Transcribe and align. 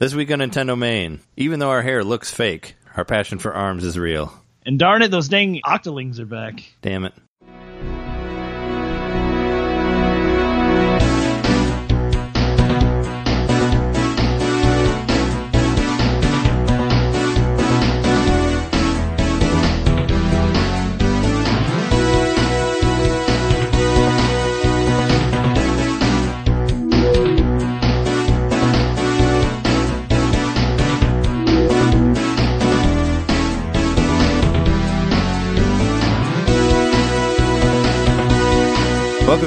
This 0.00 0.14
week 0.14 0.30
on 0.30 0.38
Nintendo 0.38 0.78
Main, 0.78 1.20
even 1.36 1.60
though 1.60 1.68
our 1.68 1.82
hair 1.82 2.02
looks 2.02 2.32
fake, 2.32 2.74
our 2.96 3.04
passion 3.04 3.38
for 3.38 3.52
arms 3.52 3.84
is 3.84 3.98
real. 3.98 4.32
And 4.64 4.78
darn 4.78 5.02
it, 5.02 5.10
those 5.10 5.28
dang 5.28 5.60
octolings 5.66 6.18
are 6.18 6.24
back. 6.24 6.62
Damn 6.80 7.04
it. 7.04 7.12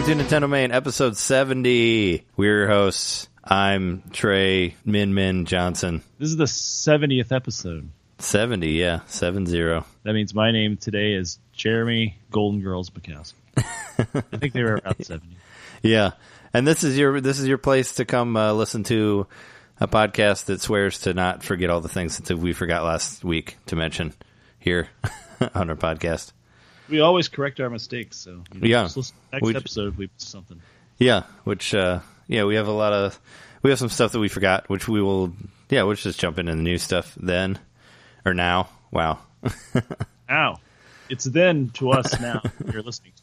Welcome 0.04 0.20
to 0.20 0.26
Nintendo 0.26 0.50
Main, 0.50 0.74
episode 0.74 1.16
70. 1.16 2.26
We're 2.36 2.58
your 2.58 2.68
hosts. 2.68 3.30
I'm 3.42 4.04
Trey 4.12 4.76
Min 4.84 5.14
Min 5.14 5.46
Johnson. 5.46 6.04
This 6.20 6.28
is 6.28 6.36
the 6.36 6.44
70th 6.44 7.32
episode. 7.32 7.90
70, 8.20 8.72
yeah, 8.72 9.00
7 9.08 9.46
0. 9.46 9.86
That 10.04 10.12
means 10.12 10.34
my 10.34 10.52
name 10.52 10.76
today 10.76 11.14
is 11.14 11.40
Jeremy 11.54 12.18
Golden 12.32 12.60
Girls 12.60 12.90
Bukowski. 12.90 13.32
I 13.56 14.38
think 14.38 14.52
they 14.52 14.64
were 14.64 14.76
about 14.76 15.02
70. 15.02 15.38
Yeah. 15.84 16.12
And 16.54 16.68
this 16.68 16.84
is 16.84 16.98
your 16.98 17.22
this 17.22 17.40
is 17.40 17.48
your 17.48 17.58
place 17.58 17.96
to 17.96 18.04
come 18.04 18.36
uh, 18.36 18.52
listen 18.52 18.84
to 18.84 19.26
a 19.80 19.88
podcast 19.88 20.48
that 20.48 20.60
swears 20.60 21.00
to 21.04 21.14
not 21.14 21.44
forget 21.44 21.70
all 21.70 21.80
the 21.80 21.88
things 21.88 22.18
that 22.18 22.38
we 22.38 22.52
forgot 22.52 22.84
last 22.84 23.24
week 23.24 23.56
to 23.68 23.78
mention 23.78 24.12
here 24.60 24.90
on 25.56 25.70
our 25.70 25.78
podcast. 25.78 26.34
We 26.90 27.00
always 27.00 27.28
correct 27.30 27.60
our 27.60 27.70
mistakes, 27.70 28.18
so 28.18 28.44
you 28.54 28.60
know, 28.62 28.68
Yeah. 28.68 28.84
just 28.84 28.98
listen 28.98 29.16
to 29.16 29.22
the 29.32 29.36
next 29.38 29.46
We- 29.48 29.56
episode 29.56 29.98
we 29.98 30.10
something. 30.18 30.62
Yeah, 31.00 31.24
which 31.44 31.74
uh 31.74 32.00
yeah, 32.28 32.44
we 32.46 32.56
have 32.56 32.68
a 32.68 32.72
lot 32.74 32.94
of 32.94 33.20
we 33.62 33.70
have 33.70 33.80
some 33.80 33.90
stuff 33.90 34.12
that 34.12 34.20
we 34.20 34.28
forgot, 34.30 34.70
which 34.70 34.88
we 34.88 35.02
will 35.02 35.34
yeah, 35.70 35.84
we'll 35.84 35.96
just 35.96 36.20
jump 36.20 36.38
into 36.40 36.56
the 36.56 36.62
new 36.62 36.78
stuff 36.78 37.16
then 37.20 37.60
or 38.26 38.34
now. 38.34 38.70
Wow. 38.92 39.20
Ow. 40.30 40.60
It's 41.10 41.26
then 41.26 41.70
to 41.76 41.92
us 41.92 42.20
now. 42.20 42.42
You're 42.72 42.82
listening. 42.84 43.14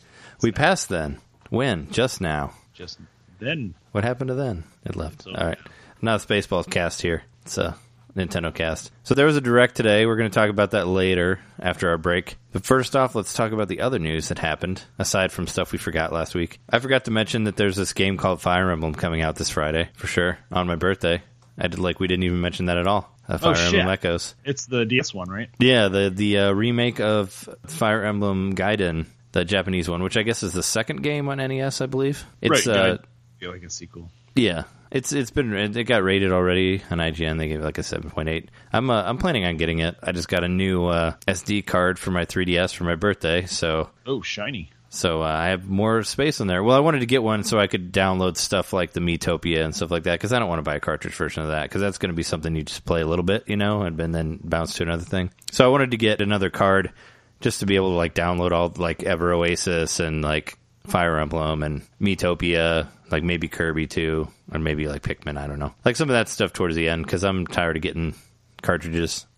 we 0.42 0.52
passed 0.52 0.88
then. 0.88 1.18
When? 1.48 1.90
Just 1.90 2.20
now. 2.20 2.52
Just 2.74 2.98
then. 3.38 3.74
What 3.92 4.04
happened 4.04 4.28
to 4.28 4.34
then? 4.34 4.64
It 4.84 4.96
left. 4.96 5.26
All 5.26 5.32
right. 5.34 5.58
Not 6.02 6.22
a 6.22 6.26
Spaceballs 6.26 6.68
cast 6.70 7.02
here. 7.02 7.22
It's 7.42 7.58
a 7.58 7.76
Nintendo 8.16 8.52
cast. 8.54 8.90
So 9.04 9.14
there 9.14 9.26
was 9.26 9.36
a 9.36 9.40
direct 9.40 9.74
today. 9.76 10.06
We're 10.06 10.16
going 10.16 10.30
to 10.30 10.34
talk 10.34 10.50
about 10.50 10.72
that 10.72 10.86
later 10.86 11.40
after 11.58 11.88
our 11.90 11.98
break. 11.98 12.36
But 12.52 12.64
first 12.64 12.96
off, 12.96 13.14
let's 13.14 13.32
talk 13.34 13.52
about 13.52 13.68
the 13.68 13.80
other 13.80 13.98
news 13.98 14.28
that 14.28 14.38
happened, 14.38 14.82
aside 14.98 15.32
from 15.32 15.46
stuff 15.46 15.72
we 15.72 15.78
forgot 15.78 16.12
last 16.12 16.34
week. 16.34 16.58
I 16.68 16.78
forgot 16.80 17.04
to 17.04 17.10
mention 17.10 17.44
that 17.44 17.56
there's 17.56 17.76
this 17.76 17.92
game 17.92 18.16
called 18.16 18.40
Fire 18.40 18.70
Emblem 18.70 18.94
coming 18.94 19.22
out 19.22 19.36
this 19.36 19.50
Friday, 19.50 19.88
for 19.94 20.06
sure, 20.06 20.38
on 20.50 20.66
my 20.66 20.76
birthday. 20.76 21.22
I 21.58 21.68
did 21.68 21.78
like 21.78 22.00
we 22.00 22.06
didn't 22.08 22.24
even 22.24 22.40
mention 22.40 22.66
that 22.66 22.78
at 22.78 22.86
all. 22.86 23.14
Uh, 23.28 23.38
Fire 23.38 23.50
Oh, 23.52 23.54
shit. 23.54 23.74
Emblem 23.74 23.88
Echoes. 23.88 24.34
It's 24.44 24.66
the 24.66 24.84
DS 24.84 25.12
one, 25.14 25.28
right? 25.30 25.48
Yeah, 25.58 25.88
the 25.88 26.10
the 26.10 26.38
uh, 26.38 26.52
remake 26.52 27.00
of 27.00 27.48
Fire 27.66 28.02
Emblem 28.04 28.54
Gaiden, 28.56 29.06
the 29.32 29.44
Japanese 29.44 29.88
one, 29.88 30.02
which 30.02 30.16
I 30.16 30.22
guess 30.22 30.42
is 30.42 30.52
the 30.54 30.62
second 30.62 31.02
game 31.02 31.28
on 31.28 31.36
NES, 31.38 31.80
I 31.80 31.86
believe. 31.86 32.24
It's 32.40 32.66
right. 32.66 32.76
uh, 32.76 32.98
I 33.02 33.38
feel 33.38 33.52
like 33.52 33.62
a 33.62 33.70
sequel. 33.70 34.10
yeah, 34.34 34.64
it's 34.90 35.12
it's 35.12 35.30
been 35.30 35.52
it 35.54 35.84
got 35.84 36.02
rated 36.02 36.32
already 36.32 36.82
on 36.90 36.98
IGN. 36.98 37.38
They 37.38 37.48
gave 37.48 37.60
it 37.60 37.64
like 37.64 37.78
a 37.78 37.82
seven 37.82 38.10
point 38.10 38.28
eight. 38.28 38.50
I'm 38.72 38.90
uh, 38.90 39.02
I'm 39.02 39.18
planning 39.18 39.44
on 39.44 39.56
getting 39.56 39.78
it. 39.80 39.96
I 40.02 40.12
just 40.12 40.28
got 40.28 40.44
a 40.44 40.48
new 40.48 40.86
uh, 40.86 41.14
SD 41.28 41.66
card 41.66 41.98
for 41.98 42.10
my 42.10 42.26
3DS 42.26 42.74
for 42.74 42.84
my 42.84 42.94
birthday, 42.96 43.46
so 43.46 43.90
Oh, 44.06 44.20
shiny. 44.22 44.70
so 44.88 45.22
uh, 45.22 45.26
I 45.26 45.48
have 45.48 45.68
more 45.68 46.02
space 46.02 46.40
in 46.40 46.46
there. 46.48 46.62
Well, 46.64 46.76
I 46.76 46.80
wanted 46.80 47.00
to 47.00 47.06
get 47.06 47.22
one 47.22 47.44
so 47.44 47.58
I 47.60 47.66
could 47.68 47.92
download 47.92 48.36
stuff 48.36 48.72
like 48.72 48.92
the 48.92 49.00
Miitopia 49.00 49.64
and 49.64 49.74
stuff 49.74 49.90
like 49.92 50.02
that 50.04 50.14
because 50.14 50.32
I 50.32 50.38
don't 50.40 50.48
want 50.48 50.58
to 50.58 50.62
buy 50.68 50.74
a 50.76 50.80
cartridge 50.80 51.14
version 51.14 51.42
of 51.44 51.50
that 51.50 51.62
because 51.64 51.80
that's 51.80 51.98
going 51.98 52.10
to 52.10 52.16
be 52.16 52.22
something 52.24 52.54
you 52.56 52.64
just 52.64 52.84
play 52.84 53.00
a 53.00 53.06
little 53.06 53.24
bit, 53.24 53.44
you 53.48 53.56
know, 53.56 53.82
and, 53.82 54.00
and 54.00 54.12
then 54.14 54.40
bounce 54.42 54.74
to 54.74 54.82
another 54.82 55.04
thing. 55.04 55.30
So 55.52 55.64
I 55.64 55.68
wanted 55.68 55.92
to 55.92 55.96
get 55.96 56.20
another 56.20 56.50
card 56.50 56.92
just 57.40 57.60
to 57.60 57.66
be 57.66 57.76
able 57.76 57.90
to 57.90 57.96
like 57.96 58.14
download 58.14 58.50
all 58.50 58.72
like 58.76 59.02
Ever 59.04 59.32
Oasis 59.32 60.00
and 60.00 60.22
like 60.22 60.58
Fire 60.86 61.18
Emblem 61.18 61.62
and 61.62 61.82
Miitopia, 62.00 62.88
like 63.10 63.22
maybe 63.22 63.48
Kirby 63.48 63.86
too, 63.86 64.28
or 64.52 64.58
maybe 64.58 64.88
like 64.88 65.02
Pikmin. 65.02 65.38
I 65.38 65.46
don't 65.46 65.58
know, 65.58 65.74
like 65.84 65.96
some 65.96 66.08
of 66.08 66.14
that 66.14 66.28
stuff 66.28 66.52
towards 66.52 66.76
the 66.76 66.88
end 66.88 67.04
because 67.04 67.24
I'm 67.24 67.46
tired 67.46 67.76
of 67.76 67.82
getting 67.82 68.14
cartridges 68.62 69.26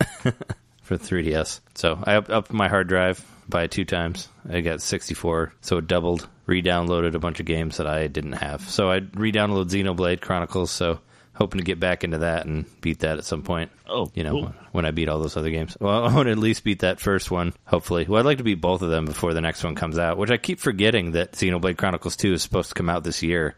for 0.83 0.97
3DS. 0.97 1.59
So 1.75 1.99
I 2.03 2.15
upped 2.15 2.51
my 2.51 2.67
hard 2.69 2.87
drive 2.87 3.23
by 3.47 3.67
two 3.67 3.85
times. 3.85 4.29
I 4.49 4.61
got 4.61 4.81
64, 4.81 5.53
so 5.61 5.77
it 5.77 5.87
doubled. 5.87 6.27
Re-downloaded 6.45 7.15
a 7.15 7.19
bunch 7.19 7.39
of 7.39 7.45
games 7.45 7.77
that 7.77 7.87
I 7.87 8.07
didn't 8.07 8.33
have. 8.33 8.69
So 8.69 8.91
I 8.91 9.01
re-downloaded 9.13 9.69
Xenoblade 9.69 10.19
Chronicles. 10.19 10.71
So 10.71 10.99
hoping 11.33 11.59
to 11.59 11.63
get 11.65 11.79
back 11.79 12.03
into 12.03 12.19
that 12.19 12.45
and 12.45 12.65
beat 12.81 12.99
that 12.99 13.17
at 13.17 13.25
some 13.25 13.41
point. 13.43 13.71
Oh, 13.87 14.11
You 14.13 14.23
know, 14.23 14.31
cool. 14.31 14.53
when 14.71 14.85
I 14.85 14.91
beat 14.91 15.09
all 15.09 15.19
those 15.19 15.35
other 15.37 15.49
games. 15.49 15.75
Well, 15.79 16.03
I 16.07 16.13
want 16.13 16.27
to 16.27 16.31
at 16.31 16.37
least 16.37 16.63
beat 16.63 16.79
that 16.79 16.99
first 16.99 17.31
one, 17.31 17.53
hopefully. 17.65 18.05
Well, 18.07 18.19
I'd 18.19 18.25
like 18.25 18.37
to 18.37 18.43
beat 18.43 18.61
both 18.61 18.81
of 18.81 18.89
them 18.89 19.05
before 19.05 19.33
the 19.33 19.41
next 19.41 19.63
one 19.63 19.75
comes 19.75 19.97
out, 19.97 20.17
which 20.17 20.31
I 20.31 20.37
keep 20.37 20.59
forgetting 20.59 21.11
that 21.13 21.33
Xenoblade 21.33 21.77
Chronicles 21.77 22.15
2 22.15 22.33
is 22.33 22.41
supposed 22.43 22.69
to 22.69 22.75
come 22.75 22.89
out 22.89 23.03
this 23.03 23.23
year. 23.23 23.55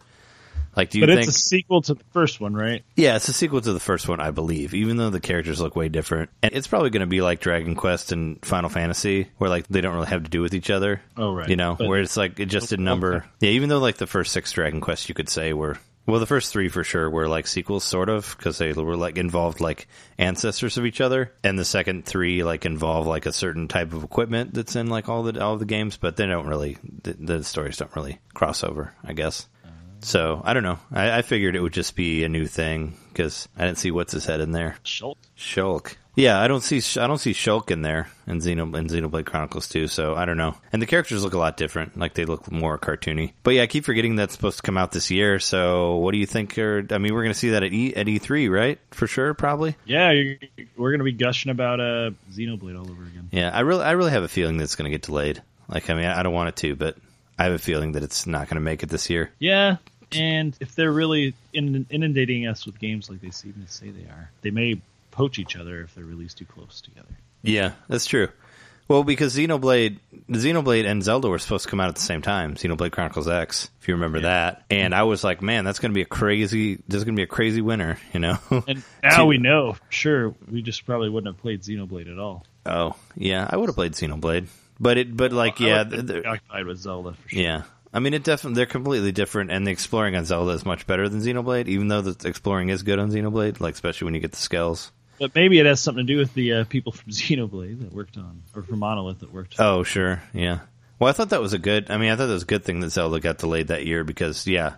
Like, 0.76 0.90
do 0.90 1.00
you 1.00 1.06
But 1.06 1.16
think? 1.16 1.28
it's 1.30 1.38
a 1.38 1.40
sequel 1.40 1.82
to 1.84 1.94
the 1.94 2.04
first 2.12 2.42
one, 2.42 2.54
right? 2.54 2.84
Yeah, 2.98 3.16
it's 3.16 3.30
a 3.30 3.34
sequel 3.34 3.62
to 3.62 3.72
the 3.72 3.80
first 3.80 4.10
one, 4.10 4.20
I 4.20 4.32
believe, 4.32 4.74
even 4.74 4.98
though 4.98 5.10
the 5.10 5.22
characters 5.22 5.62
look 5.62 5.74
way 5.74 5.88
different. 5.88 6.30
And 6.44 6.52
it's 6.54 6.68
probably 6.68 6.90
going 6.90 7.00
to 7.00 7.06
be 7.08 7.22
like 7.22 7.40
Dragon 7.40 7.76
Quest 7.76 8.12
and 8.12 8.44
Final 8.46 8.70
Fantasy, 8.70 9.30
where 9.38 9.50
like 9.50 9.68
they 9.70 9.80
don't 9.80 9.94
really 9.96 10.08
have 10.08 10.24
to 10.26 10.30
do 10.30 10.42
with 10.42 10.54
each 10.54 10.70
other. 10.70 11.02
Oh, 11.16 11.34
right. 11.34 11.48
You 11.48 11.56
know, 11.56 11.76
But- 11.80 11.88
where 11.88 12.02
it's 12.02 12.18
like 12.18 12.42
it 12.42 12.48
just 12.48 12.74
a 12.74 12.78
number. 12.78 13.24
Yeah, 13.40 13.52
even 13.52 13.70
though 13.70 13.80
like 13.80 13.96
the 13.96 14.06
first 14.08 14.34
six 14.34 14.52
Dragon 14.52 14.82
Quests 14.82 15.08
you 15.08 15.16
could 15.16 15.30
say 15.30 15.54
were 15.54 15.78
well, 16.06 16.20
the 16.20 16.28
first 16.28 16.54
three 16.54 16.70
for 16.70 16.84
sure 16.84 17.10
were 17.10 17.28
like 17.28 17.48
sequels, 17.48 17.84
sort 17.84 18.10
of, 18.10 18.36
because 18.38 18.58
they 18.60 18.74
were 18.74 18.96
like 18.96 19.18
involved 19.18 19.60
like 19.60 19.88
ancestors 20.18 20.78
of 20.78 20.86
each 20.86 21.02
other, 21.02 21.32
and 21.44 21.58
the 21.58 21.66
second 21.66 22.06
three 22.06 22.44
like 22.44 22.66
involve 22.66 23.08
like 23.08 23.26
a 23.26 23.34
certain 23.34 23.68
type 23.68 23.94
of 23.94 24.04
equipment 24.04 24.54
that's 24.54 24.76
in 24.76 24.88
like 24.88 25.10
all 25.10 25.24
the 25.24 25.42
all 25.44 25.58
the 25.58 25.66
games, 25.66 25.98
but 25.98 26.16
they 26.16 26.28
don't 26.28 26.48
really 26.48 26.78
the, 27.04 27.14
the 27.14 27.44
stories 27.44 27.78
don't 27.78 27.96
really 27.96 28.20
cross 28.34 28.64
over, 28.64 28.94
I 29.04 29.14
guess. 29.14 29.48
Mm-hmm. 29.66 29.76
So 30.02 30.42
I 30.44 30.54
don't 30.54 30.64
know. 30.64 30.80
I, 30.92 31.18
I 31.18 31.22
figured 31.24 31.56
it 31.56 31.62
would 31.62 31.74
just 31.74 31.96
be 31.96 32.24
a 32.24 32.30
new 32.30 32.46
thing 32.46 32.96
because 33.10 33.50
I 33.58 33.66
didn't 33.66 33.80
see 33.80 33.92
what's 33.92 34.14
his 34.14 34.26
head 34.26 34.42
in 34.42 34.52
there. 34.52 34.78
Schultz. 34.84 35.28
Shulk. 35.38 35.96
Yeah, 36.16 36.40
I 36.40 36.48
don't 36.48 36.62
see 36.62 36.82
I 37.00 37.08
don't 37.08 37.18
see 37.18 37.34
Shulk 37.34 37.72
in 37.72 37.82
there 37.82 38.08
in 38.26 38.40
Xeno 38.40 38.74
in 38.76 38.88
Xenoblade 38.88 39.26
Chronicles 39.26 39.68
2, 39.68 39.88
so 39.88 40.16
I 40.16 40.26
don't 40.26 40.38
know. 40.38 40.56
And 40.72 40.82
the 40.82 40.86
characters 40.86 41.24
look 41.24 41.34
a 41.34 41.38
lot 41.38 41.58
different, 41.58 41.98
like 41.98 42.14
they 42.14 42.26
look 42.26 42.50
more 42.52 42.78
cartoony. 42.78 43.34
But 43.44 43.56
yeah, 43.56 43.64
I 43.64 43.68
keep 43.68 43.84
forgetting 43.84 44.16
that's 44.16 44.34
supposed 44.34 44.58
to 44.58 44.64
come 44.64 44.78
out 44.78 44.92
this 44.94 45.12
year. 45.12 45.40
So 45.40 45.98
what 45.98 46.14
do 46.14 46.18
you 46.18 46.26
think? 46.26 46.58
Are, 46.58 46.86
I 46.90 46.98
mean, 46.98 47.14
we're 47.14 47.24
going 47.24 47.34
to 47.34 47.40
see 47.40 47.50
that 47.50 47.64
at 47.64 47.74
E 47.74 47.94
at 47.96 48.08
E3, 48.08 48.50
right? 48.50 48.80
For 48.92 49.08
sure, 49.08 49.34
probably. 49.34 49.76
Yeah, 49.86 50.14
we're 50.78 50.92
going 50.92 51.00
to 51.00 51.06
be 51.06 51.12
gushing 51.12 51.52
about 51.52 51.80
uh, 51.80 52.12
Xenoblade 52.32 52.80
all 52.80 52.90
over 52.90 53.04
again. 53.04 53.30
Yeah, 53.32 53.52
I 53.54 53.62
really 53.62 53.84
I 53.84 53.92
really 53.92 54.12
have 54.12 54.24
a 54.24 54.30
feeling 54.30 54.58
that 54.58 54.64
it's 54.64 54.76
going 54.76 54.90
to 54.90 54.98
get 54.98 55.06
delayed. 55.06 55.42
Like, 55.68 55.90
I 55.90 55.96
mean, 55.96 56.06
I 56.06 56.24
don't 56.24 56.34
want 56.34 56.50
it 56.50 56.56
to, 56.58 56.76
but 56.76 56.96
I 57.38 57.46
have 57.46 57.54
a 57.54 57.60
feeling 57.60 57.94
that 57.94 58.04
it's 58.04 58.26
not 58.26 58.48
going 58.48 58.56
to 58.56 58.62
make 58.62 58.84
it 58.84 58.90
this 58.90 59.10
year. 59.10 59.32
Yeah, 59.40 59.78
and 60.14 60.56
if 60.62 60.76
they're 60.76 60.92
really 60.92 61.34
inundating 61.54 62.48
us 62.48 62.66
with 62.66 62.80
games 62.80 63.10
like 63.10 63.22
they 63.22 63.32
seem 63.32 63.54
to 63.54 63.72
say 63.72 63.90
they 63.90 64.08
are, 64.10 64.32
they 64.42 64.52
may 64.52 64.80
poach 65.16 65.40
each 65.40 65.56
other 65.56 65.82
if 65.82 65.96
they're 65.96 66.04
released 66.06 66.38
too 66.38 66.46
close 66.46 66.82
together. 66.82 67.16
Yeah, 67.42 67.72
that's 67.88 68.06
true. 68.06 68.30
Well, 68.88 69.04
because 69.04 69.36
Xenoblade, 69.36 69.98
Xenoblade 70.30 70.86
and 70.86 71.02
Zelda 71.02 71.28
were 71.28 71.40
supposed 71.40 71.64
to 71.64 71.70
come 71.72 71.80
out 71.80 71.90
at 71.90 71.96
the 71.96 72.02
same 72.02 72.22
time. 72.22 72.54
Xenoblade 72.54 72.92
Chronicles 72.92 73.28
X, 73.28 73.72
if 73.82 73.88
you 73.88 73.96
remember 73.96 74.20
that. 74.22 74.64
And 74.70 74.94
I 74.94 75.04
was 75.04 75.24
like, 75.24 75.42
man, 75.42 75.66
that's 75.66 75.80
going 75.80 75.90
to 75.92 75.96
be 75.96 76.04
a 76.04 76.06
crazy. 76.06 76.76
This 76.88 76.98
is 77.00 77.04
going 77.04 77.16
to 77.16 77.20
be 77.20 77.24
a 77.24 77.28
crazy 77.28 77.62
winner, 77.62 77.98
you 78.14 78.20
know? 78.20 78.38
And 78.68 78.84
now 79.04 79.26
we 79.26 79.40
know, 79.40 79.76
sure, 79.90 80.36
we 80.52 80.62
just 80.62 80.86
probably 80.86 81.10
wouldn't 81.10 81.34
have 81.34 81.42
played 81.42 81.62
Xenoblade 81.64 82.12
at 82.12 82.20
all. 82.20 82.46
oh, 82.68 82.96
yeah, 83.16 83.48
I 83.50 83.58
would 83.58 83.70
have 83.70 83.76
played 83.76 83.94
Xenoblade, 83.94 84.48
but 84.80 84.98
it, 85.00 85.18
but 85.18 85.32
like, 85.32 85.60
I 85.62 85.66
yeah, 85.66 85.78
would've 85.80 85.90
been 85.90 86.08
th- 86.08 86.24
th- 86.24 86.26
occupied 86.26 86.66
with 86.68 86.78
Zelda 86.78 87.14
for 87.14 87.30
sure. 87.30 87.42
yeah. 87.42 87.64
I 87.92 88.00
mean, 88.00 88.14
it 88.14 88.24
definitely 88.26 88.58
they're 88.58 88.66
completely 88.66 89.14
different, 89.14 89.50
and 89.52 89.66
the 89.66 89.72
exploring 89.72 90.16
on 90.18 90.26
Zelda 90.26 90.52
is 90.52 90.66
much 90.66 90.86
better 90.86 91.08
than 91.10 91.22
Xenoblade, 91.22 91.70
even 91.70 91.88
though 91.88 92.02
the 92.02 92.28
exploring 92.28 92.70
is 92.70 92.84
good 92.84 93.00
on 93.00 93.10
Xenoblade, 93.10 93.62
like 93.62 93.74
especially 93.74 94.06
when 94.06 94.14
you 94.14 94.20
get 94.20 94.32
the 94.32 94.38
Skells. 94.38 94.92
But 95.20 95.34
maybe 95.36 95.60
it 95.60 95.66
has 95.66 95.80
something 95.80 96.06
to 96.06 96.14
do 96.14 96.20
with 96.20 96.34
the 96.34 96.54
uh, 96.54 96.64
people 96.66 96.92
from 96.92 97.10
Xenoblade 97.12 97.80
that 97.80 97.94
worked 97.94 98.18
on, 98.18 98.44
or 98.56 98.64
from 98.64 98.80
Monolith 98.80 99.20
that 99.20 99.34
worked. 99.34 99.60
On 99.60 99.66
Oh, 99.66 99.84
sure, 99.84 100.22
yeah. 100.34 100.60
Well, 101.00 101.10
I 101.10 101.14
thought 101.14 101.30
that 101.30 101.42
was 101.42 101.54
a 101.54 101.60
good. 101.60 101.92
I 101.92 101.98
mean, 101.98 102.12
I 102.12 102.16
thought 102.16 102.28
that 102.28 102.34
was 102.34 102.44
a 102.44 102.48
good 102.48 102.64
thing 102.64 102.80
that 102.82 102.90
Zelda 102.90 103.20
got 103.20 103.38
delayed 103.38 103.68
that 103.68 103.86
year 103.86 104.04
because, 104.04 104.48
yeah, 104.48 104.76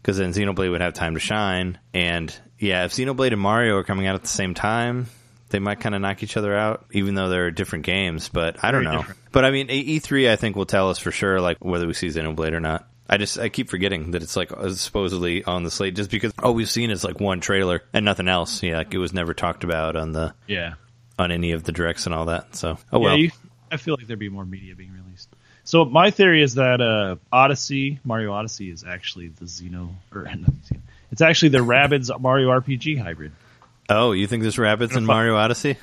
because 0.00 0.16
then 0.16 0.32
Xenoblade 0.32 0.70
would 0.70 0.80
have 0.80 0.94
time 0.94 1.14
to 1.14 1.20
shine, 1.20 1.78
and 1.92 2.34
yeah, 2.58 2.84
if 2.84 2.92
Xenoblade 2.92 3.32
and 3.32 3.40
Mario 3.40 3.76
are 3.76 3.84
coming 3.84 4.06
out 4.06 4.14
at 4.14 4.22
the 4.22 4.28
same 4.28 4.54
time, 4.54 5.06
they 5.50 5.58
might 5.58 5.80
kind 5.80 5.94
of 5.94 6.00
knock 6.00 6.22
each 6.22 6.36
other 6.36 6.56
out, 6.56 6.86
even 6.92 7.14
though 7.14 7.28
they're 7.28 7.50
different 7.50 7.84
games. 7.84 8.28
But 8.28 8.62
I 8.64 8.70
don't 8.70 8.84
Very 8.84 8.94
know. 8.94 9.00
different. 9.02 9.20
But 9.30 9.44
I 9.44 9.50
mean, 9.50 9.68
E3 9.68 10.30
I 10.30 10.36
think 10.36 10.56
will 10.56 10.66
tell 10.66 10.90
us 10.90 10.98
for 10.98 11.10
sure, 11.10 11.40
like 11.40 11.64
whether 11.64 11.86
we 11.86 11.92
see 11.92 12.08
Xenoblade 12.08 12.52
or 12.52 12.60
not. 12.60 12.87
I 13.08 13.16
just 13.16 13.38
I 13.38 13.48
keep 13.48 13.70
forgetting 13.70 14.10
that 14.10 14.22
it's 14.22 14.36
like 14.36 14.50
supposedly 14.74 15.42
on 15.44 15.62
the 15.62 15.70
slate 15.70 15.94
just 15.96 16.10
because 16.10 16.32
all 16.42 16.54
we've 16.54 16.68
seen 16.70 16.90
is 16.90 17.04
like 17.04 17.20
one 17.20 17.40
trailer 17.40 17.82
and 17.92 18.04
nothing 18.04 18.28
else. 18.28 18.62
Yeah, 18.62 18.78
like 18.78 18.92
it 18.92 18.98
was 18.98 19.12
never 19.12 19.32
talked 19.34 19.64
about 19.64 19.96
on 19.96 20.12
the 20.12 20.34
Yeah. 20.46 20.74
on 21.18 21.32
any 21.32 21.52
of 21.52 21.64
the 21.64 21.72
directs 21.72 22.06
and 22.06 22.14
all 22.14 22.26
that. 22.26 22.54
So 22.54 22.76
oh 22.92 22.98
Yeah, 23.00 23.04
well. 23.06 23.16
you, 23.16 23.30
I 23.70 23.76
feel 23.78 23.94
like 23.98 24.06
there'd 24.06 24.18
be 24.18 24.28
more 24.28 24.44
media 24.44 24.74
being 24.74 24.92
released. 24.92 25.28
So 25.64 25.84
my 25.84 26.10
theory 26.10 26.42
is 26.42 26.54
that 26.54 26.80
uh, 26.80 27.16
Odyssey, 27.32 27.98
Mario 28.04 28.32
Odyssey, 28.32 28.70
is 28.70 28.84
actually 28.84 29.28
the 29.28 29.44
Xeno, 29.44 29.90
or 30.14 30.26
it's 31.12 31.20
actually 31.22 31.50
the 31.50 31.58
Rabbids 31.58 32.10
Mario 32.20 32.48
RPG 32.48 32.98
hybrid. 33.02 33.32
oh, 33.90 34.12
you 34.12 34.26
think 34.26 34.42
there's 34.42 34.58
rabbits 34.58 34.96
in 34.96 35.04
Mario 35.06 35.36
Odyssey? 35.36 35.76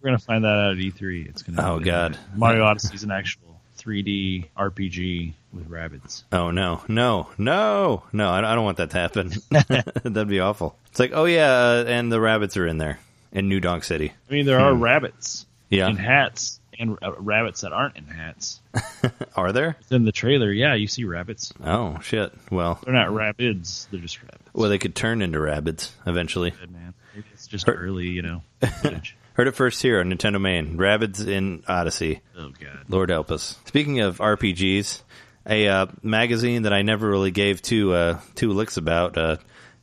We're 0.00 0.08
gonna 0.10 0.18
find 0.18 0.44
that 0.44 0.48
out 0.48 0.72
at 0.72 0.78
E3. 0.78 1.28
It's 1.28 1.42
gonna. 1.42 1.60
Oh, 1.74 1.80
God. 1.80 2.16
Mario 2.36 2.64
Odyssey 2.64 2.94
is 2.94 3.02
an 3.02 3.10
actual 3.10 3.47
3D 3.88 4.44
RPG 4.56 5.32
with 5.54 5.66
rabbits. 5.68 6.24
Oh 6.30 6.50
no, 6.50 6.82
no, 6.88 7.28
no, 7.38 8.02
no! 8.12 8.28
I 8.28 8.38
I 8.38 8.54
don't 8.54 8.64
want 8.64 8.76
that 8.76 8.90
to 8.90 8.98
happen. 8.98 9.32
That'd 10.02 10.28
be 10.28 10.40
awful. 10.40 10.76
It's 10.90 11.00
like, 11.00 11.12
oh 11.14 11.24
yeah, 11.24 11.50
uh, 11.52 11.84
and 11.86 12.12
the 12.12 12.20
rabbits 12.20 12.56
are 12.58 12.66
in 12.66 12.76
there 12.78 12.98
in 13.32 13.48
New 13.48 13.60
Donk 13.60 13.84
City. 13.84 14.12
I 14.28 14.32
mean, 14.32 14.44
there 14.46 14.60
are 14.60 14.74
rabbits 14.74 15.46
Hmm. 15.70 15.74
Yeah, 15.74 15.88
in 15.88 15.96
hats 15.96 16.60
and 16.78 16.96
uh, 17.02 17.12
rabbits 17.18 17.62
that 17.62 17.72
aren't 17.72 17.96
in 17.96 18.06
hats. 18.06 18.60
are 19.36 19.52
there? 19.52 19.76
In 19.90 20.04
the 20.04 20.12
trailer, 20.12 20.50
yeah, 20.52 20.74
you 20.74 20.86
see 20.86 21.04
rabbits. 21.04 21.52
Oh 21.64 21.98
shit! 22.00 22.32
Well, 22.50 22.78
They're 22.84 22.92
not 22.94 23.12
rabbits; 23.12 23.88
they're 23.90 24.00
just 24.00 24.22
rabbits. 24.22 24.48
well, 24.52 24.68
they 24.70 24.78
could 24.78 24.94
turn 24.94 25.22
into 25.22 25.40
rabbits 25.40 25.92
eventually. 26.06 26.50
Good 26.52 26.70
man. 26.72 26.82
Maybe 26.82 26.87
it's 27.32 27.46
just 27.46 27.66
Hurt. 27.66 27.78
early, 27.78 28.08
you 28.08 28.22
know. 28.22 28.42
Heard 29.34 29.46
it 29.46 29.54
first 29.54 29.80
here 29.82 30.00
on 30.00 30.10
Nintendo 30.12 30.40
Main. 30.40 30.76
Rabbids 30.76 31.26
in 31.26 31.62
Odyssey. 31.68 32.20
oh 32.36 32.50
god. 32.58 32.84
Lord 32.88 33.10
help 33.10 33.30
us. 33.30 33.56
Speaking 33.66 34.00
of 34.00 34.18
RPGs, 34.18 35.02
a 35.46 35.68
uh, 35.68 35.86
magazine 36.02 36.62
that 36.62 36.72
I 36.72 36.82
never 36.82 37.08
really 37.08 37.30
gave 37.30 37.62
two 37.62 37.92
uh, 37.92 38.20
two 38.34 38.52
licks 38.52 38.76
about 38.76 39.16
uh, 39.16 39.36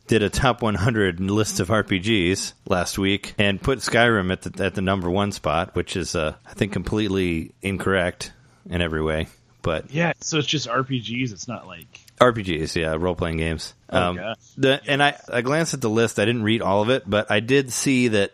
did 0.07 0.21
a 0.23 0.29
top 0.29 0.61
100 0.61 1.19
list 1.19 1.59
of 1.59 1.69
RPGs 1.69 2.53
last 2.67 2.97
week 2.97 3.33
and 3.37 3.61
put 3.61 3.79
Skyrim 3.79 4.31
at 4.31 4.41
the 4.41 4.63
at 4.63 4.75
the 4.75 4.81
number 4.81 5.09
one 5.09 5.31
spot, 5.31 5.75
which 5.75 5.95
is 5.95 6.15
uh, 6.15 6.35
I 6.45 6.53
think 6.53 6.73
completely 6.73 7.53
incorrect 7.61 8.33
in 8.69 8.81
every 8.81 9.01
way. 9.01 9.27
But 9.61 9.91
Yeah, 9.91 10.13
so 10.19 10.37
it's 10.37 10.47
just 10.47 10.67
RPGs. 10.67 11.31
It's 11.31 11.47
not 11.47 11.65
like 11.65 12.04
RPGs, 12.19 12.75
yeah, 12.75 12.95
role 12.97 13.15
playing 13.15 13.37
games. 13.37 13.73
Oh, 13.89 14.01
Um, 14.01 14.19
the 14.57 14.81
and 14.87 15.03
I 15.03 15.19
I 15.31 15.41
glanced 15.41 15.73
at 15.73 15.81
the 15.81 15.89
list. 15.89 16.19
I 16.19 16.25
didn't 16.25 16.43
read 16.43 16.61
all 16.61 16.81
of 16.81 16.89
it, 16.89 17.03
but 17.09 17.29
I 17.29 17.39
did 17.41 17.73
see 17.73 18.07
that 18.09 18.31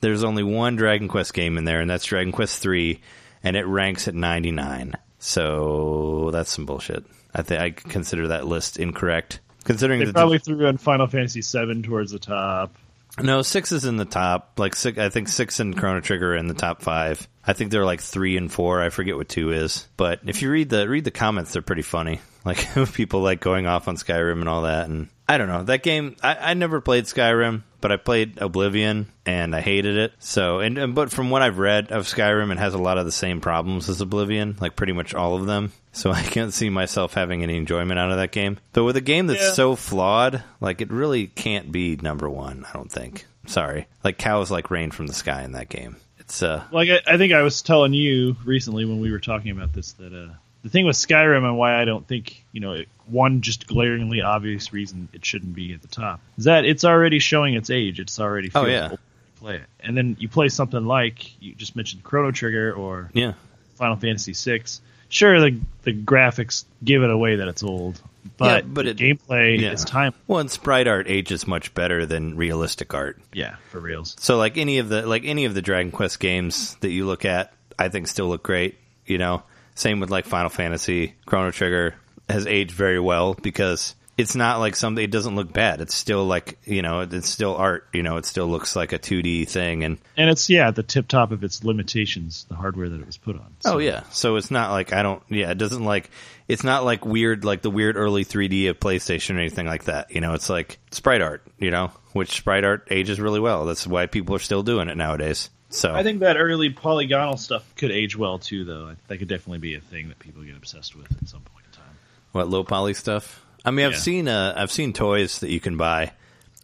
there's 0.00 0.24
only 0.24 0.42
one 0.42 0.76
Dragon 0.76 1.08
Quest 1.08 1.32
game 1.32 1.56
in 1.56 1.64
there, 1.64 1.80
and 1.80 1.88
that's 1.88 2.04
Dragon 2.04 2.32
Quest 2.32 2.60
three, 2.60 3.00
and 3.42 3.56
it 3.56 3.64
ranks 3.66 4.08
at 4.08 4.14
99. 4.14 4.94
So 5.18 6.30
that's 6.32 6.50
some 6.50 6.66
bullshit. 6.66 7.04
I 7.34 7.42
think 7.42 7.60
I 7.60 7.70
consider 7.70 8.28
that 8.28 8.46
list 8.46 8.78
incorrect. 8.78 9.40
Considering 9.64 10.00
they 10.04 10.12
probably 10.12 10.38
threw 10.38 10.66
in 10.66 10.76
Final 10.76 11.06
Fantasy 11.06 11.40
VII 11.40 11.82
towards 11.82 12.10
the 12.10 12.18
top. 12.18 12.74
No 13.20 13.42
six 13.42 13.72
is 13.72 13.84
in 13.84 13.96
the 13.96 14.04
top, 14.04 14.58
like 14.58 14.74
six, 14.74 14.98
I 14.98 15.08
think 15.08 15.28
six 15.28 15.60
and 15.60 15.76
Chrono 15.76 16.00
Trigger 16.00 16.32
are 16.32 16.36
in 16.36 16.46
the 16.46 16.54
top 16.54 16.82
five. 16.82 17.26
I 17.44 17.52
think 17.52 17.70
they're 17.70 17.84
like 17.84 18.00
three 18.00 18.36
and 18.36 18.50
four. 18.50 18.80
I 18.82 18.90
forget 18.90 19.16
what 19.16 19.28
two 19.28 19.52
is, 19.52 19.88
but 19.96 20.20
if 20.24 20.42
you 20.42 20.50
read 20.50 20.70
the 20.70 20.88
read 20.88 21.04
the 21.04 21.10
comments, 21.10 21.52
they're 21.52 21.62
pretty 21.62 21.82
funny. 21.82 22.20
Like 22.44 22.66
people 22.94 23.20
like 23.20 23.40
going 23.40 23.66
off 23.66 23.88
on 23.88 23.96
Skyrim 23.96 24.40
and 24.40 24.48
all 24.48 24.62
that, 24.62 24.88
and 24.88 25.08
I 25.28 25.38
don't 25.38 25.48
know 25.48 25.62
that 25.64 25.82
game. 25.82 26.16
I, 26.22 26.34
I 26.50 26.54
never 26.54 26.80
played 26.80 27.04
Skyrim, 27.04 27.62
but 27.80 27.92
I 27.92 27.96
played 27.96 28.38
Oblivion 28.42 29.06
and 29.24 29.54
I 29.54 29.60
hated 29.60 29.96
it. 29.96 30.12
So, 30.18 30.58
and, 30.58 30.76
and 30.76 30.94
but 30.94 31.10
from 31.10 31.30
what 31.30 31.42
I've 31.42 31.58
read 31.58 31.90
of 31.92 32.04
Skyrim, 32.06 32.50
it 32.52 32.58
has 32.58 32.74
a 32.74 32.78
lot 32.78 32.98
of 32.98 33.06
the 33.06 33.12
same 33.12 33.40
problems 33.40 33.88
as 33.88 34.00
Oblivion, 34.00 34.56
like 34.60 34.76
pretty 34.76 34.92
much 34.92 35.14
all 35.14 35.36
of 35.36 35.46
them. 35.46 35.72
So 35.92 36.10
I 36.12 36.22
can't 36.22 36.52
see 36.52 36.68
myself 36.70 37.14
having 37.14 37.42
any 37.42 37.56
enjoyment 37.56 37.98
out 38.00 38.10
of 38.10 38.16
that 38.18 38.32
game. 38.32 38.58
But 38.72 38.84
with 38.84 38.96
a 38.96 39.00
game 39.00 39.26
that's 39.28 39.40
Yeah. 39.42 39.52
so 39.52 39.76
flawed, 39.76 40.42
like 40.60 40.80
it 40.80 40.90
really 40.90 41.28
can't 41.28 41.70
be 41.72 41.96
number 41.96 42.28
one. 42.28 42.66
I 42.68 42.72
don't 42.76 42.90
think. 42.92 43.26
Sorry, 43.46 43.86
like 44.04 44.18
cows 44.18 44.50
like 44.50 44.70
rain 44.70 44.90
from 44.90 45.06
the 45.06 45.14
sky 45.14 45.42
in 45.42 45.52
that 45.52 45.68
game. 45.68 45.96
It's 46.18 46.42
uh 46.42 46.62
Like 46.72 46.88
I, 46.90 47.14
I 47.14 47.16
think 47.16 47.32
I 47.32 47.42
was 47.42 47.62
telling 47.62 47.92
you 47.94 48.36
recently 48.44 48.84
when 48.84 49.00
we 49.00 49.10
were 49.10 49.18
talking 49.18 49.50
about 49.50 49.72
this 49.72 49.92
that 49.94 50.12
uh, 50.12 50.34
the 50.62 50.68
thing 50.68 50.86
with 50.86 50.96
Skyrim 50.96 51.44
and 51.44 51.56
why 51.58 51.80
I 51.80 51.84
don't 51.84 52.06
think 52.06 52.44
you 52.52 52.60
know 52.60 52.72
it, 52.72 52.88
one 53.06 53.40
just 53.40 53.66
glaringly 53.66 54.20
obvious 54.20 54.72
reason 54.72 55.08
it 55.12 55.24
shouldn't 55.24 55.54
be 55.54 55.72
at 55.74 55.82
the 55.82 55.88
top 55.88 56.20
is 56.38 56.44
that 56.44 56.64
it's 56.64 56.84
already 56.84 57.18
showing 57.18 57.54
its 57.54 57.68
age. 57.70 57.98
It's 58.00 58.18
already 58.20 58.50
Oh, 58.54 58.66
yeah. 58.66 58.94
play 59.36 59.56
it, 59.56 59.66
and 59.80 59.96
then 59.96 60.16
you 60.20 60.28
play 60.28 60.48
something 60.48 60.84
like 60.86 61.40
you 61.42 61.54
just 61.54 61.74
mentioned 61.76 62.02
Chrono 62.04 62.30
Trigger 62.30 62.72
or 62.72 63.10
yeah. 63.12 63.32
Final 63.74 63.96
Fantasy 63.96 64.32
VI. 64.34 64.62
Sure, 65.08 65.40
the 65.40 65.58
the 65.82 65.92
graphics 65.92 66.64
give 66.82 67.02
it 67.02 67.10
away 67.10 67.36
that 67.36 67.48
it's 67.48 67.62
old, 67.62 68.00
but, 68.38 68.64
Yeah, 68.64 68.68
but 68.72 68.86
it- 68.86 68.96
gameplay 68.96 69.60
yeah. 69.60 69.72
is 69.72 69.84
time. 69.84 70.14
Well, 70.26 70.38
and 70.38 70.50
sprite 70.50 70.88
art 70.88 71.06
ages 71.08 71.46
much 71.46 71.74
better 71.74 72.06
than 72.06 72.36
realistic 72.36 72.94
art. 72.94 73.20
Yeah, 73.32 73.56
for 73.70 73.78
reals. 73.80 74.16
So 74.20 74.38
like 74.38 74.56
any 74.56 74.78
of 74.78 74.88
the 74.88 75.04
like 75.06 75.24
any 75.26 75.44
of 75.44 75.52
the 75.54 75.60
Dragon 75.60 75.90
Quest 75.92 76.18
games 76.20 76.76
that 76.76 76.90
you 76.92 77.04
look 77.04 77.24
at, 77.26 77.52
I 77.78 77.88
think 77.90 78.06
still 78.08 78.28
look 78.28 78.42
great. 78.42 78.78
You 79.04 79.18
know, 79.18 79.42
same 79.74 80.00
with 80.00 80.10
like 80.10 80.24
Final 80.26 80.50
Fantasy, 80.50 81.14
Chrono 81.26 81.50
Trigger 81.50 81.94
has 82.28 82.46
aged 82.46 82.72
very 82.72 83.00
well 83.00 83.34
because 83.34 83.94
it's 84.18 84.36
not 84.36 84.58
like 84.60 84.76
something. 84.76 85.02
It 85.02 85.10
doesn't 85.10 85.34
look 85.34 85.52
bad. 85.52 85.80
It's 85.80 85.94
still 85.94 86.24
like 86.26 86.58
you 86.64 86.82
know, 86.82 87.00
it's 87.00 87.28
still 87.28 87.56
art. 87.56 87.88
You 87.92 88.02
know, 88.02 88.18
it 88.18 88.26
still 88.26 88.46
looks 88.46 88.76
like 88.76 88.92
a 88.92 88.98
2D 88.98 89.48
thing. 89.48 89.84
And 89.84 89.98
And 90.16 90.28
it's 90.30 90.50
yeah 90.50 90.68
at 90.68 90.74
the 90.76 90.82
tip 90.82 91.08
top 91.08 91.32
of 91.32 91.42
its 91.42 91.64
limitations, 91.64 92.44
the 92.48 92.54
hardware 92.54 92.88
that 92.90 93.00
it 93.00 93.06
was 93.06 93.16
put 93.16 93.36
on. 93.36 93.46
Oh, 93.64 93.70
so- 93.70 93.74
oh 93.74 93.78
yeah, 93.78 94.02
so 94.10 94.36
it's 94.36 94.50
not 94.50 94.70
like 94.70 94.92
I 94.92 95.02
don't. 95.02 95.22
Yeah, 95.28 95.50
it 95.50 95.58
doesn't 95.58 95.84
like. 95.84 96.10
It's 96.46 96.62
not 96.64 96.84
like 96.84 97.06
weird 97.06 97.44
like 97.44 97.62
the 97.62 97.70
weird 97.70 97.96
early 97.96 98.24
3D 98.24 98.68
of 98.68 98.78
PlayStation 98.78 99.36
or 99.36 99.38
anything 99.38 99.66
like 99.66 99.84
that. 99.84 100.10
You 100.14 100.20
know, 100.20 100.34
it's 100.34 100.50
like 100.50 100.78
sprite 100.90 101.22
art. 101.22 101.42
You 101.58 101.70
know, 101.70 101.90
which 102.12 102.32
sprite 102.32 102.64
art 102.64 102.88
ages 102.90 103.18
really 103.18 103.40
well. 103.40 103.64
That's 103.64 103.86
why 103.86 104.06
people 104.06 104.36
are 104.36 104.40
still 104.40 104.62
doing 104.62 104.88
it 104.88 104.96
nowadays. 104.96 105.48
So 105.72 105.92
I 105.94 106.02
think 106.02 106.20
that 106.20 106.36
early 106.36 106.70
polygonal 106.70 107.36
stuff 107.36 107.64
could 107.76 107.90
age 107.90 108.16
well 108.16 108.38
too, 108.38 108.64
though. 108.64 108.94
That 109.08 109.18
could 109.18 109.28
definitely 109.28 109.58
be 109.58 109.74
a 109.74 109.80
thing 109.80 110.08
that 110.08 110.18
people 110.18 110.42
get 110.42 110.56
obsessed 110.56 110.94
with 110.94 111.10
at 111.10 111.28
some 111.28 111.40
point 111.40 111.64
in 111.66 111.72
time. 111.78 111.96
What 112.32 112.48
low 112.48 112.62
poly 112.64 112.94
stuff? 112.94 113.44
I 113.64 113.70
mean, 113.70 113.86
I've 113.86 113.92
Yeah. 113.92 113.98
seen 113.98 114.28
uh, 114.28 114.54
I've 114.56 114.70
seen 114.72 114.92
toys 114.92 115.38
that 115.40 115.50
you 115.50 115.60
can 115.60 115.76
buy 115.76 116.12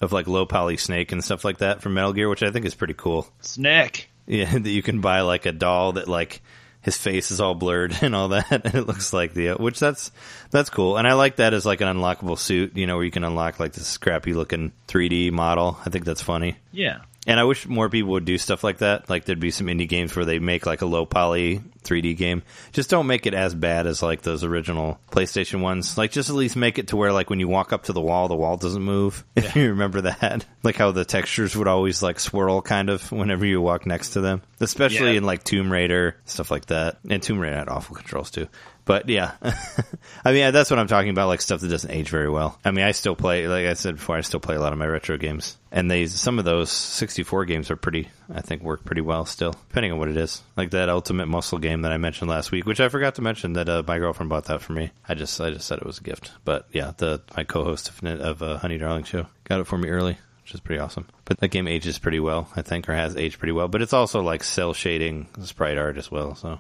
of 0.01 0.13
like 0.13 0.27
low 0.29 0.47
poly 0.47 0.77
Snake 0.77 1.11
and 1.13 1.25
stuff 1.25 1.45
like 1.45 1.59
that 1.59 1.81
from 1.83 1.95
Metal 1.95 2.13
Gear, 2.13 2.29
which 2.29 2.43
I 2.43 2.51
think 2.51 2.67
is 2.67 2.75
pretty 2.75 2.95
cool. 2.95 3.27
Snake. 3.41 4.11
Yeah, 4.27 4.53
that 4.59 4.69
you 4.71 4.83
can 4.83 5.01
buy 5.01 5.23
like 5.23 5.47
a 5.47 5.53
doll 5.53 5.93
that 5.93 6.07
like 6.09 6.43
his 6.83 6.97
face 6.97 7.31
is 7.31 7.41
all 7.41 7.55
blurred 7.55 7.97
and 8.03 8.15
all 8.15 8.29
that, 8.29 8.51
and 8.67 8.75
it 8.75 8.87
looks 8.87 9.13
like 9.13 9.33
the 9.35 9.51
uh, 9.51 9.57
which 9.57 9.79
that's 9.81 10.13
that's 10.51 10.71
cool, 10.71 10.97
and 10.99 11.09
I 11.09 11.15
like 11.15 11.37
that 11.37 11.55
as 11.55 11.65
like 11.67 11.81
an 11.81 11.89
unlockable 11.97 12.39
suit, 12.39 12.77
you 12.77 12.87
know, 12.87 12.97
where 12.97 13.05
you 13.05 13.11
can 13.11 13.25
unlock 13.25 13.59
like 13.59 13.73
this 13.73 13.87
scrappy 13.87 14.35
looking 14.35 14.73
3D 14.87 15.33
model. 15.33 15.79
I 15.85 15.91
think 15.91 16.05
that's 16.05 16.23
funny. 16.23 16.57
Yeah. 16.73 16.99
And 17.29 17.39
I 17.39 17.45
wish 17.45 17.69
more 17.69 17.91
people 17.91 18.13
would 18.13 18.25
do 18.25 18.39
stuff 18.39 18.65
like 18.65 18.79
that. 18.79 19.11
Like 19.11 19.27
there'd 19.27 19.39
be 19.39 19.51
some 19.51 19.67
indie 19.67 19.87
games 19.89 20.17
where 20.17 20.25
they 20.25 20.39
make 20.39 20.65
like 20.65 20.81
a 20.81 20.87
low 20.87 21.05
poly 21.05 21.61
3D 21.85 22.17
game. 22.17 22.43
Just 22.73 22.89
don't 22.89 23.07
make 23.07 23.27
it 23.27 23.35
as 23.35 23.55
bad 23.55 23.87
as 23.87 24.03
like 24.03 24.23
those 24.23 24.45
original 24.45 24.99
PlayStation 25.13 25.61
ones. 25.61 25.99
Like 25.99 26.11
just 26.11 26.31
at 26.31 26.37
least 26.37 26.57
make 26.57 26.79
it 26.79 26.89
to 26.89 26.97
where 26.97 27.13
like 27.13 27.29
when 27.29 27.39
you 27.39 27.47
walk 27.47 27.75
up 27.75 27.85
to 27.85 27.93
the 27.93 28.01
wall, 28.01 28.29
the 28.29 28.35
wall 28.35 28.57
doesn't 28.57 28.83
move. 28.83 29.25
If 29.37 29.55
you 29.57 29.69
remember 29.69 30.01
that, 30.01 30.47
like 30.63 30.77
how 30.77 30.91
the 30.91 31.05
textures 31.05 31.55
would 31.55 31.69
always 31.69 32.03
like 32.03 32.19
swirl 32.19 32.63
kind 32.63 32.89
of 32.89 33.13
whenever 33.13 33.45
you 33.45 33.61
walk 33.61 33.85
next 33.85 34.11
to 34.11 34.23
them, 34.23 34.41
especially 34.61 35.13
Yeah. 35.13 35.19
in 35.19 35.25
like 35.25 35.45
Tomb 35.45 35.71
Raider 35.71 36.17
stuff 36.25 36.51
like 36.51 36.67
that. 36.67 36.97
And 37.11 37.23
Tomb 37.23 37.39
Raider 37.41 37.57
had 37.57 37.69
awful 37.69 37.95
controls 37.95 38.31
too. 38.31 38.49
But 38.89 39.07
yeah, 39.07 39.33
I 40.25 40.33
mean 40.33 40.51
that's 40.51 40.71
what 40.71 40.79
I'm 40.79 40.87
talking 40.87 41.11
about. 41.11 41.29
Like 41.29 41.43
stuff 41.43 41.61
that 41.61 41.69
doesn't 41.69 41.91
age 41.91 42.09
very 42.09 42.31
well. 42.31 42.59
I 42.65 42.71
mean, 42.71 42.87
I 42.87 42.93
still 42.93 43.15
play, 43.15 43.47
like 43.47 43.67
I 43.67 43.75
said 43.75 43.97
before, 43.97 44.17
I 44.17 44.23
still 44.23 44.41
play 44.41 44.57
a 44.57 44.61
lot 44.61 44.73
of 44.73 44.79
my 44.79 44.87
retro 44.87 45.19
games, 45.19 45.59
and 45.71 45.91
they 45.91 46.07
some 46.07 46.39
of 46.39 46.47
those 46.47 46.71
64 46.71 47.45
games 47.45 47.71
are 47.71 47.77
pretty. 47.77 48.09
I 48.33 48.41
think 48.41 48.63
work 48.63 48.87
pretty 48.87 49.03
well 49.03 49.27
still, 49.27 49.53
depending 49.69 49.93
on 49.93 49.99
what 49.99 50.09
it 50.09 50.17
is. 50.17 50.43
Like 50.57 50.71
that 50.71 50.89
Ultimate 50.89 51.27
Muscle 51.27 51.59
game 51.59 51.83
that 51.83 51.93
I 51.93 51.99
mentioned 51.99 52.31
last 52.31 52.51
week, 52.51 52.65
which 52.65 52.81
I 52.81 52.89
forgot 52.89 53.17
to 53.17 53.23
mention 53.23 53.53
that 53.53 53.69
uh, 53.69 53.83
my 53.87 53.99
girlfriend 53.99 54.31
bought 54.31 54.47
that 54.47 54.63
for 54.63 54.73
me. 54.73 54.91
I 55.07 55.13
just 55.13 55.39
I 55.39 55.51
just 55.51 55.67
said 55.67 55.81
it 55.81 55.87
was 55.87 55.99
a 55.99 56.03
gift, 56.03 56.33
but 56.47 56.67
yeah, 56.73 56.93
the 56.97 57.21
my 57.37 57.45
co-host 57.45 57.91
of, 57.91 58.03
of 58.03 58.43
uh, 58.43 58.57
Honey 58.57 58.79
Darling 58.79 59.05
Show 59.05 59.27
got 59.45 59.61
it 59.61 59.67
for 59.67 59.77
me 59.77 59.91
early. 59.91 60.17
Which 60.45 60.55
is 60.55 60.61
pretty 60.61 60.81
awesome, 60.81 61.07
but 61.27 61.37
that 61.41 61.49
game 61.49 61.69
ages 61.69 61.99
pretty 61.99 62.21
well, 62.21 62.49
I 62.57 62.63
think, 62.63 62.89
or 62.89 62.95
has 62.95 63.17
aged 63.17 63.39
pretty 63.39 63.53
well. 63.53 63.69
But 63.69 63.83
it's 63.83 63.93
also 63.93 64.23
like 64.23 64.43
cel 64.43 64.73
shading, 64.73 65.29
sprite 65.43 65.77
art 65.77 65.99
as 65.99 66.11
well. 66.11 66.35
So 66.37 66.59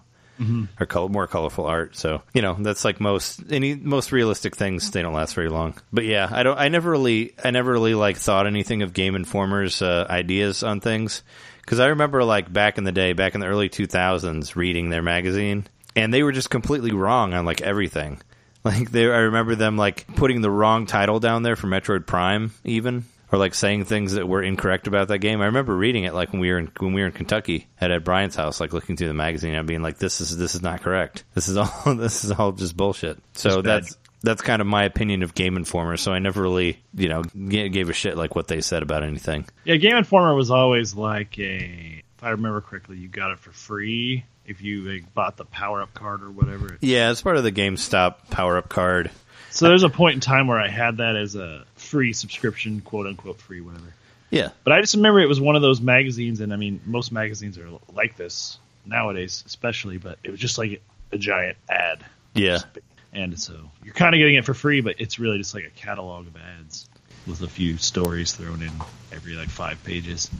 or 0.78 0.86
color, 0.86 1.08
more 1.08 1.26
colorful 1.26 1.66
art. 1.66 1.96
So 1.96 2.22
you 2.32 2.42
know 2.42 2.56
that's 2.58 2.84
like 2.84 3.00
most 3.00 3.42
any 3.50 3.74
most 3.74 4.12
realistic 4.12 4.56
things. 4.56 4.90
They 4.90 5.02
don't 5.02 5.12
last 5.12 5.34
very 5.34 5.48
long. 5.48 5.74
But 5.92 6.04
yeah, 6.04 6.28
I 6.30 6.42
don't. 6.42 6.58
I 6.58 6.68
never 6.68 6.90
really, 6.90 7.34
I 7.42 7.50
never 7.50 7.72
really 7.72 7.94
like 7.94 8.16
thought 8.16 8.46
anything 8.46 8.82
of 8.82 8.92
Game 8.92 9.14
Informer's 9.14 9.82
uh, 9.82 10.06
ideas 10.08 10.62
on 10.62 10.80
things 10.80 11.22
because 11.62 11.80
I 11.80 11.88
remember 11.88 12.24
like 12.24 12.52
back 12.52 12.78
in 12.78 12.84
the 12.84 12.92
day, 12.92 13.12
back 13.12 13.34
in 13.34 13.40
the 13.40 13.46
early 13.46 13.68
two 13.68 13.86
thousands, 13.86 14.56
reading 14.56 14.90
their 14.90 15.02
magazine, 15.02 15.66
and 15.94 16.12
they 16.14 16.22
were 16.22 16.32
just 16.32 16.50
completely 16.50 16.92
wrong 16.92 17.34
on 17.34 17.44
like 17.44 17.60
everything. 17.60 18.20
Like 18.64 18.90
they, 18.90 19.04
I 19.04 19.20
remember 19.20 19.54
them 19.54 19.76
like 19.76 20.06
putting 20.16 20.40
the 20.40 20.50
wrong 20.50 20.86
title 20.86 21.20
down 21.20 21.44
there 21.44 21.54
for 21.54 21.68
Metroid 21.68 22.06
Prime, 22.06 22.52
even 22.64 23.04
or 23.30 23.38
like 23.38 23.54
saying 23.54 23.84
things 23.84 24.12
that 24.12 24.28
were 24.28 24.42
incorrect 24.42 24.86
about 24.86 25.08
that 25.08 25.18
game. 25.18 25.40
I 25.40 25.46
remember 25.46 25.76
reading 25.76 26.04
it 26.04 26.14
like 26.14 26.32
when 26.32 26.40
we 26.40 26.50
were 26.50 26.58
in, 26.58 26.70
when 26.78 26.92
we 26.92 27.00
were 27.00 27.06
in 27.06 27.12
Kentucky 27.12 27.68
at 27.80 27.90
Ed 27.90 28.04
Bryant's 28.04 28.36
house, 28.36 28.60
like 28.60 28.72
looking 28.72 28.96
through 28.96 29.08
the 29.08 29.14
magazine 29.14 29.54
and 29.54 29.66
being 29.66 29.82
like, 29.82 29.98
"This 29.98 30.20
is 30.20 30.36
this 30.36 30.54
is 30.54 30.62
not 30.62 30.82
correct. 30.82 31.24
This 31.34 31.48
is 31.48 31.56
all 31.56 31.70
this 31.94 32.24
is 32.24 32.32
all 32.32 32.52
just 32.52 32.76
bullshit." 32.76 33.18
So 33.34 33.62
that's 33.62 33.96
that's 34.22 34.42
kind 34.42 34.60
of 34.60 34.66
my 34.66 34.84
opinion 34.84 35.22
of 35.22 35.34
Game 35.34 35.56
Informer. 35.56 35.96
So 35.96 36.12
I 36.12 36.18
never 36.18 36.42
really, 36.42 36.82
you 36.94 37.08
know, 37.08 37.22
g- 37.22 37.68
gave 37.68 37.88
a 37.88 37.92
shit 37.92 38.16
like 38.16 38.34
what 38.34 38.48
they 38.48 38.60
said 38.60 38.82
about 38.82 39.02
anything. 39.02 39.46
Yeah, 39.64 39.76
Game 39.76 39.96
Informer 39.96 40.34
was 40.34 40.50
always 40.50 40.94
like 40.94 41.38
a. 41.38 42.02
If 42.16 42.24
I 42.24 42.30
remember 42.30 42.60
correctly, 42.60 42.96
you 42.96 43.08
got 43.08 43.30
it 43.30 43.38
for 43.38 43.52
free 43.52 44.24
if 44.44 44.62
you 44.62 44.80
like, 44.80 45.14
bought 45.14 45.36
the 45.36 45.44
power 45.44 45.82
up 45.82 45.94
card 45.94 46.22
or 46.22 46.30
whatever. 46.30 46.78
Yeah, 46.80 47.12
it's 47.12 47.22
part 47.22 47.36
of 47.36 47.44
the 47.44 47.52
GameStop 47.52 48.30
power 48.30 48.56
up 48.56 48.68
card. 48.68 49.10
So 49.50 49.68
there's 49.68 49.82
a 49.82 49.88
point 49.88 50.14
in 50.14 50.20
time 50.20 50.48
where 50.48 50.58
I 50.58 50.68
had 50.68 50.96
that 50.96 51.16
as 51.16 51.36
a 51.36 51.64
free 51.88 52.12
subscription, 52.12 52.80
quote 52.80 53.06
unquote 53.06 53.40
free, 53.40 53.60
whatever. 53.60 53.92
Yeah, 54.30 54.50
But 54.62 54.74
I 54.74 54.80
just 54.82 54.94
remember 54.94 55.20
it 55.20 55.26
was 55.28 55.40
one 55.40 55.56
of 55.56 55.62
those 55.62 55.80
magazines, 55.80 56.40
and 56.40 56.52
I 56.52 56.56
mean, 56.56 56.80
most 56.84 57.10
magazines 57.12 57.56
are 57.56 57.66
like 57.94 58.16
this 58.16 58.58
nowadays, 58.84 59.42
especially. 59.46 59.96
But 59.96 60.18
it 60.22 60.30
was 60.30 60.38
just 60.38 60.58
like 60.58 60.82
a 61.12 61.16
giant 61.18 61.56
ad, 61.68 62.04
yeah, 62.34 62.58
and 63.12 63.40
so 63.40 63.54
you're 63.82 63.94
kind 63.94 64.14
of 64.14 64.18
getting 64.18 64.34
it 64.34 64.44
for 64.44 64.52
free, 64.52 64.82
but 64.82 64.96
it's 65.00 65.18
really 65.18 65.38
just 65.38 65.54
like 65.54 65.64
a 65.64 65.70
catalog 65.70 66.26
of 66.26 66.36
ads 66.36 66.86
with 67.26 67.40
a 67.42 67.48
few 67.48 67.78
stories 67.78 68.32
thrown 68.32 68.62
in 68.62 68.70
every 69.12 69.32
like 69.34 69.48
five 69.48 69.82
pages. 69.84 70.30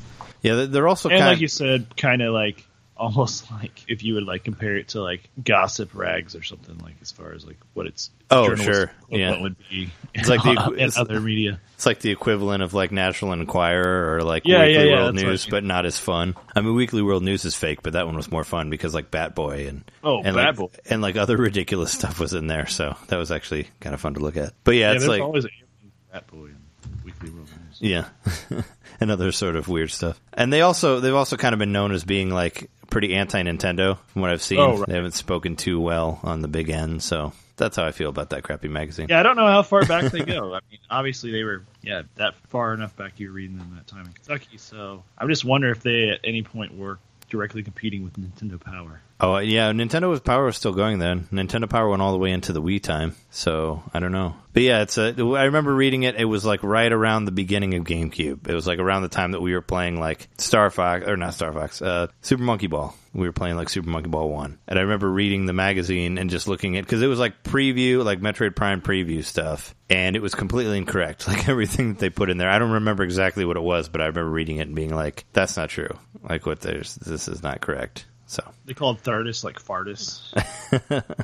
yeah. 0.42 0.54
they- 0.54 0.66
They're 0.66 0.88
also 0.88 1.08
and 1.08 1.18
kind 1.18 1.30
like 1.30 1.40
you 1.40 1.48
said, 1.48 1.86
kind 1.96 2.20
of 2.22 2.34
like 2.34 2.66
almost 2.98 3.50
like 3.62 3.84
if 3.88 4.02
you 4.02 4.14
would 4.14 4.24
like 4.24 4.44
compare 4.44 4.76
it 4.76 4.88
to 4.88 5.00
like 5.02 5.28
gossip 5.44 5.94
rags 5.94 6.34
or 6.34 6.42
something 6.42 6.76
like 6.78 6.94
as 7.00 7.12
far 7.12 7.32
as 7.32 7.46
like 7.46 7.56
what 7.74 7.86
it's 7.86 8.10
Oh, 8.30 8.54
sure. 8.56 8.90
Yeah. 9.08 9.40
would 9.40 9.56
be 9.70 9.90
It's 10.14 10.28
like 10.28 10.42
the 10.42 10.72
it's- 10.74 10.98
other 10.98 11.18
media 11.20 11.60
It's 11.76 11.86
like 11.86 12.00
the 12.00 12.10
equivalent 12.10 12.62
of 12.62 12.74
like 12.74 12.92
National 12.92 13.32
Enquirer 13.32 14.16
or 14.16 14.22
like 14.22 14.42
Yeah, 14.44 14.58
Weekly 14.66 14.74
yeah, 14.74 14.82
yeah, 14.82 15.02
World 15.02 15.14
News, 15.14 15.46
but 15.46 15.64
not 15.64 15.86
as 15.86 15.98
fun. 15.98 16.34
I 16.54 16.60
mean, 16.60 16.74
Weekly 16.74 17.00
World 17.00 17.22
News 17.22 17.44
is 17.46 17.54
fake, 17.54 17.82
but 17.82 17.94
that 17.94 18.04
one 18.04 18.16
was 18.16 18.30
more 18.30 18.44
fun 18.44 18.68
because 18.68 18.94
like 18.94 19.10
Bat 19.10 19.34
Boy 19.34 19.66
and 19.68 19.90
Oh, 20.04 20.16
and 20.22 20.34
Bat 20.34 20.46
like, 20.46 20.56
Boy. 20.56 20.68
and 20.90 21.00
like 21.00 21.16
other 21.16 21.36
ridiculous 21.48 21.92
stuff 21.92 22.20
was 22.20 22.34
in 22.34 22.48
there, 22.48 22.66
so 22.66 22.96
that 23.06 23.16
was 23.16 23.30
actually 23.30 23.68
kind 23.80 23.94
of 23.94 24.00
fun 24.00 24.14
to 24.14 24.20
look 24.20 24.36
at. 24.36 24.52
But 24.64 24.74
yeah, 24.74 24.92
it's 24.92 25.06
like 25.06 25.22
always 25.22 25.46
a 25.46 26.20
Boy 26.30 26.46
and 26.46 26.58
Weekly 27.04 27.30
World 27.30 27.46
News. 27.48 27.57
Yeah, 27.80 28.08
and 29.00 29.10
other 29.10 29.32
sort 29.32 29.56
of 29.56 29.68
weird 29.68 29.90
stuff. 29.90 30.20
And 30.32 30.52
they 30.52 30.60
also 30.60 31.00
they've 31.00 31.14
also 31.14 31.36
kind 31.36 31.52
of 31.52 31.58
been 31.58 31.72
known 31.72 31.92
as 31.92 32.04
being 32.04 32.30
like 32.30 32.70
pretty 32.90 33.14
anti 33.14 33.42
Nintendo 33.42 33.98
from 34.08 34.22
what 34.22 34.30
I've 34.30 34.42
seen. 34.42 34.58
Oh, 34.58 34.78
right. 34.78 34.88
They 34.88 34.94
haven't 34.94 35.14
spoken 35.14 35.56
too 35.56 35.80
well 35.80 36.20
on 36.22 36.42
the 36.42 36.48
big 36.48 36.70
end, 36.70 37.02
so 37.02 37.32
that's 37.56 37.76
how 37.76 37.84
I 37.84 37.92
feel 37.92 38.08
about 38.08 38.30
that 38.30 38.44
crappy 38.44 38.68
magazine. 38.68 39.06
Yeah, 39.10 39.20
I 39.20 39.22
don't 39.22 39.36
know 39.36 39.46
how 39.46 39.62
far 39.62 39.84
back 39.84 40.10
they 40.12 40.20
go. 40.24 40.54
I 40.54 40.60
mean, 40.70 40.80
obviously 40.90 41.30
they 41.32 41.44
were 41.44 41.64
yeah 41.82 42.02
that 42.16 42.34
far 42.48 42.72
enough 42.74 42.96
back 42.96 43.20
you 43.20 43.28
were 43.28 43.34
reading 43.34 43.58
them 43.58 43.72
that 43.76 43.86
time 43.86 44.06
in 44.06 44.12
Kentucky. 44.12 44.56
So 44.56 45.04
I 45.16 45.26
just 45.26 45.44
wonder 45.44 45.70
if 45.70 45.82
they 45.82 46.10
at 46.10 46.20
any 46.24 46.42
point 46.42 46.76
were 46.76 46.98
directly 47.28 47.62
competing 47.62 48.02
with 48.02 48.14
Nintendo 48.14 48.60
Power. 48.60 49.00
Oh 49.20 49.38
yeah, 49.38 49.72
Nintendo 49.72 50.22
Power 50.22 50.44
was 50.44 50.56
still 50.56 50.72
going 50.72 51.00
then. 51.00 51.26
Nintendo 51.32 51.68
Power 51.68 51.88
went 51.88 52.02
all 52.02 52.12
the 52.12 52.18
way 52.18 52.30
into 52.30 52.52
the 52.52 52.62
Wii 52.62 52.80
time, 52.80 53.16
so 53.30 53.82
I 53.92 53.98
don't 53.98 54.12
know. 54.12 54.36
But 54.52 54.62
yeah, 54.62 54.82
it's 54.82 54.96
a. 54.96 55.08
I 55.08 55.44
remember 55.44 55.74
reading 55.74 56.04
it. 56.04 56.14
It 56.16 56.24
was 56.24 56.44
like 56.44 56.62
right 56.62 56.92
around 56.92 57.24
the 57.24 57.32
beginning 57.32 57.74
of 57.74 57.84
GameCube. 57.84 58.48
It 58.48 58.54
was 58.54 58.66
like 58.66 58.78
around 58.78 59.02
the 59.02 59.08
time 59.08 59.32
that 59.32 59.40
we 59.40 59.54
were 59.54 59.60
playing 59.60 59.98
like 59.98 60.28
Star 60.38 60.70
Fox 60.70 61.06
or 61.06 61.16
not 61.16 61.34
Star 61.34 61.52
Fox, 61.52 61.82
uh, 61.82 62.08
Super 62.22 62.44
Monkey 62.44 62.68
Ball. 62.68 62.94
We 63.12 63.26
were 63.26 63.32
playing 63.32 63.56
like 63.56 63.68
Super 63.70 63.88
Monkey 63.90 64.08
Ball 64.08 64.28
One, 64.28 64.58
and 64.68 64.78
I 64.78 64.82
remember 64.82 65.10
reading 65.10 65.46
the 65.46 65.52
magazine 65.52 66.18
and 66.18 66.30
just 66.30 66.46
looking 66.46 66.76
at 66.76 66.84
because 66.84 67.02
it 67.02 67.08
was 67.08 67.18
like 67.18 67.42
preview, 67.42 68.04
like 68.04 68.20
Metroid 68.20 68.54
Prime 68.54 68.80
preview 68.80 69.24
stuff, 69.24 69.74
and 69.90 70.14
it 70.14 70.22
was 70.22 70.34
completely 70.36 70.78
incorrect. 70.78 71.26
Like 71.28 71.48
everything 71.48 71.88
that 71.88 71.98
they 71.98 72.10
put 72.10 72.30
in 72.30 72.38
there, 72.38 72.50
I 72.50 72.58
don't 72.58 72.70
remember 72.70 73.02
exactly 73.02 73.44
what 73.44 73.56
it 73.56 73.62
was, 73.62 73.88
but 73.88 74.00
I 74.00 74.06
remember 74.06 74.30
reading 74.30 74.58
it 74.58 74.68
and 74.68 74.74
being 74.76 74.94
like, 74.94 75.24
"That's 75.32 75.56
not 75.56 75.70
true. 75.70 75.98
Like 76.22 76.46
what 76.46 76.60
there's 76.60 76.94
this 76.96 77.28
is 77.28 77.42
not 77.42 77.60
correct." 77.60 78.06
So 78.26 78.42
They 78.66 78.74
called 78.74 79.02
Thardus 79.02 79.42
like 79.42 79.62
Fartus. 79.62 80.32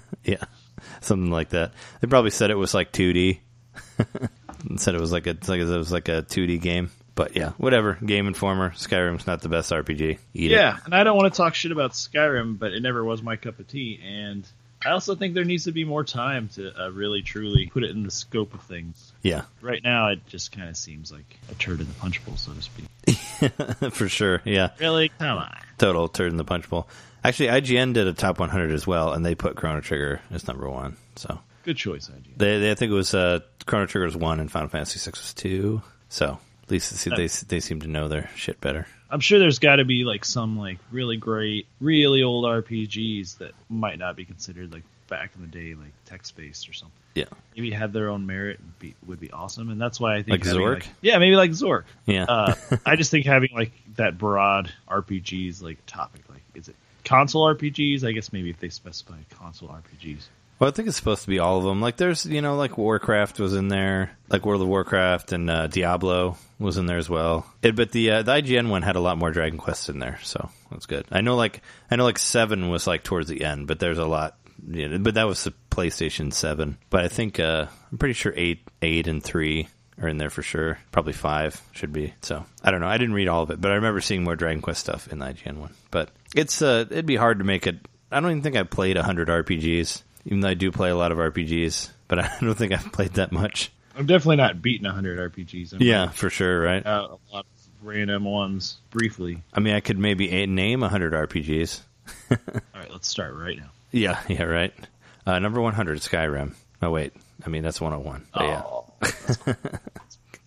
yeah, 0.24 0.42
something 1.00 1.30
like 1.30 1.50
that. 1.50 1.72
They 2.00 2.08
probably 2.08 2.30
said 2.30 2.50
it 2.50 2.56
was 2.56 2.72
like 2.72 2.92
2D. 2.92 3.40
and 4.68 4.80
said 4.80 4.94
it 4.94 5.00
was 5.00 5.12
like 5.12 5.26
a 5.26 5.36
like 5.46 5.60
it 5.60 5.64
was 5.64 5.92
like 5.92 6.08
a 6.08 6.22
2D 6.22 6.60
game. 6.60 6.90
But 7.14 7.36
yeah, 7.36 7.50
whatever. 7.58 7.94
Game 8.04 8.26
Informer. 8.26 8.70
Skyrim's 8.70 9.26
not 9.26 9.40
the 9.40 9.48
best 9.48 9.70
RPG. 9.70 10.18
Eat 10.34 10.50
yeah, 10.50 10.78
and 10.84 10.94
I 10.94 11.04
don't 11.04 11.16
want 11.16 11.32
to 11.32 11.36
talk 11.36 11.54
shit 11.54 11.70
about 11.70 11.92
Skyrim, 11.92 12.58
but 12.58 12.72
it 12.72 12.80
never 12.80 13.04
was 13.04 13.22
my 13.22 13.36
cup 13.36 13.60
of 13.60 13.68
tea. 13.68 14.00
And 14.04 14.46
I 14.85 14.91
also 14.91 15.14
think 15.14 15.35
there 15.35 15.45
needs 15.45 15.64
to 15.64 15.73
be 15.73 15.85
more 15.85 16.05
time 16.05 16.49
to 16.55 16.73
uh, 16.85 16.91
really 16.91 17.23
truly 17.23 17.67
put 17.67 17.85
it 17.85 17.91
in 17.91 18.03
the 18.03 18.11
scope 18.11 18.53
of 18.55 18.62
things. 18.62 19.12
Yeah, 19.23 19.43
Right 19.61 19.83
now, 19.83 20.09
it 20.09 20.26
just 20.26 20.53
kind 20.53 20.69
of 20.69 20.76
seems 20.76 21.11
like 21.11 21.38
a 21.50 21.55
turd 21.55 21.81
in 21.81 21.87
the 21.88 21.95
punch 21.95 22.25
bowl, 22.25 22.37
so 22.37 22.53
to 22.53 22.62
speak. 22.62 23.91
for 23.95 24.09
sure. 24.09 24.43
Yeah, 24.45 24.71
Really? 24.79 25.11
Come 25.19 25.38
on. 25.38 25.57
total 25.79 26.09
turd 26.09 26.31
in 26.33 26.37
the 26.37 26.45
punch 26.45 26.69
bowl. 26.69 26.88
Actually, 27.23 27.49
IGN 27.49 27.95
did 27.95 28.07
a 28.07 28.12
top 28.12 28.38
100 28.38 28.71
as 28.73 28.87
well, 28.87 29.12
and 29.14 29.25
they 29.25 29.35
put 29.35 29.57
Chrono 29.57 29.81
Trigger 29.81 30.21
as 30.31 30.47
number 30.47 30.69
one. 30.69 30.97
So 31.17 31.38
Good 31.64 31.79
choice, 31.79 32.09
IGN. 32.09 32.37
they, 32.37 32.59
they 32.59 32.71
I 32.71 32.75
think 32.75 32.91
it 32.93 32.95
was 32.95 33.14
uh, 33.14 33.41
Chrono 33.64 33.87
Trigger 33.87 34.05
was 34.07 34.17
one, 34.17 34.41
and 34.41 34.50
Final 34.53 34.69
Fantasy 34.69 34.99
Six 34.99 35.21
was 35.21 35.33
two. 35.33 35.81
So 36.11 36.38
at 36.64 36.71
least 36.71 37.05
they 37.05 37.26
they 37.49 37.61
seem 37.61 37.81
to 37.81 37.88
know 37.88 38.09
their 38.09 38.29
shit 38.37 38.61
better. 38.61 38.87
I'm 39.14 39.21
sure 39.21 39.38
there's 39.38 39.61
got 39.61 39.76
to 39.76 39.85
be 39.85 40.02
like 40.02 40.25
some 40.25 40.59
like 40.59 40.78
really 40.90 41.16
great, 41.16 41.68
really 41.80 42.25
old 42.25 42.44
RPGs 42.44 43.38
that 43.38 43.52
might 43.68 43.97
not 43.97 44.16
be 44.16 44.25
considered 44.25 44.73
like 44.73 44.83
back 45.09 45.30
in 45.37 45.42
the 45.42 45.47
day, 45.47 45.75
like 45.76 45.92
text 46.04 46.37
based 46.37 46.68
or 46.68 46.73
something. 46.73 46.99
Yeah, 47.14 47.26
Maybe 47.54 47.71
had 47.71 47.92
their 47.92 48.09
own 48.09 48.26
merit 48.26 48.59
and 48.59 48.76
be, 48.80 48.97
would 49.06 49.21
be 49.21 49.30
awesome, 49.30 49.71
and 49.71 49.80
that's 49.80 50.00
why 50.00 50.16
I 50.16 50.25
think 50.25 50.44
Like 50.44 50.44
having, 50.44 50.61
Zork? 50.62 50.85
yeah, 51.00 51.18
maybe 51.18 51.37
like 51.37 51.52
Zork. 51.52 51.85
yeah. 52.06 52.25
Uh, 52.25 52.54
I 52.85 52.97
just 52.97 53.12
think 53.12 53.25
having 53.25 53.50
like 53.54 53.71
that 53.94 54.18
broad 54.18 54.73
RPGs 54.88 55.62
like 55.62 55.78
topic, 55.87 56.23
like 56.28 56.42
is 56.56 56.66
it 56.68 56.75
console 57.04 57.47
RPGs? 57.54 58.02
I 58.02 58.11
guess 58.11 58.33
maybe 58.33 58.50
if 58.50 58.59
they 58.59 58.68
specify 58.68 59.14
console 59.38 59.68
RPGs. 59.68 60.25
Well, 60.64 60.73
I 60.73 60.75
think 60.75 60.88
it's 60.88 60.97
supposed 60.97 61.25
to 61.25 61.28
be 61.28 61.40
all 61.40 61.59
of 61.59 61.64
them. 61.64 61.83
Like, 61.83 61.99
there's, 61.99 62.25
you 62.25 62.40
know, 62.40 62.56
like 62.56 62.78
Warcraft 62.78 63.38
was 63.38 63.52
in 63.52 63.68
there, 63.68 64.16
like 64.30 64.47
World 64.47 64.62
of 64.62 64.68
Warcraft 64.68 65.33
and 65.33 65.50
uh, 65.50 65.66
Diablo 65.66 66.38
was 66.59 66.78
in 66.78 66.87
there 66.87 66.97
as 66.97 67.06
well. 67.06 67.44
It, 67.61 67.76
but 67.76 67.92
the 67.92 68.11
uh, 68.12 68.23
the 68.23 68.33
IGN 68.33 68.71
one 68.71 68.80
had 68.80 68.97
a 68.97 69.00
lot 69.00 69.18
more 69.18 69.30
Dragon 69.30 69.59
Quest 69.59 69.90
in 69.90 69.99
there, 69.99 70.18
so 70.23 70.49
that's 70.71 70.87
good. 70.87 71.04
I 71.12 71.21
know, 71.21 71.37
like, 71.37 71.61
I 71.90 71.97
know, 71.97 72.04
like 72.04 72.18
seven 72.18 72.71
was 72.71 72.87
like 72.87 73.02
towards 73.02 73.28
the 73.28 73.44
end, 73.44 73.66
but 73.66 73.78
there's 73.78 73.99
a 73.99 74.06
lot. 74.06 74.38
You 74.66 74.88
know, 74.88 74.99
but 75.00 75.16
that 75.16 75.26
was 75.26 75.44
the 75.44 75.52
PlayStation 75.71 76.33
Seven. 76.33 76.78
But 76.88 77.04
I 77.04 77.09
think 77.09 77.38
uh, 77.38 77.66
I'm 77.92 77.99
pretty 77.99 78.14
sure 78.14 78.33
eight, 78.35 78.66
eight, 78.80 79.06
and 79.06 79.23
three 79.23 79.68
are 80.00 80.09
in 80.09 80.16
there 80.16 80.30
for 80.30 80.40
sure. 80.40 80.78
Probably 80.92 81.12
five 81.12 81.61
should 81.73 81.92
be. 81.92 82.14
So 82.23 82.42
I 82.62 82.71
don't 82.71 82.80
know. 82.80 82.88
I 82.88 82.97
didn't 82.97 83.16
read 83.16 83.28
all 83.28 83.42
of 83.42 83.50
it, 83.50 83.61
but 83.61 83.71
I 83.71 83.75
remember 83.75 84.00
seeing 84.00 84.25
more 84.25 84.35
Dragon 84.35 84.62
Quest 84.62 84.80
stuff 84.80 85.09
in 85.09 85.18
the 85.18 85.26
IGN 85.26 85.59
one. 85.59 85.75
But 85.90 86.09
it's 86.35 86.62
uh, 86.62 86.87
it'd 86.90 87.04
be 87.04 87.16
hard 87.16 87.40
to 87.40 87.44
make 87.44 87.66
it. 87.66 87.87
I 88.11 88.21
don't 88.21 88.30
even 88.30 88.42
think 88.42 88.56
I 88.56 88.62
played 88.62 88.97
hundred 88.97 89.28
RPGs, 89.28 90.02
even 90.25 90.40
though 90.40 90.49
I 90.49 90.54
do 90.54 90.71
play 90.73 90.90
a 90.90 90.97
lot 90.97 91.12
of 91.12 91.19
RPGs. 91.19 91.90
But 92.09 92.19
I 92.25 92.37
don't 92.40 92.54
think 92.54 92.73
I've 92.73 92.93
played 92.93 93.14
that 93.14 93.33
much. 93.33 93.71
I'm 93.97 94.07
definitely 94.07 94.37
not 94.37 94.61
beating 94.61 94.87
100 94.87 95.33
RPGs. 95.33 95.75
I'm 95.75 95.83
Yeah, 95.83 96.11
for 96.11 96.28
sure, 96.31 96.61
right? 96.61 96.85
a 96.85 97.16
lot 97.33 97.45
of 97.45 97.45
random 97.83 98.25
ones 98.25 98.78
briefly. 98.90 99.43
I 99.52 99.61
mean, 99.61 99.75
I 99.75 99.81
could 99.81 99.99
maybe 99.99 100.47
name 100.47 100.81
hundred 100.83 101.12
RPGs. 101.12 101.81
All 102.31 102.37
right, 102.75 102.90
let's 102.90 103.07
start 103.09 103.35
right 103.35 103.57
now. 103.57 103.71
Yeah, 103.93 104.21
yeah, 104.28 104.43
right. 104.45 104.75
Uh, 105.26 105.38
number 105.38 105.61
one 105.61 105.75
hundred, 105.75 105.99
Skyrim. 106.00 106.54
Oh 106.83 106.90
wait, 106.90 107.12
I 107.47 107.49
mean 107.49 107.62
that's 107.62 107.81
one 107.81 107.93
hundred 107.93 108.04
one. 108.04 108.26
But 108.35 108.43
yeah. 108.45 108.62
Oh, 108.64 108.87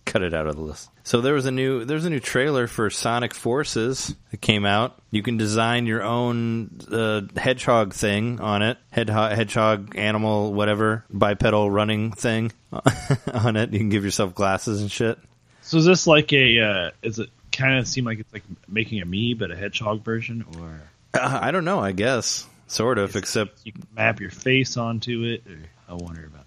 cut 0.08 0.22
it 0.22 0.34
out 0.34 0.46
of 0.46 0.56
the 0.56 0.62
list. 0.62 0.88
So 1.04 1.20
there 1.20 1.34
was 1.34 1.46
a 1.46 1.50
new 1.50 1.84
there's 1.84 2.04
a 2.04 2.10
new 2.10 2.20
trailer 2.20 2.66
for 2.66 2.90
Sonic 2.90 3.34
Forces 3.34 4.14
that 4.30 4.40
came 4.40 4.64
out. 4.64 5.00
You 5.10 5.22
can 5.22 5.36
design 5.36 5.86
your 5.86 6.02
own 6.02 6.80
uh, 6.90 7.22
hedgehog 7.36 7.94
thing 7.94 8.40
on 8.40 8.62
it, 8.62 8.78
hedgehog, 8.90 9.32
hedgehog 9.32 9.96
animal, 9.96 10.52
whatever 10.52 11.04
bipedal 11.10 11.70
running 11.70 12.12
thing 12.12 12.52
on 13.32 13.56
it. 13.56 13.72
You 13.72 13.78
can 13.78 13.88
give 13.90 14.04
yourself 14.04 14.34
glasses 14.34 14.80
and 14.80 14.90
shit. 14.90 15.18
So 15.62 15.78
is 15.78 15.84
this 15.84 16.06
like 16.06 16.32
a? 16.32 16.60
Uh, 16.60 16.90
is 17.02 17.18
it 17.18 17.28
kind 17.52 17.78
of 17.78 17.86
seem 17.86 18.04
like 18.04 18.20
it's 18.20 18.32
like 18.32 18.44
making 18.66 19.00
a 19.02 19.04
me 19.04 19.34
but 19.34 19.50
a 19.50 19.56
hedgehog 19.56 20.02
version, 20.04 20.44
or 20.58 20.80
Uh, 21.14 21.38
I 21.42 21.50
don't 21.50 21.64
know. 21.64 21.80
I 21.80 21.92
guess 21.92 22.46
sort 22.66 22.98
of, 22.98 23.16
except 23.16 23.60
you 23.64 23.72
can 23.72 23.86
map 23.94 24.20
your 24.20 24.30
face 24.30 24.76
onto 24.76 25.24
it? 25.24 25.42
Or, 25.50 25.58
I 25.88 25.94
wonder 25.94 26.24
about. 26.26 26.44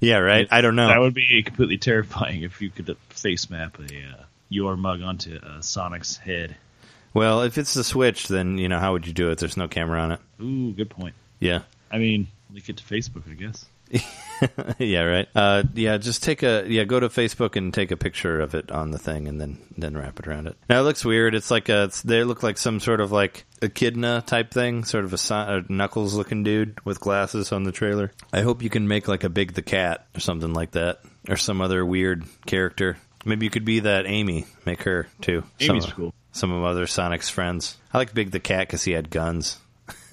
Yeah, 0.00 0.18
right. 0.18 0.48
I 0.50 0.60
don't 0.60 0.76
know. 0.76 0.88
That 0.88 1.00
would 1.00 1.14
be 1.14 1.42
completely 1.42 1.78
terrifying 1.78 2.42
if 2.42 2.60
you 2.60 2.70
could 2.70 2.96
face 3.10 3.48
map 3.50 3.78
a 3.78 3.84
uh, 3.84 4.24
your 4.48 4.76
mug 4.76 5.02
onto 5.02 5.36
uh, 5.38 5.60
Sonic's 5.60 6.16
head. 6.16 6.56
well, 7.14 7.42
if 7.42 7.58
it's 7.58 7.74
the 7.74 7.84
Switch, 7.84 8.28
then 8.28 8.58
you 8.58 8.68
know 8.68 8.78
how 8.78 8.92
would 8.92 9.06
you 9.06 9.12
do 9.12 9.30
it? 9.30 9.38
There's 9.38 9.56
no 9.56 9.68
camera 9.68 10.00
on 10.00 10.12
it. 10.12 10.20
Ooh, 10.40 10.72
good 10.72 10.90
point. 10.90 11.14
Yeah. 11.40 11.62
I 11.90 11.98
mean, 11.98 12.28
link 12.52 12.68
it 12.68 12.76
to 12.78 12.84
Facebook, 12.84 13.30
I 13.30 13.34
guess. 13.34 13.66
yeah, 14.78 15.02
right. 15.02 15.28
Uh, 15.34 15.62
yeah, 15.74 15.96
just 15.98 16.22
take 16.22 16.42
a 16.42 16.64
yeah, 16.66 16.84
go 16.84 17.00
to 17.00 17.08
Facebook 17.08 17.56
and 17.56 17.72
take 17.72 17.90
a 17.90 17.96
picture 17.96 18.40
of 18.40 18.54
it 18.54 18.70
on 18.70 18.90
the 18.90 18.98
thing, 18.98 19.28
and 19.28 19.40
then 19.40 19.58
then 19.76 19.96
wrap 19.96 20.18
it 20.18 20.26
around 20.26 20.46
it. 20.46 20.56
Now 20.68 20.80
it 20.80 20.84
looks 20.84 21.04
weird. 21.04 21.34
It's 21.34 21.50
like 21.50 21.68
a 21.68 21.84
it's, 21.84 22.02
they 22.02 22.24
look 22.24 22.42
like 22.42 22.58
some 22.58 22.80
sort 22.80 23.00
of 23.00 23.12
like 23.12 23.44
echidna 23.62 24.22
type 24.26 24.50
thing, 24.50 24.84
sort 24.84 25.04
of 25.04 25.12
a, 25.12 25.34
a 25.34 25.72
knuckles 25.72 26.14
looking 26.14 26.42
dude 26.42 26.84
with 26.84 27.00
glasses 27.00 27.52
on 27.52 27.64
the 27.64 27.72
trailer. 27.72 28.12
I 28.32 28.42
hope 28.42 28.62
you 28.62 28.70
can 28.70 28.88
make 28.88 29.08
like 29.08 29.24
a 29.24 29.30
big 29.30 29.54
the 29.54 29.62
cat 29.62 30.06
or 30.14 30.20
something 30.20 30.52
like 30.52 30.72
that, 30.72 31.00
or 31.28 31.36
some 31.36 31.60
other 31.60 31.84
weird 31.84 32.24
character. 32.46 32.98
Maybe 33.24 33.46
you 33.46 33.50
could 33.50 33.64
be 33.64 33.80
that 33.80 34.06
Amy. 34.06 34.46
Make 34.64 34.82
her 34.84 35.08
too. 35.20 35.44
Amy's 35.60 35.84
some, 35.84 35.92
cool. 35.92 36.14
Some 36.32 36.52
of 36.52 36.64
other 36.64 36.86
Sonic's 36.86 37.28
friends. 37.28 37.76
I 37.92 37.98
like 37.98 38.14
Big 38.14 38.30
the 38.30 38.40
cat 38.40 38.68
because 38.68 38.84
he 38.84 38.92
had 38.92 39.10
guns. 39.10 39.58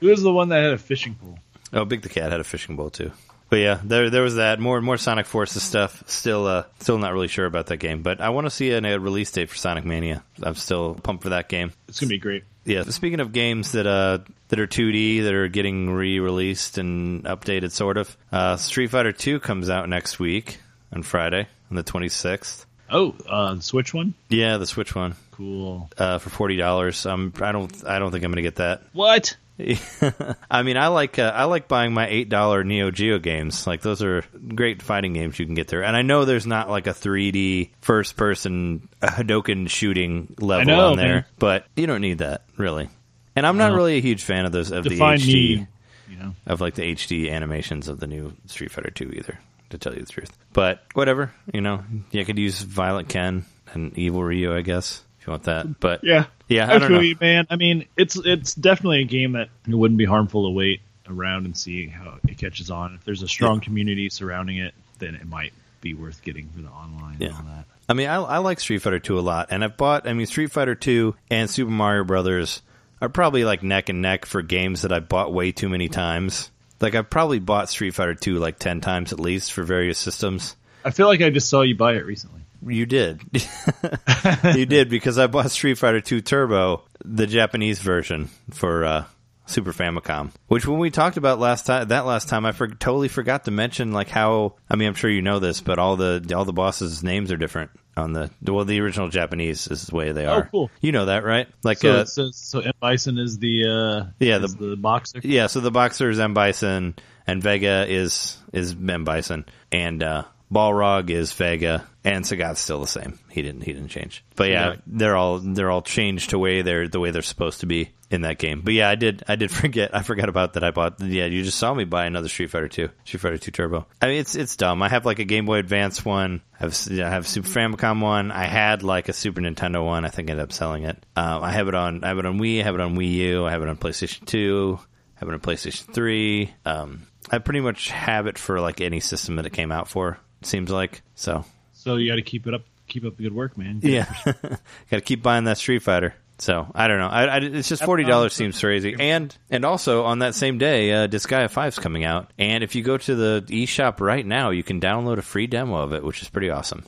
Who 0.00 0.08
was 0.08 0.22
the 0.22 0.32
one 0.32 0.48
that 0.48 0.62
had 0.62 0.72
a 0.72 0.78
fishing 0.78 1.14
pole? 1.14 1.38
Oh, 1.72 1.84
Big 1.84 2.02
the 2.02 2.08
Cat 2.08 2.32
had 2.32 2.40
a 2.40 2.44
fishing 2.44 2.76
bowl 2.76 2.90
too. 2.90 3.12
But 3.48 3.56
yeah, 3.56 3.80
there 3.82 4.10
there 4.10 4.22
was 4.22 4.36
that 4.36 4.60
more 4.60 4.80
more 4.80 4.96
Sonic 4.96 5.26
Forces 5.26 5.62
stuff. 5.62 6.04
Still 6.06 6.46
uh 6.46 6.64
still 6.78 6.98
not 6.98 7.12
really 7.12 7.26
sure 7.28 7.46
about 7.46 7.66
that 7.66 7.78
game, 7.78 8.02
but 8.02 8.20
I 8.20 8.28
want 8.30 8.46
to 8.46 8.50
see 8.50 8.70
a, 8.70 8.78
a 8.80 8.98
release 9.00 9.32
date 9.32 9.48
for 9.50 9.56
Sonic 9.56 9.84
Mania. 9.84 10.22
I'm 10.42 10.54
still 10.54 10.94
pumped 10.94 11.24
for 11.24 11.30
that 11.30 11.48
game. 11.48 11.72
It's 11.88 11.98
gonna 11.98 12.10
be 12.10 12.18
great. 12.18 12.44
Yeah. 12.64 12.82
Speaking 12.84 13.18
of 13.20 13.32
games 13.32 13.72
that 13.72 13.86
uh 13.88 14.18
that 14.48 14.60
are 14.60 14.66
2D 14.68 15.24
that 15.24 15.34
are 15.34 15.48
getting 15.48 15.90
re-released 15.90 16.78
and 16.78 17.24
updated, 17.24 17.70
sort 17.72 17.96
of. 17.96 18.16
Uh, 18.32 18.56
Street 18.56 18.88
Fighter 18.90 19.12
2 19.12 19.38
comes 19.40 19.70
out 19.70 19.88
next 19.88 20.18
week 20.18 20.58
on 20.92 21.02
Friday 21.04 21.46
on 21.70 21.76
the 21.76 21.84
26th. 21.84 22.66
Oh, 22.92 23.14
uh, 23.28 23.54
the 23.54 23.62
Switch 23.62 23.94
one. 23.94 24.14
Yeah, 24.28 24.56
the 24.58 24.66
Switch 24.66 24.94
one 24.94 25.14
Cool. 25.32 25.88
uh, 25.96 26.18
for 26.18 26.30
forty 26.30 26.56
dollars. 26.56 27.06
Um, 27.06 27.32
I 27.40 27.52
don't 27.52 27.84
I 27.86 27.98
don't 28.00 28.10
think 28.10 28.24
I'm 28.24 28.30
gonna 28.32 28.42
get 28.42 28.56
that. 28.56 28.82
What? 28.92 29.36
I 30.50 30.62
mean, 30.62 30.76
I 30.76 30.88
like 30.88 31.18
uh, 31.18 31.32
I 31.34 31.44
like 31.44 31.68
buying 31.68 31.92
my 31.92 32.06
eight 32.08 32.28
dollar 32.28 32.64
Neo 32.64 32.90
Geo 32.90 33.18
games. 33.18 33.66
Like 33.66 33.80
those 33.82 34.02
are 34.02 34.22
great 34.54 34.82
fighting 34.82 35.12
games 35.12 35.38
you 35.38 35.46
can 35.46 35.54
get 35.54 35.68
there. 35.68 35.82
And 35.84 35.96
I 35.96 36.02
know 36.02 36.24
there's 36.24 36.46
not 36.46 36.68
like 36.70 36.86
a 36.86 36.90
3D 36.94 37.70
first 37.80 38.16
person 38.16 38.88
Hadoken 39.02 39.68
shooting 39.68 40.34
level 40.38 40.66
know, 40.66 40.90
on 40.90 40.96
there, 40.96 41.06
man. 41.14 41.24
but 41.38 41.66
you 41.76 41.86
don't 41.86 42.00
need 42.00 42.18
that 42.18 42.44
really. 42.56 42.88
And 43.36 43.46
I'm 43.46 43.56
not 43.58 43.70
No. 43.70 43.76
really 43.76 43.96
a 43.98 44.00
huge 44.00 44.22
fan 44.24 44.44
of 44.46 44.52
those 44.52 44.70
of 44.72 44.84
the 44.84 44.90
HD 44.98 45.26
need. 45.26 45.68
You 46.08 46.16
know. 46.18 46.34
of 46.46 46.60
like 46.60 46.74
the 46.74 46.82
HD 46.82 47.30
animations 47.30 47.88
of 47.88 48.00
the 48.00 48.06
new 48.08 48.32
Street 48.46 48.72
Fighter 48.72 48.90
2 48.90 49.12
either, 49.12 49.38
to 49.70 49.78
tell 49.78 49.94
you 49.94 50.00
the 50.00 50.06
truth. 50.12 50.36
But 50.52 50.82
whatever, 50.94 51.32
you 51.54 51.60
know, 51.60 51.84
you 52.10 52.24
could 52.24 52.36
use 52.38 52.60
Violent 52.62 53.08
Ken 53.08 53.44
and 53.72 53.96
Evil 53.96 54.24
Ryu, 54.24 54.54
I 54.54 54.62
guess, 54.62 55.04
if 55.20 55.26
you 55.28 55.30
want 55.30 55.44
that. 55.44 55.78
But 55.78 56.00
Yeah. 56.02 56.24
Yeah, 56.50 56.70
I 56.70 56.74
I 56.74 56.78
don't 56.78 56.92
know. 56.92 57.14
man. 57.20 57.46
I 57.48 57.56
mean, 57.56 57.86
it's 57.96 58.16
it's 58.16 58.54
definitely 58.54 59.00
a 59.00 59.04
game 59.04 59.32
that 59.32 59.48
it 59.66 59.74
wouldn't 59.74 59.98
be 59.98 60.04
harmful 60.04 60.44
to 60.44 60.50
wait 60.50 60.80
around 61.08 61.46
and 61.46 61.56
see 61.56 61.86
how 61.88 62.18
it 62.28 62.36
catches 62.38 62.70
on. 62.70 62.94
If 62.94 63.04
there's 63.04 63.22
a 63.22 63.28
strong 63.28 63.60
community 63.60 64.10
surrounding 64.10 64.58
it, 64.58 64.74
then 64.98 65.14
it 65.14 65.26
might 65.26 65.52
be 65.80 65.94
worth 65.94 66.22
getting 66.22 66.48
for 66.50 66.60
the 66.60 66.68
online 66.68 67.16
Yeah. 67.18 67.28
and 67.28 67.36
all 67.36 67.42
that. 67.54 67.64
I 67.88 67.94
mean, 67.94 68.08
I, 68.08 68.16
I 68.16 68.38
like 68.38 68.60
Street 68.60 68.78
Fighter 68.82 69.00
2 69.00 69.18
a 69.18 69.20
lot, 69.20 69.48
and 69.50 69.64
I've 69.64 69.76
bought. 69.76 70.06
I 70.06 70.12
mean, 70.12 70.26
Street 70.26 70.52
Fighter 70.52 70.74
2 70.76 71.14
and 71.30 71.48
Super 71.50 71.70
Mario 71.72 72.04
Brothers 72.04 72.62
are 73.00 73.08
probably 73.08 73.44
like 73.44 73.62
neck 73.64 73.88
and 73.88 74.02
neck 74.02 74.26
for 74.26 74.42
games 74.42 74.82
that 74.82 74.92
I 74.92 75.00
bought 75.00 75.32
way 75.32 75.52
too 75.52 75.68
many 75.68 75.88
times. 75.88 76.50
Like 76.80 76.94
I've 76.94 77.10
probably 77.10 77.38
bought 77.40 77.68
Street 77.68 77.94
Fighter 77.94 78.14
2 78.14 78.38
like 78.38 78.58
ten 78.58 78.80
times 78.80 79.12
at 79.12 79.18
least 79.20 79.52
for 79.52 79.62
various 79.64 79.98
systems. 79.98 80.54
I 80.84 80.90
feel 80.90 81.06
like 81.08 81.20
I 81.20 81.30
just 81.30 81.48
saw 81.48 81.62
you 81.62 81.74
buy 81.74 81.94
it 81.94 82.06
recently. 82.06 82.39
You 82.66 82.84
did, 82.86 83.22
you 84.54 84.66
did 84.66 84.88
because 84.90 85.18
I 85.18 85.26
bought 85.26 85.50
Street 85.50 85.78
Fighter 85.78 86.00
2 86.00 86.20
Turbo, 86.20 86.82
the 87.04 87.26
Japanese 87.26 87.78
version 87.78 88.28
for 88.52 88.84
uh, 88.84 89.04
Super 89.46 89.72
Famicom. 89.72 90.30
Which 90.48 90.66
when 90.66 90.78
we 90.78 90.90
talked 90.90 91.16
about 91.16 91.38
last 91.38 91.66
time, 91.66 91.88
that 91.88 92.04
last 92.06 92.28
time, 92.28 92.44
I 92.44 92.52
for- 92.52 92.68
totally 92.68 93.08
forgot 93.08 93.44
to 93.44 93.50
mention 93.50 93.92
like 93.92 94.08
how. 94.08 94.54
I 94.68 94.76
mean, 94.76 94.88
I'm 94.88 94.94
sure 94.94 95.10
you 95.10 95.22
know 95.22 95.38
this, 95.38 95.60
but 95.60 95.78
all 95.78 95.96
the 95.96 96.32
all 96.36 96.44
the 96.44 96.52
bosses' 96.52 97.02
names 97.02 97.32
are 97.32 97.36
different 97.36 97.70
on 97.96 98.12
the 98.12 98.30
well. 98.42 98.64
The 98.64 98.80
original 98.80 99.08
Japanese 99.08 99.66
is 99.68 99.86
the 99.86 99.96
way 99.96 100.12
they 100.12 100.26
are. 100.26 100.34
Oh, 100.34 100.38
are. 100.40 100.48
cool. 100.50 100.70
You 100.80 100.92
know 100.92 101.06
that, 101.06 101.24
right? 101.24 101.48
Like, 101.64 101.78
So, 101.78 101.92
uh, 101.92 102.04
so, 102.04 102.30
so 102.32 102.60
M. 102.60 102.72
Bison 102.80 103.18
is 103.18 103.38
the 103.38 103.64
uh, 103.66 104.10
Yeah, 104.20 104.38
the- 104.38 104.48
the, 104.48 104.76
boxer. 104.76 105.20
yeah. 105.24 105.46
So 105.46 105.60
the 105.60 105.70
boxer 105.70 106.10
is 106.10 106.20
M 106.20 106.34
Bison, 106.34 106.94
and 107.26 107.42
Vega 107.42 107.86
is 107.88 108.36
is 108.52 108.72
M 108.72 109.04
Bison, 109.04 109.46
and 109.72 110.02
uh, 110.02 110.24
Balrog 110.52 111.10
is 111.10 111.32
Vega, 111.32 111.86
and 112.04 112.24
Sagat's 112.24 112.60
still 112.60 112.80
the 112.80 112.86
same. 112.86 113.18
He 113.30 113.42
didn't 113.42 113.62
he 113.62 113.72
didn't 113.72 113.88
change. 113.88 114.24
But 114.36 114.48
yeah, 114.50 114.70
Yeah. 114.70 114.76
they're 114.86 115.16
all 115.16 115.38
they're 115.38 115.70
all 115.70 115.82
changed 115.82 116.30
to 116.30 116.38
way 116.38 116.62
they're 116.62 116.88
the 116.88 117.00
way 117.00 117.10
they're 117.10 117.22
supposed 117.22 117.60
to 117.60 117.66
be 117.66 117.90
in 118.10 118.22
that 118.22 118.38
game. 118.38 118.62
But 118.64 118.74
yeah, 118.74 118.88
I 118.88 118.94
did 118.94 119.22
I 119.28 119.36
did 119.36 119.50
forget 119.52 119.94
I 119.94 120.02
forgot 120.02 120.28
about 120.28 120.54
that. 120.54 120.64
I 120.64 120.70
bought 120.70 121.00
yeah. 121.00 121.26
You 121.26 121.42
just 121.42 121.58
saw 121.58 121.72
me 121.74 121.84
buy 121.84 122.06
another 122.06 122.28
Street 122.28 122.50
Fighter 122.50 122.68
two, 122.68 122.88
Street 123.04 123.20
Fighter 123.20 123.38
two 123.38 123.50
Turbo. 123.50 123.86
I 124.00 124.06
mean, 124.08 124.18
it's 124.20 124.34
it's 124.34 124.56
dumb. 124.56 124.82
I 124.82 124.88
have 124.88 125.04
like 125.06 125.18
a 125.18 125.24
Game 125.24 125.46
Boy 125.46 125.58
Advance 125.58 126.04
one. 126.04 126.40
I 126.58 126.64
have 126.64 126.76
I 126.90 127.08
have 127.10 127.28
Super 127.28 127.48
Famicom 127.48 128.00
one. 128.00 128.30
I 128.32 128.44
had 128.44 128.82
like 128.82 129.08
a 129.08 129.12
Super 129.12 129.40
Nintendo 129.40 129.84
one. 129.84 130.04
I 130.04 130.08
think 130.08 130.28
I 130.30 130.32
ended 130.32 130.44
up 130.44 130.52
selling 130.52 130.84
it. 130.84 131.04
Um, 131.16 131.42
I 131.42 131.52
have 131.52 131.68
it 131.68 131.74
on 131.74 132.02
I 132.04 132.08
have 132.08 132.18
it 132.18 132.26
on 132.26 132.38
Wii. 132.38 132.60
I 132.60 132.64
have 132.64 132.74
it 132.74 132.80
on 132.80 132.96
Wii 132.96 133.12
U. 133.12 133.46
I 133.46 133.50
have 133.50 133.62
it 133.62 133.68
on 133.68 133.76
PlayStation 133.76 134.24
two. 134.26 134.78
I 135.16 135.20
have 135.20 135.28
it 135.28 135.34
on 135.34 135.40
PlayStation 135.40 135.92
three. 135.92 136.54
Um, 136.64 137.06
I 137.30 137.38
pretty 137.38 137.60
much 137.60 137.90
have 137.90 138.26
it 138.26 138.38
for 138.38 138.58
like 138.60 138.80
any 138.80 139.00
system 139.00 139.36
that 139.36 139.44
it 139.44 139.52
came 139.52 139.70
out 139.70 139.86
for. 139.88 140.18
It 140.40 140.46
seems 140.46 140.70
like 140.70 141.02
so. 141.14 141.44
So 141.80 141.96
you 141.96 142.10
got 142.10 142.16
to 142.16 142.22
keep 142.22 142.46
it 142.46 142.52
up, 142.52 142.62
keep 142.88 143.06
up 143.06 143.16
the 143.16 143.22
good 143.22 143.34
work, 143.34 143.56
man. 143.56 143.80
Yeah, 143.82 144.04
got 144.24 144.60
to 144.90 145.00
keep 145.00 145.22
buying 145.22 145.44
that 145.44 145.56
Street 145.56 145.82
Fighter. 145.82 146.14
So 146.36 146.70
I 146.74 146.88
don't 146.88 146.98
know. 146.98 147.08
I, 147.08 147.24
I, 147.24 147.38
it's 147.38 147.70
just 147.70 147.84
forty 147.84 148.04
dollars 148.04 148.34
seems 148.34 148.60
crazy, 148.60 148.94
and 148.98 149.34
and 149.50 149.64
also 149.64 150.04
on 150.04 150.18
that 150.18 150.34
same 150.34 150.58
day, 150.58 150.92
uh, 150.92 151.06
Disgaea 151.06 151.68
is 151.68 151.78
coming 151.78 152.04
out, 152.04 152.30
and 152.38 152.62
if 152.62 152.74
you 152.74 152.82
go 152.82 152.98
to 152.98 153.14
the 153.14 153.44
eShop 153.48 154.00
right 154.00 154.24
now, 154.24 154.50
you 154.50 154.62
can 154.62 154.78
download 154.78 155.16
a 155.16 155.22
free 155.22 155.46
demo 155.46 155.76
of 155.76 155.94
it, 155.94 156.02
which 156.04 156.20
is 156.20 156.28
pretty 156.28 156.50
awesome. 156.50 156.84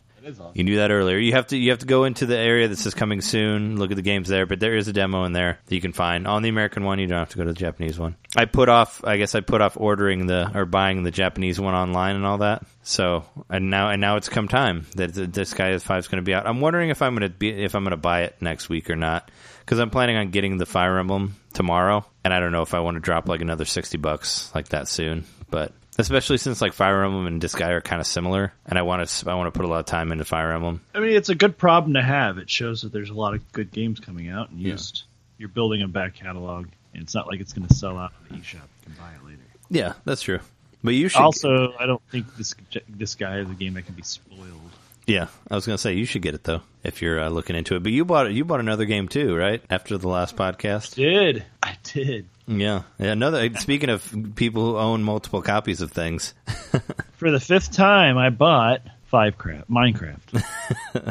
You 0.55 0.65
knew 0.65 0.77
that 0.77 0.91
earlier. 0.91 1.19
You 1.19 1.33
have 1.33 1.49
to 1.49 1.57
you 1.57 1.71
have 1.71 1.81
to 1.81 1.87
go 1.87 2.05
into 2.05 2.27
the 2.27 2.37
area 2.37 2.69
that 2.69 2.77
says 2.77 2.95
coming 2.95 3.21
soon. 3.21 3.77
Look 3.79 3.91
at 3.91 3.97
the 3.97 4.03
games 4.03 4.29
there, 4.29 4.47
but 4.47 4.61
there 4.61 4.77
is 4.77 4.89
a 4.89 4.93
demo 4.93 5.25
in 5.25 5.33
there 5.33 5.59
that 5.67 5.75
you 5.75 5.81
can 5.81 5.93
find 5.93 6.27
on 6.27 6.43
the 6.43 6.49
American 6.49 6.85
one. 6.85 6.99
You 6.99 7.07
don't 7.07 7.19
have 7.19 7.31
to 7.31 7.37
go 7.37 7.45
to 7.45 7.53
the 7.53 7.59
Japanese 7.59 7.99
one. 7.99 8.17
I 8.37 8.45
put 8.45 8.69
off. 8.69 9.03
I 9.05 9.17
guess 9.17 9.35
I 9.35 9.41
put 9.41 9.61
off 9.61 9.77
ordering 9.77 10.27
the 10.27 10.51
or 10.57 10.65
buying 10.65 11.03
the 11.03 11.11
Japanese 11.11 11.59
one 11.59 11.75
online 11.75 12.17
and 12.17 12.25
all 12.25 12.39
that. 12.39 12.65
So 12.83 13.25
and 13.49 13.71
now 13.71 13.91
and 13.91 14.01
now 14.01 14.17
it's 14.17 14.29
come 14.29 14.49
time 14.49 14.87
that 14.97 15.13
Disgaea 15.13 15.83
five 15.83 15.99
is 15.99 16.09
going 16.09 16.23
to 16.23 16.27
be 16.27 16.35
out. 16.35 16.47
I'm 16.47 16.61
wondering 16.61 16.91
if 16.91 17.03
I'm 17.03 17.17
going 17.17 17.31
to 17.31 17.37
be 17.37 17.51
if 17.51 17.75
I'm 17.75 17.83
going 17.83 17.91
to 17.93 17.97
buy 17.97 18.23
it 18.23 18.37
next 18.41 18.69
week 18.69 18.91
or 18.91 18.97
not 18.97 19.31
because 19.61 19.79
I'm 19.79 19.91
planning 19.91 20.17
on 20.17 20.31
getting 20.31 20.59
the 20.59 20.67
Fire 20.67 20.99
Emblem 20.99 21.37
tomorrow, 21.53 22.05
and 22.25 22.33
I 22.33 22.41
don't 22.41 22.53
know 22.53 22.63
if 22.63 22.75
I 22.75 22.81
want 22.81 22.97
to 22.97 23.01
drop 23.01 23.29
like 23.29 23.41
another 23.41 23.65
sixty 23.65 23.99
bucks 23.99 24.55
like 24.55 24.69
that 24.69 24.89
soon, 24.89 25.25
but. 25.51 25.73
Especially 26.03 26.37
since 26.39 26.61
like 26.61 26.73
Fire 26.73 27.05
Emblem 27.05 27.27
and 27.27 27.41
Disgaea 27.41 27.71
are 27.71 27.81
kind 27.81 28.01
of 28.01 28.07
similar, 28.07 28.53
and 28.67 28.79
I 28.79 28.83
want 28.83 29.09
to 29.09 29.31
I 29.31 29.35
want 29.35 29.53
to 29.53 29.57
put 29.59 29.65
a 29.65 29.69
lot 29.69 29.79
of 29.81 29.87
time 29.87 30.13
into 30.13 30.25
Fire 30.25 30.53
Emblem. 30.53 30.81
I 30.95 31.01
mean, 31.01 31.13
it's 31.17 31.29
a 31.29 31.35
good 31.35 31.57
problem 31.57 31.95
to 31.95 32.03
have. 32.03 32.39
It 32.39 32.51
shows 32.51 32.83
that 32.83 32.93
there's 32.93 33.11
a 33.11 33.15
lot 33.15 33.35
of 33.35 33.53
good 33.53 33.71
games 33.71 34.01
coming 34.01 34.29
out, 34.29 34.51
and 34.51 34.61
you 34.61 34.69
Yeah. 34.69 34.75
just 34.75 35.05
you're 35.39 35.49
building 35.49 35.83
a 35.83 35.89
back 35.89 36.15
catalog, 36.15 36.67
and 36.95 37.03
it's 37.03 37.15
not 37.15 37.27
like 37.27 37.41
it's 37.41 37.53
going 37.53 37.67
to 37.67 37.75
sell 37.75 37.97
out 37.99 38.13
in 38.31 38.37
the 38.37 38.43
eShop. 38.43 38.55
You 38.55 38.61
can 38.85 38.93
buy 38.99 39.11
it 39.19 39.25
later. 39.25 39.39
Yeah, 39.71 39.95
that's 40.05 40.23
true. 40.23 40.41
But 40.85 40.95
you 40.95 41.09
should 41.09 41.21
Also, 41.23 41.73
I 41.79 41.87
don't 41.87 42.03
think 42.11 42.37
this 42.37 42.55
this 42.89 43.15
guy 43.15 43.39
is 43.39 43.49
a 43.51 43.55
game 43.55 43.75
that 43.75 43.83
can 43.87 43.95
be 43.95 44.03
spoiled. 44.03 44.71
Yeah, 45.07 45.27
I 45.51 45.55
was 45.57 45.67
gonna 45.67 45.79
say 45.79 45.95
you 45.95 46.05
should 46.05 46.23
get 46.23 46.35
it 46.35 46.45
though 46.45 46.63
if 46.85 47.03
you're 47.03 47.21
uh, 47.21 47.29
looking 47.29 47.57
into 47.57 47.75
it. 47.77 47.83
But 47.83 47.93
you 47.93 48.05
bought 48.05 48.33
you 48.33 48.45
bought 48.45 48.61
another 48.61 48.85
game 48.85 49.09
too, 49.09 49.35
right? 49.37 49.63
After 49.71 49.99
the 49.99 50.09
last 50.09 50.37
podcast. 50.37 50.93
I 50.99 51.33
Did 51.33 51.45
I 51.63 51.77
did 51.83 52.27
Yeah, 52.61 52.83
yeah. 52.99 53.13
Another. 53.13 53.55
Speaking 53.59 53.91
of 53.91 54.35
people 54.35 54.65
who 54.65 54.79
own 54.79 55.03
multiple 55.03 55.43
copies 55.43 55.81
of 55.81 55.93
things, 55.93 56.35
for 57.17 57.31
the 57.31 57.41
fifth 57.41 57.73
time? 57.73 58.19
I 58.19 58.31
bought 58.31 58.83
Five 59.13 59.37
Craft 59.37 59.71
Minecraft. 59.71 60.43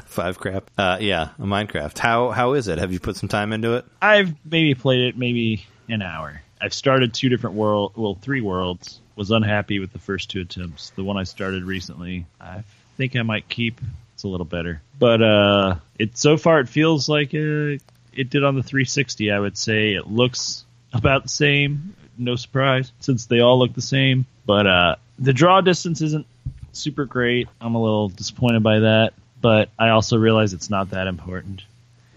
five 0.06 0.40
crap. 0.40 0.72
Uh, 0.76 0.98
yeah, 1.00 1.30
Minecraft. 1.40 2.00
How 2.00 2.32
how 2.32 2.54
is 2.54 2.68
it? 2.68 2.80
Have 2.80 2.92
you 2.92 3.00
put 3.00 3.16
some 3.16 3.30
time 3.30 3.54
into 3.54 3.76
it? 3.76 3.86
I've 4.02 4.34
maybe 4.44 4.74
played 4.74 5.02
it 5.02 5.18
maybe 5.18 5.68
an 5.88 6.02
hour. 6.02 6.42
I've 6.60 6.74
started 6.74 7.14
two 7.14 7.30
different 7.30 7.56
world, 7.56 7.94
well, 7.96 8.16
three 8.16 8.42
worlds. 8.42 9.00
Was 9.16 9.30
unhappy 9.30 9.78
with 9.78 9.94
the 9.94 10.00
first 10.00 10.32
two 10.32 10.42
attempts. 10.42 10.90
The 10.92 11.04
one 11.04 11.16
I 11.16 11.26
started 11.26 11.64
recently, 11.64 12.26
I 12.40 12.64
think 12.98 13.16
I 13.16 13.22
might 13.22 13.48
keep. 13.48 13.80
It's 14.16 14.24
a 14.24 14.28
little 14.28 14.48
better, 14.48 14.82
but 14.98 15.22
uh, 15.22 15.76
it 16.00 16.18
so 16.18 16.38
far 16.38 16.60
it 16.60 16.70
feels 16.70 17.08
like 17.08 17.36
uh, 17.36 17.78
it 18.14 18.32
did 18.32 18.44
on 18.44 18.56
the 18.56 18.64
360. 18.64 19.32
I 19.32 19.40
would 19.40 19.60
say 19.60 19.94
it 19.94 20.08
looks 20.08 20.66
about 20.94 21.24
the 21.24 21.30
same. 21.30 21.96
No 22.18 22.36
surprise, 22.36 22.92
since 23.00 23.26
they 23.26 23.40
all 23.40 23.58
look 23.60 23.74
the 23.74 23.82
same. 23.82 24.26
But 24.46 24.68
uh, 24.68 24.96
the 25.20 25.34
draw 25.34 25.62
distance 25.62 26.02
isn't 26.02 26.26
super 26.72 27.06
great. 27.06 27.48
I'm 27.60 27.76
a 27.76 27.82
little 27.82 28.10
disappointed 28.10 28.64
by 28.64 28.80
that, 28.80 29.14
but 29.42 29.70
I 29.78 29.90
also 29.90 30.18
realize 30.18 30.54
it's 30.54 30.70
not 30.70 30.92
that 30.92 31.08
important. 31.08 31.64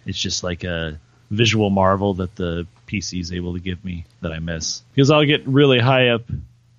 It's 0.06 0.18
just 0.18 0.44
like 0.44 0.64
a 0.64 0.98
visual 1.30 1.70
marvel 1.70 2.14
that 2.14 2.34
the 2.36 2.66
PC 2.86 3.20
is 3.20 3.32
able 3.32 3.54
to 3.54 3.60
give 3.60 3.84
me 3.84 4.04
that 4.20 4.32
I 4.32 4.38
miss. 4.38 4.82
Because 4.94 5.10
I'll 5.10 5.24
get 5.24 5.46
really 5.46 5.78
high 5.78 6.08
up, 6.08 6.22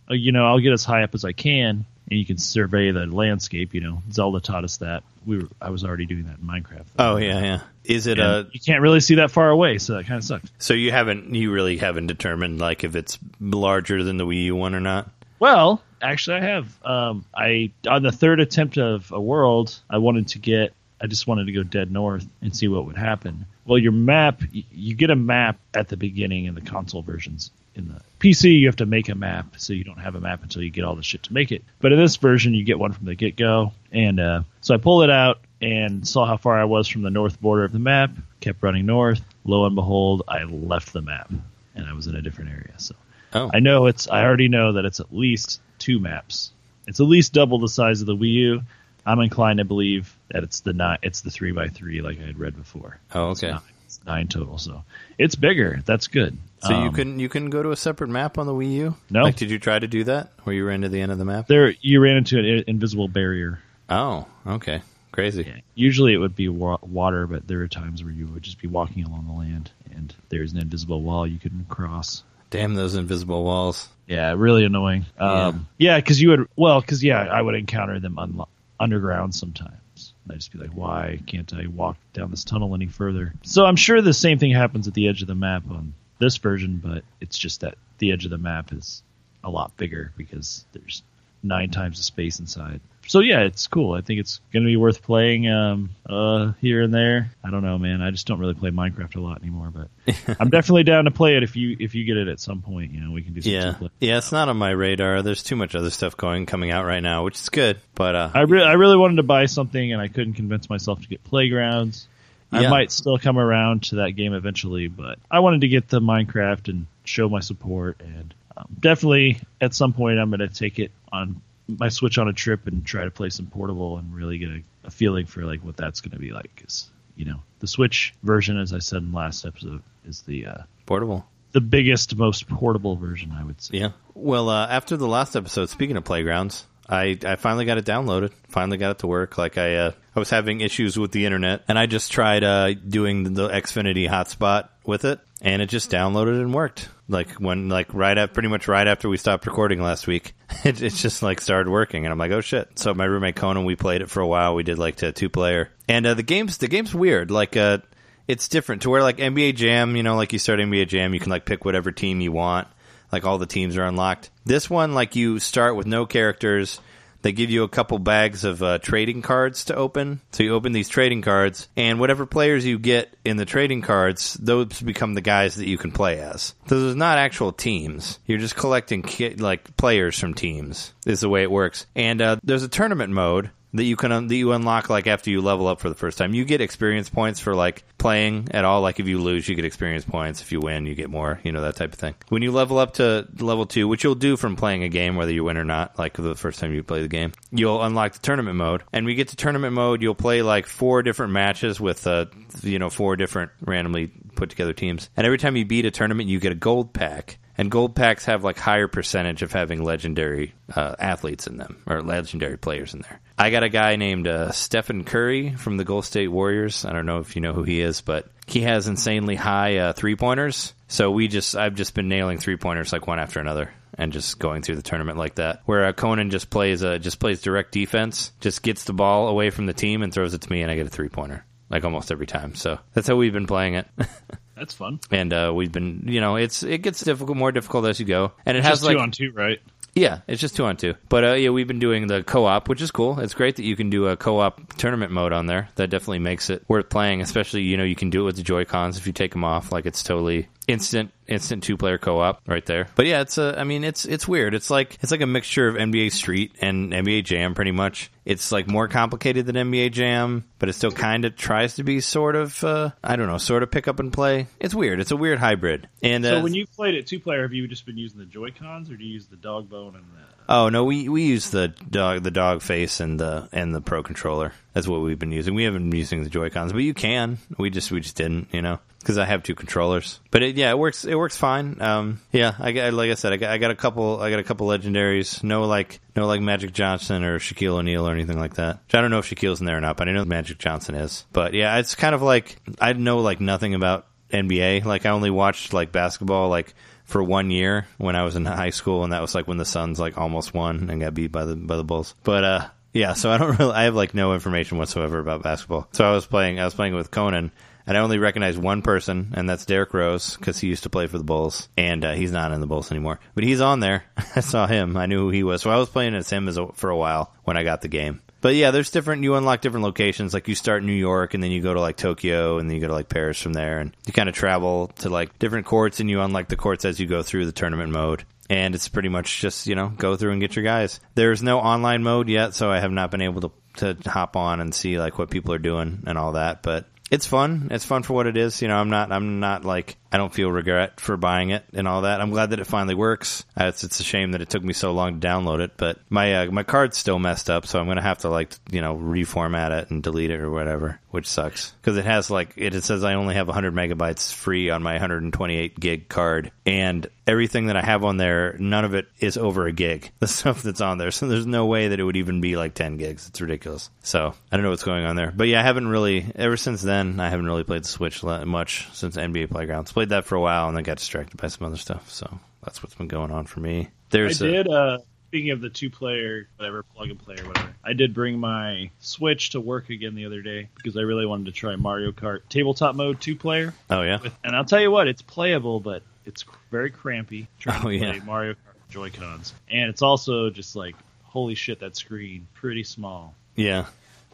uh, 0.10 0.14
you 0.14 0.32
know, 0.32 0.46
I'll 0.46 0.60
get 0.60 0.74
as 0.74 0.84
high 0.84 1.04
up 1.04 1.16
as 1.16 1.26
I 1.26 1.32
can, 1.32 1.86
and 2.10 2.20
you 2.20 2.26
can 2.26 2.38
survey 2.38 2.92
the 2.92 3.06
landscape. 3.06 3.74
You 3.74 3.82
know, 3.82 4.04
Zelda 4.12 4.40
taught 4.40 4.64
us 4.64 4.78
that. 4.78 5.04
We 5.26 5.40
were, 5.40 5.50
I 5.62 5.70
was 5.72 5.84
already 5.84 6.06
doing 6.06 6.26
that 6.26 6.38
in 6.40 6.46
Minecraft. 6.46 6.86
Oh 7.00 7.18
yeah, 7.18 7.40
yeah. 7.40 7.60
Is 7.84 8.08
it 8.08 8.20
And 8.20 8.48
uh 8.48 8.50
you 8.52 8.60
can't 8.60 8.82
really 8.82 9.00
see 9.00 9.16
that 9.16 9.32
far 9.32 9.50
away, 9.50 9.78
so 9.78 9.94
that 9.96 10.06
kind 10.06 10.18
of 10.18 10.24
sucks. 10.24 10.52
So 10.60 10.74
you 10.74 10.92
haven't 10.92 11.34
you 11.34 11.52
really 11.52 11.78
haven't 11.78 12.08
determined 12.08 12.60
like 12.60 12.84
if 12.84 12.96
it's 12.96 13.18
larger 13.40 14.04
than 14.04 14.18
the 14.18 14.26
Wii 14.26 14.46
U 14.46 14.56
one 14.56 14.76
or 14.76 14.80
not? 14.80 15.10
Well, 15.40 15.82
actually, 16.02 16.38
I 16.38 16.42
have. 16.42 16.86
Um, 16.86 17.26
I 17.36 17.72
on 17.88 18.04
the 18.04 18.12
third 18.12 18.40
attempt 18.40 18.78
of 18.78 19.12
a 19.12 19.20
world, 19.20 19.80
I 19.90 19.98
wanted 19.98 20.30
to 20.30 20.40
get. 20.40 20.74
I 21.02 21.08
just 21.08 21.28
wanted 21.28 21.48
to 21.48 21.52
go 21.52 21.64
dead 21.64 21.92
north 21.92 22.28
and 22.42 22.56
see 22.56 22.68
what 22.68 22.86
would 22.86 22.96
happen. 22.98 23.46
Well, 23.66 23.78
your 23.78 23.92
map, 23.92 24.42
you 24.52 24.96
get 24.96 25.10
a 25.10 25.16
map 25.16 25.58
at 25.74 25.88
the 25.90 25.98
beginning 25.98 26.46
in 26.46 26.56
the 26.56 26.62
console 26.62 27.02
versions. 27.02 27.52
In 27.74 27.88
the 27.90 28.00
PC, 28.20 28.60
you 28.60 28.68
have 28.68 28.78
to 28.78 28.86
make 28.86 29.10
a 29.10 29.16
map, 29.16 29.56
so 29.58 29.74
you 29.74 29.84
don't 29.84 30.00
have 30.00 30.16
a 30.16 30.22
map 30.22 30.44
until 30.44 30.62
you 30.62 30.70
get 30.70 30.86
all 30.86 30.96
the 30.96 31.04
shit 31.04 31.24
to 31.24 31.34
make 31.34 31.52
it. 31.52 31.64
But 31.80 31.92
in 31.92 32.00
this 32.00 32.16
version, 32.16 32.54
you 32.54 32.64
get 32.64 32.80
one 32.80 32.94
from 32.94 33.06
the 33.06 33.16
get 33.16 33.36
go. 33.36 33.74
And 33.92 34.20
uh, 34.20 34.44
so 34.62 34.74
I 34.74 34.78
pulled 34.78 35.04
it 35.04 35.10
out 35.10 35.40
and 35.62 36.08
saw 36.08 36.26
how 36.26 36.38
far 36.38 36.58
I 36.60 36.66
was 36.66 36.88
from 36.88 37.02
the 37.02 37.10
north 37.10 37.42
border 37.42 37.64
of 37.66 37.72
the 37.74 37.80
map. 37.80 38.12
Kept 38.40 38.64
running 38.64 38.86
north. 38.86 39.22
Lo 39.44 39.66
and 39.66 39.76
behold, 39.76 40.24
I 40.28 40.44
left 40.44 40.94
the 40.94 41.02
map, 41.02 41.30
and 41.76 41.86
I 41.86 41.94
was 41.94 42.08
in 42.08 42.16
a 42.16 42.22
different 42.22 42.52
area. 42.52 42.74
So 42.78 42.96
Oh. 43.34 43.52
I 43.54 43.60
know 43.60 43.88
it's. 43.88 44.08
I 44.08 44.24
already 44.24 44.48
know 44.48 44.74
that 44.74 44.86
it's 44.86 45.02
at 45.02 45.14
least 45.14 45.60
two 45.78 46.00
maps. 46.00 46.52
It's 46.88 47.02
at 47.02 47.06
least 47.08 47.34
double 47.34 47.60
the 47.60 47.68
size 47.68 48.00
of 48.00 48.08
the 48.08 48.16
Wii 48.16 48.32
U. 48.34 48.62
I'm 49.06 49.20
inclined 49.20 49.60
to 49.60 49.66
believe 49.66 50.16
that 50.32 50.44
it's 50.44 50.62
the 50.62 50.74
nine. 50.74 50.98
It's 51.04 51.22
the 51.22 51.30
three 51.32 51.52
by 51.52 51.68
three, 51.68 52.02
like 52.02 52.20
I 52.20 52.24
had 52.26 52.40
read 52.40 52.56
before. 52.56 53.00
Oh, 53.14 53.32
It's 53.32 53.44
okay. 53.44 53.52
nine, 53.54 53.62
it's 53.86 54.00
nine 54.06 54.28
total, 54.28 54.58
so 54.58 54.84
it's 55.18 55.36
bigger. 55.36 55.82
That's 55.86 56.08
good. 56.08 56.38
So 56.64 56.70
you 56.72 56.88
Um, 56.88 56.94
couldn't 56.94 57.20
you 57.20 57.30
couldn't 57.30 57.52
go 57.52 57.62
to 57.62 57.72
a 57.72 57.76
separate 57.76 58.10
map 58.10 58.38
on 58.40 58.48
the 58.48 58.54
Wii 58.54 58.72
U? 58.74 58.96
No. 59.12 59.24
Like, 59.24 59.36
did 59.36 59.52
you 59.52 59.60
try 59.60 59.78
to 59.78 59.88
do 59.88 60.04
that 60.06 60.32
where 60.44 60.56
you 60.56 60.66
ran 60.66 60.82
to 60.82 60.90
the 60.90 61.00
end 61.02 61.12
of 61.12 61.18
the 61.20 61.26
map? 61.26 61.48
there. 61.48 61.74
You 61.82 62.00
ran 62.02 62.18
into 62.18 62.40
an 62.40 62.64
invisible 62.68 63.08
barrier. 63.08 63.60
Oh, 63.90 64.26
okay, 64.48 64.82
crazy. 65.12 65.44
Yeah. 65.48 65.58
Usually 65.76 66.14
it 66.14 66.18
would 66.18 66.36
be 66.36 66.50
wa- 66.50 66.80
water, 66.82 67.28
but 67.28 67.48
there 67.48 67.62
are 67.62 67.68
times 67.68 68.04
where 68.04 68.12
you 68.14 68.26
would 68.28 68.42
just 68.42 68.60
be 68.60 68.68
walking 68.68 69.04
along 69.04 69.28
the 69.28 69.34
land 69.34 69.70
and 69.94 70.14
there's 70.30 70.54
an 70.54 70.58
invisible 70.60 71.02
wall 71.04 71.28
you 71.28 71.38
couldn't 71.38 71.70
cross. 71.70 72.24
Damn 72.50 72.74
those 72.74 72.96
invisible 72.96 73.44
walls. 73.44 73.88
Yeah, 74.08 74.34
really 74.38 74.66
annoying. 74.66 75.06
Um, 75.20 75.68
yeah, 75.78 75.98
because 75.98 76.20
you 76.22 76.30
would 76.30 76.48
well, 76.56 76.82
because 76.82 77.04
yeah, 77.04 77.20
I 77.22 77.42
would 77.42 77.54
encounter 77.56 78.00
them 78.00 78.18
un- 78.18 78.42
underground 78.80 79.36
sometimes. 79.36 80.14
And 80.24 80.34
I'd 80.34 80.40
just 80.40 80.52
be 80.52 80.60
like, 80.60 80.72
why 80.72 81.20
can't 81.26 81.54
I 81.54 81.68
walk 81.68 81.98
down 82.14 82.32
this 82.32 82.44
tunnel 82.44 82.76
any 82.76 82.88
further? 82.88 83.34
So 83.44 83.66
I'm 83.66 83.76
sure 83.76 84.02
the 84.02 84.14
same 84.14 84.40
thing 84.40 84.52
happens 84.52 84.88
at 84.88 84.94
the 84.94 85.08
edge 85.08 85.22
of 85.22 85.28
the 85.28 85.36
map 85.36 85.64
on 85.70 85.94
this 86.20 86.38
version, 86.38 86.82
but 86.84 87.04
it's 87.22 87.38
just 87.38 87.62
that 87.62 87.78
the 87.98 88.12
edge 88.12 88.26
of 88.26 88.32
the 88.32 88.38
map 88.38 88.74
is 88.74 89.04
a 89.44 89.50
lot 89.50 89.76
bigger 89.78 90.12
because 90.18 90.66
there's 90.74 91.04
nine 91.44 91.70
times 91.70 91.98
the 91.98 92.04
space 92.04 92.40
inside. 92.40 92.82
So 93.08 93.20
yeah, 93.20 93.42
it's 93.42 93.68
cool. 93.68 93.94
I 93.94 94.02
think 94.02 94.20
it's 94.20 94.40
going 94.52 94.64
to 94.64 94.68
be 94.68 94.78
worth 94.78 95.04
playing 95.04 95.48
um, 95.50 95.92
uh, 96.10 96.54
here 96.62 96.82
and 96.82 96.94
there. 96.94 97.32
I 97.44 97.52
don't 97.52 97.64
know, 97.64 97.78
man. 97.78 98.02
I 98.02 98.12
just 98.12 98.26
don't 98.28 98.40
really 98.40 98.54
play 98.54 98.72
Minecraft 98.72 99.16
a 99.16 99.20
lot 99.20 99.42
anymore, 99.42 99.72
but 99.74 100.16
I'm 100.40 100.50
definitely 100.50 100.84
down 100.84 101.06
to 101.06 101.12
play 101.12 101.38
it 101.38 101.44
if 101.44 101.56
you 101.56 101.78
if 101.80 101.94
you 101.96 102.04
get 102.06 102.18
it 102.18 102.28
at 102.28 102.40
some 102.40 102.62
point. 102.62 102.92
You 102.94 103.02
know, 103.02 103.12
we 103.12 103.22
can 103.22 103.34
do 103.34 103.42
some 103.42 103.52
Yeah, 103.54 103.74
yeah. 104.00 104.18
It's 104.18 104.32
not 104.32 104.50
on 104.50 104.58
my 104.58 104.72
radar. 104.72 105.22
There's 105.22 105.44
too 105.44 105.56
much 105.56 105.76
other 105.76 105.90
stuff 105.92 106.18
going 106.18 106.46
coming 106.46 106.72
out 106.72 106.86
right 106.86 107.02
now, 107.02 107.24
which 107.26 107.36
is 107.36 107.50
good. 107.50 107.80
But 107.94 108.16
uh, 108.16 108.32
I, 108.34 108.42
re- 108.42 108.64
I 108.64 108.74
really 108.74 108.98
wanted 108.98 109.18
to 109.18 109.24
buy 109.24 109.46
something 109.46 109.94
and 109.94 110.02
I 110.02 110.08
couldn't 110.08 110.34
convince 110.34 110.70
myself 110.70 111.02
to 111.02 111.08
get 111.08 111.24
Playgrounds. 111.24 112.08
I 112.52 112.62
Yeah. 112.62 112.70
might 112.70 112.92
still 112.92 113.18
come 113.18 113.38
around 113.38 113.84
to 113.84 113.96
that 113.98 114.12
game 114.12 114.34
eventually, 114.34 114.88
but 114.88 115.20
I 115.30 115.40
wanted 115.40 115.62
to 115.62 115.68
get 115.68 115.90
the 115.90 116.00
Minecraft 116.00 116.70
and 116.70 116.86
show 117.04 117.28
my 117.28 117.40
support. 117.40 118.00
And 118.02 118.34
um, 118.56 118.68
definitely 118.80 119.42
at 119.60 119.74
some 119.74 119.94
point, 119.94 120.20
I'm 120.20 120.30
going 120.30 120.40
to 120.40 120.48
take 120.48 120.80
it 120.80 120.92
on 121.12 121.42
my 121.68 121.90
Switch 121.90 122.18
on 122.18 122.28
a 122.28 122.34
trip 122.34 122.68
and 122.68 122.86
try 122.86 123.04
to 123.04 123.12
play 123.12 123.30
some 123.30 123.48
portable 123.48 123.98
and 123.98 124.14
really 124.14 124.38
get 124.38 124.50
a, 124.50 124.62
a 124.86 124.92
feeling 124.92 125.26
for 125.26 125.44
like 125.46 125.64
what 125.64 125.78
that's 125.78 126.02
going 126.02 126.12
to 126.14 126.20
be 126.20 126.32
like. 126.32 126.52
Because 126.56 126.90
you 127.16 127.26
know, 127.26 127.42
the 127.60 127.68
Switch 127.68 128.14
version, 128.24 128.60
as 128.60 128.74
I 128.74 128.80
said 128.80 128.98
in 128.98 129.12
the 129.12 129.18
last 129.18 129.46
episode, 129.46 129.82
is 130.06 130.22
the 130.24 130.46
uh, 130.48 130.58
portable. 130.86 131.26
the 131.54 131.62
biggest, 131.62 132.16
most 132.16 132.48
portable 132.48 132.96
version, 132.96 133.32
I 133.32 133.44
would 133.44 133.62
say. 133.62 133.78
Yeah. 133.80 133.92
Well, 134.14 134.50
uh, 134.50 134.68
after 134.68 134.98
the 134.98 135.08
last 135.08 135.36
episode, 135.36 135.70
speaking 135.70 135.98
of 135.98 136.04
playgrounds, 136.04 136.66
I, 136.88 137.18
I 137.26 137.36
finally 137.36 137.66
got 137.66 137.78
it 137.78 137.86
downloaded. 137.86 138.32
Finally 138.50 138.78
got 138.78 138.92
it 138.92 139.00
to 139.00 139.08
work. 139.08 139.38
Like 139.38 139.58
I 139.58 139.76
uh, 139.76 139.92
I 140.16 140.20
was 140.20 140.30
having 140.30 140.62
issues 140.62 141.00
with 141.00 141.12
the 141.12 141.26
internet, 141.26 141.64
and 141.68 141.80
I 141.80 141.88
just 141.88 142.12
tried 142.12 142.44
uh, 142.44 142.74
doing 142.74 143.24
the, 143.24 143.30
the 143.32 143.50
Xfinity 143.50 144.08
hotspot 144.08 144.70
with 144.86 145.04
it, 145.06 145.20
and 145.42 145.62
it 145.62 145.70
just 145.70 145.92
downloaded 145.92 146.40
and 146.40 146.54
worked. 146.54 146.90
Like 147.08 147.34
when 147.34 147.70
like 147.70 147.94
right 147.94 148.18
at 148.18 148.34
pretty 148.34 148.50
much 148.50 148.68
right 148.68 148.88
after 148.88 149.08
we 149.10 149.18
stopped 149.18 149.46
recording 149.46 149.82
last 149.82 150.08
week, 150.08 150.34
it, 150.64 150.82
it 150.82 150.94
just 150.94 151.22
like 151.22 151.42
started 151.42 151.70
working, 151.70 152.06
and 152.06 152.12
I'm 152.12 152.18
like, 152.18 152.32
oh 152.32 152.42
shit! 152.42 152.80
So 152.80 152.94
my 152.94 153.06
roommate 153.06 153.36
Conan, 153.36 153.66
we 153.66 153.76
played 153.76 154.02
it 154.02 154.10
for 154.10 154.22
a 154.22 154.28
while. 154.28 154.56
We 154.56 154.64
did 154.64 154.80
like 154.80 155.02
a 155.04 155.12
two 155.12 155.30
player, 155.30 155.70
and 155.88 156.06
uh, 156.06 156.14
the 156.14 156.24
game's 156.24 156.58
the 156.58 156.68
game's 156.68 156.96
weird. 156.96 157.32
Like 157.32 157.56
uh, 157.56 157.80
it's 158.28 158.48
different 158.48 158.84
to 158.84 158.90
where 158.90 159.04
like 159.04 159.18
NBA 159.18 159.56
Jam, 159.56 159.96
you 159.96 160.04
know, 160.04 160.16
like 160.16 160.34
you 160.34 160.40
start 160.40 160.60
NBA 160.60 160.88
Jam, 160.88 161.14
you 161.14 161.20
can 161.20 161.30
like 161.30 161.46
pick 161.46 161.64
whatever 161.64 161.92
team 161.92 162.22
you 162.22 162.32
want 162.32 162.68
like 163.12 163.26
all 163.26 163.38
the 163.38 163.46
teams 163.46 163.78
are 163.78 163.86
unlocked. 163.86 164.30
This 164.46 164.70
one, 164.70 164.94
like 164.94 165.16
you 165.16 165.40
start 165.40 165.76
with 165.76 165.88
no 165.88 166.06
characters. 166.06 166.80
They 167.26 167.32
give 167.32 167.50
you 167.50 167.64
a 167.64 167.68
couple 167.68 167.98
bags 167.98 168.44
of 168.44 168.62
uh, 168.62 168.78
trading 168.78 169.24
cards 169.24 169.66
to 169.66 169.76
open. 169.76 170.22
So 170.32 170.44
you 170.44 170.54
open 170.54 170.74
these 170.74 170.90
trading 170.90 171.24
cards, 171.24 171.68
and 171.76 172.00
whatever 172.00 172.28
players 172.28 172.64
you 172.64 172.78
get 172.78 173.18
in 173.26 173.38
the 173.38 173.46
trading 173.46 173.82
cards, 173.82 174.36
those 174.36 174.80
become 174.80 175.16
the 175.16 175.22
guys 175.22 175.56
that 175.56 175.68
you 175.68 175.80
can 175.80 175.92
play 175.92 176.20
as. 176.20 176.54
So 176.68 176.80
there's 176.80 176.96
not 176.96 177.18
actual 177.18 177.52
teams. 177.52 178.20
You're 178.28 178.38
just 178.38 178.56
collecting 178.56 179.02
ki- 179.02 179.38
like 179.38 179.76
players 179.76 180.20
from 180.20 180.36
teams. 180.36 180.94
Is 181.08 181.22
the 181.22 181.30
way 181.30 181.42
it 181.42 181.50
works. 181.50 181.88
And 181.96 182.22
uh, 182.22 182.38
there's 182.44 182.62
a 182.62 182.68
tournament 182.68 183.12
mode 183.12 183.50
that 183.76 183.84
you 183.84 183.96
can 183.96 184.12
un- 184.12 184.28
that 184.28 184.36
you 184.36 184.52
unlock 184.52 184.90
like 184.90 185.08
after 185.08 185.30
you 185.30 185.42
level 185.42 185.68
up 185.68 185.80
for 185.80 185.90
the 185.90 185.96
first 185.96 186.18
time. 186.18 186.34
You 186.34 186.46
get 186.46 186.62
experience 186.62 187.10
points 187.10 187.40
for 187.40 187.56
like 187.56 187.84
playing 187.98 188.50
at 188.52 188.66
all. 188.66 188.82
Like 188.82 189.00
if 189.00 189.08
you 189.08 189.20
lose, 189.20 189.48
you 189.48 189.56
get 189.56 189.66
experience 189.66 190.06
points. 190.06 190.42
If 190.42 190.52
you 190.52 190.60
win, 190.60 190.86
you 190.86 190.96
get 190.96 191.10
more. 191.10 191.40
You 191.44 191.52
know 191.52 191.62
that 191.62 191.76
type 191.76 191.94
of 191.94 192.00
thing. 192.00 192.16
When 192.30 192.42
you 192.42 192.52
level 192.52 192.78
up 192.78 192.96
to 192.96 193.28
level 193.40 193.66
two, 193.66 193.88
which 193.88 194.04
you'll 194.04 194.16
do 194.16 194.38
from 194.38 194.56
playing 194.56 194.84
a 194.84 194.90
game, 194.90 195.16
whether 195.16 195.32
you 195.32 195.44
win 195.44 195.58
or 195.58 195.66
not, 195.66 195.98
like 195.98 196.14
the 196.14 196.36
first 196.36 196.60
time 196.60 196.74
you 196.74 196.84
play 196.84 197.02
the 197.02 197.08
game, 197.08 197.32
you'll 197.52 197.82
unlock 197.84 198.14
the 198.14 198.20
tournament 198.20 198.58
mode. 198.58 198.84
And 198.94 199.06
we 199.06 199.16
get 199.16 199.30
to 199.30 199.36
tournament 199.36 199.74
mode, 199.74 200.02
you'll 200.02 200.16
play 200.16 200.42
like 200.42 200.68
four 200.68 201.04
different 201.04 201.34
matches 201.34 201.80
with 201.80 202.08
uh 202.08 202.26
you 202.62 202.80
know 202.80 202.90
four 202.90 203.16
different 203.16 203.52
randomly 203.62 204.12
put 204.36 204.50
together 204.50 204.74
teams. 204.74 205.10
And 205.18 205.26
every 205.26 205.38
time 205.38 205.56
you 205.56 205.66
beat 205.66 205.86
a 205.86 205.92
tournament, 205.92 206.30
you 206.30 206.40
get 206.40 206.52
a 206.52 206.56
gold 206.56 206.94
pack. 206.94 207.38
And 207.58 207.72
gold 207.72 207.96
packs 207.96 208.26
have 208.26 208.44
like 208.44 208.58
higher 208.58 208.88
percentage 208.88 209.42
of 209.42 209.52
having 209.54 209.84
legendary 209.84 210.54
uh, 210.76 210.96
athletes 211.00 211.48
in 211.48 211.58
them 211.58 211.82
or 211.88 212.02
legendary 212.02 212.58
players 212.58 212.94
in 212.94 213.02
there. 213.02 213.20
I 213.38 213.50
got 213.50 213.64
a 213.64 213.70
guy 213.70 213.96
named 213.96 214.28
uh, 214.28 214.52
Stephen 214.52 215.04
Curry 215.04 215.56
from 215.56 215.78
the 215.78 215.86
Gold 215.86 216.06
State 216.06 216.28
Warriors. 216.28 216.86
I 216.86 216.92
don't 216.92 217.06
know 217.06 217.20
if 217.20 217.36
you 217.36 217.42
know 217.42 217.54
who 217.54 217.64
he 217.64 217.82
is, 217.82 218.02
but 218.02 218.28
he 218.46 218.62
has 218.62 218.88
insanely 218.88 219.36
high 219.36 219.78
uh, 219.78 219.94
three 219.94 220.16
pointers. 220.16 220.74
So 220.88 221.12
we 221.12 221.28
just 221.28 221.56
I've 221.56 221.76
just 221.76 221.94
been 221.96 222.10
nailing 222.10 222.38
three 222.38 222.58
pointers 222.58 222.92
like 222.92 223.08
one 223.08 223.20
after 223.20 223.40
another 223.40 223.72
and 223.98 224.12
just 224.12 224.40
going 224.40 224.62
through 224.62 224.76
the 224.76 224.82
tournament 224.82 225.18
like 225.18 225.36
that. 225.36 225.62
Where 225.66 225.86
uh, 225.86 225.94
Conan 225.94 226.30
just 226.30 226.50
plays 226.50 226.84
uh, 226.84 226.98
just 226.98 227.20
plays 227.20 227.42
direct 227.42 227.72
defense, 227.72 228.32
just 228.42 228.62
gets 228.62 228.84
the 228.84 228.94
ball 228.94 229.28
away 229.28 229.50
from 229.50 229.66
the 229.66 229.74
team 229.74 230.04
and 230.04 230.14
throws 230.14 230.34
it 230.34 230.42
to 230.42 230.52
me, 230.52 230.62
and 230.62 230.70
I 230.70 230.76
get 230.76 230.88
a 230.88 230.90
three 230.90 231.10
pointer 231.10 231.46
like 231.70 231.84
almost 231.84 232.12
every 232.12 232.28
time. 232.28 232.56
So 232.56 232.80
that's 232.94 233.08
how 233.08 233.16
we've 233.16 233.34
been 233.34 233.48
playing 233.48 233.76
it. 233.76 233.88
That's 234.56 234.74
fun. 234.74 235.00
and 235.12 235.34
uh, 235.34 235.52
we've 235.54 235.72
been 235.72 236.04
you 236.08 236.22
know 236.22 236.36
it's 236.38 236.64
it 236.64 236.80
gets 236.82 237.02
difficult 237.04 237.38
more 237.38 237.52
difficult 237.52 237.86
as 237.88 238.00
you 238.00 238.06
go. 238.06 238.32
And 238.46 238.58
it 238.58 238.64
has 238.64 238.80
Just 238.80 238.84
like 238.84 238.96
two 238.98 239.02
on 239.02 239.12
two, 239.12 239.32
right? 239.32 239.60
yeah 239.94 240.20
it's 240.28 240.42
just 240.42 240.56
two 240.56 240.66
on 240.66 240.76
two. 240.78 240.94
But 241.10 241.24
uh, 241.24 241.34
yeah 241.34 241.50
we've 241.50 241.68
been 241.68 241.80
doing 241.80 242.08
the 242.08 242.24
co-op 242.24 242.68
which 242.70 242.82
is 242.82 242.92
cool. 242.92 243.20
It's 243.20 243.34
great 243.34 243.56
that 243.58 243.64
you 243.64 243.76
can 243.76 243.90
do 243.90 244.08
a 244.08 244.16
co-op 244.18 244.74
tournament 244.78 245.12
mode 245.12 245.34
on 245.34 245.46
there. 245.46 245.70
That 245.76 245.90
definitely 245.90 246.20
makes 246.20 246.50
it 246.50 246.64
worth 246.68 246.90
playing 246.90 247.22
especially 247.22 247.62
you 247.64 247.78
know 247.78 247.84
you 247.84 247.96
can 247.96 248.10
do 248.10 248.22
it 248.22 248.26
with 248.26 248.36
the 248.38 248.44
joy 248.44 248.66
cons 248.66 248.98
if 248.98 249.06
you 249.08 249.14
take 249.14 249.32
them 249.32 249.44
off. 249.44 249.72
Like 249.72 249.86
it's 249.86 250.04
totally 250.04 250.48
instant 250.68 251.12
instant 251.28 251.64
two 251.64 251.76
player 251.78 251.98
co-op 251.98 252.42
right 252.48 252.66
there 252.66 252.88
but 252.96 253.06
yeah 253.06 253.22
it's 253.22 253.38
a 253.38 253.56
i 253.60 253.64
mean 253.64 253.84
it's 253.84 254.06
it's 254.06 254.28
weird 254.28 254.54
it's 254.54 254.70
like 254.70 254.98
it's 255.02 255.12
like 255.12 255.22
a 255.22 255.26
mixture 255.26 255.68
of 255.68 255.76
nba 255.76 256.12
street 256.12 256.54
and 256.62 256.92
nba 256.92 257.24
jam 257.24 257.56
pretty 257.56 257.72
much 257.72 258.12
it's 258.26 258.52
like 258.52 258.68
more 258.68 258.88
complicated 258.88 259.46
than 259.46 259.56
nba 259.56 259.92
jam 259.92 260.44
but 260.60 260.70
it 260.70 260.74
still 260.74 260.92
kind 260.92 261.26
of 261.26 261.36
tries 261.36 261.76
to 261.76 261.84
be 261.84 262.00
sort 262.00 262.36
of 262.36 262.64
uh, 262.64 262.92
i 263.04 263.16
don't 263.16 263.28
know 263.28 263.38
sort 263.38 263.64
of 263.64 263.72
pick 263.72 263.88
up 263.88 264.00
and 264.00 264.14
play 264.14 264.48
it's 264.60 264.76
weird 264.76 265.00
it's 265.00 265.12
a 265.12 265.18
weird 265.18 265.40
hybrid 265.40 265.88
and 266.04 266.26
uh, 266.26 266.38
So 266.38 266.44
when 266.44 266.54
you 266.54 266.68
played 266.68 266.94
it 266.94 267.08
two 267.08 267.20
player, 267.20 267.42
have 267.42 267.54
you 267.54 267.68
just 267.68 267.86
been 267.86 267.98
using 267.98 268.20
the 268.20 268.26
Joy 268.26 268.52
Cons, 268.52 268.92
or 268.92 268.96
do 268.96 269.04
you 269.04 269.14
use 269.14 269.26
the 269.26 269.36
dog 269.36 269.70
bone 269.70 269.96
and 269.96 270.04
the? 270.04 270.20
Oh 270.48 270.70
no, 270.70 270.84
we 270.84 271.10
we 271.10 271.24
use 271.24 271.50
the 271.50 271.70
dog 271.70 272.22
the 272.22 272.30
dog 272.30 272.62
face 272.62 273.00
and 273.00 273.20
the 273.20 273.50
and 273.52 273.74
the 273.74 273.82
pro 273.82 274.04
controller. 274.04 274.54
That's 274.74 274.88
what 274.88 275.02
we've 275.02 275.18
been 275.18 275.32
using. 275.32 275.56
We 275.56 275.64
haven't 275.64 275.90
been 275.90 275.98
using 275.98 276.24
the 276.24 276.30
Joy 276.30 276.52
Cons, 276.52 276.74
but 276.74 276.84
you 276.84 276.94
can. 276.94 277.40
We 277.58 277.72
just 277.72 277.92
we 277.92 278.02
just 278.02 278.16
didn't, 278.16 278.50
you 278.52 278.62
know, 278.62 278.80
because 279.06 279.20
I 279.20 279.26
have 279.26 279.44
two 279.44 279.54
controllers. 279.54 280.20
But 280.32 280.42
it, 280.42 280.58
yeah, 280.58 280.72
it 280.72 280.80
works. 280.80 281.06
It 281.06 281.14
works 281.14 281.38
fine. 281.38 281.80
Um, 281.80 282.22
yeah, 282.32 282.56
I 282.58 282.72
got 282.72 282.92
like 282.94 283.12
I 283.12 283.14
said, 283.14 283.34
I 283.34 283.38
got, 283.38 283.52
I 283.52 283.60
got 283.60 283.70
a 283.70 283.76
couple. 283.76 284.20
I 284.20 284.32
got 284.32 284.40
a 284.40 284.44
couple 284.44 284.66
legendaries. 284.68 285.44
No 285.44 285.66
like 285.66 286.00
no 286.16 286.26
like 286.26 286.42
Magic 286.42 286.74
Johnson 286.74 287.24
or 287.24 287.38
Shaquille 287.38 287.78
O'Neal 287.78 288.08
or 288.08 288.12
anything 288.12 288.40
like 288.40 288.56
that. 288.56 288.80
I 288.92 289.02
don't 289.02 289.12
know 289.12 289.20
if 289.20 289.30
Shaquille's 289.30 289.60
in 289.60 289.68
there 289.68 289.78
or 289.78 289.82
not, 289.82 289.96
but 289.96 290.10
I 290.10 290.12
know 290.12 290.26
Magic 290.26 290.58
Johnson 290.58 290.96
is. 290.96 291.24
But 291.32 291.54
yeah, 291.54 291.78
it's 291.78 291.94
kind 291.94 292.16
of 292.16 292.24
like 292.24 292.58
I 292.82 292.94
know 292.94 293.20
like 293.20 293.40
nothing 293.40 293.76
about 293.76 294.08
NBA. 294.32 294.86
Like 294.86 295.06
I 295.06 295.12
only 295.12 295.30
watched 295.30 295.72
like 295.72 295.92
basketball 295.92 296.50
like 296.50 296.74
for 297.04 297.24
one 297.24 297.52
year 297.52 297.86
when 298.00 298.16
I 298.16 298.24
was 298.24 298.36
in 298.36 298.44
high 298.46 298.72
school, 298.72 299.04
and 299.04 299.14
that 299.14 299.22
was 299.22 299.36
like 299.36 299.48
when 299.48 299.58
the 299.58 299.66
Suns 299.66 300.00
like 300.00 300.18
almost 300.18 300.56
won 300.56 300.90
and 300.90 301.00
got 301.00 301.14
beat 301.14 301.32
by 301.32 301.46
the 301.46 301.56
by 301.56 301.76
the 301.76 301.84
Bulls. 301.84 302.16
But 302.24 302.44
uh, 302.44 302.68
yeah, 302.96 303.14
so 303.14 303.30
I 303.30 303.38
don't 303.38 303.60
really, 303.60 303.74
I 303.74 303.84
have 303.84 303.94
like 303.94 304.16
no 304.16 304.34
information 304.34 304.80
whatsoever 304.80 305.20
about 305.20 305.44
basketball. 305.44 305.88
So 305.92 306.04
I 306.04 306.14
was 306.14 306.26
playing, 306.26 306.60
I 306.60 306.66
was 306.66 306.74
playing 306.74 306.96
with 306.96 307.12
Conan, 307.12 307.52
and 307.88 307.98
I 307.98 308.02
only 308.02 308.18
recognize 308.18 308.58
one 308.58 308.82
person, 308.82 309.34
and 309.36 309.50
that's 309.50 309.66
Derrick 309.66 309.94
Rose 309.94 310.36
because 310.38 310.60
he 310.60 310.68
used 310.68 310.84
to 310.84 310.90
play 310.90 311.08
for 311.08 311.18
the 311.18 311.24
Bulls, 311.24 311.70
and 311.78 312.04
uh, 312.04 312.14
he's 312.14 312.32
not 312.32 312.52
in 312.52 312.62
the 312.62 312.68
Bulls 312.68 312.92
anymore. 312.92 313.20
But 313.36 313.44
he's 313.44 313.62
on 313.62 313.80
there. 313.80 314.06
I 314.36 314.40
saw 314.40 314.68
him. 314.68 314.98
I 314.98 315.06
knew 315.06 315.20
who 315.20 315.30
he 315.30 315.44
was. 315.44 315.62
So 315.62 315.70
I 315.70 315.78
was 315.78 315.90
playing 315.90 316.16
as 316.16 316.30
him 316.30 316.48
as 316.48 316.58
a, 316.58 316.68
for 316.74 316.90
a 316.90 316.98
while 316.98 317.34
when 317.44 317.58
I 317.58 317.64
got 317.64 317.82
the 317.82 317.88
game. 317.88 318.22
But 318.42 318.56
yeah, 318.56 318.72
there's 318.72 318.92
different. 318.92 319.24
You 319.24 319.36
unlock 319.36 319.62
different 319.62 319.86
locations. 319.86 320.34
Like 320.34 320.48
you 320.48 320.56
start 320.56 320.82
in 320.82 320.88
New 320.88 320.94
York, 320.94 321.34
and 321.34 321.42
then 321.42 321.52
you 321.52 321.62
go 321.62 321.74
to 321.74 321.80
like 321.80 321.98
Tokyo, 321.98 322.60
and 322.60 322.70
then 322.70 322.76
you 322.76 322.82
go 322.82 322.88
to 322.88 322.94
like 322.94 323.10
Paris 323.10 323.42
from 323.42 323.54
there, 323.54 323.80
and 323.80 323.96
you 324.06 324.14
kind 324.14 324.30
of 324.30 324.36
travel 324.36 324.88
to 325.00 325.10
like 325.10 325.40
different 325.40 325.66
courts, 325.66 326.00
and 326.00 326.10
you 326.10 326.22
unlock 326.22 326.48
the 326.48 326.56
courts 326.56 326.86
as 326.86 327.00
you 327.00 327.08
go 327.08 327.24
through 327.24 327.46
the 327.46 327.52
tournament 327.52 327.92
mode. 327.92 328.24
And 328.48 328.76
it's 328.76 328.88
pretty 328.88 329.10
much 329.10 329.42
just 329.42 329.66
you 329.66 329.74
know 329.74 329.90
go 329.90 330.16
through 330.16 330.32
and 330.32 330.42
get 330.42 330.56
your 330.56 330.64
guys. 330.64 331.00
There's 331.16 331.42
no 331.42 331.60
online 331.60 332.04
mode 332.04 332.30
yet, 332.30 332.54
so 332.54 332.70
I 332.70 332.80
have 332.80 332.92
not 332.92 333.10
been 333.10 333.22
able 333.22 333.42
to 333.42 333.52
to 333.78 334.10
hop 334.10 334.36
on 334.36 334.60
and 334.60 334.74
see 334.74 335.00
like 335.00 335.18
what 335.18 335.32
people 335.32 335.54
are 335.54 335.60
doing 335.60 336.04
and 336.06 336.18
all 336.18 336.34
that. 336.34 336.62
But 336.62 336.88
it's 337.16 337.26
fun. 337.26 337.70
It's 337.72 337.86
fun 337.86 338.04
for 338.04 338.14
what 338.14 338.28
it 338.28 338.38
is. 338.38 338.62
You 338.62 338.68
know, 338.68 338.76
I'm 338.76 338.90
not. 338.90 339.12
I'm 339.12 339.40
not 339.40 339.66
like. 339.66 339.98
I 340.16 340.18
don't 340.18 340.34
feel 340.34 340.50
regret 340.50 341.02
for 341.02 341.18
buying 341.18 341.50
it 341.50 341.66
and 341.74 341.90
all 341.90 342.04
that. 342.04 342.22
I'm 342.22 342.30
glad 342.30 342.52
that 342.52 342.62
it 342.62 342.68
finally 342.68 342.96
works. 342.96 343.44
It's, 343.58 343.84
it's 343.84 344.00
a 344.00 344.04
shame 344.04 344.32
that 344.32 344.40
it 344.40 344.50
took 344.50 344.64
me 344.64 344.72
so 344.72 344.94
long 344.94 345.20
to 345.20 345.28
download 345.28 345.60
it, 345.60 345.74
but 345.76 346.00
my 346.10 346.36
uh, 346.36 346.52
my 346.52 346.64
card's 346.64 346.98
still 346.98 347.20
messed 347.20 347.50
up, 347.50 347.68
so 347.68 347.82
I'm 347.82 347.88
gonna 347.88 348.02
have 348.02 348.20
to 348.20 348.30
like 348.30 348.54
you 348.72 348.80
know 348.80 348.96
reformat 348.96 349.78
it 349.78 349.90
and 349.90 350.02
delete 350.02 350.32
it 350.32 350.40
or 350.40 350.50
whatever, 350.50 351.02
which 351.12 351.28
sucks 351.28 351.72
because 351.82 351.98
it 351.98 352.06
has 352.06 352.32
like 352.32 352.54
it, 352.56 352.74
it 352.74 352.86
says 352.86 353.04
I 353.04 353.16
only 353.16 353.36
have 353.36 353.48
100 353.48 353.74
megabytes 353.74 354.34
free 354.34 354.70
on 354.70 354.82
my 354.84 354.94
128 354.94 355.78
gig 355.82 356.08
card, 356.08 356.54
and 356.66 357.06
everything 357.28 357.66
that 357.66 357.76
I 357.76 357.82
have 357.82 358.06
on 358.06 358.16
there, 358.16 358.56
none 358.58 358.86
of 358.86 358.94
it 358.94 359.08
is 359.20 359.38
over 359.38 359.68
a 359.68 359.74
gig. 359.74 360.12
The 360.26 360.30
stuff 360.30 360.64
that's 360.64 360.82
on 360.82 360.98
there, 360.98 361.12
so 361.12 361.28
there's 361.28 361.46
no 361.46 361.68
way 361.68 361.90
that 361.90 362.00
it 362.00 362.04
would 362.04 362.16
even 362.16 362.42
be 362.42 362.56
like 362.56 362.74
10 362.74 362.98
gigs. 362.98 363.28
It's 363.28 363.42
ridiculous. 363.42 363.92
So 364.02 364.34
I 364.52 364.58
don't 364.58 364.64
know 364.64 364.72
what's 364.72 364.84
going 364.84 365.06
on 365.06 365.16
there, 365.16 365.32
but 365.36 365.48
yeah, 365.48 365.60
I 365.60 365.64
haven't 365.64 365.88
really 365.88 366.26
ever 366.36 366.58
since 366.58 366.82
then. 366.82 367.20
I 367.20 367.30
haven't 367.30 367.46
really 367.46 367.64
played 367.64 367.84
the 367.84 367.88
Switch 367.88 368.24
much 368.24 368.88
since 368.94 369.18
NBA 369.18 369.52
Playgrounds. 369.52 369.92
Played 370.06 370.18
that 370.18 370.26
for 370.26 370.36
a 370.36 370.40
while 370.42 370.68
and 370.68 370.78
then 370.78 370.84
got 370.84 370.98
distracted 370.98 371.38
by 371.38 371.48
some 371.48 371.66
other 371.66 371.78
stuff. 371.78 372.12
So 372.12 372.40
that's 372.64 372.84
what's 372.84 372.94
been 372.96 373.08
going 373.08 373.32
on 373.32 373.46
for 373.48 373.60
me. 373.60 373.90
There's 374.12 374.40
a- 374.42 374.52
did. 374.52 374.68
Uh, 374.68 375.00
speaking 375.30 375.50
of 375.50 375.62
the 375.62 375.70
two 375.70 375.90
player, 375.90 376.48
whatever 376.58 376.84
plug 376.84 377.10
and 377.10 377.18
play 377.20 377.36
or 377.42 377.48
whatever, 377.48 377.74
I 377.84 377.94
did 377.94 378.14
bring 378.14 378.38
my 378.38 378.92
Switch 379.00 379.50
to 379.52 379.60
work 379.62 379.90
again 379.90 380.14
the 380.14 380.26
other 380.28 380.44
day 380.44 380.70
because 380.76 380.96
I 380.96 381.02
really 381.02 381.26
wanted 381.26 381.48
to 381.48 381.52
try 381.54 381.76
Mario 381.76 382.12
Kart 382.12 382.42
tabletop 382.50 382.96
mode 382.96 383.20
two 383.20 383.36
player. 383.36 383.74
oh 383.90 384.04
yeah, 384.04 384.22
With, 384.22 384.34
and 384.44 384.56
I'll 384.56 384.64
tell 384.66 384.80
you 384.82 384.92
what, 384.92 385.08
it's 385.08 385.24
playable, 385.24 385.80
but 385.80 386.04
it's 386.26 386.46
very 386.70 386.92
crampy 386.92 387.48
trying 387.60 387.84
Oh, 387.84 387.90
to 387.90 387.96
yeah. 387.96 388.12
play 388.12 388.22
Mario 388.24 388.54
Kart 388.54 388.90
Joy 388.92 389.10
Cons, 389.10 389.54
and 389.70 389.90
it's 389.90 390.04
also 390.04 390.52
just 390.52 390.76
like 390.76 390.96
holy 391.24 391.56
shit, 391.56 391.80
that 391.80 391.96
screen 391.96 392.48
pretty 392.54 392.84
small. 392.84 393.34
yeah. 393.56 393.86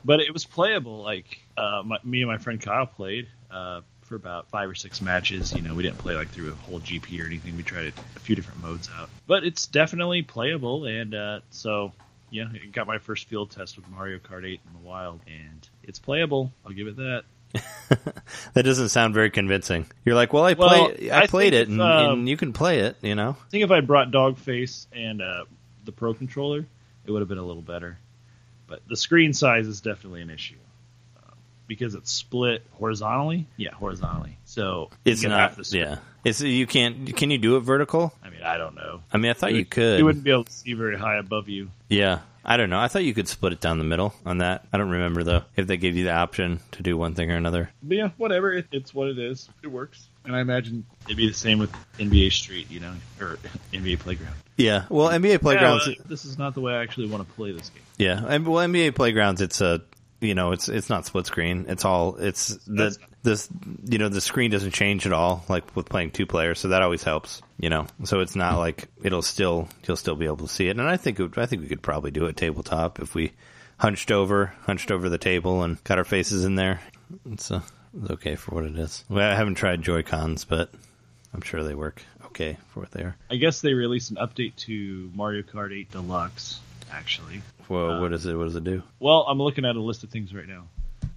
But 0.03 0.19
it 0.19 0.33
was 0.33 0.43
playable. 0.45 1.01
Like 1.03 1.39
uh, 1.55 1.83
my, 1.85 1.97
me 2.03 2.21
and 2.23 2.29
my 2.29 2.39
friend 2.39 2.59
Kyle 2.59 2.87
played 2.87 3.27
uh, 3.51 3.81
for 4.11 4.17
about 4.17 4.49
five 4.49 4.69
or 4.69 4.75
six 4.75 5.01
matches. 5.01 5.53
You 5.53 5.61
know, 5.61 5.73
we 5.73 5.83
didn't 5.83 5.99
play 5.99 6.15
like 6.15 6.27
through 6.31 6.51
a 6.51 6.55
whole 6.55 6.81
GP 6.81 7.23
or 7.23 7.25
anything. 7.25 7.55
We 7.55 7.63
tried 7.63 7.93
a 8.17 8.19
few 8.19 8.35
different 8.35 8.61
modes 8.61 8.89
out, 8.93 9.09
but 9.25 9.45
it's 9.45 9.67
definitely 9.67 10.21
playable. 10.21 10.83
And 10.83 11.15
uh, 11.15 11.39
so, 11.49 11.93
yeah, 12.29 12.43
I 12.53 12.65
got 12.67 12.87
my 12.87 12.97
first 12.97 13.29
field 13.29 13.51
test 13.51 13.77
with 13.77 13.87
Mario 13.87 14.19
Kart 14.19 14.45
8 14.45 14.59
in 14.67 14.81
the 14.81 14.85
wild, 14.85 15.21
and 15.27 15.65
it's 15.83 15.97
playable. 15.97 16.51
I'll 16.65 16.73
give 16.73 16.87
it 16.87 16.97
that. 16.97 17.23
That 18.53 18.63
doesn't 18.63 18.89
sound 18.89 19.13
very 19.13 19.29
convincing. 19.29 19.85
You're 20.05 20.15
like, 20.15 20.31
well, 20.31 20.45
I 20.45 20.53
Well, 20.53 20.89
play, 20.89 21.09
I 21.09 21.23
I 21.23 21.27
played 21.27 21.53
it, 21.53 21.67
and, 21.67 21.81
um, 21.81 22.19
and 22.19 22.29
you 22.29 22.37
can 22.37 22.53
play 22.53 22.79
it. 22.79 22.97
You 23.01 23.15
know, 23.15 23.31
I 23.31 23.49
think 23.49 23.63
if 23.63 23.71
I 23.71 23.81
brought 23.81 24.11
Dogface 24.11 24.87
and 24.93 25.21
uh, 25.21 25.45
the 25.83 25.91
Pro 25.91 26.13
controller, 26.13 26.65
it 27.05 27.11
would 27.11 27.21
have 27.21 27.27
been 27.27 27.37
a 27.37 27.43
little 27.43 27.61
better. 27.61 27.97
But 28.67 28.81
the 28.87 28.95
screen 28.95 29.33
size 29.33 29.67
is 29.67 29.81
definitely 29.81 30.21
an 30.21 30.29
issue 30.29 30.55
because 31.67 31.95
it's 31.95 32.11
split 32.11 32.63
horizontally. 32.73 33.47
Yeah, 33.57 33.71
horizontally. 33.71 34.37
So 34.45 34.89
it's 35.05 35.23
not. 35.23 35.39
half 35.39 35.55
the 35.55 35.63
screen. 35.63 35.83
Yeah, 35.83 35.95
it's 36.23 36.41
you 36.41 36.67
can't. 36.67 37.15
Can 37.15 37.31
you 37.31 37.37
do 37.37 37.57
it 37.57 37.61
vertical? 37.61 38.13
I 38.23 38.29
mean, 38.29 38.41
I 38.43 38.57
don't 38.57 38.75
know. 38.75 39.01
I 39.11 39.17
mean, 39.17 39.31
I 39.31 39.33
thought 39.33 39.51
you 39.51 39.59
would- 39.59 39.69
could. 39.69 39.99
You 39.99 40.05
wouldn't 40.05 40.23
be 40.23 40.31
able 40.31 40.43
to 40.45 40.51
see 40.51 40.73
very 40.73 40.97
high 40.97 41.17
above 41.17 41.47
you. 41.49 41.69
Yeah, 41.89 42.19
I 42.43 42.57
don't 42.57 42.69
know. 42.69 42.79
I 42.79 42.87
thought 42.87 43.03
you 43.03 43.13
could 43.13 43.27
split 43.27 43.53
it 43.53 43.59
down 43.61 43.77
the 43.77 43.83
middle 43.83 44.13
on 44.25 44.39
that. 44.39 44.65
I 44.73 44.77
don't 44.77 44.89
remember 44.89 45.23
though 45.23 45.43
if 45.55 45.67
they 45.67 45.77
gave 45.77 45.95
you 45.95 46.03
the 46.05 46.13
option 46.13 46.59
to 46.71 46.83
do 46.83 46.97
one 46.97 47.15
thing 47.15 47.31
or 47.31 47.35
another. 47.35 47.69
But 47.83 47.97
yeah, 47.97 48.09
whatever. 48.17 48.51
It, 48.53 48.67
it's 48.71 48.93
what 48.93 49.07
it 49.07 49.19
is. 49.19 49.47
It 49.63 49.67
works. 49.67 50.07
And 50.23 50.35
I 50.35 50.41
imagine 50.41 50.85
it'd 51.05 51.17
be 51.17 51.27
the 51.27 51.33
same 51.33 51.57
with 51.57 51.71
NBA 51.97 52.31
Street, 52.31 52.69
you 52.69 52.79
know, 52.79 52.93
or 53.19 53.39
NBA 53.73 53.99
Playground. 53.99 54.35
Yeah. 54.55 54.85
Well, 54.89 55.09
NBA 55.09 55.41
Playgrounds. 55.41 55.87
Yeah, 55.87 55.95
this 56.05 56.25
is 56.25 56.37
not 56.37 56.53
the 56.53 56.61
way 56.61 56.73
I 56.73 56.83
actually 56.83 57.07
want 57.07 57.27
to 57.27 57.33
play 57.33 57.51
this 57.51 57.69
game. 57.69 57.81
Yeah. 57.97 58.21
Well, 58.37 58.67
NBA 58.67 58.93
Playgrounds. 58.93 59.41
It's 59.41 59.61
a 59.61 59.81
you 60.21 60.33
know 60.35 60.51
it's 60.53 60.69
it's 60.69 60.89
not 60.89 61.05
split 61.05 61.25
screen. 61.25 61.65
It's 61.67 61.83
all 61.83 62.15
it's 62.15 62.55
the 62.65 62.95
this 63.23 63.49
you 63.83 63.97
know 63.97 64.07
the 64.09 64.21
screen 64.21 64.49
doesn't 64.51 64.71
change 64.71 65.05
at 65.05 65.13
all 65.13 65.43
like 65.49 65.75
with 65.75 65.89
playing 65.89 66.11
two 66.11 66.25
players. 66.25 66.59
So 66.59 66.69
that 66.69 66.81
always 66.81 67.03
helps. 67.03 67.41
You 67.59 67.69
know. 67.69 67.87
So 68.05 68.21
it's 68.21 68.35
not 68.35 68.57
like 68.57 68.87
it'll 69.03 69.21
still 69.21 69.67
you'll 69.87 69.97
still 69.97 70.15
be 70.15 70.25
able 70.25 70.37
to 70.37 70.47
see 70.47 70.67
it. 70.67 70.77
And 70.77 70.81
I 70.87 70.97
think 70.97 71.19
it, 71.19 71.23
would- 71.23 71.37
I 71.37 71.45
think 71.45 71.61
we 71.63 71.67
could 71.67 71.81
probably 71.81 72.11
do 72.11 72.25
it 72.27 72.37
tabletop 72.37 72.99
if 72.99 73.13
we 73.13 73.33
hunched 73.77 74.11
over 74.11 74.53
hunched 74.63 74.91
over 74.91 75.09
the 75.09 75.17
table 75.17 75.63
and 75.63 75.83
got 75.83 75.97
our 75.97 76.03
faces 76.03 76.45
in 76.45 76.55
there. 76.55 76.79
It's 77.31 77.51
uh, 77.51 77.61
it's 78.01 78.11
okay 78.11 78.35
for 78.35 78.55
what 78.55 78.63
it 78.65 78.77
is. 78.77 79.03
Well, 79.09 79.29
I 79.29 79.35
haven't 79.35 79.55
tried 79.55 79.81
Joy 79.81 80.03
Cons, 80.03 80.45
but 80.45 80.71
I'm 81.33 81.41
sure 81.41 81.63
they 81.63 81.75
work 81.75 82.01
okay 82.27 82.57
for 82.69 82.79
what 82.81 82.91
they 82.91 83.01
are. 83.03 83.15
I 83.29 83.35
guess 83.35 83.59
they 83.61 83.73
released 83.73 84.11
an 84.11 84.17
update 84.17 84.55
to 84.67 85.11
Mario 85.13 85.41
Kart 85.41 85.73
8 85.77 85.91
Deluxe, 85.91 86.59
actually. 86.91 87.41
Well, 87.69 87.91
Uh, 87.97 88.01
what 88.01 88.11
does 88.11 88.25
it? 88.25 88.35
What 88.35 88.45
does 88.45 88.55
it 88.55 88.63
do? 88.63 88.83
Well, 88.99 89.25
I'm 89.27 89.39
looking 89.41 89.65
at 89.65 89.75
a 89.75 89.81
list 89.81 90.03
of 90.03 90.09
things 90.09 90.33
right 90.33 90.47
now. 90.47 90.63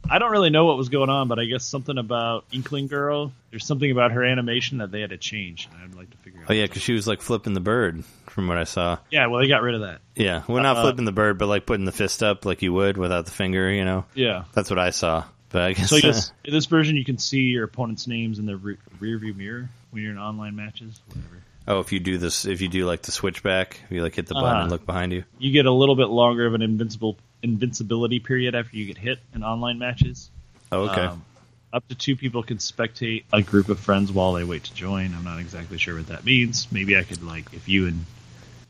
I 0.08 0.18
don't 0.18 0.30
really 0.30 0.50
know 0.50 0.66
what 0.66 0.76
was 0.76 0.90
going 0.90 1.08
on, 1.08 1.28
but 1.28 1.38
I 1.38 1.46
guess 1.46 1.64
something 1.64 1.96
about 1.96 2.44
Inkling 2.52 2.88
Girl. 2.88 3.32
There's 3.50 3.64
something 3.64 3.90
about 3.90 4.12
her 4.12 4.22
animation 4.22 4.78
that 4.78 4.90
they 4.90 5.00
had 5.00 5.10
to 5.10 5.16
change, 5.16 5.66
and 5.72 5.82
I'd 5.82 5.96
like 5.96 6.10
to 6.10 6.16
figure 6.18 6.40
out. 6.40 6.46
Oh 6.50 6.52
yeah, 6.52 6.64
because 6.66 6.82
she 6.82 6.92
was 6.92 7.06
like 7.06 7.22
flipping 7.22 7.54
the 7.54 7.60
bird 7.60 8.04
from 8.26 8.46
what 8.46 8.58
I 8.58 8.64
saw. 8.64 8.98
Yeah, 9.10 9.28
well, 9.28 9.40
they 9.40 9.48
got 9.48 9.62
rid 9.62 9.74
of 9.74 9.80
that. 9.80 10.00
Yeah, 10.14 10.42
well, 10.46 10.62
not 10.62 10.76
Uh, 10.76 10.82
flipping 10.82 11.06
the 11.06 11.12
bird, 11.12 11.38
but 11.38 11.46
like 11.46 11.64
putting 11.64 11.86
the 11.86 11.92
fist 11.92 12.22
up 12.22 12.44
like 12.44 12.60
you 12.60 12.72
would 12.74 12.98
without 12.98 13.24
the 13.24 13.30
finger. 13.30 13.70
You 13.72 13.84
know, 13.86 14.04
Yeah. 14.14 14.44
that's 14.52 14.68
what 14.68 14.78
I 14.78 14.90
saw. 14.90 15.24
But 15.48 15.62
I 15.62 15.72
guess, 15.72 15.88
So 15.88 15.96
I 15.96 16.00
guess 16.02 16.32
in 16.44 16.52
this 16.52 16.66
version, 16.66 16.96
you 16.96 17.04
can 17.04 17.16
see 17.16 17.42
your 17.42 17.64
opponent's 17.64 18.06
names 18.06 18.38
in 18.38 18.44
the 18.44 18.56
re- 18.58 18.76
rear 19.00 19.16
view 19.18 19.32
mirror 19.32 19.70
when 19.90 20.02
you're 20.02 20.12
in 20.12 20.18
online 20.18 20.54
matches. 20.54 21.00
Whatever. 21.08 21.42
Oh, 21.68 21.80
if 21.80 21.92
you 21.92 22.00
do 22.00 22.18
this, 22.18 22.44
if 22.44 22.60
you 22.60 22.68
do 22.68 22.86
like 22.86 23.02
the 23.02 23.12
switchback, 23.12 23.80
you 23.90 24.02
like 24.02 24.14
hit 24.14 24.26
the 24.26 24.34
button 24.34 24.48
Uh-huh. 24.48 24.62
and 24.62 24.70
look 24.70 24.86
behind 24.86 25.12
you. 25.12 25.24
You 25.38 25.52
get 25.52 25.66
a 25.66 25.72
little 25.72 25.96
bit 25.96 26.08
longer 26.08 26.46
of 26.46 26.54
an 26.54 26.62
invincible 26.62 27.16
invincibility 27.42 28.20
period 28.20 28.54
after 28.54 28.76
you 28.76 28.86
get 28.86 28.98
hit 28.98 29.18
in 29.34 29.42
online 29.44 29.78
matches. 29.78 30.30
Oh, 30.72 30.88
okay. 30.88 31.02
Um, 31.02 31.24
up 31.72 31.86
to 31.88 31.94
two 31.94 32.16
people 32.16 32.42
can 32.42 32.58
spectate 32.58 33.24
a 33.32 33.42
group 33.42 33.68
of 33.68 33.78
friends 33.80 34.10
while 34.12 34.32
they 34.34 34.44
wait 34.44 34.64
to 34.64 34.74
join. 34.74 35.12
I'm 35.14 35.24
not 35.24 35.40
exactly 35.40 35.76
sure 35.78 35.96
what 35.96 36.06
that 36.06 36.24
means. 36.24 36.68
Maybe 36.72 36.96
I 36.96 37.02
could 37.02 37.22
like 37.22 37.52
if 37.52 37.68
you 37.68 37.86
and 37.88 38.04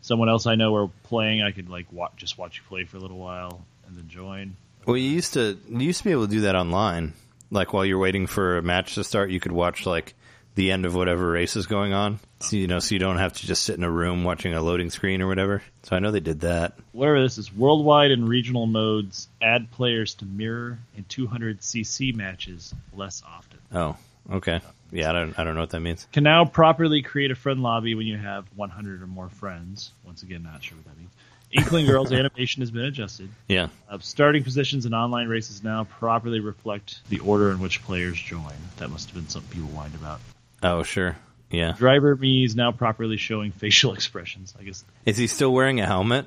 someone 0.01 0.29
else 0.29 0.47
I 0.47 0.55
know 0.55 0.75
are 0.77 0.89
playing, 1.05 1.43
I 1.43 1.51
could 1.53 1.69
like 1.69 1.87
wa 1.93 2.09
just 2.17 2.39
watch 2.39 2.57
you 2.59 2.63
play 2.69 2.85
for 2.85 2.97
a 2.97 3.01
little 3.01 3.19
while 3.19 3.65
and 3.87 3.97
then 3.97 4.09
join. 4.09 4.57
well, 4.87 4.97
you 4.97 5.09
used 5.11 5.35
to 5.35 5.59
you 5.69 5.81
used 5.81 5.99
to 5.99 6.05
be 6.05 6.13
able 6.13 6.27
to 6.27 6.31
do 6.33 6.41
that 6.43 6.55
online. 6.57 7.13
Like 7.51 7.73
while 7.73 7.85
you're 7.85 7.99
waiting 7.99 8.27
for 8.27 8.57
a 8.57 8.63
match 8.63 8.95
to 8.97 9.05
start, 9.05 9.31
you 9.31 9.39
could 9.39 9.53
watch 9.53 9.85
like 9.87 10.15
the 10.55 10.71
end 10.71 10.87
of 10.87 10.95
whatever 10.95 11.31
race 11.31 11.57
is 11.57 11.67
going 11.67 11.93
on. 11.93 12.21
So 12.41 12.57
you 12.57 12.67
know, 12.67 12.79
so 12.79 12.95
you 12.95 12.99
don't 12.99 13.19
have 13.19 13.33
to 13.35 13.47
just 13.47 13.63
sit 13.63 13.77
in 13.77 13.85
a 13.85 13.91
room 13.91 14.25
watching 14.25 14.55
a 14.55 14.63
loading 14.63 14.91
screen 14.91 15.23
or 15.23 15.27
whatever. 15.27 15.63
So 15.83 15.97
I 15.97 15.99
know 15.99 16.11
they 16.11 16.21
did 16.21 16.41
that. 16.41 16.75
Whatever 16.93 17.23
this 17.23 17.39
is, 17.39 17.53
worldwide 17.53 18.11
and 18.11 18.29
regional 18.29 18.67
modes 18.67 19.29
add 19.41 19.71
players 19.73 20.15
to 20.17 20.27
mirror 20.27 20.79
and 20.97 21.09
200cc 21.09 22.15
matches 22.15 22.75
less 22.95 23.23
often. 23.27 23.59
Oh, 23.73 23.97
okay. 24.31 24.61
Yeah, 24.93 25.11
I 25.11 25.13
don't 25.13 25.39
I 25.39 25.45
don't 25.45 25.55
know 25.55 25.63
what 25.63 25.71
that 25.71 25.81
means. 25.81 26.07
Can 26.13 26.25
now 26.25 26.45
properly 26.45 27.03
create 27.03 27.31
a 27.31 27.35
friend 27.35 27.63
lobby 27.63 27.95
when 27.95 28.07
you 28.07 28.17
have 28.17 28.47
100 28.55 29.03
or 29.03 29.07
more 29.07 29.29
friends. 29.29 29.91
Once 30.05 30.23
again, 30.23 30.43
not 30.43 30.63
sure 30.63 30.77
what 30.79 30.87
that 30.87 30.99
means. 30.99 31.11
Inkling 31.51 31.87
Girl's 31.87 32.13
animation 32.13 32.63
has 32.63 32.71
been 32.71 32.85
adjusted. 32.85 33.29
Yeah. 33.49 33.69
Uh, 33.89 33.99
starting 34.01 34.45
positions 34.45 34.87
in 34.87 34.95
online 34.95 35.29
races 35.29 35.63
now 35.63 35.85
properly 35.85 36.41
reflect 36.41 37.01
the 37.09 37.21
order 37.21 37.51
in 37.51 37.61
which 37.61 37.83
players 37.83 38.21
join. 38.21 38.55
That 38.77 38.91
must 38.91 39.09
have 39.09 39.15
been 39.15 39.29
something 39.29 39.51
people 39.51 39.69
whined 39.71 39.95
about. 39.95 40.21
Oh, 40.65 40.83
sure. 40.83 41.17
Yeah. 41.51 41.73
Driver 41.73 42.17
Mii 42.17 42.45
is 42.45 42.57
now 42.57 42.73
properly 42.73 43.17
showing 43.17 43.53
facial 43.53 43.93
expressions. 43.95 44.55
I 44.59 44.65
guess 44.65 44.85
Is 45.07 45.17
he 45.17 45.27
still 45.29 45.53
wearing 45.53 45.79
a 45.79 45.87
helmet? 45.87 46.27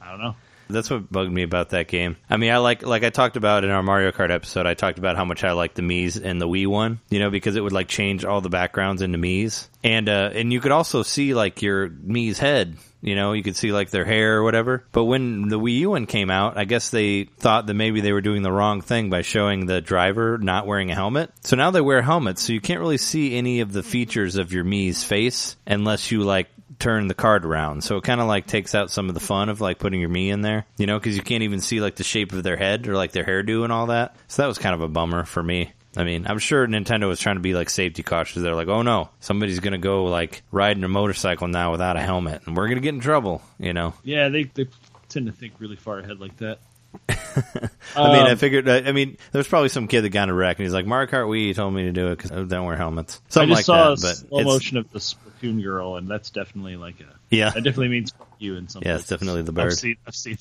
I 0.00 0.10
don't 0.10 0.20
know. 0.20 0.36
That's 0.68 0.90
what 0.90 1.10
bugged 1.12 1.30
me 1.32 1.42
about 1.42 1.70
that 1.70 1.86
game. 1.86 2.16
I 2.30 2.38
mean, 2.38 2.50
I 2.50 2.56
like 2.56 2.82
like 2.84 3.04
I 3.04 3.10
talked 3.10 3.36
about 3.36 3.62
in 3.62 3.70
our 3.70 3.82
Mario 3.82 4.10
Kart 4.10 4.30
episode. 4.30 4.66
I 4.66 4.74
talked 4.74 4.98
about 4.98 5.16
how 5.16 5.24
much 5.24 5.44
I 5.44 5.52
like 5.52 5.74
the 5.74 5.82
Mii's 5.82 6.16
and 6.16 6.40
the 6.40 6.48
Wii 6.48 6.66
one. 6.66 6.98
You 7.10 7.18
know, 7.18 7.30
because 7.30 7.56
it 7.56 7.60
would 7.60 7.72
like 7.72 7.88
change 7.88 8.24
all 8.24 8.40
the 8.40 8.48
backgrounds 8.48 9.02
into 9.02 9.18
Mii's, 9.18 9.68
and 9.84 10.08
uh, 10.08 10.30
and 10.32 10.52
you 10.52 10.60
could 10.60 10.72
also 10.72 11.02
see 11.02 11.34
like 11.34 11.60
your 11.60 11.90
Mii's 11.90 12.38
head. 12.38 12.76
You 13.02 13.16
know, 13.16 13.32
you 13.32 13.42
could 13.42 13.56
see 13.56 13.72
like 13.72 13.90
their 13.90 14.04
hair 14.04 14.38
or 14.38 14.44
whatever. 14.44 14.84
But 14.92 15.04
when 15.04 15.48
the 15.48 15.58
Wii 15.58 15.78
U 15.78 15.90
one 15.90 16.06
came 16.06 16.30
out, 16.30 16.56
I 16.56 16.64
guess 16.64 16.88
they 16.88 17.24
thought 17.24 17.66
that 17.66 17.74
maybe 17.74 18.00
they 18.00 18.12
were 18.12 18.20
doing 18.20 18.42
the 18.42 18.52
wrong 18.52 18.80
thing 18.80 19.10
by 19.10 19.22
showing 19.22 19.66
the 19.66 19.80
driver 19.80 20.38
not 20.38 20.66
wearing 20.66 20.90
a 20.90 20.94
helmet. 20.94 21.32
So 21.42 21.56
now 21.56 21.70
they 21.70 21.80
wear 21.80 22.00
helmets, 22.00 22.42
so 22.42 22.52
you 22.52 22.60
can't 22.60 22.80
really 22.80 22.98
see 22.98 23.36
any 23.36 23.60
of 23.60 23.72
the 23.72 23.82
features 23.82 24.36
of 24.36 24.52
your 24.52 24.64
Mii's 24.64 25.04
face 25.04 25.56
unless 25.66 26.10
you 26.12 26.22
like 26.22 26.48
turn 26.78 27.06
the 27.06 27.14
card 27.14 27.44
around. 27.44 27.84
So 27.84 27.96
it 27.96 28.04
kind 28.04 28.20
of 28.20 28.26
like 28.26 28.46
takes 28.46 28.74
out 28.74 28.90
some 28.90 29.08
of 29.08 29.14
the 29.14 29.20
fun 29.20 29.48
of 29.48 29.60
like 29.60 29.78
putting 29.78 30.00
your 30.00 30.10
Mii 30.10 30.28
in 30.28 30.40
there, 30.40 30.66
you 30.76 30.86
know, 30.86 30.98
because 30.98 31.16
you 31.16 31.22
can't 31.22 31.42
even 31.42 31.60
see 31.60 31.80
like 31.80 31.96
the 31.96 32.04
shape 32.04 32.32
of 32.32 32.42
their 32.42 32.56
head 32.56 32.88
or 32.88 32.96
like 32.96 33.12
their 33.12 33.24
hairdo 33.24 33.64
and 33.64 33.72
all 33.72 33.86
that. 33.86 34.16
So 34.28 34.42
that 34.42 34.48
was 34.48 34.58
kind 34.58 34.74
of 34.74 34.80
a 34.80 34.88
bummer 34.88 35.24
for 35.24 35.42
me. 35.42 35.72
I 35.96 36.04
mean, 36.04 36.26
I'm 36.26 36.38
sure 36.38 36.66
Nintendo 36.66 37.06
was 37.08 37.20
trying 37.20 37.36
to 37.36 37.40
be 37.42 37.52
like 37.54 37.68
safety 37.68 38.02
cautious. 38.02 38.42
They're 38.42 38.54
like, 38.54 38.68
oh 38.68 38.82
no, 38.82 39.10
somebody's 39.20 39.60
going 39.60 39.72
to 39.72 39.78
go 39.78 40.04
like 40.04 40.42
riding 40.50 40.84
a 40.84 40.88
motorcycle 40.88 41.48
now 41.48 41.70
without 41.72 41.96
a 41.96 42.00
helmet 42.00 42.42
and 42.46 42.56
we're 42.56 42.66
going 42.68 42.76
to 42.76 42.82
get 42.82 42.94
in 42.94 43.00
trouble, 43.00 43.42
you 43.58 43.72
know? 43.74 43.92
Yeah, 44.02 44.28
they 44.30 44.44
they 44.44 44.68
tend 45.10 45.26
to 45.26 45.32
think 45.32 45.54
really 45.58 45.76
far 45.76 45.98
ahead 45.98 46.18
like 46.18 46.36
that. 46.38 46.60
I 47.08 48.12
mean, 48.12 48.26
I 48.26 48.30
Um, 48.32 48.36
figured, 48.38 48.68
I 48.68 48.92
mean, 48.92 49.16
there's 49.32 49.48
probably 49.48 49.68
some 49.70 49.88
kid 49.88 50.02
that 50.02 50.10
got 50.10 50.24
in 50.24 50.28
a 50.30 50.34
wreck 50.34 50.58
and 50.58 50.64
he's 50.64 50.72
like, 50.74 50.86
Mario 50.86 51.10
Kart 51.10 51.26
Wii 51.26 51.54
told 51.54 51.74
me 51.74 51.84
to 51.84 51.92
do 51.92 52.08
it 52.08 52.16
because 52.16 52.32
I 52.32 52.42
don't 52.42 52.64
wear 52.66 52.76
helmets. 52.76 53.20
I 53.36 53.46
just 53.46 53.50
like 53.50 53.64
saw 53.64 53.94
that. 53.94 53.98
a 53.98 54.00
But 54.02 54.16
slow 54.16 54.38
it's- 54.40 54.44
motion 54.54 54.76
of 54.78 54.90
the 54.92 54.98
Splatoon 54.98 55.62
girl, 55.62 55.96
and 55.96 56.08
that's 56.08 56.30
definitely 56.30 56.76
like 56.76 57.00
a 57.00 57.04
yeah. 57.30 57.50
that 57.50 57.64
definitely 57.64 57.88
means 57.88 58.12
you 58.38 58.56
in 58.56 58.68
some. 58.68 58.82
Yeah, 58.84 58.96
it's 58.96 59.06
definitely 59.08 59.42
the 59.42 59.52
bird. 59.52 59.66
I've 59.66 59.74
seen 59.74 59.96
I've 60.06 60.14
seen 60.16 60.36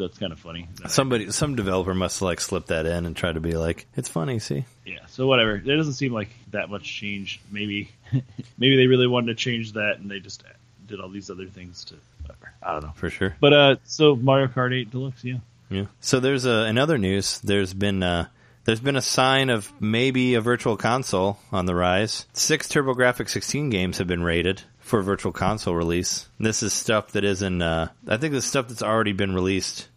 that 0.00 0.08
before, 0.08 0.08
so 0.08 0.10
it's 0.10 0.18
kind 0.18 0.32
of 0.32 0.38
funny. 0.38 0.68
Somebody, 0.88 1.30
some 1.30 1.56
developer 1.56 1.94
must 1.94 2.22
like 2.22 2.40
slip 2.40 2.66
that 2.66 2.86
in 2.86 3.06
and 3.06 3.16
try 3.16 3.32
to 3.32 3.40
be 3.40 3.52
like, 3.52 3.86
it's 3.96 4.08
funny. 4.08 4.38
See, 4.38 4.64
yeah. 4.84 5.06
So 5.08 5.26
whatever. 5.26 5.56
It 5.56 5.64
doesn't 5.64 5.94
seem 5.94 6.12
like 6.12 6.30
that 6.50 6.70
much 6.70 6.84
change. 6.84 7.40
Maybe 7.50 7.90
maybe 8.58 8.76
they 8.76 8.86
really 8.86 9.06
wanted 9.06 9.28
to 9.28 9.34
change 9.34 9.72
that 9.72 9.98
and 9.98 10.10
they 10.10 10.20
just 10.20 10.42
did 10.86 11.00
all 11.00 11.08
these 11.08 11.30
other 11.30 11.46
things 11.46 11.84
to 11.86 11.94
whatever. 12.22 12.52
I 12.62 12.72
don't 12.72 12.84
know. 12.84 12.92
for 12.94 13.10
sure. 13.10 13.36
But 13.40 13.52
uh 13.52 13.76
so 13.84 14.16
Mario 14.16 14.48
Kart 14.48 14.74
8 14.74 14.90
Deluxe, 14.90 15.24
yeah. 15.24 15.38
Yeah. 15.70 15.86
So 16.00 16.18
there's 16.20 16.46
a, 16.46 16.66
in 16.66 16.78
other 16.78 16.98
news. 16.98 17.38
There's 17.40 17.72
been 17.74 18.02
uh, 18.02 18.26
there's 18.64 18.80
been 18.80 18.96
a 18.96 19.02
sign 19.02 19.50
of 19.50 19.72
maybe 19.80 20.34
a 20.34 20.40
virtual 20.40 20.76
console 20.76 21.38
on 21.52 21.66
the 21.66 21.74
rise. 21.74 22.26
Six 22.32 22.68
TurboGrafx 22.68 23.28
16 23.28 23.70
games 23.70 23.98
have 23.98 24.08
been 24.08 24.22
rated 24.22 24.62
for 24.90 25.00
virtual 25.02 25.32
console 25.32 25.74
release. 25.74 26.28
This 26.38 26.62
is 26.62 26.72
stuff 26.72 27.12
that 27.12 27.24
isn't. 27.24 27.62
Uh, 27.62 27.88
I 28.06 28.16
think 28.16 28.34
this 28.34 28.44
stuff 28.44 28.68
that's 28.68 28.82
already 28.82 29.12
been 29.12 29.32
released. 29.32 29.88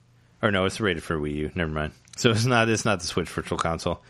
Or 0.41 0.51
no, 0.51 0.65
it's 0.65 0.79
rated 0.79 1.03
for 1.03 1.17
Wii 1.17 1.35
U. 1.35 1.51
Never 1.55 1.71
mind. 1.71 1.93
So 2.15 2.29
it's 2.29 2.45
not. 2.45 2.69
It's 2.69 2.85
not 2.85 2.99
the 2.99 3.07
Switch 3.07 3.27
Virtual 3.27 3.57
Console. 3.57 4.01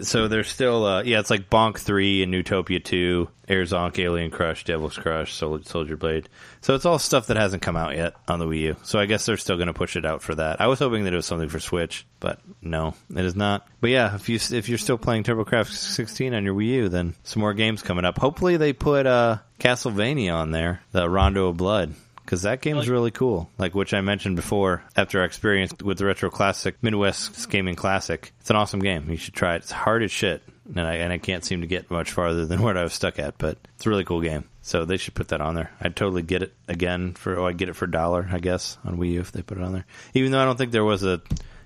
So 0.00 0.28
there's 0.28 0.48
still. 0.48 0.84
Uh, 0.84 1.02
yeah, 1.02 1.20
it's 1.20 1.30
like 1.30 1.50
Bonk 1.50 1.78
Three 1.78 2.22
and 2.22 2.32
Neutopia 2.32 2.82
Two, 2.82 3.28
Air 3.48 3.62
Zonk, 3.64 3.98
Alien 3.98 4.30
Crush, 4.30 4.64
Devil's 4.64 4.96
Crush, 4.96 5.32
Sol- 5.34 5.62
Soldier 5.62 5.96
Blade. 5.96 6.28
So 6.60 6.74
it's 6.74 6.86
all 6.86 6.98
stuff 6.98 7.28
that 7.28 7.36
hasn't 7.36 7.62
come 7.62 7.76
out 7.76 7.96
yet 7.96 8.14
on 8.26 8.38
the 8.38 8.46
Wii 8.46 8.60
U. 8.60 8.76
So 8.82 8.98
I 8.98 9.06
guess 9.06 9.26
they're 9.26 9.36
still 9.36 9.56
going 9.56 9.68
to 9.68 9.74
push 9.74 9.96
it 9.96 10.04
out 10.04 10.22
for 10.22 10.34
that. 10.34 10.60
I 10.60 10.66
was 10.66 10.78
hoping 10.78 11.04
that 11.04 11.12
it 11.12 11.16
was 11.16 11.26
something 11.26 11.48
for 11.48 11.60
Switch, 11.60 12.06
but 12.20 12.40
no, 12.62 12.94
it 13.14 13.24
is 13.24 13.36
not. 13.36 13.66
But 13.80 13.90
yeah, 13.90 14.14
if 14.14 14.28
you 14.28 14.36
if 14.36 14.68
you're 14.68 14.78
still 14.78 14.98
playing 14.98 15.24
TurboGrafx 15.24 15.68
16 15.68 16.34
on 16.34 16.44
your 16.44 16.54
Wii 16.54 16.66
U, 16.66 16.88
then 16.88 17.14
some 17.24 17.40
more 17.40 17.54
games 17.54 17.82
coming 17.82 18.04
up. 18.04 18.18
Hopefully 18.18 18.56
they 18.56 18.72
put 18.72 19.06
uh, 19.06 19.38
Castlevania 19.58 20.34
on 20.34 20.50
there, 20.50 20.80
the 20.92 21.08
Rondo 21.08 21.48
of 21.48 21.56
Blood. 21.56 21.94
Because 22.28 22.42
that 22.42 22.60
game's 22.60 22.80
Like- 22.80 22.88
really 22.90 23.10
cool, 23.10 23.50
like 23.56 23.74
which 23.74 23.94
I 23.94 24.02
mentioned 24.02 24.36
before. 24.36 24.82
After 24.94 25.20
our 25.20 25.24
experience 25.24 25.72
with 25.82 25.96
the 25.96 26.04
Retro 26.04 26.28
Classic 26.28 26.76
Midwest 26.82 27.48
Gaming 27.48 27.74
Classic, 27.74 28.34
it's 28.38 28.50
an 28.50 28.56
awesome 28.56 28.80
game. 28.80 29.08
You 29.10 29.16
should 29.16 29.32
try 29.32 29.54
it. 29.54 29.62
It's 29.62 29.70
hard 29.70 30.02
as 30.02 30.10
shit, 30.10 30.42
and 30.76 30.86
I 30.86 30.96
and 30.96 31.10
I 31.10 31.16
can't 31.16 31.42
seem 31.42 31.62
to 31.62 31.66
get 31.66 31.90
much 31.90 32.12
farther 32.12 32.44
than 32.44 32.60
what 32.62 32.76
I 32.76 32.82
was 32.82 32.92
stuck 32.92 33.18
at. 33.18 33.38
But 33.38 33.56
it's 33.76 33.86
a 33.86 33.88
really 33.88 34.04
cool 34.04 34.20
game, 34.20 34.44
so 34.60 34.84
they 34.84 34.98
should 34.98 35.14
put 35.14 35.28
that 35.28 35.40
on 35.40 35.54
there. 35.54 35.70
I'd 35.80 35.96
totally 35.96 36.20
get 36.20 36.42
it 36.42 36.52
again 36.68 37.14
for. 37.14 37.38
Oh, 37.38 37.46
I'd 37.46 37.56
get 37.56 37.70
it 37.70 37.76
for 37.76 37.86
a 37.86 37.90
dollar, 37.90 38.28
I 38.30 38.40
guess, 38.40 38.76
on 38.84 38.98
Wii 38.98 39.12
U 39.12 39.20
if 39.20 39.32
they 39.32 39.40
put 39.40 39.56
it 39.56 39.64
on 39.64 39.72
there. 39.72 39.86
Even 40.12 40.30
though 40.30 40.40
I 40.42 40.44
don't 40.44 40.58
think 40.58 40.72
there 40.72 40.84
was 40.84 41.04
a 41.04 41.22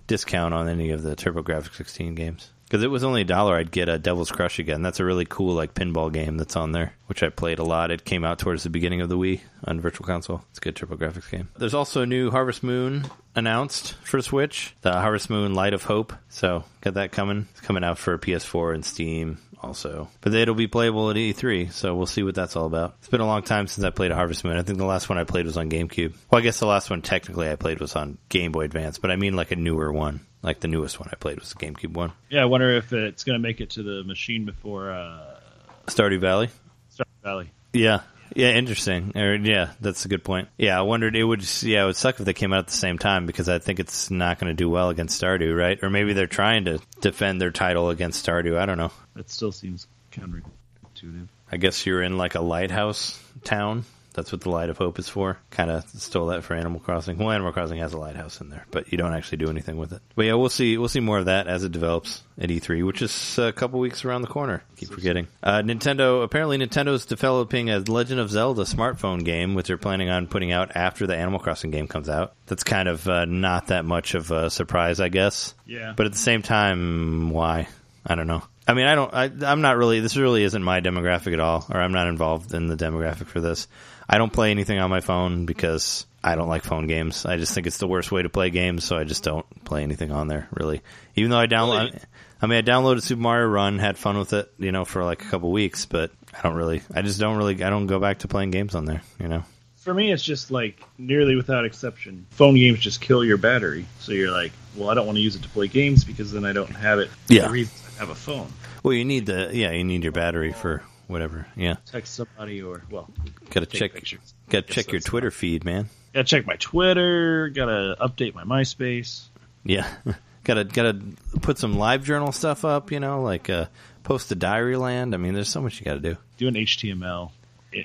discount 0.06 0.54
on 0.54 0.68
any 0.68 0.90
of 0.90 1.02
the 1.02 1.16
TurboGrafx 1.16 1.74
16 1.74 2.14
games. 2.14 2.50
Because 2.72 2.84
it 2.84 2.90
was 2.90 3.04
only 3.04 3.20
a 3.20 3.24
dollar, 3.24 3.54
I'd 3.56 3.70
get 3.70 3.90
a 3.90 3.98
Devil's 3.98 4.30
Crush 4.30 4.58
again. 4.58 4.80
That's 4.80 4.98
a 4.98 5.04
really 5.04 5.26
cool 5.26 5.52
like 5.52 5.74
pinball 5.74 6.10
game 6.10 6.38
that's 6.38 6.56
on 6.56 6.72
there, 6.72 6.94
which 7.04 7.22
I 7.22 7.28
played 7.28 7.58
a 7.58 7.64
lot. 7.64 7.90
It 7.90 8.06
came 8.06 8.24
out 8.24 8.38
towards 8.38 8.62
the 8.62 8.70
beginning 8.70 9.02
of 9.02 9.10
the 9.10 9.18
Wii 9.18 9.42
on 9.64 9.78
Virtual 9.78 10.06
Console. 10.06 10.42
It's 10.48 10.58
a 10.58 10.62
good 10.62 10.76
TurboGrafx 10.76 11.30
game. 11.30 11.50
There's 11.58 11.74
also 11.74 12.00
a 12.00 12.06
new 12.06 12.30
Harvest 12.30 12.62
Moon 12.62 13.04
announced 13.36 13.92
for 14.04 14.22
Switch, 14.22 14.74
the 14.80 14.90
Harvest 14.90 15.28
Moon 15.28 15.52
Light 15.52 15.74
of 15.74 15.82
Hope. 15.82 16.14
So 16.30 16.64
got 16.80 16.94
that 16.94 17.12
coming. 17.12 17.46
It's 17.50 17.60
coming 17.60 17.84
out 17.84 17.98
for 17.98 18.16
PS4 18.16 18.72
and 18.72 18.86
Steam 18.86 19.36
also. 19.60 20.08
But 20.22 20.32
it'll 20.32 20.54
be 20.54 20.66
playable 20.66 21.10
at 21.10 21.16
E3, 21.16 21.70
so 21.72 21.94
we'll 21.94 22.06
see 22.06 22.22
what 22.22 22.34
that's 22.34 22.56
all 22.56 22.64
about. 22.64 22.94
It's 23.00 23.08
been 23.08 23.20
a 23.20 23.26
long 23.26 23.42
time 23.42 23.66
since 23.66 23.84
I 23.84 23.90
played 23.90 24.12
a 24.12 24.16
Harvest 24.16 24.44
Moon. 24.44 24.56
I 24.56 24.62
think 24.62 24.78
the 24.78 24.86
last 24.86 25.10
one 25.10 25.18
I 25.18 25.24
played 25.24 25.44
was 25.44 25.58
on 25.58 25.68
GameCube. 25.68 26.14
Well, 26.30 26.38
I 26.38 26.42
guess 26.42 26.58
the 26.58 26.66
last 26.66 26.88
one 26.88 27.02
technically 27.02 27.50
I 27.50 27.56
played 27.56 27.80
was 27.80 27.96
on 27.96 28.16
Game 28.30 28.50
Boy 28.50 28.62
Advance, 28.62 28.96
but 28.96 29.10
I 29.10 29.16
mean 29.16 29.36
like 29.36 29.50
a 29.50 29.56
newer 29.56 29.92
one. 29.92 30.20
Like 30.42 30.60
the 30.60 30.68
newest 30.68 30.98
one 30.98 31.08
I 31.12 31.16
played 31.16 31.38
was 31.38 31.52
the 31.52 31.64
GameCube 31.64 31.94
one. 31.94 32.12
Yeah, 32.28 32.42
I 32.42 32.46
wonder 32.46 32.70
if 32.70 32.92
it's 32.92 33.24
going 33.24 33.34
to 33.34 33.42
make 33.42 33.60
it 33.60 33.70
to 33.70 33.82
the 33.82 34.02
machine 34.04 34.44
before 34.44 34.90
uh 34.90 35.38
Stardew 35.86 36.20
Valley. 36.20 36.48
Stardew 36.94 37.22
Valley. 37.22 37.50
Yeah. 37.72 38.00
Yeah, 38.34 38.52
interesting. 38.52 39.12
Or, 39.14 39.34
yeah, 39.34 39.72
that's 39.80 40.06
a 40.06 40.08
good 40.08 40.24
point. 40.24 40.48
Yeah, 40.56 40.78
I 40.78 40.82
wondered 40.82 41.14
it 41.14 41.22
would 41.22 41.40
just, 41.40 41.62
yeah, 41.64 41.82
it 41.82 41.86
would 41.86 41.96
suck 41.96 42.18
if 42.18 42.24
they 42.24 42.32
came 42.32 42.52
out 42.52 42.60
at 42.60 42.66
the 42.68 42.72
same 42.72 42.98
time 42.98 43.26
because 43.26 43.48
I 43.48 43.58
think 43.58 43.78
it's 43.78 44.10
not 44.10 44.38
going 44.38 44.50
to 44.50 44.54
do 44.54 44.70
well 44.70 44.88
against 44.88 45.20
Stardew, 45.20 45.54
right? 45.56 45.78
Or 45.82 45.90
maybe 45.90 46.14
they're 46.14 46.26
trying 46.26 46.64
to 46.64 46.80
defend 47.02 47.42
their 47.42 47.50
title 47.50 47.90
against 47.90 48.24
Stardew. 48.24 48.56
I 48.56 48.64
don't 48.64 48.78
know. 48.78 48.90
That 49.14 49.28
still 49.28 49.52
seems 49.52 49.86
counterintuitive. 50.12 51.28
I 51.50 51.58
guess 51.58 51.84
you're 51.84 52.02
in 52.02 52.16
like 52.16 52.34
a 52.34 52.40
lighthouse 52.40 53.22
town. 53.44 53.84
That's 54.12 54.32
what 54.32 54.42
the 54.42 54.50
Light 54.50 54.68
of 54.68 54.78
Hope 54.78 54.98
is 54.98 55.08
for. 55.08 55.38
Kind 55.50 55.70
of 55.70 55.88
stole 55.88 56.26
that 56.28 56.44
for 56.44 56.54
Animal 56.54 56.80
Crossing. 56.80 57.18
Well, 57.18 57.30
Animal 57.30 57.52
Crossing 57.52 57.78
has 57.78 57.92
a 57.92 57.98
lighthouse 57.98 58.40
in 58.40 58.50
there, 58.50 58.66
but 58.70 58.92
you 58.92 58.98
don't 58.98 59.14
actually 59.14 59.38
do 59.38 59.50
anything 59.50 59.76
with 59.76 59.92
it. 59.92 60.02
But 60.14 60.26
yeah, 60.26 60.34
we'll 60.34 60.48
see. 60.48 60.76
We'll 60.78 60.88
see 60.88 61.00
more 61.00 61.18
of 61.18 61.26
that 61.26 61.46
as 61.46 61.64
it 61.64 61.72
develops 61.72 62.22
at 62.38 62.50
E3, 62.50 62.84
which 62.86 63.02
is 63.02 63.38
a 63.38 63.52
couple 63.52 63.80
weeks 63.80 64.04
around 64.04 64.22
the 64.22 64.28
corner. 64.28 64.62
Keep 64.76 64.90
forgetting. 64.90 65.28
Uh, 65.42 65.62
Nintendo. 65.62 66.22
Apparently, 66.22 66.58
Nintendo's 66.58 67.06
developing 67.06 67.70
a 67.70 67.78
Legend 67.80 68.20
of 68.20 68.30
Zelda 68.30 68.62
smartphone 68.62 69.24
game, 69.24 69.54
which 69.54 69.68
they're 69.68 69.78
planning 69.78 70.10
on 70.10 70.26
putting 70.26 70.52
out 70.52 70.76
after 70.76 71.06
the 71.06 71.16
Animal 71.16 71.40
Crossing 71.40 71.70
game 71.70 71.88
comes 71.88 72.08
out. 72.08 72.34
That's 72.46 72.64
kind 72.64 72.88
of 72.88 73.08
uh, 73.08 73.24
not 73.24 73.68
that 73.68 73.84
much 73.84 74.14
of 74.14 74.30
a 74.30 74.50
surprise, 74.50 75.00
I 75.00 75.08
guess. 75.08 75.54
Yeah. 75.66 75.94
But 75.96 76.06
at 76.06 76.12
the 76.12 76.18
same 76.18 76.42
time, 76.42 77.30
why? 77.30 77.68
I 78.04 78.14
don't 78.14 78.26
know. 78.26 78.42
I 78.66 78.74
mean, 78.74 78.86
I 78.86 78.94
don't. 78.94 79.12
I, 79.12 79.30
I'm 79.50 79.60
not 79.60 79.76
really. 79.76 80.00
This 80.00 80.16
really 80.16 80.44
isn't 80.44 80.62
my 80.62 80.80
demographic 80.80 81.32
at 81.32 81.40
all, 81.40 81.66
or 81.68 81.80
I'm 81.80 81.92
not 81.92 82.06
involved 82.06 82.54
in 82.54 82.68
the 82.68 82.76
demographic 82.76 83.26
for 83.26 83.40
this. 83.40 83.66
I 84.12 84.18
don't 84.18 84.32
play 84.32 84.50
anything 84.50 84.78
on 84.78 84.90
my 84.90 85.00
phone 85.00 85.46
because 85.46 86.04
I 86.22 86.34
don't 86.34 86.50
like 86.50 86.64
phone 86.64 86.86
games. 86.86 87.24
I 87.24 87.38
just 87.38 87.54
think 87.54 87.66
it's 87.66 87.78
the 87.78 87.86
worst 87.86 88.12
way 88.12 88.20
to 88.20 88.28
play 88.28 88.50
games, 88.50 88.84
so 88.84 88.98
I 88.98 89.04
just 89.04 89.24
don't 89.24 89.46
play 89.64 89.82
anything 89.82 90.12
on 90.12 90.28
there 90.28 90.48
really. 90.52 90.82
Even 91.16 91.30
though 91.30 91.38
I 91.38 91.46
download, 91.46 91.92
Really? 91.92 92.00
I 92.42 92.46
mean, 92.46 92.58
I 92.58 92.62
downloaded 92.62 93.02
Super 93.02 93.22
Mario 93.22 93.46
Run, 93.46 93.78
had 93.78 93.96
fun 93.96 94.18
with 94.18 94.34
it, 94.34 94.52
you 94.58 94.70
know, 94.70 94.84
for 94.84 95.02
like 95.02 95.22
a 95.22 95.28
couple 95.28 95.50
weeks, 95.50 95.86
but 95.86 96.10
I 96.36 96.42
don't 96.42 96.56
really. 96.56 96.82
I 96.94 97.00
just 97.00 97.18
don't 97.20 97.38
really. 97.38 97.64
I 97.64 97.70
don't 97.70 97.86
go 97.86 97.98
back 97.98 98.18
to 98.18 98.28
playing 98.28 98.50
games 98.50 98.74
on 98.74 98.84
there, 98.84 99.00
you 99.18 99.28
know. 99.28 99.44
For 99.76 99.94
me, 99.94 100.12
it's 100.12 100.22
just 100.22 100.50
like 100.50 100.82
nearly 100.98 101.34
without 101.34 101.64
exception, 101.64 102.26
phone 102.30 102.56
games 102.56 102.80
just 102.80 103.00
kill 103.00 103.24
your 103.24 103.38
battery. 103.38 103.86
So 104.00 104.12
you're 104.12 104.30
like, 104.30 104.52
well, 104.76 104.90
I 104.90 104.94
don't 104.94 105.06
want 105.06 105.16
to 105.16 105.22
use 105.22 105.36
it 105.36 105.42
to 105.44 105.48
play 105.48 105.68
games 105.68 106.04
because 106.04 106.32
then 106.32 106.44
I 106.44 106.52
don't 106.52 106.68
have 106.68 106.98
it. 106.98 107.10
Yeah. 107.28 107.48
I 107.50 107.66
have 107.98 108.10
a 108.10 108.14
phone. 108.14 108.52
Well, 108.82 108.92
you 108.92 109.06
need 109.06 109.24
the 109.24 109.50
yeah, 109.54 109.70
you 109.70 109.84
need 109.84 110.02
your 110.02 110.12
battery 110.12 110.52
for 110.52 110.82
whatever. 111.12 111.46
Yeah, 111.56 111.76
Text 111.86 112.14
somebody 112.14 112.62
or 112.62 112.82
well, 112.90 113.08
got 113.50 113.60
to 113.60 113.66
check. 113.66 113.94
pictures. 113.94 114.34
Got 114.48 114.66
to 114.66 114.72
check 114.72 114.90
your 114.90 115.00
Twitter 115.00 115.30
feed, 115.30 115.64
man. 115.64 115.88
Gotta 116.12 116.24
check 116.24 116.46
my 116.46 116.56
Twitter. 116.56 117.48
Gotta 117.48 117.96
update 118.00 118.34
my 118.34 118.44
MySpace. 118.44 119.24
Yeah, 119.64 119.88
gotta 120.44 120.64
gotta 120.64 121.00
put 121.40 121.58
some 121.58 121.76
live 121.76 122.04
journal 122.04 122.32
stuff 122.32 122.64
up. 122.64 122.90
You 122.90 123.00
know, 123.00 123.22
like 123.22 123.48
uh, 123.48 123.66
post 124.02 124.28
to 124.30 124.34
Diary 124.34 124.76
Land. 124.76 125.14
I 125.14 125.18
mean, 125.18 125.34
there's 125.34 125.48
so 125.48 125.62
much 125.62 125.78
you 125.78 125.84
got 125.84 125.94
to 125.94 126.00
do. 126.00 126.16
Doing 126.38 126.54
HTML 126.54 127.30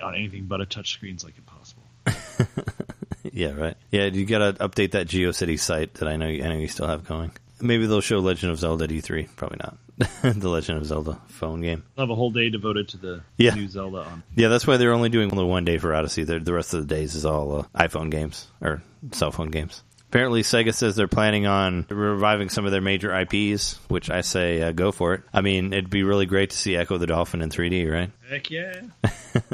on 0.03 0.15
anything 0.15 0.45
but 0.45 0.59
a 0.61 0.65
touchscreen 0.65 1.15
is 1.15 1.23
like 1.23 1.35
impossible. 1.37 1.83
Yeah, 3.33 3.51
right. 3.51 3.77
Yeah, 3.91 4.05
you 4.05 4.25
gotta 4.25 4.53
update 4.53 4.91
that 4.91 5.07
GeoCity 5.07 5.59
site 5.59 5.93
that 5.95 6.07
I 6.07 6.15
know 6.15 6.25
I 6.25 6.37
know 6.39 6.57
you 6.57 6.67
still 6.67 6.87
have 6.87 7.03
going. 7.03 7.31
Maybe 7.59 7.85
they'll 7.87 8.01
show 8.01 8.19
Legend 8.19 8.51
of 8.51 8.59
Zelda 8.59 8.83
at 8.85 8.89
E3. 8.91 9.27
Probably 9.35 9.57
not. 9.59 9.77
the 10.39 10.47
Legend 10.49 10.77
of 10.77 10.85
Zelda 10.85 11.19
phone 11.27 11.61
game. 11.61 11.83
I'll 11.97 12.03
have 12.03 12.11
a 12.11 12.15
whole 12.15 12.29
day 12.31 12.49
devoted 12.49 12.89
to 12.89 12.97
the 12.97 13.21
Yeah. 13.37 13.55
new 13.55 13.67
Zelda 13.67 13.97
on. 13.99 14.23
Yeah, 14.35 14.49
that's 14.49 14.67
why 14.67 14.77
they're 14.77 14.93
only 14.93 15.09
doing 15.09 15.29
the 15.29 15.45
one 15.45 15.65
day 15.65 15.77
for 15.79 15.93
Odyssey. 15.95 16.23
The 16.23 16.39
the 16.39 16.53
rest 16.53 16.73
of 16.75 16.87
the 16.87 16.95
days 16.95 17.15
is 17.15 17.25
all 17.25 17.59
uh, 17.59 17.63
iPhone 17.75 18.11
games 18.11 18.47
or 18.61 18.83
cell 19.11 19.31
phone 19.31 19.49
games. 19.49 19.83
Apparently, 20.09 20.41
Sega 20.43 20.73
says 20.73 20.95
they're 20.95 21.07
planning 21.09 21.47
on 21.47 21.85
reviving 21.89 22.47
some 22.49 22.65
of 22.65 22.71
their 22.71 22.79
major 22.79 23.11
IPs, 23.13 23.77
which 23.89 24.09
I 24.09 24.21
say 24.21 24.61
uh, 24.61 24.71
go 24.71 24.91
for 24.93 25.15
it. 25.15 25.23
I 25.33 25.41
mean, 25.41 25.73
it'd 25.73 25.89
be 25.89 26.03
really 26.03 26.25
great 26.27 26.51
to 26.51 26.57
see 26.57 26.73
Ecco 26.77 26.97
the 26.97 27.07
Dolphin 27.07 27.41
in 27.41 27.49
3D, 27.49 27.91
right? 27.91 28.09
Heck 28.29 28.49
yeah! 28.49 28.73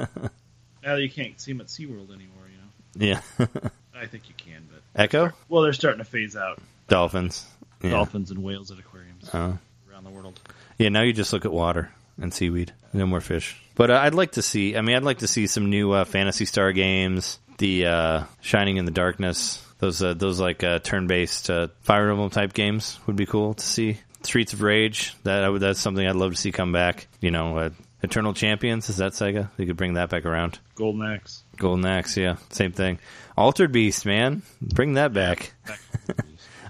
now 0.84 0.96
you 0.96 1.10
can't 1.10 1.40
see 1.40 1.54
them 1.54 1.62
at 1.62 1.68
SeaWorld 1.68 2.14
anymore, 2.14 2.44
you 2.52 2.58
know. 2.60 3.06
Yeah. 3.08 3.22
I 3.96 4.06
think 4.08 4.24
you 4.28 4.36
can, 4.38 4.68
but 4.72 5.10
Ecco? 5.10 5.32
well, 5.50 5.64
they're 5.64 5.74
starting 5.74 6.00
to 6.00 6.06
phase 6.06 6.36
out 6.36 6.60
Dolphins. 6.88 7.46
Yeah. 7.84 7.92
dolphins 7.92 8.32
and 8.32 8.42
whales 8.44 8.72
at 8.72 8.80
aquariums 8.80 9.30
Oh. 9.34 9.58
around 9.92 10.04
the 10.04 10.10
world. 10.10 10.40
Yeah, 10.78 10.90
now 10.90 11.02
you 11.02 11.14
just 11.14 11.34
look 11.34 11.46
at 11.46 11.52
water 11.52 11.92
and 12.20 12.34
seaweed. 12.34 12.74
No 12.94 13.06
more 13.06 13.22
fish. 13.22 13.56
But 13.76 13.92
uh, 13.92 13.96
I'd 14.04 14.14
like 14.14 14.34
to 14.34 14.42
see. 14.42 14.76
I 14.78 14.82
mean, 14.82 14.96
I'd 14.96 15.04
like 15.04 15.20
to 15.20 15.28
see 15.28 15.48
some 15.48 15.70
new 15.70 15.92
uh, 15.92 16.06
Phantasy 16.06 16.46
Star 16.46 16.72
games. 16.72 17.40
The 17.58 17.86
uh, 17.86 18.24
Shining 18.42 18.78
in 18.78 18.86
the 18.86 18.92
Darkness. 18.92 19.64
Those 19.80 20.02
uh, 20.02 20.14
those 20.14 20.40
like 20.40 20.64
uh, 20.64 20.80
turn-based 20.80 21.50
uh, 21.50 21.68
Fire 21.82 22.10
Emblem 22.10 22.30
type 22.30 22.54
games 22.54 23.00
would 23.08 23.16
be 23.16 23.26
cool 23.26 23.54
to 23.54 23.66
see. 23.66 24.00
Streets 24.24 24.54
of 24.54 24.62
Rage. 24.62 25.14
That 25.24 25.60
that's 25.60 25.80
something 25.80 26.06
I'd 26.08 26.16
love 26.16 26.32
to 26.32 26.38
see 26.38 26.52
come 26.52 26.72
back. 26.72 27.08
You 27.20 27.32
know, 27.32 27.58
uh, 27.58 27.70
Eternal 28.02 28.34
Champions. 28.34 28.90
Is 28.90 28.98
that 28.98 29.12
Sega? 29.14 29.50
They 29.58 29.66
could 29.66 29.76
bring 29.78 29.96
that 29.96 30.10
back 30.10 30.26
around. 30.26 30.60
Golden 30.76 31.04
Axe. 31.06 31.44
Golden 31.58 31.86
Axe. 31.86 32.16
Yeah, 32.18 32.38
same 32.50 32.72
thing. 32.72 33.00
Altered 33.38 33.72
Beast, 33.72 34.06
man, 34.06 34.42
bring 34.62 34.94
that 34.94 35.14
back. 35.14 35.54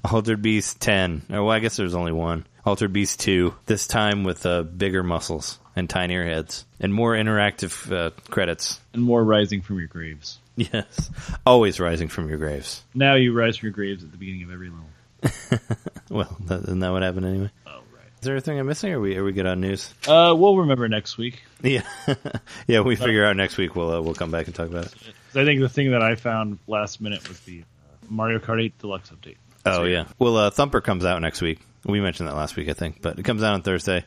Altered 0.10 0.42
Beast 0.42 0.80
10. 0.82 1.24
Oh, 1.30 1.46
well, 1.46 1.52
I 1.52 1.60
guess 1.60 1.78
there's 1.78 1.96
only 1.96 2.12
one. 2.12 2.46
Altered 2.66 2.92
Beast 2.94 3.20
2. 3.22 3.54
This 3.66 3.88
time 3.88 4.24
with 4.24 4.46
uh, 4.46 4.64
bigger 4.64 5.04
muscles 5.04 5.60
and 5.76 5.90
tinier 5.90 6.24
heads 6.24 6.66
and 6.80 6.94
more 6.94 7.14
interactive 7.14 7.92
uh, 7.92 8.12
credits. 8.30 8.80
and 8.94 9.02
more 9.02 9.24
rising 9.24 9.62
from 9.62 9.80
your 9.80 9.88
graves. 9.88 10.40
Yes. 10.56 11.10
Always 11.48 11.80
rising 11.80 12.10
from 12.10 12.30
your 12.30 12.38
graves. 12.38 12.84
Now 12.94 13.16
you 13.16 13.34
rise 13.34 13.58
from 13.58 13.68
your 13.68 13.74
graves 13.74 14.04
at 14.04 14.12
the 14.12 14.18
beginning 14.18 14.44
of 14.44 14.52
every 14.52 14.70
level. 14.70 14.86
Well, 16.12 16.38
that, 16.42 16.60
isn't 16.66 16.80
that 16.82 16.92
what 16.92 17.02
happened 17.02 17.26
anyway? 17.26 17.50
Oh. 17.66 17.80
Is 18.20 18.26
there 18.26 18.36
anything 18.36 18.60
I'm 18.60 18.68
missing? 18.68 18.92
Or 18.94 18.98
are 18.98 19.02
we, 19.02 19.18
are 19.18 19.24
we 19.24 19.32
good 19.32 19.48
on 19.48 19.62
news? 19.62 19.92
Uh, 20.08 20.36
we'll 20.38 20.58
remember 20.58 20.88
next 20.88 21.18
week. 21.18 21.42
Yeah. 21.64 21.82
yeah, 22.68 22.82
we 22.82 22.96
figure 22.96 23.26
out 23.26 23.36
next 23.36 23.58
week. 23.58 23.76
We'll, 23.76 23.92
uh, 23.94 24.02
we'll 24.02 24.14
come 24.14 24.30
back 24.30 24.46
and 24.46 24.54
talk 24.54 24.68
about 24.70 24.86
it. 24.86 24.94
I 25.34 25.44
think 25.44 25.60
the 25.60 25.70
thing 25.70 25.90
that 25.92 26.04
I 26.04 26.14
found 26.14 26.60
last 26.68 27.02
minute 27.02 27.28
was 27.28 27.40
the 27.40 27.62
uh, 27.62 28.06
Mario 28.10 28.38
Kart 28.38 28.62
8 28.64 28.78
Deluxe 28.78 29.10
update. 29.10 29.38
Oh 29.66 29.84
yeah. 29.86 30.06
Well, 30.20 30.38
uh, 30.38 30.50
Thumper 30.50 30.82
comes 30.82 31.06
out 31.06 31.22
next 31.22 31.42
week. 31.42 31.60
We 31.86 32.02
mentioned 32.02 32.30
that 32.30 32.36
last 32.36 32.56
week, 32.56 32.70
I 32.70 32.74
think, 32.74 33.02
but 33.02 33.20
it 33.20 33.24
comes 33.24 33.44
out 33.44 33.54
on 33.54 33.62
Thursday. 33.62 34.06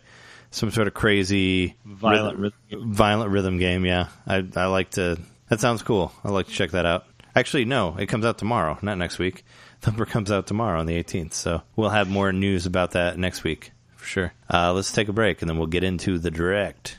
some 0.50 0.70
sort 0.70 0.86
of 0.88 0.94
crazy 0.94 1.76
Violent 1.84 2.38
rhythm, 2.38 2.58
rhythm. 2.70 2.92
violent 2.92 3.30
rhythm 3.30 3.58
game. 3.58 3.84
Yeah, 3.84 4.08
I 4.26 4.44
I 4.56 4.66
like 4.66 4.90
to. 4.92 5.18
That 5.48 5.60
sounds 5.60 5.82
cool. 5.82 6.12
I 6.24 6.30
like 6.30 6.46
to 6.46 6.52
check 6.52 6.70
that 6.72 6.86
out. 6.86 7.06
Actually, 7.34 7.64
no, 7.66 7.96
it 7.98 8.06
comes 8.06 8.24
out 8.24 8.38
tomorrow, 8.38 8.78
not 8.82 8.96
next 8.98 9.18
week. 9.18 9.44
Thumper 9.82 10.06
comes 10.06 10.32
out 10.32 10.46
tomorrow 10.46 10.80
on 10.80 10.86
the 10.86 11.02
18th, 11.02 11.34
so 11.34 11.62
we'll 11.76 11.90
have 11.90 12.08
more 12.08 12.32
news 12.32 12.64
about 12.66 12.92
that 12.92 13.18
next 13.18 13.44
week 13.44 13.72
for 13.96 14.06
sure. 14.06 14.32
Uh, 14.52 14.72
let's 14.72 14.90
take 14.90 15.08
a 15.08 15.12
break 15.12 15.42
and 15.42 15.48
then 15.50 15.58
we'll 15.58 15.66
get 15.66 15.84
into 15.84 16.18
the 16.18 16.30
direct. 16.30 16.98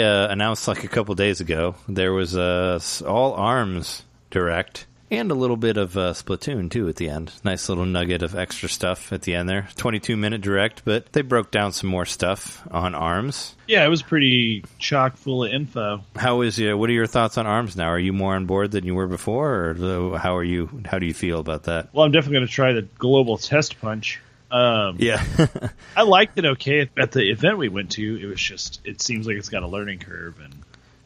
Uh, 0.00 0.28
announced 0.30 0.68
like 0.68 0.84
a 0.84 0.88
couple 0.88 1.14
days 1.14 1.40
ago, 1.40 1.74
there 1.88 2.12
was 2.12 2.34
a 2.36 2.74
s- 2.76 3.02
all 3.02 3.34
arms 3.34 4.02
direct 4.30 4.86
and 5.10 5.30
a 5.30 5.34
little 5.34 5.56
bit 5.56 5.78
of 5.78 5.96
uh, 5.96 6.12
Splatoon 6.12 6.70
too 6.70 6.86
at 6.88 6.96
the 6.96 7.08
end. 7.08 7.32
Nice 7.42 7.68
little 7.70 7.86
nugget 7.86 8.22
of 8.22 8.34
extra 8.36 8.68
stuff 8.68 9.10
at 9.12 9.22
the 9.22 9.34
end 9.34 9.48
there. 9.48 9.68
Twenty-two 9.76 10.16
minute 10.18 10.42
direct, 10.42 10.82
but 10.84 11.12
they 11.12 11.22
broke 11.22 11.50
down 11.50 11.72
some 11.72 11.88
more 11.88 12.04
stuff 12.04 12.62
on 12.70 12.94
arms. 12.94 13.54
Yeah, 13.66 13.84
it 13.86 13.88
was 13.88 14.02
pretty 14.02 14.64
chock 14.78 15.16
full 15.16 15.44
of 15.44 15.50
info. 15.52 16.02
How 16.16 16.42
is 16.42 16.58
your? 16.58 16.76
What 16.76 16.90
are 16.90 16.94
your 16.94 17.06
thoughts 17.06 17.38
on 17.38 17.46
arms 17.46 17.74
now? 17.76 17.88
Are 17.88 17.98
you 17.98 18.12
more 18.12 18.34
on 18.34 18.44
board 18.46 18.70
than 18.72 18.84
you 18.84 18.94
were 18.94 19.06
before, 19.08 19.70
or 19.80 20.18
how 20.18 20.36
are 20.36 20.44
you? 20.44 20.68
How 20.84 20.98
do 20.98 21.06
you 21.06 21.14
feel 21.14 21.40
about 21.40 21.62
that? 21.64 21.88
Well, 21.94 22.04
I'm 22.04 22.12
definitely 22.12 22.36
going 22.38 22.46
to 22.48 22.52
try 22.52 22.72
the 22.74 22.82
global 22.82 23.38
test 23.38 23.80
punch. 23.80 24.20
Um, 24.50 24.96
Yeah, 24.98 25.24
I 25.96 26.02
liked 26.02 26.38
it 26.38 26.44
okay 26.44 26.88
at 26.96 27.12
the 27.12 27.30
event 27.30 27.58
we 27.58 27.68
went 27.68 27.92
to. 27.92 28.20
It 28.20 28.26
was 28.26 28.40
just 28.40 28.80
it 28.84 29.02
seems 29.02 29.26
like 29.26 29.36
it's 29.36 29.48
got 29.48 29.62
a 29.62 29.66
learning 29.68 29.98
curve, 29.98 30.40
and 30.42 30.54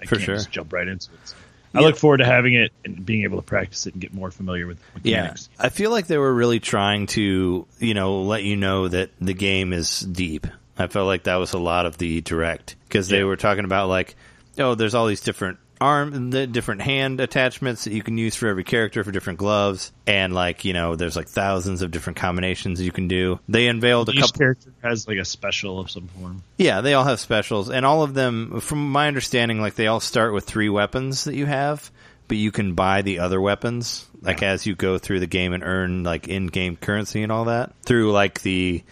I 0.00 0.04
For 0.04 0.16
can't 0.16 0.22
sure. 0.26 0.36
just 0.36 0.50
jump 0.50 0.72
right 0.72 0.86
into 0.86 1.12
it. 1.12 1.20
So 1.24 1.36
I 1.74 1.80
Yeah. 1.80 1.86
look 1.86 1.96
forward 1.96 2.18
to 2.18 2.24
having 2.24 2.54
it 2.54 2.70
and 2.84 3.04
being 3.04 3.24
able 3.24 3.38
to 3.38 3.42
practice 3.42 3.86
it 3.86 3.94
and 3.94 4.00
get 4.02 4.12
more 4.14 4.30
familiar 4.30 4.66
with 4.66 4.78
Yeah, 5.02 5.22
mechanics. 5.22 5.48
I 5.58 5.70
feel 5.70 5.90
like 5.90 6.06
they 6.06 6.18
were 6.18 6.32
really 6.32 6.60
trying 6.60 7.06
to, 7.08 7.66
you 7.78 7.94
know, 7.94 8.22
let 8.22 8.44
you 8.44 8.56
know 8.56 8.88
that 8.88 9.10
the 9.20 9.34
game 9.34 9.72
is 9.72 10.00
deep. 10.00 10.46
I 10.78 10.86
felt 10.86 11.06
like 11.06 11.24
that 11.24 11.36
was 11.36 11.52
a 11.52 11.58
lot 11.58 11.86
of 11.86 11.98
the 11.98 12.20
direct 12.20 12.76
because 12.88 13.08
they 13.08 13.24
were 13.24 13.36
talking 13.36 13.64
about 13.64 13.88
like, 13.88 14.14
oh, 14.58 14.74
there's 14.74 14.94
all 14.94 15.06
these 15.06 15.20
different 15.20 15.58
arm, 15.82 16.30
the 16.30 16.46
different 16.46 16.82
hand 16.82 17.20
attachments 17.20 17.84
that 17.84 17.92
you 17.92 18.02
can 18.02 18.16
use 18.16 18.34
for 18.34 18.48
every 18.48 18.64
character 18.64 19.04
for 19.04 19.12
different 19.12 19.38
gloves, 19.38 19.92
and 20.06 20.32
like 20.32 20.64
you 20.64 20.72
know, 20.72 20.96
there's 20.96 21.16
like 21.16 21.28
thousands 21.28 21.82
of 21.82 21.90
different 21.90 22.16
combinations 22.18 22.80
you 22.80 22.92
can 22.92 23.08
do. 23.08 23.40
They 23.48 23.66
unveiled 23.66 24.08
a 24.08 24.12
couple. 24.14 24.38
character 24.38 24.72
has 24.82 25.06
like 25.06 25.18
a 25.18 25.24
special 25.24 25.78
of 25.80 25.90
some 25.90 26.08
form. 26.08 26.42
Yeah, 26.56 26.80
they 26.80 26.94
all 26.94 27.04
have 27.04 27.20
specials, 27.20 27.70
and 27.70 27.84
all 27.84 28.02
of 28.02 28.14
them, 28.14 28.60
from 28.60 28.90
my 28.90 29.08
understanding, 29.08 29.60
like 29.60 29.74
they 29.74 29.88
all 29.88 30.00
start 30.00 30.32
with 30.32 30.44
three 30.44 30.68
weapons 30.68 31.24
that 31.24 31.34
you 31.34 31.46
have, 31.46 31.90
but 32.28 32.36
you 32.36 32.50
can 32.50 32.74
buy 32.74 33.02
the 33.02 33.18
other 33.18 33.40
weapons 33.40 34.06
like 34.22 34.42
as 34.42 34.66
you 34.66 34.74
go 34.74 34.98
through 34.98 35.20
the 35.20 35.26
game 35.26 35.52
and 35.52 35.64
earn 35.64 36.04
like 36.04 36.28
in-game 36.28 36.76
currency 36.76 37.22
and 37.22 37.32
all 37.32 37.46
that 37.46 37.72
through 37.84 38.12
like 38.12 38.40
the. 38.42 38.82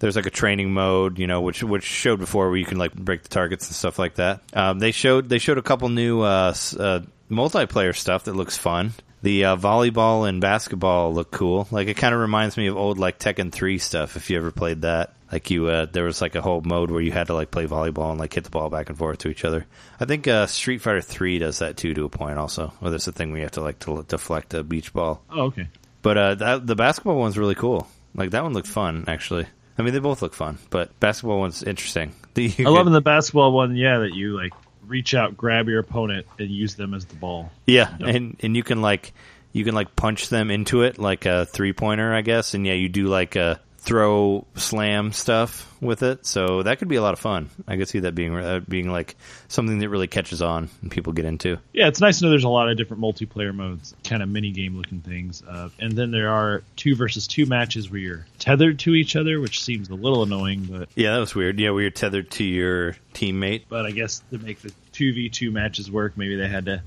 There's 0.00 0.16
like 0.16 0.26
a 0.26 0.30
training 0.30 0.72
mode, 0.72 1.18
you 1.18 1.26
know, 1.26 1.42
which 1.42 1.62
which 1.62 1.84
showed 1.84 2.18
before 2.18 2.48
where 2.48 2.56
you 2.56 2.64
can 2.64 2.78
like 2.78 2.94
break 2.94 3.22
the 3.22 3.28
targets 3.28 3.68
and 3.68 3.76
stuff 3.76 3.98
like 3.98 4.16
that. 4.16 4.40
Um, 4.52 4.78
they 4.78 4.90
showed 4.90 5.28
they 5.28 5.38
showed 5.38 5.58
a 5.58 5.62
couple 5.62 5.88
new 5.90 6.22
uh, 6.22 6.54
uh, 6.78 7.00
multiplayer 7.30 7.94
stuff 7.94 8.24
that 8.24 8.34
looks 8.34 8.56
fun. 8.56 8.92
The 9.22 9.44
uh, 9.44 9.56
volleyball 9.56 10.26
and 10.26 10.40
basketball 10.40 11.12
look 11.12 11.30
cool. 11.30 11.68
Like 11.70 11.88
it 11.88 11.98
kind 11.98 12.14
of 12.14 12.20
reminds 12.20 12.56
me 12.56 12.66
of 12.68 12.76
old 12.76 12.98
like 12.98 13.18
Tekken 13.18 13.52
three 13.52 13.76
stuff. 13.76 14.16
If 14.16 14.30
you 14.30 14.38
ever 14.38 14.50
played 14.50 14.80
that, 14.82 15.12
like 15.30 15.50
you, 15.50 15.66
uh, 15.66 15.84
there 15.84 16.04
was 16.04 16.22
like 16.22 16.34
a 16.34 16.40
whole 16.40 16.62
mode 16.62 16.90
where 16.90 17.02
you 17.02 17.12
had 17.12 17.26
to 17.26 17.34
like 17.34 17.50
play 17.50 17.66
volleyball 17.66 18.10
and 18.10 18.18
like 18.18 18.32
hit 18.32 18.44
the 18.44 18.50
ball 18.50 18.70
back 18.70 18.88
and 18.88 18.96
forth 18.96 19.18
to 19.18 19.28
each 19.28 19.44
other. 19.44 19.66
I 20.00 20.06
think 20.06 20.26
uh, 20.26 20.46
Street 20.46 20.80
Fighter 20.80 21.02
three 21.02 21.38
does 21.38 21.58
that 21.58 21.76
too 21.76 21.92
to 21.92 22.04
a 22.06 22.08
point 22.08 22.38
also. 22.38 22.72
Where 22.80 22.90
there's 22.90 23.06
a 23.06 23.12
thing 23.12 23.30
where 23.30 23.40
you 23.40 23.44
have 23.44 23.52
to 23.52 23.60
like 23.60 23.78
to 23.80 24.02
deflect 24.08 24.54
a 24.54 24.64
beach 24.64 24.94
ball. 24.94 25.22
Oh, 25.30 25.42
okay. 25.42 25.68
But 26.00 26.16
uh, 26.16 26.34
that, 26.36 26.66
the 26.66 26.74
basketball 26.74 27.16
one's 27.16 27.36
really 27.36 27.54
cool. 27.54 27.86
Like 28.14 28.30
that 28.30 28.42
one 28.42 28.54
looked 28.54 28.68
fun 28.68 29.04
actually. 29.06 29.46
I 29.80 29.82
mean, 29.82 29.92
they 29.94 29.98
both 30.00 30.22
look 30.22 30.34
fun, 30.34 30.58
but 30.70 30.98
basketball 31.00 31.38
one's 31.40 31.62
interesting. 31.62 32.12
The, 32.34 32.54
I 32.60 32.68
love 32.68 32.86
in 32.86 32.92
the 32.92 33.00
basketball 33.00 33.50
one, 33.50 33.74
yeah, 33.74 33.98
that 33.98 34.14
you 34.14 34.36
like 34.36 34.52
reach 34.86 35.14
out, 35.16 35.36
grab 35.36 35.66
your 35.68 35.80
opponent, 35.80 36.26
and 36.38 36.48
use 36.48 36.76
them 36.76 36.94
as 36.94 37.04
the 37.04 37.16
ball. 37.16 37.50
Yeah, 37.66 37.92
Yep. 37.98 38.14
and 38.14 38.36
and 38.40 38.56
you 38.56 38.62
can 38.62 38.80
like 38.80 39.12
you 39.52 39.64
can 39.64 39.74
like 39.74 39.96
punch 39.96 40.28
them 40.28 40.48
into 40.52 40.82
it 40.82 40.96
like 40.96 41.26
a 41.26 41.44
three 41.46 41.72
pointer, 41.72 42.14
I 42.14 42.20
guess. 42.20 42.54
And 42.54 42.64
yeah, 42.64 42.74
you 42.74 42.88
do 42.88 43.08
like 43.08 43.34
a 43.34 43.60
throw 43.82 44.46
slam 44.56 45.10
stuff 45.10 45.66
with 45.80 46.02
it, 46.02 46.26
so 46.26 46.62
that 46.62 46.78
could 46.78 46.88
be 46.88 46.96
a 46.96 47.02
lot 47.02 47.14
of 47.14 47.18
fun. 47.18 47.48
I 47.66 47.76
could 47.78 47.88
see 47.88 48.00
that 48.00 48.14
being 48.14 48.36
uh, 48.36 48.60
being 48.68 48.90
like 48.90 49.16
something 49.48 49.78
that 49.78 49.88
really 49.88 50.06
catches 50.06 50.42
on 50.42 50.68
and 50.82 50.90
people 50.90 51.14
get 51.14 51.24
into. 51.24 51.58
Yeah, 51.72 51.88
it's 51.88 52.00
nice 52.00 52.18
to 52.18 52.24
know 52.26 52.30
there's 52.30 52.44
a 52.44 52.48
lot 52.48 52.68
of 52.68 52.76
different 52.76 53.02
multiplayer 53.02 53.54
modes, 53.54 53.94
kind 54.04 54.22
of 54.22 54.28
mini 54.28 54.50
game 54.50 54.76
looking 54.76 55.00
things. 55.00 55.42
Uh, 55.42 55.70
and 55.78 55.92
then 55.92 56.10
there 56.10 56.28
are 56.28 56.62
two 56.76 56.94
versus 56.94 57.26
two 57.26 57.46
matches 57.46 57.90
where 57.90 58.00
you're 58.00 58.26
tethered 58.38 58.78
to 58.80 58.94
each 58.94 59.16
other, 59.16 59.40
which 59.40 59.62
seems 59.64 59.88
a 59.88 59.94
little 59.94 60.22
annoying, 60.22 60.64
but 60.70 60.88
Yeah, 60.94 61.14
that 61.14 61.20
was 61.20 61.34
weird. 61.34 61.58
Yeah, 61.58 61.70
where 61.70 61.82
you're 61.82 61.90
tethered 61.90 62.30
to 62.32 62.44
your 62.44 62.96
teammate. 63.14 63.62
but 63.68 63.86
I 63.86 63.92
guess 63.92 64.22
to 64.30 64.38
make 64.38 64.60
the 64.60 64.72
two 64.92 65.14
v 65.14 65.30
two 65.30 65.50
matches 65.50 65.90
work, 65.90 66.18
maybe 66.18 66.36
they 66.36 66.48
had 66.48 66.66
to 66.66 66.82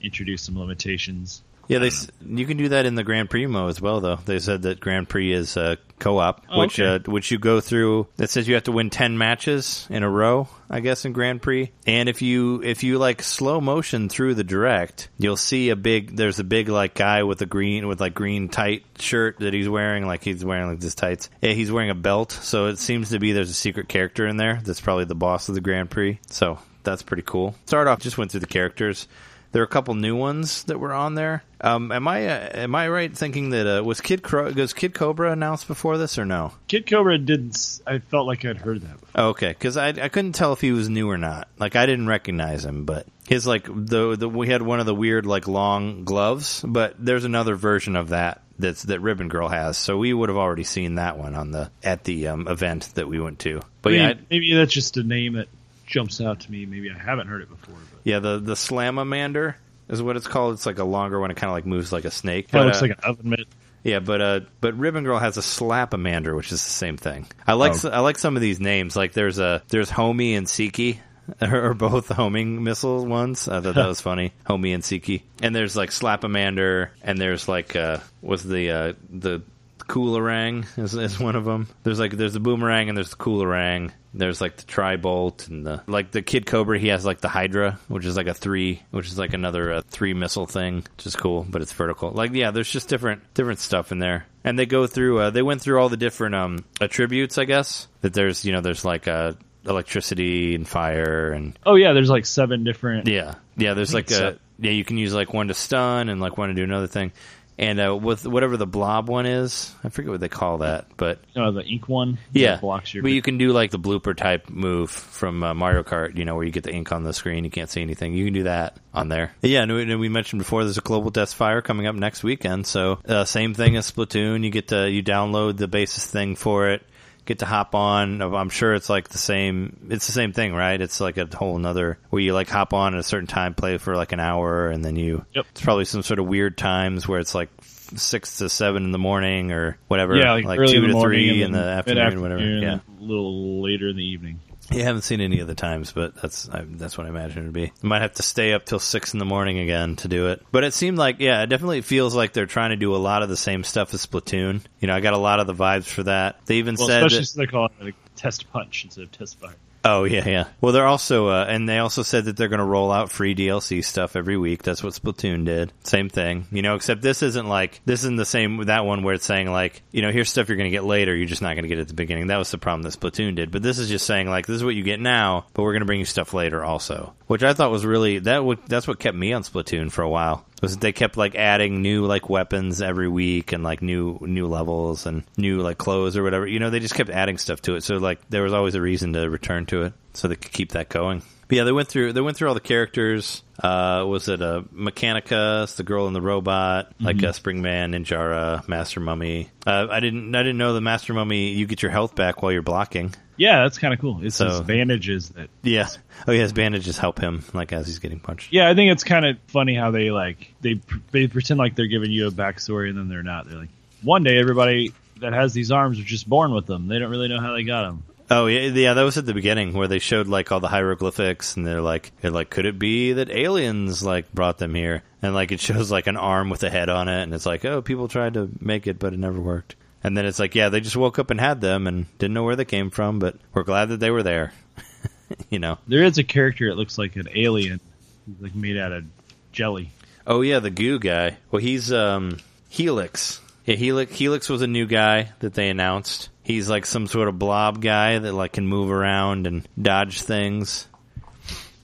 introduce 0.00 0.42
some 0.42 0.56
limitations. 0.58 1.42
Yeah, 1.68 1.78
they 1.78 1.90
you 2.26 2.46
can 2.46 2.56
do 2.56 2.68
that 2.70 2.86
in 2.86 2.94
the 2.94 3.04
Grand 3.04 3.28
Prix 3.30 3.46
mode 3.46 3.70
as 3.70 3.80
well, 3.80 4.00
though. 4.00 4.16
They 4.16 4.38
said 4.38 4.62
that 4.62 4.80
Grand 4.80 5.08
Prix 5.08 5.32
is 5.32 5.56
uh, 5.56 5.76
co-op, 5.98 6.44
Oh, 6.50 6.60
which 6.60 6.78
okay. 6.78 7.04
uh, 7.08 7.10
which 7.10 7.30
you 7.30 7.38
go 7.38 7.60
through. 7.60 8.06
That 8.16 8.30
says 8.30 8.46
you 8.46 8.54
have 8.54 8.64
to 8.64 8.72
win 8.72 8.90
ten 8.90 9.18
matches 9.18 9.86
in 9.90 10.02
a 10.02 10.10
row, 10.10 10.48
I 10.70 10.80
guess, 10.80 11.04
in 11.04 11.12
Grand 11.12 11.42
Prix. 11.42 11.72
And 11.86 12.08
if 12.08 12.22
you 12.22 12.62
if 12.62 12.82
you 12.84 12.98
like 12.98 13.22
slow 13.22 13.60
motion 13.60 14.08
through 14.08 14.34
the 14.34 14.44
direct, 14.44 15.08
you'll 15.18 15.36
see 15.36 15.70
a 15.70 15.76
big. 15.76 16.16
There's 16.16 16.38
a 16.38 16.44
big 16.44 16.68
like 16.68 16.94
guy 16.94 17.22
with 17.24 17.42
a 17.42 17.46
green 17.46 17.88
with 17.88 18.00
like 18.00 18.14
green 18.14 18.48
tight 18.48 18.84
shirt 18.98 19.38
that 19.40 19.52
he's 19.54 19.68
wearing, 19.68 20.06
like 20.06 20.22
he's 20.22 20.44
wearing 20.44 20.68
like 20.68 20.80
this 20.80 20.94
tights. 20.94 21.30
Yeah, 21.42 21.52
he's 21.52 21.72
wearing 21.72 21.90
a 21.90 21.94
belt, 21.94 22.30
so 22.32 22.66
it 22.66 22.78
seems 22.78 23.10
to 23.10 23.18
be 23.18 23.32
there's 23.32 23.50
a 23.50 23.54
secret 23.54 23.88
character 23.88 24.26
in 24.26 24.36
there 24.36 24.60
that's 24.62 24.80
probably 24.80 25.04
the 25.04 25.14
boss 25.14 25.48
of 25.48 25.54
the 25.54 25.60
Grand 25.60 25.90
Prix. 25.90 26.20
So 26.30 26.58
that's 26.84 27.02
pretty 27.02 27.24
cool. 27.26 27.56
Start 27.66 27.88
off, 27.88 27.98
just 27.98 28.16
went 28.18 28.30
through 28.30 28.40
the 28.40 28.46
characters. 28.46 29.08
There 29.56 29.62
are 29.62 29.64
a 29.64 29.68
couple 29.68 29.94
new 29.94 30.14
ones 30.14 30.64
that 30.64 30.78
were 30.78 30.92
on 30.92 31.14
there. 31.14 31.42
Um, 31.62 31.90
am 31.90 32.06
I 32.06 32.26
uh, 32.26 32.50
am 32.60 32.74
I 32.74 32.88
right 32.90 33.10
thinking 33.16 33.48
that 33.50 33.78
uh, 33.78 33.82
was 33.82 34.02
Kid 34.02 34.22
Cro- 34.22 34.52
was 34.52 34.74
Kid 34.74 34.92
Cobra 34.92 35.32
announced 35.32 35.66
before 35.66 35.96
this 35.96 36.18
or 36.18 36.26
no? 36.26 36.52
Kid 36.68 36.86
Cobra 36.86 37.16
didn't. 37.16 37.54
s- 37.54 37.80
I 37.86 38.00
felt 38.00 38.26
like 38.26 38.44
I'd 38.44 38.58
heard 38.58 38.82
that. 38.82 39.00
Before. 39.00 39.24
Okay, 39.28 39.48
because 39.48 39.78
I 39.78 39.88
I 39.88 40.10
couldn't 40.10 40.32
tell 40.34 40.52
if 40.52 40.60
he 40.60 40.72
was 40.72 40.90
new 40.90 41.08
or 41.08 41.16
not. 41.16 41.48
Like 41.58 41.74
I 41.74 41.86
didn't 41.86 42.06
recognize 42.06 42.66
him, 42.66 42.84
but 42.84 43.06
his 43.26 43.46
like 43.46 43.64
the, 43.64 44.14
the 44.16 44.28
we 44.28 44.48
had 44.48 44.60
one 44.60 44.78
of 44.80 44.84
the 44.84 44.94
weird 44.94 45.24
like 45.24 45.48
long 45.48 46.04
gloves, 46.04 46.62
but 46.62 46.94
there's 46.98 47.24
another 47.24 47.54
version 47.56 47.96
of 47.96 48.10
that 48.10 48.42
that's 48.58 48.82
that 48.82 49.00
Ribbon 49.00 49.28
Girl 49.30 49.48
has. 49.48 49.78
So 49.78 49.96
we 49.96 50.12
would 50.12 50.28
have 50.28 50.36
already 50.36 50.64
seen 50.64 50.96
that 50.96 51.16
one 51.16 51.34
on 51.34 51.50
the 51.50 51.70
at 51.82 52.04
the 52.04 52.28
um, 52.28 52.46
event 52.46 52.90
that 52.96 53.08
we 53.08 53.18
went 53.20 53.38
to. 53.38 53.62
But 53.80 53.92
maybe, 53.92 54.02
yeah, 54.02 54.08
I- 54.10 54.18
maybe 54.30 54.54
that's 54.54 54.74
just 54.74 54.98
a 54.98 55.02
name 55.02 55.32
that 55.32 55.48
jumps 55.86 56.20
out 56.20 56.40
to 56.40 56.50
me. 56.50 56.66
Maybe 56.66 56.90
I 56.90 56.98
haven't 56.98 57.28
heard 57.28 57.42
it 57.42 57.48
before. 57.48 57.74
But 57.92 58.00
yeah, 58.04 58.18
the 58.18 58.38
the 58.38 58.54
Slamamander 58.54 59.54
is 59.88 60.02
what 60.02 60.16
it's 60.16 60.26
called. 60.26 60.54
It's 60.54 60.66
like 60.66 60.78
a 60.78 60.84
longer 60.84 61.18
one. 61.20 61.30
It 61.30 61.36
kind 61.36 61.50
of 61.50 61.54
like 61.54 61.66
moves 61.66 61.92
like 61.92 62.04
a 62.04 62.10
snake. 62.10 62.46
it 62.46 62.52
But, 62.52 62.66
looks 62.66 62.78
uh, 62.78 62.82
like 62.82 62.90
an 62.92 63.04
oven 63.04 63.30
mitt. 63.30 63.46
Yeah, 63.84 64.00
but 64.00 64.20
uh, 64.20 64.40
but 64.60 64.76
Ribbon 64.76 65.04
Girl 65.04 65.18
has 65.18 65.36
a 65.36 65.42
Slapamander, 65.42 66.34
which 66.34 66.50
is 66.50 66.62
the 66.64 66.70
same 66.70 66.96
thing. 66.96 67.26
I 67.46 67.52
like 67.52 67.84
Oh. 67.84 67.88
I 67.90 68.00
like 68.00 68.18
some 68.18 68.34
of 68.36 68.42
these 68.42 68.58
names. 68.58 68.96
Like 68.96 69.12
there's 69.12 69.38
a 69.38 69.62
there's 69.68 69.90
Homie 69.90 70.36
and 70.36 70.46
Seekie, 70.48 70.98
are 71.40 71.72
both 71.74 72.08
homing 72.08 72.64
missile 72.64 73.06
ones. 73.06 73.46
I 73.46 73.60
thought 73.60 73.76
that 73.76 73.86
was 73.88 74.00
funny. 74.00 74.32
Homie 74.44 74.74
and 74.74 74.82
Seekie, 74.82 75.22
and 75.40 75.54
there's 75.54 75.76
like 75.76 75.90
Slapamander, 75.90 76.88
and 77.02 77.16
there's 77.20 77.48
like 77.48 77.76
uh, 77.76 77.98
was 78.22 78.42
the 78.42 78.70
uh, 78.70 78.92
the 79.08 79.42
Coolerang 79.88 80.66
is, 80.78 80.94
is 80.94 81.18
one 81.20 81.36
of 81.36 81.44
them. 81.44 81.68
There's 81.82 81.98
like 82.00 82.12
there's 82.12 82.32
the 82.34 82.40
boomerang 82.40 82.88
and 82.88 82.96
there's 82.96 83.10
the 83.10 83.16
Coolerang. 83.16 83.92
There's 84.14 84.40
like 84.40 84.56
the 84.56 84.62
Tribolt 84.64 85.48
and 85.48 85.66
the 85.66 85.82
like 85.86 86.10
the 86.10 86.22
Kid 86.22 86.46
Cobra. 86.46 86.78
He 86.78 86.88
has 86.88 87.04
like 87.04 87.20
the 87.20 87.28
Hydra, 87.28 87.78
which 87.88 88.04
is 88.06 88.16
like 88.16 88.26
a 88.28 88.34
three, 88.34 88.82
which 88.90 89.08
is 89.08 89.18
like 89.18 89.34
another 89.34 89.72
uh, 89.72 89.82
three 89.88 90.14
missile 90.14 90.46
thing, 90.46 90.84
which 90.96 91.06
is 91.06 91.14
cool, 91.16 91.46
but 91.48 91.60
it's 91.62 91.72
vertical. 91.72 92.10
Like 92.10 92.32
yeah, 92.32 92.50
there's 92.50 92.70
just 92.70 92.88
different 92.88 93.22
different 93.34 93.58
stuff 93.60 93.92
in 93.92 93.98
there, 93.98 94.26
and 94.44 94.58
they 94.58 94.66
go 94.66 94.86
through. 94.86 95.18
Uh, 95.18 95.30
they 95.30 95.42
went 95.42 95.60
through 95.60 95.80
all 95.80 95.88
the 95.88 95.96
different 95.98 96.34
um 96.34 96.64
attributes, 96.80 97.36
I 97.38 97.44
guess. 97.44 97.88
That 98.00 98.14
there's 98.14 98.44
you 98.44 98.52
know 98.52 98.60
there's 98.62 98.84
like 98.84 99.06
uh 99.06 99.34
electricity 99.66 100.54
and 100.54 100.66
fire 100.66 101.32
and 101.32 101.58
Oh 101.66 101.74
yeah, 101.74 101.92
there's 101.92 102.10
like 102.10 102.24
seven 102.26 102.64
different. 102.64 103.08
yeah, 103.08 103.34
yeah. 103.56 103.74
There's 103.74 103.92
like 103.92 104.10
a 104.10 104.38
yeah. 104.58 104.70
You 104.70 104.84
can 104.84 104.96
use 104.96 105.12
like 105.12 105.34
one 105.34 105.48
to 105.48 105.54
stun 105.54 106.08
and 106.08 106.20
like 106.20 106.38
one 106.38 106.48
to 106.48 106.54
do 106.54 106.64
another 106.64 106.86
thing. 106.86 107.12
And 107.58 107.80
uh, 107.80 107.96
with 107.96 108.26
whatever 108.26 108.56
the 108.56 108.66
blob 108.66 109.08
one 109.08 109.26
is, 109.26 109.74
I 109.82 109.88
forget 109.88 110.10
what 110.10 110.20
they 110.20 110.28
call 110.28 110.58
that, 110.58 110.86
but 110.96 111.20
Uh, 111.34 111.50
the 111.52 111.64
ink 111.64 111.88
one. 111.88 112.18
yeah, 112.32 112.58
blocks 112.58 112.92
your. 112.92 113.02
but 113.02 113.12
you 113.12 113.22
can 113.22 113.38
do 113.38 113.52
like 113.52 113.70
the 113.70 113.78
blooper 113.78 114.16
type 114.16 114.50
move 114.50 114.90
from 114.90 115.42
uh, 115.42 115.54
Mario 115.54 115.82
Kart, 115.82 116.16
you 116.16 116.24
know, 116.24 116.34
where 116.34 116.44
you 116.44 116.50
get 116.52 116.64
the 116.64 116.72
ink 116.72 116.92
on 116.92 117.02
the 117.04 117.12
screen, 117.12 117.44
you 117.44 117.50
can't 117.50 117.70
see 117.70 117.80
anything. 117.82 118.12
You 118.12 118.24
can 118.26 118.34
do 118.34 118.42
that 118.44 118.76
on 118.92 119.08
there. 119.08 119.32
Yeah, 119.42 119.62
and 119.62 119.72
we, 119.72 119.82
and 119.82 120.00
we 120.00 120.08
mentioned 120.08 120.40
before 120.40 120.64
there's 120.64 120.78
a 120.78 120.82
global 120.82 121.10
death 121.10 121.32
fire 121.32 121.62
coming 121.62 121.86
up 121.86 121.94
next 121.94 122.22
weekend, 122.22 122.66
so 122.66 122.98
uh, 123.08 123.24
same 123.24 123.54
thing 123.54 123.76
as 123.76 123.90
Splatoon. 123.90 124.44
You 124.44 124.50
get 124.50 124.68
to 124.68 124.90
you 124.90 125.02
download 125.02 125.56
the 125.56 125.68
basis 125.68 126.04
thing 126.10 126.36
for 126.36 126.68
it. 126.68 126.82
Get 127.26 127.40
to 127.40 127.46
hop 127.46 127.74
on. 127.74 128.22
I'm 128.22 128.48
sure 128.48 128.74
it's 128.74 128.88
like 128.88 129.08
the 129.08 129.18
same. 129.18 129.88
It's 129.90 130.06
the 130.06 130.12
same 130.12 130.32
thing, 130.32 130.54
right? 130.54 130.80
It's 130.80 131.00
like 131.00 131.16
a 131.18 131.26
whole 131.26 131.56
another 131.56 131.98
where 132.10 132.22
you 132.22 132.32
like 132.32 132.48
hop 132.48 132.72
on 132.72 132.94
at 132.94 133.00
a 133.00 133.02
certain 133.02 133.26
time, 133.26 133.54
play 133.54 133.78
for 133.78 133.96
like 133.96 134.12
an 134.12 134.20
hour, 134.20 134.68
and 134.68 134.84
then 134.84 134.94
you. 134.94 135.26
Yep. 135.34 135.46
It's 135.50 135.60
probably 135.60 135.86
some 135.86 136.02
sort 136.02 136.20
of 136.20 136.26
weird 136.26 136.56
times 136.56 137.08
where 137.08 137.18
it's 137.18 137.34
like 137.34 137.48
six 137.62 138.38
to 138.38 138.48
seven 138.48 138.84
in 138.84 138.92
the 138.92 138.98
morning 138.98 139.52
or 139.52 139.76
whatever. 139.88 140.16
yeah, 140.16 140.32
like, 140.34 140.58
early 140.58 140.72
two 140.72 140.86
to 140.86 141.00
three 141.00 141.42
in 141.42 141.52
the 141.52 141.58
afternoon, 141.58 141.98
mid-afternoon, 141.98 142.22
whatever. 142.22 142.42
Yeah. 142.42 142.78
a 142.98 143.02
little 143.02 143.62
later 143.62 143.88
in 143.88 143.96
the 143.96 144.04
evening. 144.04 144.40
You 144.72 144.82
haven't 144.82 145.02
seen 145.02 145.20
any 145.20 145.40
of 145.40 145.46
the 145.46 145.54
times, 145.54 145.92
but 145.92 146.14
that's 146.20 146.48
I, 146.48 146.64
that's 146.68 146.98
what 146.98 147.06
I 147.06 147.10
imagine 147.10 147.42
it'd 147.42 147.52
be. 147.52 147.72
You 147.82 147.88
might 147.88 148.02
have 148.02 148.14
to 148.14 148.22
stay 148.22 148.52
up 148.52 148.64
till 148.64 148.78
six 148.78 149.12
in 149.12 149.18
the 149.18 149.24
morning 149.24 149.58
again 149.58 149.96
to 149.96 150.08
do 150.08 150.28
it. 150.28 150.42
But 150.50 150.64
it 150.64 150.74
seemed 150.74 150.98
like, 150.98 151.16
yeah, 151.20 151.42
it 151.42 151.46
definitely 151.46 151.82
feels 151.82 152.14
like 152.14 152.32
they're 152.32 152.46
trying 152.46 152.70
to 152.70 152.76
do 152.76 152.94
a 152.94 152.98
lot 152.98 153.22
of 153.22 153.28
the 153.28 153.36
same 153.36 153.64
stuff 153.64 153.94
as 153.94 154.04
Splatoon. 154.04 154.62
You 154.80 154.88
know, 154.88 154.94
I 154.94 155.00
got 155.00 155.14
a 155.14 155.18
lot 155.18 155.40
of 155.40 155.46
the 155.46 155.54
vibes 155.54 155.84
for 155.86 156.02
that. 156.04 156.44
They 156.46 156.56
even 156.56 156.74
Well, 156.78 156.88
said, 156.88 156.98
especially 156.98 157.18
that, 157.18 157.24
since 157.26 157.32
they're 157.36 157.46
calling 157.46 157.70
it 157.80 157.88
a 157.88 158.18
test 158.18 158.50
punch 158.52 158.84
instead 158.84 159.04
of 159.04 159.12
test 159.12 159.38
fire. 159.38 159.54
Oh 159.86 160.04
yeah, 160.04 160.28
yeah. 160.28 160.48
Well, 160.60 160.72
they're 160.72 160.86
also, 160.86 161.28
uh, 161.28 161.46
and 161.48 161.68
they 161.68 161.78
also 161.78 162.02
said 162.02 162.26
that 162.26 162.36
they're 162.36 162.48
going 162.48 162.58
to 162.58 162.64
roll 162.64 162.92
out 162.92 163.10
free 163.10 163.34
DLC 163.34 163.84
stuff 163.84 164.16
every 164.16 164.36
week. 164.36 164.62
That's 164.62 164.82
what 164.82 164.92
Splatoon 164.92 165.44
did. 165.44 165.72
Same 165.84 166.08
thing, 166.08 166.46
you 166.50 166.62
know. 166.62 166.74
Except 166.74 167.02
this 167.02 167.22
isn't 167.22 167.48
like 167.48 167.80
this 167.84 168.00
isn't 168.00 168.16
the 168.16 168.24
same 168.24 168.64
that 168.64 168.84
one 168.84 169.02
where 169.02 169.14
it's 169.14 169.24
saying 169.24 169.50
like, 169.50 169.82
you 169.92 170.02
know, 170.02 170.10
here's 170.10 170.28
stuff 170.28 170.48
you're 170.48 170.56
going 170.56 170.70
to 170.70 170.76
get 170.76 170.84
later. 170.84 171.14
You're 171.14 171.26
just 171.26 171.42
not 171.42 171.54
going 171.54 171.62
to 171.62 171.68
get 171.68 171.78
it 171.78 171.82
at 171.82 171.88
the 171.88 171.94
beginning. 171.94 172.26
That 172.26 172.38
was 172.38 172.50
the 172.50 172.58
problem 172.58 172.82
that 172.82 172.98
Splatoon 172.98 173.36
did. 173.36 173.50
But 173.50 173.62
this 173.62 173.78
is 173.78 173.88
just 173.88 174.06
saying 174.06 174.28
like, 174.28 174.46
this 174.46 174.56
is 174.56 174.64
what 174.64 174.74
you 174.74 174.82
get 174.82 175.00
now, 175.00 175.46
but 175.54 175.62
we're 175.62 175.72
going 175.72 175.80
to 175.80 175.86
bring 175.86 176.00
you 176.00 176.04
stuff 176.04 176.34
later 176.34 176.64
also, 176.64 177.14
which 177.26 177.42
I 177.42 177.52
thought 177.54 177.70
was 177.70 177.86
really 177.86 178.18
that. 178.18 178.36
W- 178.36 178.60
that's 178.66 178.88
what 178.88 178.98
kept 178.98 179.16
me 179.16 179.32
on 179.32 179.42
Splatoon 179.42 179.90
for 179.90 180.02
a 180.02 180.08
while. 180.08 180.44
Was 180.62 180.76
they 180.78 180.92
kept 180.92 181.16
like 181.16 181.34
adding 181.34 181.82
new 181.82 182.06
like 182.06 182.30
weapons 182.30 182.80
every 182.80 183.08
week 183.08 183.52
and 183.52 183.62
like 183.62 183.82
new 183.82 184.18
new 184.22 184.46
levels 184.46 185.04
and 185.04 185.22
new 185.36 185.60
like 185.60 185.78
clothes 185.78 186.16
or 186.16 186.22
whatever. 186.22 186.46
You 186.46 186.60
know, 186.60 186.70
they 186.70 186.80
just 186.80 186.94
kept 186.94 187.10
adding 187.10 187.36
stuff 187.36 187.60
to 187.62 187.74
it. 187.74 187.82
So 187.82 187.98
like 187.98 188.20
there 188.30 188.42
was 188.42 188.54
always 188.54 188.74
a 188.74 188.80
reason 188.80 189.12
to 189.12 189.28
return 189.28 189.66
to 189.66 189.82
it, 189.82 189.92
so 190.14 190.28
they 190.28 190.36
could 190.36 190.52
keep 190.52 190.72
that 190.72 190.88
going. 190.88 191.22
But 191.48 191.58
yeah, 191.58 191.64
they 191.64 191.72
went 191.72 191.88
through 191.88 192.12
they 192.14 192.20
went 192.20 192.36
through 192.36 192.48
all 192.48 192.54
the 192.54 192.60
characters. 192.60 193.42
Uh, 193.62 194.04
was 194.06 194.28
it 194.28 194.40
a 194.40 194.64
Mechanicus, 194.74 195.76
the 195.76 195.82
girl 195.82 196.06
and 196.06 196.16
the 196.16 196.20
robot, 196.20 196.92
like 197.00 197.22
uh, 197.22 197.32
Springman, 197.32 197.94
Ninjara, 197.94 198.66
Master 198.66 199.00
Mummy? 199.00 199.50
Uh, 199.66 199.86
I 199.90 200.00
didn't 200.00 200.34
I 200.34 200.42
didn't 200.42 200.58
know 200.58 200.72
the 200.72 200.80
Master 200.80 201.14
Mummy. 201.14 201.50
You 201.50 201.66
get 201.66 201.82
your 201.82 201.92
health 201.92 202.14
back 202.14 202.42
while 202.42 202.50
you're 202.50 202.62
blocking. 202.62 203.14
Yeah, 203.36 203.62
that's 203.62 203.78
kind 203.78 203.92
of 203.92 204.00
cool. 204.00 204.20
It's 204.22 204.36
So- 204.36 204.48
his 204.48 204.60
bandages 204.62 205.30
that. 205.30 205.48
Yeah. 205.62 205.88
Oh, 206.26 206.32
yeah. 206.32 206.42
His 206.42 206.52
bandages 206.52 206.96
help 206.98 207.18
him 207.20 207.44
like 207.52 207.72
as 207.72 207.86
he's 207.86 207.98
getting 207.98 208.20
punched. 208.20 208.52
Yeah, 208.52 208.68
I 208.68 208.74
think 208.74 208.90
it's 208.92 209.04
kind 209.04 209.26
of 209.26 209.36
funny 209.48 209.74
how 209.74 209.90
they 209.90 210.10
like 210.10 210.52
they 210.60 210.80
they 211.10 211.26
pretend 211.26 211.58
like 211.58 211.76
they're 211.76 211.86
giving 211.86 212.10
you 212.10 212.26
a 212.28 212.30
backstory 212.30 212.88
and 212.88 212.98
then 212.98 213.08
they're 213.08 213.22
not. 213.22 213.48
They're 213.48 213.58
like, 213.58 213.68
one 214.02 214.22
day 214.24 214.38
everybody 214.38 214.92
that 215.20 215.32
has 215.32 215.52
these 215.52 215.70
arms 215.70 215.98
are 216.00 216.04
just 216.04 216.28
born 216.28 216.52
with 216.52 216.66
them. 216.66 216.88
They 216.88 216.98
don't 216.98 217.10
really 217.10 217.28
know 217.28 217.40
how 217.40 217.52
they 217.52 217.62
got 217.64 217.82
them. 217.86 218.02
Oh 218.28 218.46
yeah, 218.46 218.62
yeah. 218.68 218.94
That 218.94 219.02
was 219.04 219.16
at 219.18 219.24
the 219.26 219.34
beginning 219.34 219.72
where 219.72 219.86
they 219.86 220.00
showed 220.00 220.26
like 220.26 220.50
all 220.50 220.58
the 220.60 220.66
hieroglyphics, 220.68 221.56
and 221.56 221.64
they're 221.66 221.80
like, 221.80 222.10
they're 222.20 222.30
like, 222.32 222.50
could 222.50 222.66
it 222.66 222.78
be 222.78 223.12
that 223.12 223.30
aliens 223.30 224.02
like 224.02 224.32
brought 224.32 224.58
them 224.58 224.74
here? 224.74 225.02
And 225.22 225.32
like 225.34 225.52
it 225.52 225.60
shows 225.60 225.90
like 225.92 226.06
an 226.08 226.16
arm 226.16 226.50
with 226.50 226.62
a 226.64 226.70
head 226.70 226.88
on 226.88 227.08
it, 227.08 227.22
and 227.22 227.32
it's 227.32 227.46
like, 227.46 227.64
oh, 227.64 227.82
people 227.82 228.08
tried 228.08 228.34
to 228.34 228.50
make 228.60 228.86
it, 228.88 228.98
but 228.98 229.12
it 229.12 229.18
never 229.20 229.38
worked. 229.40 229.76
And 230.04 230.16
then 230.16 230.26
it's 230.26 230.38
like, 230.38 230.54
yeah, 230.54 230.68
they 230.68 230.80
just 230.80 230.96
woke 230.96 231.18
up 231.18 231.30
and 231.30 231.40
had 231.40 231.60
them, 231.60 231.86
and 231.86 232.06
didn't 232.18 232.34
know 232.34 232.44
where 232.44 232.56
they 232.56 232.64
came 232.64 232.90
from, 232.90 233.18
but 233.18 233.36
we're 233.52 233.64
glad 233.64 233.86
that 233.88 234.00
they 234.00 234.10
were 234.10 234.22
there. 234.22 234.52
you 235.50 235.58
know. 235.58 235.78
There 235.86 236.04
is 236.04 236.18
a 236.18 236.24
character 236.24 236.68
that 236.68 236.76
looks 236.76 236.98
like 236.98 237.16
an 237.16 237.28
alien, 237.34 237.80
He's, 238.26 238.40
like 238.40 238.54
made 238.54 238.76
out 238.76 238.92
of 238.92 239.04
jelly. 239.52 239.90
Oh 240.26 240.40
yeah, 240.40 240.58
the 240.58 240.70
goo 240.70 240.98
guy. 240.98 241.36
Well, 241.50 241.62
he's 241.62 241.92
um 241.92 242.38
Helix. 242.68 243.40
Yeah, 243.64 243.76
Helix. 243.76 244.14
Helix 244.14 244.48
was 244.48 244.62
a 244.62 244.66
new 244.66 244.86
guy 244.86 245.32
that 245.40 245.54
they 245.54 245.68
announced. 245.68 246.28
He's 246.42 246.68
like 246.68 246.86
some 246.86 247.06
sort 247.06 247.28
of 247.28 247.38
blob 247.38 247.80
guy 247.80 248.18
that 248.18 248.32
like 248.32 248.52
can 248.52 248.66
move 248.66 248.90
around 248.90 249.46
and 249.46 249.66
dodge 249.80 250.22
things. 250.22 250.86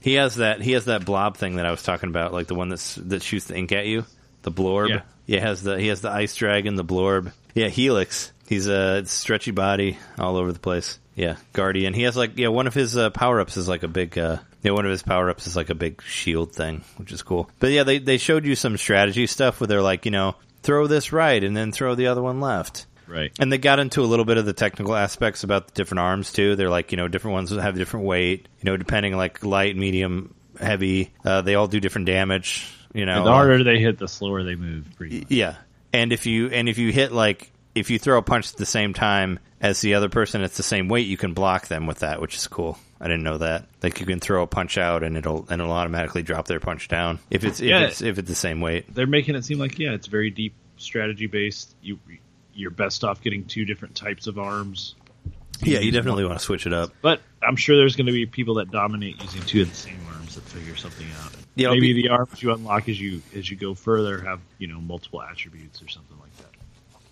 He 0.01 0.15
has 0.15 0.35
that. 0.35 0.61
He 0.61 0.73
has 0.73 0.85
that 0.85 1.05
blob 1.05 1.37
thing 1.37 1.55
that 1.55 1.65
I 1.65 1.71
was 1.71 1.83
talking 1.83 2.09
about, 2.09 2.33
like 2.33 2.47
the 2.47 2.55
one 2.55 2.69
that's 2.69 2.95
that 2.95 3.21
shoots 3.21 3.45
the 3.45 3.57
ink 3.57 3.71
at 3.71 3.85
you. 3.85 4.05
The 4.43 4.51
blorb. 4.51 4.89
Yeah. 4.89 5.01
Yeah, 5.25 5.39
has 5.39 5.63
the 5.63 5.79
he 5.79 5.87
has 5.87 6.01
the 6.01 6.11
ice 6.11 6.35
dragon, 6.35 6.75
the 6.75 6.85
blorb. 6.85 7.31
Yeah, 7.53 7.67
Helix. 7.67 8.31
He's 8.47 8.67
a 8.67 9.05
stretchy 9.05 9.51
body 9.51 9.97
all 10.17 10.35
over 10.37 10.51
the 10.51 10.59
place. 10.59 10.99
Yeah, 11.15 11.37
Guardian. 11.53 11.93
He 11.93 12.03
has 12.03 12.17
like 12.17 12.37
yeah, 12.37 12.49
one 12.49 12.67
of 12.67 12.73
his 12.73 12.97
uh, 12.97 13.09
power 13.11 13.39
ups 13.39 13.57
is 13.57 13.67
like 13.67 13.83
a 13.83 13.87
big 13.87 14.17
uh 14.17 14.37
yeah, 14.63 14.71
one 14.71 14.85
of 14.85 14.91
his 14.91 15.03
power 15.03 15.29
ups 15.29 15.47
is 15.47 15.55
like 15.55 15.69
a 15.69 15.75
big 15.75 16.01
shield 16.01 16.53
thing, 16.53 16.83
which 16.97 17.11
is 17.11 17.21
cool. 17.21 17.49
But 17.59 17.71
yeah, 17.71 17.83
they 17.83 17.99
they 17.99 18.17
showed 18.17 18.45
you 18.45 18.55
some 18.55 18.77
strategy 18.77 19.27
stuff 19.27 19.59
where 19.59 19.67
they're 19.67 19.81
like, 19.81 20.05
you 20.05 20.11
know, 20.11 20.35
throw 20.63 20.87
this 20.87 21.11
right 21.11 21.43
and 21.43 21.55
then 21.55 21.71
throw 21.71 21.95
the 21.95 22.07
other 22.07 22.21
one 22.21 22.39
left. 22.41 22.85
Right. 23.07 23.31
And 23.39 23.51
they 23.51 23.57
got 23.57 23.79
into 23.79 24.01
a 24.01 24.05
little 24.05 24.25
bit 24.25 24.37
of 24.37 24.45
the 24.45 24.53
technical 24.53 24.95
aspects 24.95 25.43
about 25.43 25.67
the 25.67 25.73
different 25.73 25.99
arms 25.99 26.31
too. 26.31 26.55
They're 26.55 26.69
like, 26.69 26.91
you 26.91 26.97
know, 26.97 27.07
different 27.07 27.33
ones 27.33 27.51
have 27.51 27.75
different 27.75 28.05
weight, 28.05 28.47
you 28.61 28.65
know, 28.65 28.77
depending 28.77 29.15
like 29.15 29.43
light, 29.43 29.75
medium, 29.75 30.33
heavy. 30.59 31.13
Uh, 31.23 31.41
they 31.41 31.55
all 31.55 31.67
do 31.67 31.79
different 31.79 32.07
damage. 32.07 32.73
You 32.93 33.05
know, 33.05 33.23
the 33.23 33.31
harder 33.31 33.63
they 33.63 33.79
hit, 33.79 33.97
the 33.97 34.07
slower 34.07 34.43
they 34.43 34.55
move. 34.55 34.87
Pretty 34.95 35.19
much. 35.21 35.31
yeah, 35.31 35.55
and 35.91 36.13
if 36.13 36.25
you 36.25 36.47
and 36.47 36.69
if 36.69 36.77
you 36.77 36.91
hit 36.91 37.11
like 37.11 37.51
if 37.75 37.89
you 37.89 37.97
throw 37.99 38.17
a 38.19 38.21
punch 38.21 38.51
at 38.51 38.57
the 38.57 38.65
same 38.65 38.93
time 38.93 39.39
as 39.59 39.81
the 39.81 39.95
other 39.95 40.09
person, 40.09 40.41
it's 40.43 40.57
the 40.57 40.63
same 40.63 40.87
weight. 40.89 41.07
You 41.07 41.17
can 41.17 41.33
block 41.33 41.67
them 41.67 41.87
with 41.87 41.99
that, 41.99 42.21
which 42.21 42.35
is 42.35 42.45
cool. 42.47 42.77
I 43.01 43.05
didn't 43.05 43.23
know 43.23 43.39
that. 43.39 43.65
Like 43.81 43.99
you 43.99 44.05
can 44.05 44.19
throw 44.19 44.43
a 44.43 44.47
punch 44.47 44.77
out 44.77 45.01
and 45.03 45.17
it'll 45.17 45.45
and 45.49 45.59
it'll 45.61 45.73
automatically 45.73 46.21
drop 46.21 46.47
their 46.47 46.59
punch 46.59 46.87
down 46.87 47.19
if 47.31 47.43
it's 47.43 47.59
if 47.59 47.65
Yeah. 47.67 47.81
it's 47.81 48.01
if 48.01 48.17
it's 48.19 48.29
the 48.29 48.35
same 48.35 48.61
weight. 48.61 48.93
They're 48.93 49.07
making 49.07 49.35
it 49.35 49.43
seem 49.43 49.57
like 49.57 49.79
yeah, 49.79 49.91
it's 49.93 50.07
very 50.07 50.29
deep 50.29 50.53
strategy 50.77 51.25
based. 51.27 51.75
You 51.81 51.99
you're 52.53 52.69
best 52.71 53.03
off 53.03 53.21
getting 53.23 53.45
two 53.45 53.65
different 53.65 53.95
types 53.95 54.27
of 54.27 54.37
arms. 54.37 54.93
Yeah, 55.61 55.79
you 55.79 55.91
definitely 55.91 56.25
want 56.25 56.37
to 56.37 56.43
switch 56.45 56.67
it 56.67 56.73
up. 56.73 56.91
But 57.01 57.21
I'm 57.41 57.55
sure 57.55 57.75
there's 57.77 57.95
going 57.95 58.05
to 58.07 58.11
be 58.11 58.25
people 58.27 58.55
that 58.55 58.69
dominate 58.69 59.21
using 59.23 59.41
two 59.41 59.61
of 59.63 59.69
the 59.69 59.75
same 59.75 59.99
arms 60.13 60.35
that 60.35 60.43
figure 60.43 60.75
something 60.75 61.07
out. 61.23 61.31
Yeah, 61.55 61.69
Maybe 61.69 61.93
be- 61.93 62.03
the 62.03 62.09
arms 62.09 62.41
you 62.41 62.51
unlock 62.51 62.89
as 62.89 62.99
you 62.99 63.21
as 63.35 63.49
you 63.49 63.55
go 63.55 63.73
further 63.75 64.21
have 64.21 64.41
you 64.57 64.67
know 64.67 64.81
multiple 64.81 65.21
attributes 65.21 65.81
or 65.81 65.87
something 65.87 66.17
like 66.19 66.35
that. 66.37 66.47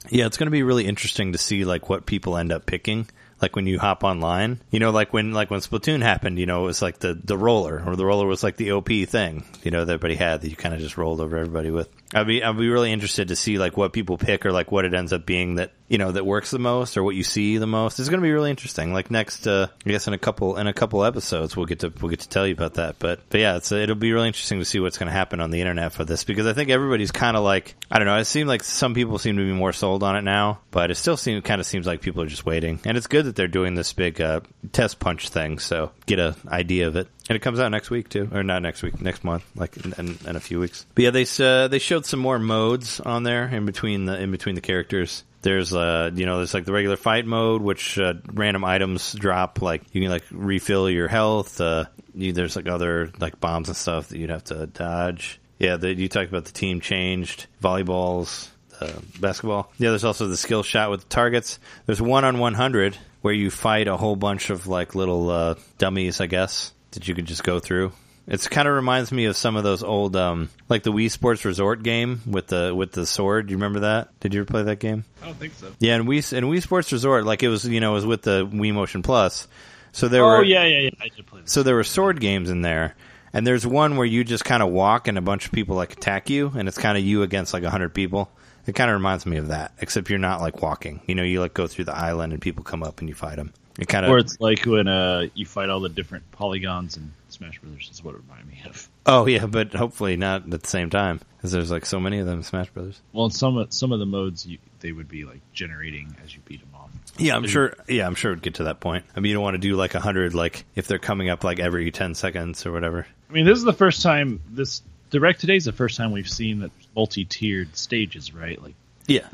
Yeah, 0.10 0.26
it's 0.26 0.38
going 0.38 0.48
to 0.48 0.52
be 0.52 0.64
really 0.64 0.86
interesting 0.88 1.34
to 1.34 1.38
see 1.38 1.64
like 1.64 1.90
what 1.90 2.06
people 2.06 2.38
end 2.38 2.52
up 2.52 2.66
picking. 2.66 3.08
Like 3.40 3.56
when 3.56 3.66
you 3.66 3.80
hop 3.80 4.04
online, 4.04 4.60
you 4.70 4.80
know, 4.80 4.92
like 4.92 5.14
when 5.14 5.32
like 5.32 5.50
when 5.50 5.62
Splatoon 5.62 6.02
happened, 6.04 6.38
you 6.38 6.46
know, 6.46 6.64
it 6.64 6.66
was 6.66 6.82
like 6.82 7.00
the 7.00 7.20
the 7.24 7.38
roller, 7.38 7.84
or 7.86 7.96
the 7.96 8.06
roller 8.06 8.28
was 8.28 8.44
like 8.44 8.56
the 8.56 8.72
OP 8.74 8.90
thing, 9.08 9.46
you 9.64 9.72
know, 9.72 9.84
that 9.86 9.94
everybody 9.94 10.16
had 10.16 10.42
that 10.42 10.50
you 10.50 10.56
kind 10.56 10.76
of 10.76 10.80
just 10.80 10.96
rolled 10.98 11.20
over 11.20 11.38
everybody 11.38 11.72
with. 11.72 11.90
I'd 12.14 12.28
be 12.28 12.44
I'd 12.44 12.58
be 12.58 12.70
really 12.70 12.92
interested 12.92 13.30
to 13.30 13.36
see 13.36 13.58
like 13.58 13.78
what 13.78 13.94
people 13.94 14.18
pick 14.20 14.46
or 14.46 14.52
like 14.52 14.72
what 14.72 14.86
it 14.86 14.94
ends 14.94 15.12
up 15.12 15.26
being 15.26 15.56
that 15.56 15.72
you 15.92 15.98
know 15.98 16.14
that 16.14 16.26
works 16.26 16.52
the 16.52 16.60
most 16.60 16.96
or 16.96 17.04
what 17.04 17.16
you 17.16 17.24
see 17.24 17.58
the 17.58 17.68
most. 17.68 18.00
is 18.00 18.08
going 18.08 18.22
to 18.22 18.26
be 18.26 18.32
really 18.32 18.50
interesting. 18.50 18.94
Like 18.94 19.12
next, 19.12 19.46
uh, 19.46 19.68
I 19.86 19.90
guess 19.90 20.08
in 20.08 20.14
a 20.14 20.18
couple 20.18 20.56
in 20.56 20.66
a 20.66 20.72
couple 20.72 21.04
episodes, 21.04 21.58
we'll 21.58 21.66
get 21.66 21.80
to 21.80 21.92
we'll 22.00 22.10
get 22.10 22.22
to 22.22 22.30
tell 22.30 22.48
you 22.48 22.54
about 22.54 22.76
that. 22.76 22.96
But 22.98 23.20
but 23.30 23.42
yeah, 23.42 23.58
it's 23.58 23.74
it'll 23.74 23.96
be 23.96 24.14
really 24.14 24.28
interesting 24.28 24.60
to 24.60 24.66
see 24.66 24.80
what's 24.80 24.98
going 24.98 25.08
to 25.08 25.14
happen 25.14 25.42
on 25.42 25.52
the 25.52 25.60
internet 25.60 25.92
for 25.92 26.06
this 26.06 26.24
because 26.24 26.48
I 26.48 26.54
think 26.54 26.70
everybody's 26.70 27.12
kind 27.12 27.36
of 27.36 27.44
like 27.44 27.76
I 27.92 28.00
don't 28.00 28.08
know. 28.08 28.18
It 28.18 28.24
seems 28.24 28.48
like 28.48 28.64
some 28.64 28.94
people 28.94 29.20
seem 29.20 29.36
to 29.36 29.44
be 29.44 29.52
more 29.52 29.74
sold 29.74 30.02
on 30.02 30.16
it 30.16 30.22
now, 30.22 30.62
but 30.72 30.92
it 30.92 30.96
still 30.96 31.18
seems 31.18 31.44
kind 31.44 31.60
of 31.60 31.68
seems 31.68 31.86
like 31.86 32.00
people 32.00 32.24
are 32.24 32.28
just 32.28 32.46
waiting. 32.46 32.80
And 32.86 32.98
it's 32.98 33.08
good 33.08 33.26
that 33.26 33.36
they're 33.36 33.50
doing 33.50 33.76
this 33.76 33.92
big 33.92 34.22
uh, 34.22 34.40
test 34.72 34.98
punch 34.98 35.28
thing, 35.28 35.60
so 35.60 35.92
get 36.06 36.20
a 36.20 36.38
idea 36.48 36.88
of 36.88 36.96
it. 36.96 37.10
And 37.28 37.36
it 37.36 37.42
comes 37.42 37.60
out 37.60 37.70
next 37.70 37.90
week 37.90 38.08
too, 38.08 38.30
or 38.32 38.44
not 38.44 38.62
next 38.62 38.82
week, 38.82 39.02
next 39.02 39.26
month, 39.26 39.44
like 39.56 39.76
in, 39.76 39.94
in, 39.98 40.18
in 40.26 40.36
a 40.38 40.40
few 40.40 40.62
weeks. 40.62 40.86
But 40.96 41.04
yeah, 41.04 41.10
they 41.12 41.26
uh, 41.40 41.68
they 41.68 41.80
showed 41.80 42.06
some 42.06 42.22
more 42.22 42.40
modes 42.40 43.02
on 43.02 43.24
there 43.24 43.46
in 43.48 43.66
between 43.66 44.06
the 44.06 44.18
in 44.18 44.32
between 44.32 44.56
the 44.56 44.62
characters. 44.62 45.26
There's 45.42 45.74
uh 45.74 46.12
you 46.14 46.26
know 46.26 46.38
there's 46.38 46.54
like 46.54 46.66
the 46.66 46.74
regular 46.74 46.98
fight 46.98 47.26
mode, 47.26 47.62
which 47.62 47.98
uh, 47.98 48.14
random 48.32 48.64
items 48.64 49.14
drop, 49.14 49.62
like 49.62 49.84
you 49.92 50.02
can 50.02 50.12
like 50.12 50.24
refill 50.32 50.90
your 50.90 51.08
health. 51.08 51.60
Uh, 51.60 51.86
you, 52.14 52.34
there's 52.34 52.56
like 52.56 52.68
other 52.68 53.12
like 53.20 53.40
bombs 53.40 53.68
and 53.68 53.78
stuff 53.78 54.10
that 54.10 54.18
you'd 54.18 54.30
have 54.30 54.44
to 54.46 54.68
dodge. 54.68 55.40
Yeah, 55.60 55.78
the, 55.78 55.94
you 55.94 56.10
talked 56.10 56.30
about 56.30 56.46
the 56.46 56.52
team 56.52 56.82
changed 56.82 57.46
volleyballs, 57.62 58.50
uh, 58.80 58.94
basketball. 59.20 59.72
Yeah, 59.78 59.90
there's 59.90 60.04
also 60.04 60.28
the 60.28 60.38
skill 60.38 60.64
shot 60.64 60.90
with 60.90 61.02
the 61.02 61.10
targets. 61.10 61.60
There's 61.86 62.02
one 62.02 62.26
on 62.26 62.40
100 62.40 62.98
where 63.22 63.34
you 63.34 63.52
fight 63.52 63.88
a 63.88 63.96
whole 63.96 64.16
bunch 64.16 64.50
of 64.50 64.68
like 64.68 64.96
little 64.96 65.30
uh, 65.30 65.56
dummies, 65.78 66.20
I 66.20 66.26
guess, 66.26 66.74
that 66.92 67.08
you 67.08 67.16
could 67.16 67.26
just 67.26 67.44
go 67.44 67.60
through. 67.60 67.92
It's 68.34 68.48
kind 68.48 68.66
of 68.68 68.74
reminds 68.74 69.12
me 69.12 69.26
of 69.26 69.36
some 69.36 69.58
of 69.58 69.64
those 69.66 69.84
old, 69.84 70.16
um, 70.16 70.50
like 70.70 70.84
the 70.84 70.92
Wii 70.92 71.12
Sports 71.12 71.44
Resort 71.44 71.84
game 71.84 72.22
with 72.26 72.48
the 72.48 72.74
with 72.74 72.94
the 72.94 73.06
sword. 73.06 73.48
Do 73.48 73.52
you 73.52 73.58
remember 73.58 73.82
that? 73.82 74.18
Did 74.22 74.34
you 74.34 74.40
ever 74.40 74.46
play 74.48 74.64
that 74.64 74.80
game? 74.80 75.04
I 75.22 75.26
don't 75.26 75.36
think 75.38 75.54
so. 75.56 75.68
Yeah, 75.80 75.96
and 75.96 76.08
Wii 76.08 76.32
and 76.38 76.46
Wii 76.48 76.62
Sports 76.64 76.92
Resort, 76.94 77.26
like 77.26 77.44
it 77.44 77.50
was, 77.50 77.68
you 77.68 77.82
know, 77.82 77.92
it 77.92 77.96
was 77.96 78.06
with 78.06 78.22
the 78.22 78.48
Wii 78.48 78.74
Motion 78.74 79.04
Plus. 79.04 79.48
So 79.92 80.08
there 80.08 80.24
were 80.24 80.36
Oh 80.36 80.38
were 80.40 80.44
yeah, 80.46 80.64
yeah, 80.64 80.80
yeah. 80.80 80.90
I 81.02 81.10
did 81.10 81.28
play 81.28 81.42
this. 81.42 81.52
so 81.52 81.62
there 81.62 81.76
were 81.76 81.84
sword 81.84 82.22
games 82.22 82.50
in 82.50 82.62
there, 82.62 82.96
and 83.34 83.46
there's 83.46 83.68
one 83.68 83.98
where 83.98 84.08
you 84.08 84.24
just 84.24 84.46
kind 84.46 84.64
of 84.64 84.70
walk 84.70 85.10
and 85.10 85.18
a 85.18 85.22
bunch 85.22 85.46
of 85.46 85.52
people 85.52 85.76
like 85.76 85.92
attack 85.92 86.30
you, 86.30 86.54
and 86.56 86.70
it's 86.70 86.78
kind 86.78 86.98
of 86.98 87.04
you 87.04 87.24
against 87.24 87.54
like 87.54 87.64
a 87.64 87.70
hundred 87.70 87.94
people, 87.94 88.32
It 88.66 88.76
kind 88.76 88.90
of 88.90 88.94
reminds 88.94 89.26
me 89.26 89.36
of 89.36 89.50
that, 89.50 89.74
except 89.82 90.10
you're 90.10 90.20
not 90.20 90.40
like 90.40 90.62
walking. 90.62 91.02
You 91.06 91.16
know, 91.16 91.24
you 91.24 91.42
like 91.42 91.54
go 91.54 91.68
through 91.68 91.84
the 91.86 91.96
island 91.98 92.32
and 92.32 92.42
people 92.42 92.64
come 92.64 92.82
up 92.82 93.02
and 93.02 93.10
you 93.10 93.16
fight 93.16 93.36
them. 93.36 93.52
It 93.78 93.90
kind 93.90 94.06
of, 94.06 94.12
Or 94.12 94.20
of. 94.20 94.26
it's 94.26 94.40
like 94.40 94.66
when 94.66 94.88
uh, 94.88 95.28
you 95.34 95.46
fight 95.46 95.70
all 95.70 95.82
the 95.82 95.90
different 95.90 96.32
polygons 96.32 96.96
in 96.96 97.12
Smash 97.42 97.60
Brothers. 97.60 97.90
Is 97.92 98.04
what 98.04 98.14
it 98.14 98.22
reminded 98.22 98.48
me 98.48 98.62
of. 98.70 98.88
Oh 99.06 99.26
yeah, 99.26 99.48
but 99.48 99.74
hopefully 99.74 100.16
not 100.16 100.52
at 100.54 100.62
the 100.62 100.68
same 100.68 100.90
time, 100.92 101.20
because 101.38 101.52
there's 101.52 101.72
like 101.72 101.86
so 101.88 102.00
many 102.00 102.20
of 102.20 102.28
them 102.28 102.38
in 102.38 102.44
Smash 102.44 102.70
Brothers. 102.70 103.02
Well, 103.14 103.26
in 103.26 103.32
some 103.32 103.58
of- 103.58 103.74
some 103.74 103.92
of 103.92 104.00
the 104.00 104.06
modes, 104.06 104.46
you, 104.46 104.60
they 104.80 104.92
would 104.92 105.08
be 105.10 105.24
like 105.26 105.40
generating 105.54 106.16
as 106.24 106.34
you 106.36 106.42
beat 106.46 106.60
them 106.60 106.70
off. 106.76 106.92
Yeah, 107.18 107.36
I'm 107.36 107.48
sure. 107.48 107.74
Yeah, 107.88 108.06
I'm 108.06 108.14
sure 108.16 108.32
it'd 108.32 108.44
get 108.44 108.56
to 108.56 108.66
that 108.66 108.80
point. 108.80 109.06
I 109.16 109.20
mean, 109.20 109.30
you 109.32 109.36
don't 109.36 109.44
want 109.44 109.56
to 109.56 109.60
do 109.60 109.76
like 109.76 109.96
a 109.96 110.00
hundred, 110.00 110.36
like 110.36 110.66
if 110.76 110.88
they're 110.88 111.00
coming 111.00 111.30
up 111.30 111.44
like 111.44 111.60
every 111.60 111.90
ten 111.92 112.14
seconds 112.14 112.66
or 112.66 112.72
whatever. 112.72 113.08
I 113.30 113.34
mean, 113.34 113.46
this 113.46 113.58
is 113.58 113.64
the 113.64 113.74
first 113.74 114.02
time 114.04 114.40
this 114.50 114.84
direct 115.10 115.42
today 115.42 115.56
is 115.56 115.66
the 115.66 115.72
first 115.72 115.98
time 115.98 116.12
we've 116.12 116.30
seen 116.30 116.60
that 116.60 116.72
multi-tiered 116.96 117.76
stages, 117.76 118.34
right? 118.34 118.62
Like 118.62 118.76
Yeah, 119.08 119.28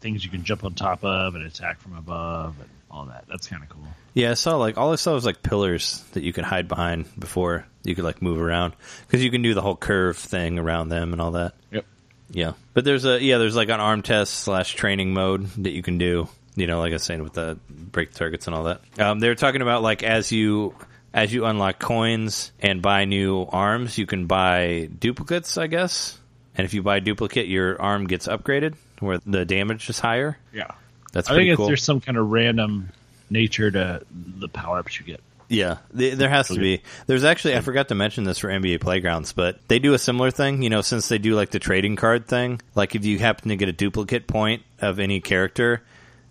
things 0.00 0.24
you 0.24 0.30
can 0.30 0.44
jump 0.44 0.64
on 0.64 0.74
top 0.74 1.04
of 1.04 1.34
and 1.34 1.44
attack 1.44 1.80
from 1.80 1.96
above 1.96 2.54
and 2.60 2.68
all 2.92 3.06
that. 3.06 3.24
That's 3.28 3.46
kind 3.46 3.62
of 3.62 3.68
cool. 3.68 3.82
yeah. 4.14 4.30
I 4.32 4.34
saw 4.34 4.56
like 4.56 4.76
all 4.78 4.92
I 4.92 4.96
saw 4.96 5.14
was 5.14 5.24
like 5.24 5.42
pillars 5.42 6.02
that 6.12 6.22
you 6.22 6.32
could 6.32 6.44
hide 6.44 6.68
behind 6.68 7.06
before 7.18 7.66
you 7.84 7.94
could 7.94 8.04
like 8.04 8.20
move 8.22 8.40
around 8.40 8.74
because 9.06 9.24
you 9.24 9.30
can 9.30 9.42
do 9.42 9.54
the 9.54 9.62
whole 9.62 9.76
curve 9.76 10.16
thing 10.16 10.58
around 10.58 10.88
them 10.90 11.12
and 11.12 11.20
all 11.20 11.32
that. 11.32 11.54
Yep. 11.70 11.86
Yeah, 12.30 12.52
but 12.74 12.84
there's 12.84 13.04
a 13.04 13.22
yeah, 13.22 13.38
there's 13.38 13.56
like 13.56 13.68
an 13.68 13.80
arm 13.80 14.02
test 14.02 14.32
slash 14.34 14.74
training 14.74 15.12
mode 15.12 15.46
that 15.64 15.72
you 15.72 15.82
can 15.82 15.98
do. 15.98 16.28
You 16.54 16.66
know, 16.66 16.78
like 16.80 16.92
I 16.92 16.94
was 16.94 17.02
saying 17.02 17.22
with 17.22 17.32
the 17.34 17.58
break 17.68 18.12
targets 18.12 18.46
and 18.46 18.54
all 18.54 18.64
that. 18.64 18.80
Um, 18.98 19.20
they 19.20 19.28
were 19.28 19.34
talking 19.34 19.62
about 19.62 19.82
like 19.82 20.02
as 20.02 20.30
you 20.32 20.74
as 21.14 21.32
you 21.32 21.44
unlock 21.46 21.78
coins 21.78 22.52
and 22.60 22.80
buy 22.80 23.04
new 23.04 23.42
arms, 23.42 23.98
you 23.98 24.06
can 24.06 24.26
buy 24.26 24.88
duplicates, 24.98 25.58
I 25.58 25.66
guess. 25.66 26.18
And 26.54 26.64
if 26.66 26.74
you 26.74 26.82
buy 26.82 26.98
a 26.98 27.00
duplicate, 27.00 27.48
your 27.48 27.80
arm 27.80 28.06
gets 28.06 28.28
upgraded 28.28 28.74
where 29.00 29.18
the 29.26 29.44
damage 29.44 29.88
is 29.90 29.98
higher. 29.98 30.38
Yeah. 30.52 30.70
That's 31.12 31.30
I 31.30 31.36
think 31.36 31.56
cool. 31.56 31.66
there's 31.66 31.82
some 31.82 32.00
kind 32.00 32.18
of 32.18 32.30
random 32.30 32.88
nature 33.30 33.70
to 33.70 34.02
the 34.10 34.48
power 34.48 34.78
ups 34.78 34.98
you 34.98 35.06
get. 35.06 35.20
Yeah, 35.48 35.78
there 35.92 36.30
has 36.30 36.48
to 36.48 36.58
be. 36.58 36.82
There's 37.06 37.24
actually, 37.24 37.56
I 37.56 37.60
forgot 37.60 37.88
to 37.88 37.94
mention 37.94 38.24
this 38.24 38.38
for 38.38 38.48
NBA 38.48 38.80
Playgrounds, 38.80 39.34
but 39.34 39.58
they 39.68 39.78
do 39.78 39.92
a 39.92 39.98
similar 39.98 40.30
thing. 40.30 40.62
You 40.62 40.70
know, 40.70 40.80
since 40.80 41.08
they 41.08 41.18
do 41.18 41.34
like 41.34 41.50
the 41.50 41.58
trading 41.58 41.94
card 41.96 42.26
thing, 42.26 42.60
like 42.74 42.94
if 42.94 43.04
you 43.04 43.18
happen 43.18 43.50
to 43.50 43.56
get 43.56 43.68
a 43.68 43.72
duplicate 43.72 44.26
point 44.26 44.62
of 44.80 44.98
any 44.98 45.20
character, 45.20 45.82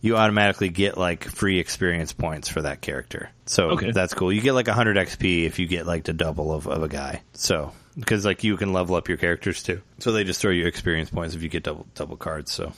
you 0.02 0.18
automatically 0.18 0.70
get 0.70 0.98
like 0.98 1.24
free 1.26 1.60
experience 1.60 2.14
points 2.14 2.50
for 2.50 2.64
that 2.64 2.82
character. 2.82 3.30
So 3.46 3.72
Okay. 3.72 3.92
that's 3.92 4.16
cool. 4.16 4.34
You 4.34 4.42
get 4.42 4.54
like 4.54 4.66
100 4.66 4.98
XP 4.98 5.46
if 5.46 5.60
you 5.60 5.68
get 5.68 5.86
like 5.86 6.04
the 6.06 6.14
double 6.14 6.52
of, 6.52 6.68
of 6.68 6.82
a 6.82 6.88
guy. 6.88 7.22
So 7.34 7.74
because 8.00 8.26
like 8.26 8.44
you 8.44 8.58
can 8.58 8.74
level 8.74 8.96
up 8.96 9.08
your 9.08 9.18
characters 9.20 9.62
too. 9.62 9.82
So 10.00 10.14
they 10.14 10.24
just 10.24 10.42
throw 10.42 10.50
you 10.50 10.66
experience 10.66 11.12
points 11.12 11.36
if 11.36 11.44
you 11.44 11.50
get 11.50 11.62
double 11.62 11.86
double 11.94 12.18
cards. 12.18 12.52
So 12.52 12.74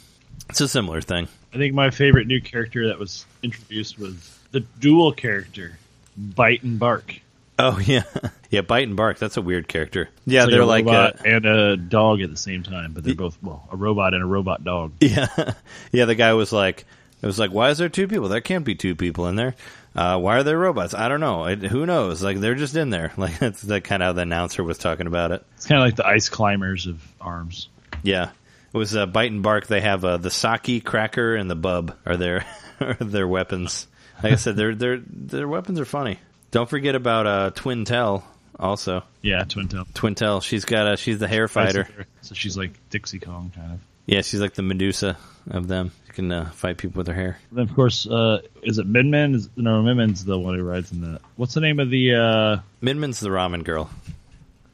it's 0.49 0.61
a 0.61 0.67
similar 0.67 1.01
thing. 1.01 1.27
I 1.53 1.57
think 1.57 1.73
my 1.73 1.89
favorite 1.89 2.27
new 2.27 2.41
character 2.41 2.87
that 2.87 2.99
was 2.99 3.25
introduced 3.41 3.99
was 3.99 4.37
the 4.51 4.61
dual 4.79 5.11
character, 5.11 5.77
Byte 6.19 6.63
and 6.63 6.79
Barq. 6.79 7.21
Oh 7.59 7.79
yeah, 7.85 8.03
yeah. 8.49 8.61
Byte 8.61 8.83
and 8.83 8.97
Barq. 8.97 9.19
That's 9.19 9.37
a 9.37 9.41
weird 9.41 9.67
character. 9.67 10.09
Yeah, 10.25 10.43
It's 10.43 10.51
they're 10.51 10.61
a 10.61 10.65
like 10.65 10.85
uh, 10.85 10.89
robot 10.89 11.25
and 11.25 11.45
a 11.45 11.77
dog 11.77 12.21
at 12.21 12.29
the 12.29 12.37
same 12.37 12.63
time, 12.63 12.93
but 12.93 13.03
they're 13.03 13.15
both 13.15 13.37
well, 13.43 13.67
a 13.71 13.75
robot 13.75 14.13
and 14.13 14.23
a 14.23 14.25
robot 14.25 14.63
dog. 14.63 14.93
Yeah, 15.01 15.53
yeah. 15.91 16.05
The 16.05 16.15
guy 16.15 16.33
was 16.33 16.51
like, 16.51 16.85
it 17.21 17.25
was 17.25 17.37
like, 17.37 17.51
why 17.51 17.69
is 17.69 17.77
there 17.77 17.89
two 17.89 18.07
people? 18.07 18.29
There 18.29 18.41
can't 18.41 18.65
be 18.65 18.75
two 18.75 18.95
people 18.95 19.27
in 19.27 19.35
there. 19.35 19.55
Uh, 19.95 20.17
why 20.17 20.37
are 20.37 20.43
there 20.43 20.57
robots? 20.57 20.95
I 20.95 21.07
don't 21.07 21.19
know. 21.19 21.45
It, 21.45 21.61
who 21.61 21.85
knows? 21.85 22.23
Like 22.23 22.39
they're 22.39 22.55
just 22.55 22.75
in 22.75 22.89
there. 22.89 23.13
Like 23.17 23.37
that's 23.37 23.61
the 23.61 23.79
kind 23.79 24.01
of 24.01 24.07
how 24.07 24.13
the 24.13 24.21
announcer 24.21 24.63
was 24.63 24.79
talking 24.79 25.05
about 25.05 25.31
it. 25.31 25.45
It's 25.55 25.67
kind 25.67 25.79
of 25.79 25.85
like 25.85 25.95
the 25.95 26.07
ice 26.07 26.29
climbers 26.29 26.87
of 26.87 27.01
arms. 27.21 27.69
Yeah, 28.01 28.31
was 28.73 28.95
uh, 28.95 29.05
Byte 29.05 29.27
and 29.27 29.43
Barq. 29.43 29.67
They 29.67 29.81
have 29.81 30.03
uh, 30.03 30.17
the 30.17 30.29
sake 30.31 30.83
cracker 30.83 31.35
and 31.35 31.49
the 31.49 31.55
bub 31.55 31.95
are 32.05 32.17
their 32.17 32.45
are 32.81 32.95
their 32.95 33.27
weapons. 33.27 33.87
Like 34.21 34.33
I 34.33 34.35
said, 34.35 34.55
their 34.57 34.75
their 34.75 34.99
their 35.05 35.47
weapons 35.47 35.79
are 35.79 35.85
funny. 35.85 36.19
Don't 36.51 36.69
forget 36.69 36.95
about 36.95 37.27
uh, 37.27 37.51
Twintelle. 37.51 38.23
Also, 38.59 39.01
Yeah, 39.23 39.43
Twin 39.45 39.67
Tail. 39.67 39.85
Twintelle. 39.95 40.41
She's 40.43 40.63
got 40.65 40.91
a 40.93 40.95
she's 40.95 41.17
the 41.17 41.27
hair 41.27 41.47
fighter. 41.47 41.87
So 42.21 42.35
she's 42.35 42.55
like 42.55 42.71
Dixie 42.91 43.19
Kong, 43.19 43.51
kind 43.55 43.73
of. 43.73 43.79
Yeah, 44.05 44.21
she's 44.21 44.39
like 44.41 44.53
the 44.53 44.61
Medusa 44.61 45.17
of 45.49 45.67
them. 45.67 45.91
You 46.07 46.13
can 46.13 46.31
uh, 46.31 46.49
fight 46.51 46.77
people 46.77 46.99
with 46.99 47.07
her 47.07 47.13
hair. 47.15 47.39
Then 47.51 47.63
of 47.67 47.73
course, 47.73 48.05
uh, 48.05 48.41
is 48.61 48.77
it 48.77 48.85
Min 48.85 49.09
Min? 49.09 49.33
Is- 49.35 49.49
No, 49.55 49.81
Min 49.81 49.97
Min's 49.97 50.23
the 50.23 50.37
one 50.37 50.55
who 50.55 50.63
rides 50.63 50.91
in 50.91 51.01
the. 51.01 51.19
What's 51.35 51.55
the 51.55 51.61
name 51.61 51.79
of 51.79 51.89
the? 51.89 52.13
uh 52.15 52.57
Min 52.79 52.99
Min's 52.99 53.19
the 53.19 53.29
ramen 53.29 53.63
girl. 53.63 53.89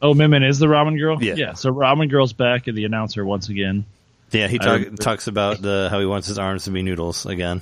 Oh, 0.02 0.14
Min 0.14 0.30
Min 0.32 0.44
is 0.44 0.60
the 0.60 0.68
Ramen 0.68 0.98
Girl. 0.98 1.22
Yeah. 1.22 1.36
yeah. 1.36 1.54
So 1.54 1.72
Ramen 1.72 2.10
Girl's 2.10 2.34
back, 2.34 2.68
and 2.68 2.78
the 2.78 2.86
announcer 2.86 3.26
once 3.26 3.50
again. 3.50 3.86
Yeah, 4.32 4.48
he 4.48 4.60
talk, 4.60 4.96
talks 4.96 5.28
about 5.28 5.62
the 5.62 5.88
how 5.90 6.00
he 6.00 6.06
wants 6.06 6.28
his 6.28 6.38
arms 6.38 6.66
to 6.66 6.72
be 6.72 6.84
noodles 6.84 7.26
again. 7.26 7.62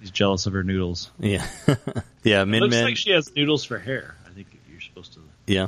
He's 0.00 0.10
jealous 0.10 0.46
of 0.46 0.52
her 0.52 0.62
noodles. 0.62 1.10
Yeah, 1.18 1.46
yeah, 2.22 2.44
Min 2.44 2.60
Looks 2.60 2.74
Min. 2.74 2.84
like 2.84 2.96
she 2.96 3.10
has 3.10 3.34
noodles 3.34 3.64
for 3.64 3.78
hair. 3.78 4.14
I 4.26 4.30
think 4.30 4.46
you're 4.70 4.80
supposed 4.80 5.14
to. 5.14 5.20
yeah, 5.46 5.66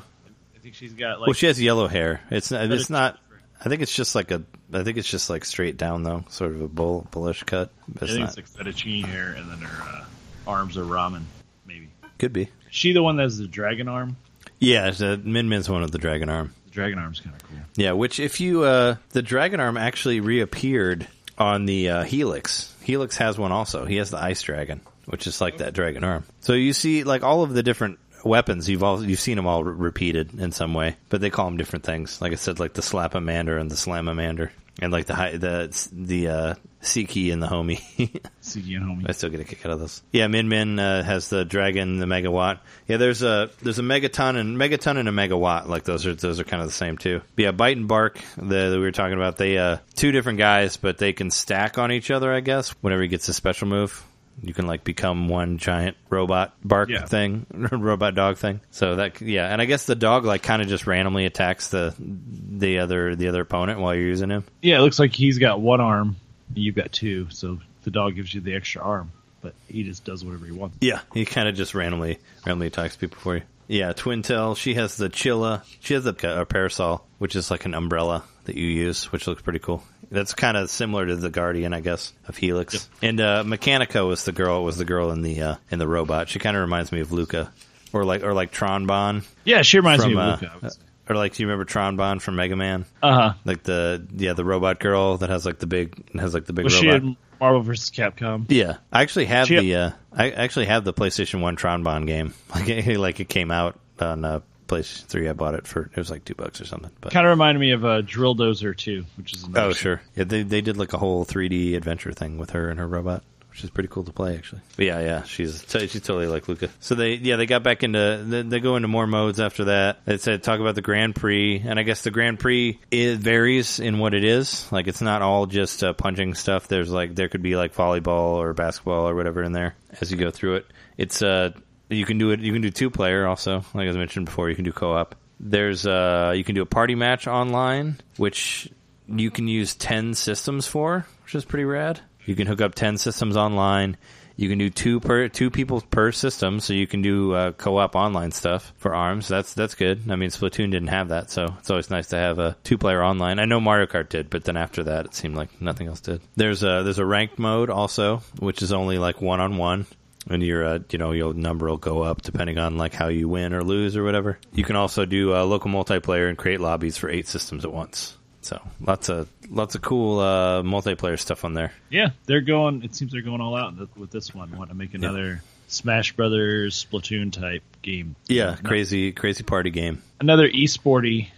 I 0.56 0.59
think 0.61 0.74
she's 0.74 0.92
got 0.92 1.18
like. 1.20 1.28
well, 1.28 1.34
she 1.34 1.46
has 1.46 1.61
yellow 1.61 1.88
hair. 1.88 2.20
It's 2.30 2.50
not. 2.50 2.70
It's 2.70 2.90
not. 2.90 3.18
I 3.61 3.68
think 3.68 3.82
it's 3.82 3.94
just 3.94 4.14
like 4.14 4.30
a. 4.30 4.44
I 4.72 4.84
think 4.84 4.98
it's 4.98 5.11
just 5.11 5.28
like 5.28 5.44
straight 5.44 5.76
down 5.76 6.04
though, 6.04 6.24
sort 6.28 6.52
of 6.52 6.61
a 6.61 6.68
bull, 6.68 7.09
bullish 7.11 7.42
cut. 7.42 7.70
But 7.88 8.04
I 8.04 8.06
think 8.06 8.20
not. 8.20 8.38
it's 8.38 8.56
like 8.56 8.66
fettuccine 8.66 9.04
hair, 9.06 9.32
and 9.32 9.50
then 9.50 9.59
her 9.59 9.82
uh, 9.82 10.04
arms 10.46 10.76
are 10.76 10.84
ramen. 10.84 11.24
Maybe. 11.66 11.88
Could 12.18 12.32
be. 12.32 12.42
Is 12.42 12.48
she 12.70 12.92
the 12.92 13.02
one 13.02 13.16
that 13.16 13.24
has 13.24 13.38
the 13.38 13.48
dragon 13.48 13.88
arm? 13.88 14.16
Yeah, 14.59 14.92
uh, 15.00 15.16
Min 15.22 15.48
Min's 15.48 15.68
one 15.68 15.82
with 15.82 15.92
the 15.92 15.98
dragon 15.98 16.28
arm. 16.28 16.54
The 16.66 16.70
dragon 16.72 16.98
arm's 16.98 17.20
kind 17.20 17.34
of 17.36 17.42
cool. 17.48 17.59
Yeah, 17.76 17.92
which 17.92 18.20
if 18.20 18.40
you 18.40 18.64
uh 18.64 18.96
the 19.11 19.22
dragon 19.22 19.61
arm 19.61 19.76
actually 19.76 20.20
reappeared 20.20 21.06
on 21.36 21.66
the 21.66 21.90
uh, 21.90 22.02
Helix. 22.04 22.74
Helix 22.82 23.16
has 23.18 23.38
one 23.38 23.52
also. 23.52 23.84
He 23.84 23.96
has 23.96 24.11
the 24.11 24.18
ice 24.18 24.42
dragon, 24.42 24.80
which 25.06 25.26
is 25.26 25.40
like 25.40 25.59
that 25.59 25.72
dragon 25.74 26.02
arm. 26.04 26.24
So 26.40 26.54
you 26.54 26.72
see 26.72 27.04
like 27.04 27.22
all 27.22 27.42
of 27.42 27.52
the 27.52 27.62
different 27.62 27.98
weapons 28.24 28.68
you've 28.68 28.82
all 28.82 29.04
you've 29.04 29.20
seen 29.20 29.36
them 29.36 29.46
all 29.46 29.62
re- 29.62 29.72
repeated 29.72 30.38
in 30.38 30.50
some 30.52 30.74
way, 30.74 30.96
but 31.09 31.20
they 31.20 31.30
call 31.30 31.46
them 31.46 31.56
different 31.56 31.84
things. 31.84 32.20
Like 32.20 32.32
I 32.32 32.36
said, 32.36 32.59
like 32.59 32.72
the 32.74 32.82
Slapamander 32.82 33.61
and 33.61 33.70
the 33.70 33.76
Slamamander, 33.76 34.50
and 34.80 34.92
like 34.92 35.06
the 35.06 35.14
hi- 35.14 35.36
the 35.36 35.88
the 35.92 36.28
uh, 36.28 36.54
Seekie 36.82 37.32
and 37.32 37.42
the 37.42 37.46
Homie. 37.46 37.80
Seekie 38.42 38.76
and 38.76 38.84
Homie. 38.84 39.08
I 39.08 39.12
still 39.12 39.30
get 39.30 39.40
a 39.40 39.44
kick 39.44 39.64
out 39.66 39.72
of 39.72 39.80
those. 39.80 40.02
Yeah, 40.12 40.26
Min 40.28 40.48
Min 40.48 40.78
uh, 40.78 41.02
has 41.02 41.28
the 41.28 41.44
dragon, 41.44 41.98
the 41.98 42.06
megawatt. 42.06 42.60
Yeah, 42.86 42.96
there's 42.98 43.22
a 43.22 43.50
there's 43.62 43.78
a 43.78 43.82
megaton 43.82 44.36
and 44.36 44.56
megaton 44.56 44.96
and 44.98 45.08
a 45.08 45.12
megawatt. 45.12 45.66
Like 45.66 45.84
those 45.84 46.06
are 46.06 46.14
those 46.14 46.38
are 46.40 46.44
kind 46.44 46.62
of 46.62 46.68
the 46.68 46.74
same 46.74 46.96
too. 46.98 47.20
But 47.36 47.42
yeah, 47.42 47.52
Byte 47.52 47.72
and 47.76 47.88
Barq 47.88 48.16
the, 48.36 48.42
that 48.70 48.70
we 48.72 48.78
were 48.78 48.92
talking 48.92 49.16
about. 49.16 49.36
They 49.36 49.58
uh 49.58 49.78
two 49.96 50.12
different 50.12 50.38
guys, 50.38 50.76
but 50.76 50.98
they 50.98 51.12
can 51.12 51.30
stack 51.30 51.78
on 51.78 51.90
each 51.92 52.10
other. 52.10 52.32
I 52.32 52.40
guess 52.40 52.70
whenever 52.80 53.02
he 53.02 53.08
gets 53.08 53.28
a 53.28 53.34
special 53.34 53.66
move, 53.66 54.04
you 54.40 54.54
can 54.54 54.68
like 54.68 54.84
become 54.84 55.28
one 55.28 55.58
giant 55.58 55.96
robot 56.10 56.54
bark 56.62 56.90
Yeah. 56.90 57.04
thing, 57.06 57.44
robot 57.72 58.14
dog 58.14 58.36
thing. 58.38 58.60
So 58.70 58.94
that 58.96 59.20
yeah, 59.20 59.52
and 59.52 59.60
I 59.60 59.64
guess 59.64 59.84
the 59.84 59.96
dog 59.96 60.24
like 60.24 60.44
kind 60.44 60.62
of 60.62 60.68
just 60.68 60.86
randomly 60.86 61.26
attacks 61.26 61.68
the 61.68 61.92
the 61.98 62.78
other 62.78 63.16
the 63.16 63.26
other 63.28 63.40
opponent 63.42 63.80
while 63.80 63.96
you're 63.96 64.06
using 64.06 64.30
him. 64.30 64.44
Yeah, 64.62 64.78
it 64.78 64.82
looks 64.82 65.00
like 65.00 65.12
he's 65.12 65.38
got 65.38 65.60
one 65.60 65.80
arm, 65.80 66.16
you've 66.55 66.74
got 66.74 66.92
two. 66.92 67.28
So 67.30 67.59
the 67.82 67.90
dog 67.90 68.16
gives 68.16 68.34
you 68.34 68.40
the 68.40 68.55
extra 68.55 68.82
arm, 68.82 69.12
but 69.40 69.55
he 69.68 69.84
just 69.84 70.05
does 70.05 70.24
whatever 70.24 70.46
he 70.46 70.53
wants. 70.53 70.78
Yeah, 70.80 71.01
he 71.14 71.24
kind 71.24 71.49
of 71.49 71.55
just 71.55 71.74
randomly 71.74 72.18
randomly 72.46 72.68
attacks 72.68 72.96
people 72.96 73.18
for 73.18 73.36
you. 73.36 73.42
Yeah, 73.68 73.92
Twin 73.92 74.22
Tail. 74.22 74.55
She 74.55 74.74
has 74.74 74.96
the 74.96 75.11
Chilla. 75.11 75.62
She 75.80 75.92
has 75.94 76.07
a, 76.07 76.40
a 76.40 76.46
parasol, 76.46 77.05
which 77.18 77.36
is 77.36 77.51
like 77.51 77.66
an 77.66 77.74
umbrella 77.74 78.24
that 78.44 78.57
you 78.57 78.66
use, 78.66 79.12
which 79.12 79.26
looks 79.26 79.42
pretty 79.42 79.59
cool. 79.59 79.84
That's 80.11 80.32
kind 80.32 80.57
of 80.57 80.70
similar 80.70 81.07
to 81.07 81.16
the 81.16 81.28
Guardian, 81.28 81.74
I 81.74 81.80
guess, 81.80 82.14
of 82.26 82.36
Helix. 82.38 82.88
And 83.03 83.20
uh, 83.20 83.44
Mechanica 83.44 84.09
was 84.09 84.24
the 84.24 84.32
girl. 84.32 84.64
Was 84.64 84.78
the 84.78 84.86
girl 84.86 85.11
in 85.11 85.20
the 85.20 85.42
uh, 85.42 85.55
in 85.70 85.78
the 85.78 85.86
robot? 85.86 86.30
She 86.30 86.38
kind 86.38 86.57
of 86.57 86.62
reminds 86.62 86.90
me 86.92 87.01
of 87.01 87.12
Luca, 87.12 87.53
or 87.92 88.07
like 88.07 88.22
or 88.22 88.32
like 88.32 88.51
Tron 88.51 88.86
Bonne 88.86 89.22
Yeah, 89.44 89.61
she 89.61 89.76
reminds 89.76 90.03
from 90.03 90.14
me 90.14 90.18
of 90.20 90.26
uh, 90.26 90.38
Luca. 90.40 90.70
Say. 90.70 90.80
Or 91.09 91.16
like 91.16 91.34
do 91.34 91.42
you 91.42 91.46
remember 91.48 91.64
Tron 91.64 91.96
Bonne 91.96 92.18
from 92.18 92.36
Mega 92.36 92.56
Man? 92.56 92.84
Uh 93.02 93.14
huh. 93.14 93.34
Like 93.44 93.62
the 93.62 94.06
yeah 94.14 94.34
the 94.34 94.44
robot 94.44 94.78
girl 94.80 95.16
that 95.18 95.30
has 95.30 95.46
like 95.46 95.59
the 95.59 95.66
big 95.66 96.14
has 96.18 96.34
like 96.34 96.44
the 96.46 96.52
big 96.52 96.64
Was 96.64 96.74
she 96.74 96.86
robot. 96.88 97.02
in 97.02 97.16
Marvel 97.40 97.62
vs. 97.62 97.90
Capcom? 97.90 98.46
Yeah, 98.48 98.78
I 98.92 99.02
actually 99.02 99.26
have 99.26 99.46
She- 99.48 99.56
the 99.59 99.74
uh, 99.76 99.90
I 100.12 100.30
actually 100.30 100.66
have 100.66 100.84
the 100.84 100.92
PlayStation 100.92 101.40
One 101.40 101.56
Tron 101.56 101.82
Bonne 101.82 102.04
game. 102.06 102.34
Like 102.54 102.68
it, 102.68 102.98
like 102.98 103.20
it 103.20 103.28
came 103.28 103.50
out 103.50 103.78
on 104.00 104.24
uh, 104.24 104.40
PlayStation 104.66 105.04
Three. 105.06 105.28
I 105.28 105.32
bought 105.32 105.54
it 105.54 105.66
for 105.66 105.82
it 105.94 105.96
was 105.96 106.11
like 106.11 106.24
two 106.24 106.34
bucks 106.34 106.61
or 106.61 106.66
something. 106.66 106.90
But 107.00 107.12
Kind 107.12 107.26
of 107.26 107.30
reminded 107.30 107.61
me 107.61 107.70
of 107.72 107.84
uh, 107.84 108.00
Drill 108.02 108.34
Dozer 108.36 108.76
too, 108.76 109.04
which 109.16 109.32
is 109.34 109.46
oh 109.54 109.72
sure, 109.72 110.02
yeah, 110.16 110.24
they 110.24 110.42
they 110.42 110.61
did 110.61 110.76
like 110.76 110.92
a 110.92 110.98
whole 110.98 111.24
3D 111.24 111.74
adventure 111.76 112.12
thing 112.12 112.36
with 112.38 112.50
her 112.50 112.68
and 112.68 112.78
her 112.80 112.86
robot. 112.88 113.22
Which 113.59 113.64
is 113.64 113.70
pretty 113.70 113.88
cool 113.88 114.04
to 114.04 114.12
play, 114.12 114.36
actually. 114.36 114.61
Yeah, 114.76 115.00
yeah, 115.00 115.24
she's 115.24 115.61
t- 115.64 115.88
she's 115.88 116.02
totally 116.02 116.28
like 116.28 116.46
Luca. 116.46 116.68
So 116.78 116.94
they, 116.94 117.14
yeah, 117.14 117.34
they 117.34 117.46
got 117.46 117.64
back 117.64 117.82
into 117.82 118.22
they, 118.24 118.42
they 118.42 118.61
go 118.61 118.76
into 118.76 118.86
more 118.86 119.09
modes 119.09 119.40
after 119.40 119.64
that. 119.64 120.04
They 120.04 120.16
said 120.18 120.44
talk 120.44 120.61
about 120.61 120.76
the 120.76 120.80
Grand 120.80 121.16
Prix, 121.16 121.64
and 121.66 121.76
I 121.76 121.82
guess 121.82 122.02
the 122.02 122.12
Grand 122.12 122.38
Prix 122.38 122.78
it 122.92 123.16
varies 123.16 123.80
in 123.80 123.98
what 123.98 124.14
it 124.14 124.22
is. 124.22 124.70
Like 124.70 124.86
it's 124.86 125.00
not 125.00 125.22
all 125.22 125.46
just 125.46 125.82
uh, 125.82 125.92
punching 125.92 126.34
stuff. 126.34 126.68
There's 126.68 126.88
like 126.88 127.16
there 127.16 127.28
could 127.28 127.42
be 127.42 127.56
like 127.56 127.74
volleyball 127.74 128.34
or 128.34 128.54
basketball 128.54 129.09
or 129.09 129.16
whatever 129.16 129.42
in 129.42 129.50
there 129.50 129.74
as 130.00 130.12
you 130.12 130.18
go 130.18 130.30
through 130.30 130.54
it. 130.59 130.66
It's 130.96 131.20
uh 131.20 131.50
you 131.88 132.04
can 132.06 132.18
do 132.18 132.30
it. 132.30 132.38
You 132.38 132.52
can 132.52 132.62
do 132.62 132.70
two 132.70 132.90
player 132.90 133.26
also, 133.26 133.64
like 133.74 133.88
I 133.88 133.92
mentioned 133.92 134.26
before. 134.26 134.48
You 134.50 134.54
can 134.54 134.66
do 134.66 134.72
co 134.72 134.92
op. 134.92 135.16
There's 135.40 135.84
uh 135.84 136.32
you 136.36 136.44
can 136.44 136.54
do 136.54 136.62
a 136.62 136.66
party 136.66 136.94
match 136.94 137.26
online, 137.26 137.96
which 138.18 138.70
you 139.09 139.32
can 139.32 139.48
use 139.48 139.74
10 139.74 140.14
systems 140.14 140.68
for, 140.68 141.06
which 141.24 141.34
is 141.34 141.44
pretty 141.44 141.64
rad. 141.64 142.00
You 142.28 142.36
can 142.36 142.46
hook 142.46 142.60
up 142.60 142.74
10 142.74 142.98
systems 142.98 143.38
online. 143.38 143.96
You 144.36 144.50
can 144.50 144.58
do 144.58 144.68
two 144.68 145.00
per 145.00 145.28
two 145.28 145.50
people 145.50 145.80
per 145.80 146.12
system, 146.12 146.60
so 146.60 146.74
you 146.74 146.86
can 146.86 147.00
do 147.00 147.32
uh, 147.32 147.52
co-op 147.52 147.96
online 147.96 148.32
stuff 148.32 148.74
for 148.76 148.94
ARMS. 148.94 149.28
That's 149.28 149.54
that's 149.54 149.74
good. 149.74 150.02
I 150.10 150.16
mean, 150.16 150.28
Splatoon 150.28 150.70
didn't 150.70 150.88
have 150.88 151.08
that, 151.08 151.30
so 151.30 151.54
it's 151.58 151.70
always 151.70 151.88
nice 151.88 152.08
to 152.08 152.16
have 152.16 152.38
a 152.38 152.54
two-player 152.64 153.02
online. 153.02 153.38
I 153.38 153.46
know 153.46 153.60
Mario 153.60 153.86
Kart 153.86 154.10
did, 154.10 154.28
but 154.28 154.44
then 154.44 154.58
after 154.58 154.84
that, 154.84 155.06
it 155.06 155.14
seemed 155.14 155.36
like 155.36 155.58
nothing 155.58 155.86
else 155.86 156.00
did. 156.00 156.20
There's 156.36 156.62
a 156.62 156.82
there's 156.84 156.98
a 156.98 157.06
ranked 157.06 157.38
mode 157.38 157.70
also, 157.70 158.18
which 158.38 158.60
is 158.60 158.74
only 158.74 158.98
like 158.98 159.22
one 159.22 159.40
on 159.40 159.56
one 159.56 159.86
and 160.28 160.42
your 160.42 160.66
uh, 160.66 160.78
you 160.90 160.98
know 160.98 161.12
your 161.12 161.32
number 161.32 161.66
will 161.66 161.78
go 161.78 162.02
up 162.02 162.20
depending 162.20 162.58
on 162.58 162.76
like 162.76 162.92
how 162.92 163.08
you 163.08 163.26
win 163.26 163.54
or 163.54 163.64
lose 163.64 163.96
or 163.96 164.04
whatever. 164.04 164.38
You 164.52 164.64
can 164.64 164.76
also 164.76 165.06
do 165.06 165.34
uh, 165.34 165.44
local 165.44 165.70
multiplayer 165.70 166.28
and 166.28 166.36
create 166.36 166.60
lobbies 166.60 166.98
for 166.98 167.08
eight 167.08 167.26
systems 167.26 167.64
at 167.64 167.72
once. 167.72 168.17
So 168.49 168.62
lots 168.80 169.11
of 169.11 169.28
lots 169.51 169.74
of 169.74 169.82
cool 169.82 170.20
uh, 170.20 170.62
multiplayer 170.62 171.18
stuff 171.18 171.44
on 171.44 171.53
there. 171.53 171.70
Yeah, 171.90 172.12
they're 172.24 172.40
going. 172.40 172.82
It 172.82 172.94
seems 172.94 173.12
they're 173.12 173.20
going 173.20 173.42
all 173.42 173.55
out 173.55 173.74
with 173.94 174.11
this 174.11 174.34
one. 174.34 174.57
Want 174.57 174.70
to 174.70 174.74
make 174.74 174.94
another 174.94 175.42
Smash 175.66 176.16
Brothers 176.16 176.86
Splatoon 176.90 177.30
type 177.30 177.62
game? 177.82 178.16
Yeah, 178.26 178.57
crazy 178.64 179.12
crazy 179.12 179.44
party 179.44 179.68
game. 179.68 180.03
Another 180.18 180.49
esporty 180.49 181.28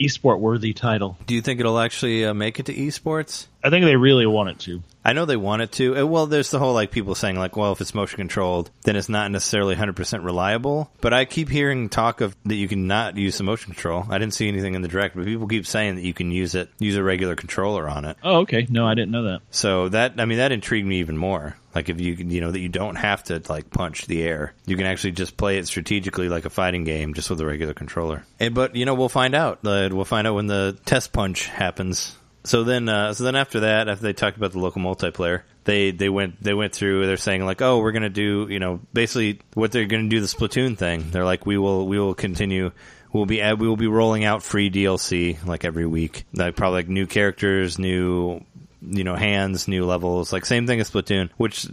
esport 0.00 0.38
worthy 0.38 0.72
title. 0.72 1.18
Do 1.26 1.34
you 1.34 1.42
think 1.42 1.58
it'll 1.58 1.80
actually 1.80 2.24
uh, 2.24 2.34
make 2.34 2.60
it 2.60 2.66
to 2.66 2.74
esports? 2.74 3.48
I 3.62 3.70
think 3.70 3.84
they 3.84 3.96
really 3.96 4.26
want 4.26 4.50
it 4.50 4.58
to. 4.60 4.82
I 5.04 5.12
know 5.14 5.24
they 5.24 5.36
want 5.36 5.62
it 5.62 5.72
to. 5.72 5.96
Uh, 5.98 6.06
Well, 6.06 6.26
there's 6.26 6.50
the 6.50 6.58
whole 6.58 6.74
like 6.74 6.90
people 6.90 7.14
saying 7.14 7.38
like, 7.38 7.56
well, 7.56 7.72
if 7.72 7.80
it's 7.80 7.94
motion 7.94 8.18
controlled, 8.18 8.70
then 8.82 8.96
it's 8.96 9.08
not 9.08 9.30
necessarily 9.30 9.74
100% 9.74 10.24
reliable. 10.24 10.90
But 11.00 11.14
I 11.14 11.24
keep 11.24 11.48
hearing 11.48 11.88
talk 11.88 12.20
of 12.20 12.36
that 12.44 12.54
you 12.54 12.68
can 12.68 12.86
not 12.86 13.16
use 13.16 13.38
the 13.38 13.44
motion 13.44 13.72
control. 13.72 14.04
I 14.10 14.18
didn't 14.18 14.34
see 14.34 14.48
anything 14.48 14.74
in 14.74 14.82
the 14.82 14.88
direct, 14.88 15.16
but 15.16 15.24
people 15.24 15.48
keep 15.48 15.66
saying 15.66 15.96
that 15.96 16.02
you 16.02 16.12
can 16.12 16.30
use 16.30 16.54
it, 16.54 16.68
use 16.78 16.96
a 16.96 17.02
regular 17.02 17.34
controller 17.34 17.88
on 17.88 18.04
it. 18.04 18.16
Oh, 18.22 18.40
okay. 18.40 18.66
No, 18.68 18.86
I 18.86 18.94
didn't 18.94 19.10
know 19.10 19.24
that. 19.24 19.40
So 19.50 19.88
that 19.88 20.20
I 20.20 20.26
mean 20.26 20.38
that 20.38 20.52
intrigued 20.52 20.86
me 20.86 21.00
even 21.00 21.16
more. 21.16 21.56
Like 21.74 21.88
if 21.88 22.00
you 22.00 22.14
you 22.14 22.40
know 22.40 22.50
that 22.50 22.58
you 22.58 22.68
don't 22.68 22.96
have 22.96 23.22
to 23.24 23.40
like 23.48 23.70
punch 23.70 24.06
the 24.06 24.22
air, 24.22 24.54
you 24.66 24.76
can 24.76 24.86
actually 24.86 25.12
just 25.12 25.36
play 25.36 25.58
it 25.58 25.66
strategically 25.66 26.28
like 26.28 26.44
a 26.44 26.50
fighting 26.50 26.84
game, 26.84 27.14
just 27.14 27.30
with 27.30 27.40
a 27.40 27.46
regular 27.46 27.74
controller. 27.74 28.26
And, 28.38 28.54
but 28.54 28.74
you 28.74 28.84
know 28.84 28.94
we'll 28.94 29.08
find 29.08 29.34
out. 29.34 29.60
Uh, 29.64 29.88
we'll 29.92 30.04
find 30.04 30.26
out 30.26 30.34
when 30.34 30.46
the 30.46 30.78
test 30.84 31.12
punch 31.12 31.46
happens. 31.46 32.16
So 32.44 32.64
then, 32.64 32.88
uh, 32.88 33.12
so 33.12 33.24
then 33.24 33.36
after 33.36 33.60
that, 33.60 33.88
after 33.88 34.02
they 34.02 34.12
talked 34.12 34.36
about 34.36 34.52
the 34.52 34.58
local 34.58 34.80
multiplayer, 34.80 35.42
they 35.64 35.90
they 35.90 36.08
went 36.08 36.42
they 36.42 36.54
went 36.54 36.74
through. 36.74 37.06
They're 37.06 37.16
saying 37.16 37.44
like, 37.44 37.60
oh, 37.60 37.78
we're 37.80 37.92
gonna 37.92 38.08
do 38.08 38.46
you 38.48 38.58
know 38.58 38.80
basically 38.92 39.40
what 39.54 39.72
they're 39.72 39.86
gonna 39.86 40.08
do 40.08 40.20
the 40.20 40.26
Splatoon 40.26 40.76
thing. 40.76 41.10
They're 41.10 41.24
like, 41.24 41.44
we 41.44 41.58
will 41.58 41.86
we 41.86 41.98
will 41.98 42.14
continue. 42.14 42.72
We'll 43.12 43.26
be 43.26 43.42
we 43.54 43.68
will 43.68 43.76
be 43.76 43.88
rolling 43.88 44.24
out 44.24 44.42
free 44.42 44.70
DLC 44.70 45.44
like 45.44 45.64
every 45.64 45.86
week. 45.86 46.24
Like 46.32 46.56
probably 46.56 46.78
like 46.78 46.88
new 46.88 47.06
characters, 47.06 47.78
new 47.78 48.40
you 48.82 49.04
know 49.04 49.14
hands, 49.14 49.68
new 49.68 49.84
levels. 49.84 50.32
Like 50.32 50.44
same 50.44 50.66
thing 50.66 50.80
as 50.80 50.90
Splatoon, 50.90 51.30
which 51.36 51.66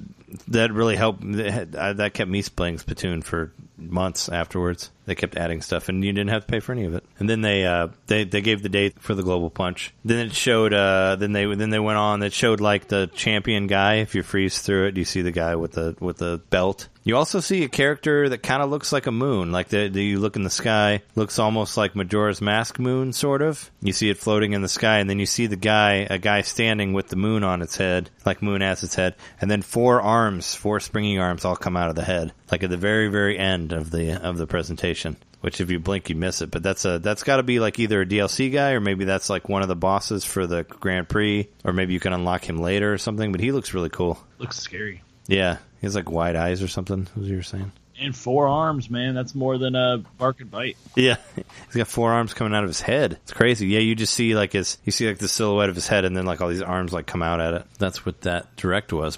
that 0.48 0.72
really 0.74 0.96
helped. 0.96 1.22
That 1.22 2.12
kept 2.14 2.30
me 2.30 2.44
playing 2.44 2.78
Splatoon 2.78 3.24
for 3.24 3.52
months 3.78 4.30
afterwards. 4.30 4.92
They 5.06 5.16
kept 5.16 5.38
adding 5.38 5.62
stuff, 5.62 5.90
and 5.90 6.04
you 6.04 6.12
didn't 6.12 6.32
have 6.32 6.46
to 6.46 6.52
pay 6.52 6.60
for 6.60 6.74
any 6.74 6.86
of 6.86 6.94
it. 6.94 7.04
And 7.20 7.30
then 7.30 7.42
they 7.42 7.66
uh, 7.66 7.90
they 8.08 8.24
they 8.24 8.42
gave 8.42 8.62
the 8.62 8.70
date 8.70 9.00
for 9.00 9.16
the 9.16 9.24
global 9.24 9.50
punch. 9.50 9.94
Then 10.04 10.28
it 10.28 10.34
showed. 10.34 10.74
Uh, 10.74 11.16
then 11.16 11.32
they 11.32 11.46
then 11.46 11.70
they 11.70 11.80
went 11.80 11.98
on. 11.98 12.22
It 12.24 12.34
showed 12.34 12.60
like 12.60 12.88
the 12.88 13.08
champion 13.14 13.68
guy. 13.68 13.96
If 13.96 14.16
you 14.16 14.24
freeze 14.24 14.60
through 14.60 14.88
it, 14.88 14.98
you 14.98 15.06
see 15.06 15.22
the 15.22 15.32
guy 15.32 15.56
with 15.56 15.74
the 15.74 15.96
with 16.00 16.18
the 16.18 16.42
belt. 16.50 16.90
You 17.08 17.16
also 17.16 17.40
see 17.40 17.64
a 17.64 17.70
character 17.70 18.28
that 18.28 18.44
kind 18.44 18.62
of 18.62 18.70
looks 18.70 18.92
like 18.92 19.08
a 19.08 19.14
moon. 19.14 19.54
Like 19.54 19.70
the, 19.70 19.88
the 19.88 20.04
you 20.04 20.20
look 20.20 20.36
in 20.36 20.44
the 20.44 20.50
sky, 20.50 21.04
looks 21.16 21.40
almost 21.40 21.78
like 21.78 21.96
Majora's 21.96 22.42
Mask 22.42 22.80
moon, 22.80 23.14
sort 23.14 23.42
of. 23.42 23.72
You 23.82 23.94
see 23.94 24.10
it 24.10 24.18
floating 24.18 24.52
in 24.52 24.62
the 24.62 24.68
sky, 24.68 24.98
and 24.98 25.10
then 25.10 25.18
you 25.18 25.26
see 25.26 25.48
the 25.48 25.56
guy, 25.56 26.06
a 26.10 26.18
guy 26.18 26.42
standing 26.42 26.92
with 26.92 27.08
the 27.08 27.16
moon 27.16 27.46
on 27.46 27.62
its 27.62 27.78
head, 27.78 28.10
like 28.26 28.42
moon 28.42 28.60
has 28.60 28.84
its 28.84 28.96
head, 28.96 29.16
and 29.40 29.50
then 29.50 29.62
four 29.62 30.02
arms, 30.02 30.54
four 30.54 30.82
springy 30.82 31.18
arms, 31.18 31.46
all 31.46 31.56
come 31.56 31.78
out 31.78 31.90
of 31.90 31.96
the 31.96 32.04
head, 32.04 32.34
like 32.52 32.64
at 32.64 32.70
the 32.70 32.76
very 32.76 33.08
very 33.08 33.40
end 33.40 33.72
of 33.72 33.90
the 33.90 34.22
of 34.22 34.38
the 34.38 34.46
presentation. 34.46 35.16
Which 35.40 35.62
if 35.62 35.72
you 35.72 35.80
blink, 35.80 36.10
you 36.10 36.16
miss 36.16 36.42
it. 36.42 36.52
But 36.52 36.62
that's 36.62 36.84
a 36.84 37.00
that's 37.00 37.24
got 37.24 37.38
to 37.38 37.44
be 37.44 37.62
like 37.62 37.80
either 37.80 38.02
a 38.02 38.06
DLC 38.06 38.52
guy 38.52 38.72
or 38.72 38.82
maybe 38.82 39.06
that's 39.06 39.30
like 39.30 39.48
one 39.48 39.62
of 39.62 39.70
the 39.70 39.78
bosses 39.78 40.26
for 40.26 40.46
the 40.46 40.64
Grand 40.64 41.08
Prix, 41.08 41.48
or 41.64 41.72
maybe 41.72 41.94
you 41.94 42.02
can 42.02 42.12
unlock 42.12 42.44
him 42.44 42.58
later 42.58 42.92
or 42.92 42.98
something. 42.98 43.32
But 43.32 43.40
he 43.40 43.54
looks 43.54 43.74
really 43.74 43.90
cool. 43.90 44.22
Looks 44.40 44.58
scary. 44.58 45.04
Yeah, 45.28 45.58
he 45.82 45.88
has 45.88 45.96
like 45.96 46.10
wide 46.10 46.36
eyes 46.36 46.62
or 46.64 46.68
something. 46.68 47.08
What 47.14 47.26
you 47.26 47.36
were 47.38 47.44
saying? 47.44 47.72
And 48.00 48.16
four 48.16 48.48
arms, 48.48 48.92
man. 48.92 49.16
That's 49.16 49.34
more 49.34 49.58
than 49.58 49.76
a 49.76 50.04
Barq 50.20 50.40
and 50.42 50.52
Byte. 50.52 50.76
Yeah, 50.96 51.18
he's 51.36 51.76
got 51.76 51.88
four 51.88 52.12
arms 52.12 52.34
coming 52.34 52.54
out 52.54 52.64
of 52.64 52.70
his 52.70 52.82
head. 52.82 53.14
It's 53.24 53.34
crazy. 53.34 53.68
Yeah, 53.68 53.80
you 53.80 53.96
just 53.96 54.14
see 54.14 54.36
like 54.36 54.54
his, 54.54 54.78
you 54.86 54.92
see 54.92 55.08
like 55.08 55.18
the 55.18 55.28
silhouette 55.28 55.70
of 55.70 55.76
his 55.76 55.88
head, 55.88 56.06
and 56.06 56.16
then 56.16 56.26
like 56.26 56.40
all 56.42 56.50
these 56.50 56.62
arms 56.62 56.94
like 56.94 57.08
come 57.08 57.24
out 57.24 57.42
at 57.42 57.54
it. 57.56 57.66
That's 57.80 58.06
what 58.06 58.22
that 58.22 58.56
direct 58.56 58.94
was. 58.94 59.18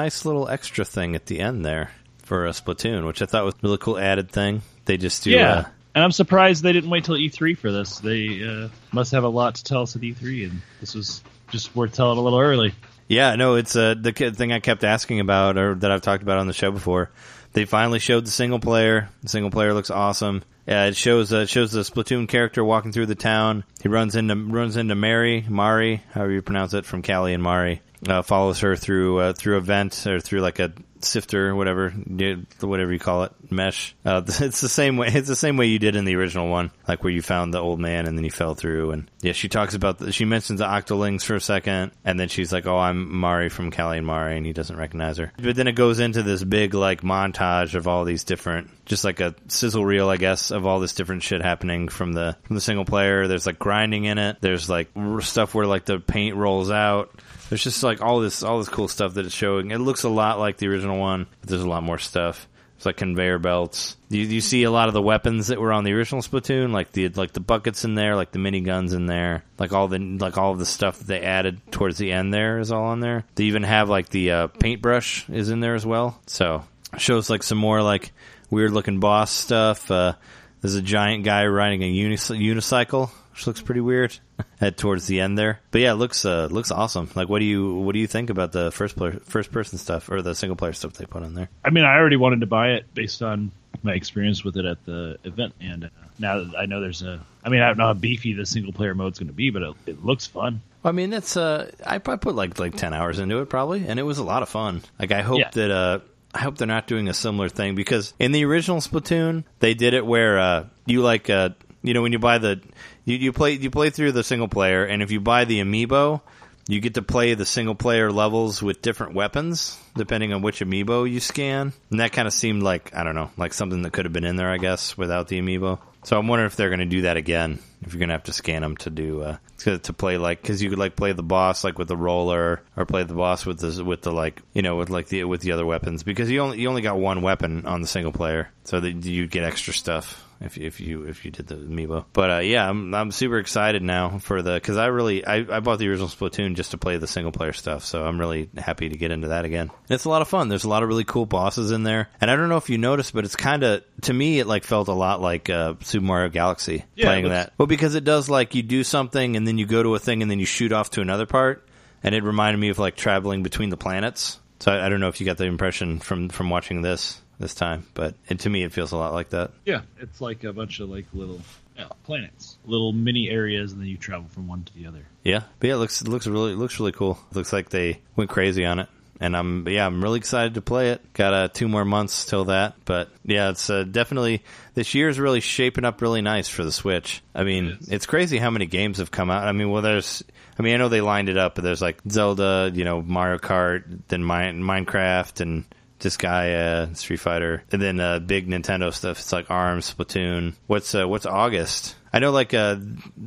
Nice 0.00 0.24
little 0.24 0.48
extra 0.48 0.84
thing 0.84 1.14
at 1.14 1.26
the 1.26 1.40
end 1.40 1.62
there 1.64 1.90
for 2.22 2.46
a 2.46 2.50
Splatoon, 2.50 3.06
which 3.06 3.20
I 3.20 3.26
thought 3.26 3.44
was 3.44 3.54
a 3.54 3.58
really 3.62 3.76
cool 3.78 3.98
added 3.98 4.30
thing. 4.30 4.62
They 4.86 4.96
just 4.96 5.24
do. 5.24 5.30
Yeah. 5.30 5.52
Uh, 5.52 5.64
And 5.94 6.04
I'm 6.04 6.12
surprised 6.12 6.62
they 6.62 6.72
didn't 6.72 6.88
wait 6.88 7.04
till 7.04 7.16
E3 7.16 7.58
for 7.58 7.70
this. 7.70 7.98
They 7.98 8.42
uh, 8.46 8.68
must 8.92 9.12
have 9.12 9.24
a 9.24 9.28
lot 9.28 9.56
to 9.56 9.64
tell 9.64 9.82
us 9.82 9.96
at 9.96 10.02
E3, 10.02 10.48
and 10.48 10.62
this 10.80 10.94
was 10.94 11.22
just 11.50 11.74
worth 11.76 11.92
telling 11.92 12.16
a 12.16 12.20
little 12.22 12.38
early. 12.38 12.72
Yeah, 13.08 13.34
no, 13.34 13.56
it's 13.56 13.74
uh, 13.74 13.94
the 14.00 14.12
thing 14.12 14.52
I 14.52 14.60
kept 14.60 14.84
asking 14.84 15.18
about, 15.18 15.58
or 15.58 15.74
that 15.74 15.90
I've 15.90 16.00
talked 16.00 16.22
about 16.22 16.38
on 16.38 16.46
the 16.46 16.52
show 16.52 16.70
before. 16.70 17.10
They 17.52 17.64
finally 17.64 17.98
showed 17.98 18.26
the 18.26 18.30
single 18.30 18.60
player. 18.60 19.08
The 19.22 19.28
single 19.28 19.50
player 19.50 19.74
looks 19.74 19.90
awesome. 19.90 20.42
Yeah, 20.66 20.86
it 20.86 20.96
shows 20.96 21.32
uh, 21.32 21.38
it 21.38 21.48
shows 21.48 21.72
the 21.72 21.80
Splatoon 21.80 22.28
character 22.28 22.64
walking 22.64 22.92
through 22.92 23.06
the 23.06 23.14
town. 23.14 23.64
He 23.82 23.88
runs 23.88 24.14
into 24.14 24.36
runs 24.36 24.76
into 24.76 24.94
Mary, 24.94 25.44
Mari, 25.48 26.02
however 26.12 26.32
you 26.32 26.42
pronounce 26.42 26.74
it, 26.74 26.84
from 26.84 27.02
Callie 27.02 27.34
and 27.34 27.42
Marie. 27.42 27.80
Uh, 28.08 28.22
follows 28.22 28.60
her 28.60 28.76
through 28.76 29.18
uh, 29.18 29.32
through 29.32 29.56
a 29.56 29.60
vent 29.60 30.06
or 30.06 30.20
through 30.20 30.40
like 30.40 30.58
a 30.58 30.72
sifter, 31.04 31.54
whatever, 31.54 31.90
whatever 31.90 32.92
you 32.92 32.98
call 32.98 33.24
it, 33.24 33.32
mesh. 33.50 33.94
Uh, 34.04 34.22
it's 34.26 34.60
the 34.60 34.68
same 34.68 34.96
way. 34.96 35.08
It's 35.08 35.28
the 35.28 35.36
same 35.36 35.56
way 35.56 35.66
you 35.66 35.78
did 35.78 35.96
in 35.96 36.04
the 36.04 36.16
original 36.16 36.48
one, 36.48 36.70
like 36.86 37.02
where 37.02 37.12
you 37.12 37.22
found 37.22 37.52
the 37.52 37.58
old 37.58 37.80
man 37.80 38.06
and 38.06 38.16
then 38.16 38.24
you 38.24 38.30
fell 38.30 38.54
through. 38.54 38.92
And 38.92 39.10
yeah, 39.20 39.32
she 39.32 39.48
talks 39.48 39.74
about 39.74 39.98
the, 39.98 40.12
she 40.12 40.24
mentions 40.24 40.58
the 40.58 40.66
Octolings 40.66 41.22
for 41.22 41.34
a 41.34 41.40
second, 41.40 41.92
and 42.04 42.18
then 42.18 42.28
she's 42.28 42.52
like, 42.52 42.66
"Oh, 42.66 42.78
I'm 42.78 43.20
Marie 43.20 43.48
from 43.48 43.70
Callie 43.70 43.98
and 43.98 44.06
Marie," 44.06 44.36
and 44.36 44.46
he 44.46 44.52
doesn't 44.52 44.76
recognize 44.76 45.18
her. 45.18 45.32
But 45.36 45.56
then 45.56 45.66
it 45.66 45.74
goes 45.74 46.00
into 46.00 46.22
this 46.22 46.42
big 46.42 46.74
like 46.74 47.02
montage 47.02 47.74
of 47.74 47.88
all 47.88 48.04
these 48.04 48.24
different, 48.24 48.70
just 48.86 49.04
like 49.04 49.20
a 49.20 49.34
sizzle 49.48 49.84
reel, 49.84 50.08
I 50.08 50.16
guess, 50.16 50.50
of 50.50 50.66
all 50.66 50.80
this 50.80 50.94
different 50.94 51.22
shit 51.22 51.42
happening 51.42 51.88
from 51.88 52.12
the 52.12 52.36
from 52.44 52.54
the 52.54 52.60
single 52.60 52.84
player. 52.84 53.26
There's 53.26 53.46
like 53.46 53.58
grinding 53.58 54.04
in 54.04 54.18
it. 54.18 54.38
There's 54.40 54.68
like 54.68 54.90
stuff 55.20 55.54
where 55.54 55.66
like 55.66 55.84
the 55.84 55.98
paint 55.98 56.36
rolls 56.36 56.70
out. 56.70 57.10
There's 57.50 57.64
just 57.64 57.82
like 57.82 58.00
all 58.00 58.20
this 58.20 58.44
all 58.44 58.58
this 58.58 58.68
cool 58.68 58.86
stuff 58.86 59.14
that 59.14 59.26
it's 59.26 59.34
showing. 59.34 59.72
It 59.72 59.78
looks 59.78 60.04
a 60.04 60.08
lot 60.08 60.38
like 60.38 60.56
the 60.56 60.68
original 60.68 60.98
one, 60.98 61.26
but 61.40 61.50
there's 61.50 61.62
a 61.62 61.68
lot 61.68 61.82
more 61.82 61.98
stuff. 61.98 62.48
It's 62.76 62.86
like 62.86 62.96
conveyor 62.96 63.40
belts. 63.40 63.96
You, 64.08 64.22
you 64.22 64.40
see 64.40 64.62
a 64.62 64.70
lot 64.70 64.86
of 64.86 64.94
the 64.94 65.02
weapons 65.02 65.48
that 65.48 65.60
were 65.60 65.72
on 65.72 65.82
the 65.82 65.92
original 65.92 66.22
Splatoon, 66.22 66.70
like 66.70 66.92
the 66.92 67.08
like 67.08 67.32
the 67.32 67.40
buckets 67.40 67.84
in 67.84 67.96
there, 67.96 68.14
like 68.14 68.30
the 68.30 68.38
miniguns 68.38 68.94
in 68.94 69.06
there, 69.06 69.42
like 69.58 69.72
all 69.72 69.88
the 69.88 69.98
like 69.98 70.38
all 70.38 70.54
the 70.54 70.64
stuff 70.64 70.98
that 70.98 71.08
they 71.08 71.20
added 71.20 71.60
towards 71.72 71.98
the 71.98 72.12
end 72.12 72.32
there 72.32 72.60
is 72.60 72.70
all 72.70 72.84
on 72.84 73.00
there. 73.00 73.24
They 73.34 73.44
even 73.44 73.64
have 73.64 73.90
like 73.90 74.10
the 74.10 74.30
uh, 74.30 74.46
paintbrush 74.46 75.28
is 75.28 75.50
in 75.50 75.58
there 75.58 75.74
as 75.74 75.84
well. 75.84 76.20
So 76.26 76.62
shows 76.98 77.28
like 77.28 77.42
some 77.42 77.58
more 77.58 77.82
like 77.82 78.12
weird 78.48 78.70
looking 78.70 79.00
boss 79.00 79.32
stuff. 79.32 79.90
Uh, 79.90 80.14
there's 80.62 80.76
a 80.76 80.82
giant 80.82 81.24
guy 81.24 81.46
riding 81.46 81.82
a 81.82 81.92
unicycle, 81.92 83.10
which 83.32 83.46
looks 83.46 83.60
pretty 83.60 83.80
weird. 83.80 84.18
At 84.60 84.76
towards 84.76 85.06
the 85.06 85.20
end 85.20 85.38
there, 85.38 85.60
but 85.70 85.80
yeah, 85.80 85.92
it 85.92 85.94
looks 85.94 86.24
uh, 86.26 86.48
looks 86.50 86.70
awesome. 86.70 87.08
Like, 87.14 87.28
what 87.30 87.38
do 87.38 87.46
you 87.46 87.74
what 87.76 87.92
do 87.92 87.98
you 87.98 88.06
think 88.06 88.28
about 88.30 88.52
the 88.52 88.70
first 88.70 88.94
player 88.96 89.18
first 89.24 89.50
person 89.52 89.78
stuff 89.78 90.10
or 90.10 90.20
the 90.20 90.34
single 90.34 90.56
player 90.56 90.72
stuff 90.74 90.92
they 90.94 91.06
put 91.06 91.22
on 91.22 91.32
there? 91.34 91.48
I 91.64 91.70
mean, 91.70 91.84
I 91.84 91.96
already 91.96 92.16
wanted 92.16 92.40
to 92.40 92.46
buy 92.46 92.72
it 92.72 92.92
based 92.92 93.22
on 93.22 93.52
my 93.82 93.92
experience 93.94 94.44
with 94.44 94.56
it 94.58 94.66
at 94.66 94.84
the 94.84 95.18
event, 95.24 95.54
and 95.62 95.84
uh, 95.84 95.88
now 96.18 96.44
that 96.44 96.58
I 96.58 96.66
know 96.66 96.80
there's 96.82 97.00
a, 97.02 97.24
I 97.42 97.48
mean, 97.48 97.62
I 97.62 97.68
don't 97.68 97.78
know 97.78 97.86
how 97.86 97.94
beefy 97.94 98.34
the 98.34 98.44
single 98.44 98.72
player 98.74 98.94
mode's 98.94 99.18
going 99.18 99.28
to 99.28 99.32
be, 99.34 99.48
but 99.50 99.62
it, 99.62 99.74
it 99.86 100.04
looks 100.04 100.26
fun. 100.26 100.60
I 100.84 100.92
mean, 100.92 101.12
it's 101.14 101.36
uh, 101.38 101.70
I 101.86 101.98
probably 101.98 102.20
put 102.22 102.34
like 102.34 102.58
like 102.58 102.76
ten 102.76 102.92
hours 102.92 103.18
into 103.18 103.38
it 103.38 103.46
probably, 103.48 103.86
and 103.88 103.98
it 103.98 104.02
was 104.04 104.18
a 104.18 104.24
lot 104.24 104.42
of 104.42 104.48
fun. 104.50 104.82
Like, 104.98 105.12
I 105.12 105.22
hope 105.22 105.38
Yeah. 105.38 105.50
that 105.54 105.70
uh, 105.70 105.98
I 106.34 106.40
hope 106.40 106.58
they're 106.58 106.66
not 106.66 106.86
doing 106.86 107.08
a 107.08 107.14
similar 107.14 107.48
thing 107.48 107.74
because 107.74 108.12
in 108.18 108.32
the 108.32 108.44
original 108.44 108.78
Splatoon 108.80 109.44
they 109.60 109.72
did 109.74 109.94
it 109.94 110.04
where 110.04 110.38
uh, 110.38 110.64
you 110.84 111.00
like 111.00 111.30
uh, 111.30 111.50
you 111.82 111.94
know 111.94 112.02
when 112.02 112.12
you 112.12 112.18
buy 112.18 112.36
the 112.38 112.60
you, 113.04 113.16
you 113.16 113.32
play 113.32 113.52
you 113.52 113.70
play 113.70 113.90
through 113.90 114.12
the 114.12 114.24
single 114.24 114.48
player, 114.48 114.84
and 114.84 115.02
if 115.02 115.10
you 115.10 115.20
buy 115.20 115.44
the 115.44 115.60
amiibo, 115.60 116.20
you 116.68 116.80
get 116.80 116.94
to 116.94 117.02
play 117.02 117.34
the 117.34 117.46
single 117.46 117.74
player 117.74 118.12
levels 118.12 118.62
with 118.62 118.82
different 118.82 119.14
weapons 119.14 119.76
depending 119.96 120.32
on 120.32 120.42
which 120.42 120.60
amiibo 120.60 121.10
you 121.10 121.18
scan. 121.20 121.72
And 121.90 122.00
that 122.00 122.12
kind 122.12 122.28
of 122.28 122.34
seemed 122.34 122.62
like, 122.62 122.94
I 122.94 123.02
don't 123.02 123.14
know, 123.14 123.30
like 123.36 123.52
something 123.52 123.82
that 123.82 123.92
could 123.92 124.04
have 124.04 124.12
been 124.12 124.24
in 124.24 124.36
there, 124.36 124.50
I 124.50 124.58
guess, 124.58 124.96
without 124.96 125.28
the 125.28 125.40
amiibo. 125.40 125.80
So 126.04 126.18
I'm 126.18 126.28
wondering 126.28 126.46
if 126.46 126.56
they're 126.56 126.68
going 126.68 126.80
to 126.80 126.86
do 126.86 127.02
that 127.02 127.16
again. 127.16 127.58
If 127.82 127.92
you're 127.92 127.98
going 127.98 128.08
to 128.08 128.14
have 128.14 128.24
to 128.24 128.32
scan 128.32 128.62
them 128.62 128.76
to 128.78 128.90
do 128.90 129.22
uh, 129.22 129.36
to, 129.60 129.78
to 129.78 129.92
play 129.92 130.18
like 130.18 130.40
because 130.40 130.62
you 130.62 130.70
could 130.70 130.78
like 130.78 130.96
play 130.96 131.12
the 131.12 131.22
boss 131.22 131.64
like 131.64 131.78
with 131.78 131.88
the 131.88 131.96
roller 131.96 132.62
or 132.76 132.84
play 132.86 133.02
the 133.02 133.14
boss 133.14 133.44
with 133.44 133.58
the 133.58 133.84
with 133.84 134.02
the 134.02 134.12
like 134.12 134.40
you 134.52 134.62
know 134.62 134.76
with 134.76 134.90
like 134.90 135.08
the 135.08 135.24
with 135.24 135.40
the 135.40 135.52
other 135.52 135.66
weapons 135.66 136.02
because 136.02 136.30
you 136.30 136.40
only 136.40 136.60
you 136.60 136.68
only 136.68 136.82
got 136.82 136.98
one 136.98 137.22
weapon 137.22 137.66
on 137.66 137.80
the 137.80 137.86
single 137.86 138.12
player 138.12 138.50
so 138.64 138.80
that 138.80 139.04
you 139.04 139.26
get 139.26 139.44
extra 139.44 139.72
stuff 139.72 140.26
if 140.40 140.56
you, 140.56 140.66
if 140.66 140.80
you 140.80 141.02
if 141.04 141.24
you 141.24 141.30
did 141.30 141.46
the 141.46 141.56
amiibo. 141.56 142.04
But 142.12 142.30
uh, 142.30 142.38
yeah, 142.38 142.68
I'm 142.68 142.94
I'm 142.94 143.10
super 143.10 143.38
excited 143.38 143.82
now 143.82 144.18
for 144.18 144.42
the 144.42 144.54
because 144.54 144.76
I 144.76 144.86
really 144.86 145.24
I, 145.24 145.36
I 145.56 145.60
bought 145.60 145.78
the 145.78 145.88
original 145.88 146.08
Splatoon 146.08 146.54
just 146.54 146.70
to 146.70 146.78
play 146.78 146.96
the 146.96 147.06
single 147.06 147.32
player 147.32 147.52
stuff, 147.52 147.84
so 147.84 148.04
I'm 148.04 148.18
really 148.18 148.48
happy 148.56 148.88
to 148.88 148.96
get 148.96 149.10
into 149.10 149.28
that 149.28 149.44
again. 149.44 149.70
It's 149.88 150.04
a 150.04 150.08
lot 150.08 150.22
of 150.22 150.28
fun. 150.28 150.48
There's 150.48 150.64
a 150.64 150.68
lot 150.68 150.82
of 150.82 150.88
really 150.88 151.04
cool 151.04 151.26
bosses 151.26 151.70
in 151.70 151.82
there, 151.82 152.08
and 152.20 152.30
I 152.30 152.36
don't 152.36 152.48
know 152.48 152.56
if 152.56 152.70
you 152.70 152.78
noticed, 152.78 153.12
but 153.12 153.24
it's 153.24 153.36
kind 153.36 153.62
of 153.62 153.84
to 154.02 154.12
me 154.12 154.38
it 154.38 154.46
like 154.46 154.64
felt 154.64 154.88
a 154.88 154.94
lot 154.94 155.20
like 155.20 155.50
uh, 155.50 155.74
Super 155.82 156.04
Mario 156.04 156.30
Galaxy 156.30 156.84
Yeah, 156.94 157.06
playing 157.06 157.28
that. 157.28 157.52
Well, 157.58 157.66
because 157.66 157.94
it 157.94 158.04
does 158.04 158.30
like 158.30 158.54
you 158.54 158.62
do 158.62 158.82
something 158.82 159.36
and 159.36 159.46
then 159.50 159.58
you 159.58 159.66
go 159.66 159.82
to 159.82 159.96
a 159.96 159.98
thing 159.98 160.22
and 160.22 160.30
then 160.30 160.38
you 160.38 160.46
shoot 160.46 160.70
off 160.72 160.90
to 160.90 161.00
another 161.00 161.26
part, 161.26 161.66
and 162.04 162.14
it 162.14 162.22
reminded 162.22 162.58
me 162.58 162.68
of 162.68 162.78
like 162.78 162.94
traveling 162.94 163.42
between 163.42 163.68
the 163.68 163.76
planets. 163.76 164.38
So 164.60 164.70
I, 164.70 164.86
I 164.86 164.88
don't 164.88 165.00
know 165.00 165.08
if 165.08 165.20
you 165.20 165.26
got 165.26 165.38
the 165.38 165.44
impression 165.44 165.98
from 165.98 166.28
from 166.28 166.50
watching 166.50 166.82
this 166.82 167.20
this 167.40 167.52
time, 167.52 167.84
but 167.94 168.14
it, 168.28 168.38
to 168.40 168.50
me 168.50 168.62
it 168.62 168.72
feels 168.72 168.92
a 168.92 168.96
lot 168.96 169.12
like 169.12 169.30
that. 169.30 169.50
Yeah, 169.64 169.82
it's 169.98 170.20
like 170.20 170.44
a 170.44 170.52
bunch 170.52 170.78
of 170.78 170.88
like 170.88 171.06
little 171.12 171.40
yeah, 171.76 171.88
planets, 172.04 172.58
little 172.64 172.92
mini 172.92 173.28
areas, 173.28 173.72
and 173.72 173.80
then 173.80 173.88
you 173.88 173.96
travel 173.96 174.28
from 174.28 174.46
one 174.46 174.62
to 174.62 174.74
the 174.74 174.86
other. 174.86 175.04
Yeah, 175.24 175.42
but 175.58 175.66
yeah, 175.66 175.74
it 175.74 175.78
looks 175.78 176.00
it 176.00 176.06
looks 176.06 176.28
really 176.28 176.52
it 176.52 176.56
looks 176.58 176.78
really 176.78 176.92
cool. 176.92 177.18
It 177.32 177.36
looks 177.36 177.52
like 177.52 177.70
they 177.70 178.00
went 178.14 178.30
crazy 178.30 178.64
on 178.64 178.78
it, 178.78 178.88
and 179.18 179.36
I'm 179.36 179.66
yeah 179.66 179.84
I'm 179.84 180.00
really 180.00 180.18
excited 180.18 180.54
to 180.54 180.62
play 180.62 180.90
it. 180.90 181.12
Got 181.12 181.34
uh, 181.34 181.48
two 181.48 181.66
more 181.66 181.84
months 181.84 182.24
till 182.24 182.44
that, 182.44 182.76
but 182.84 183.08
yeah, 183.24 183.50
it's 183.50 183.68
uh, 183.68 183.82
definitely 183.82 184.44
this 184.80 184.94
year 184.94 185.10
is 185.10 185.20
really 185.20 185.40
shaping 185.40 185.84
up 185.84 186.00
really 186.00 186.22
nice 186.22 186.48
for 186.48 186.64
the 186.64 186.72
Switch. 186.72 187.22
I 187.34 187.44
mean, 187.44 187.76
It 187.82 187.92
it's 187.92 188.06
crazy 188.06 188.38
how 188.38 188.48
many 188.48 188.64
games 188.64 188.96
have 188.96 189.10
come 189.10 189.30
out. 189.30 189.46
I 189.46 189.52
mean, 189.52 189.68
well, 189.68 189.82
there's 189.82 190.24
I 190.58 190.62
mean 190.62 190.72
I 190.72 190.78
know 190.78 190.88
they 190.88 191.02
lined 191.02 191.28
it 191.28 191.36
up, 191.36 191.54
but 191.54 191.64
there's 191.64 191.82
like 191.82 191.98
Zelda, 192.08 192.70
you 192.72 192.84
know, 192.84 193.02
Mario 193.02 193.36
Kart, 193.36 193.84
then 194.08 194.24
Mine, 194.24 194.62
Minecraft, 194.62 195.42
and 195.42 195.66
Disgaea, 195.98 196.96
Street 196.96 197.20
Fighter, 197.20 197.62
and 197.70 197.82
then 197.82 198.00
uh, 198.00 198.20
big 198.20 198.48
Nintendo 198.48 198.90
stuff. 198.90 199.18
It's 199.18 199.34
like 199.34 199.50
Arms, 199.50 199.92
Splatoon. 199.94 200.54
What's 200.66 200.94
uh, 200.94 201.06
what's 201.06 201.26
August? 201.26 201.94
I 202.10 202.18
know, 202.18 202.30
like 202.30 202.54
uh, 202.54 202.76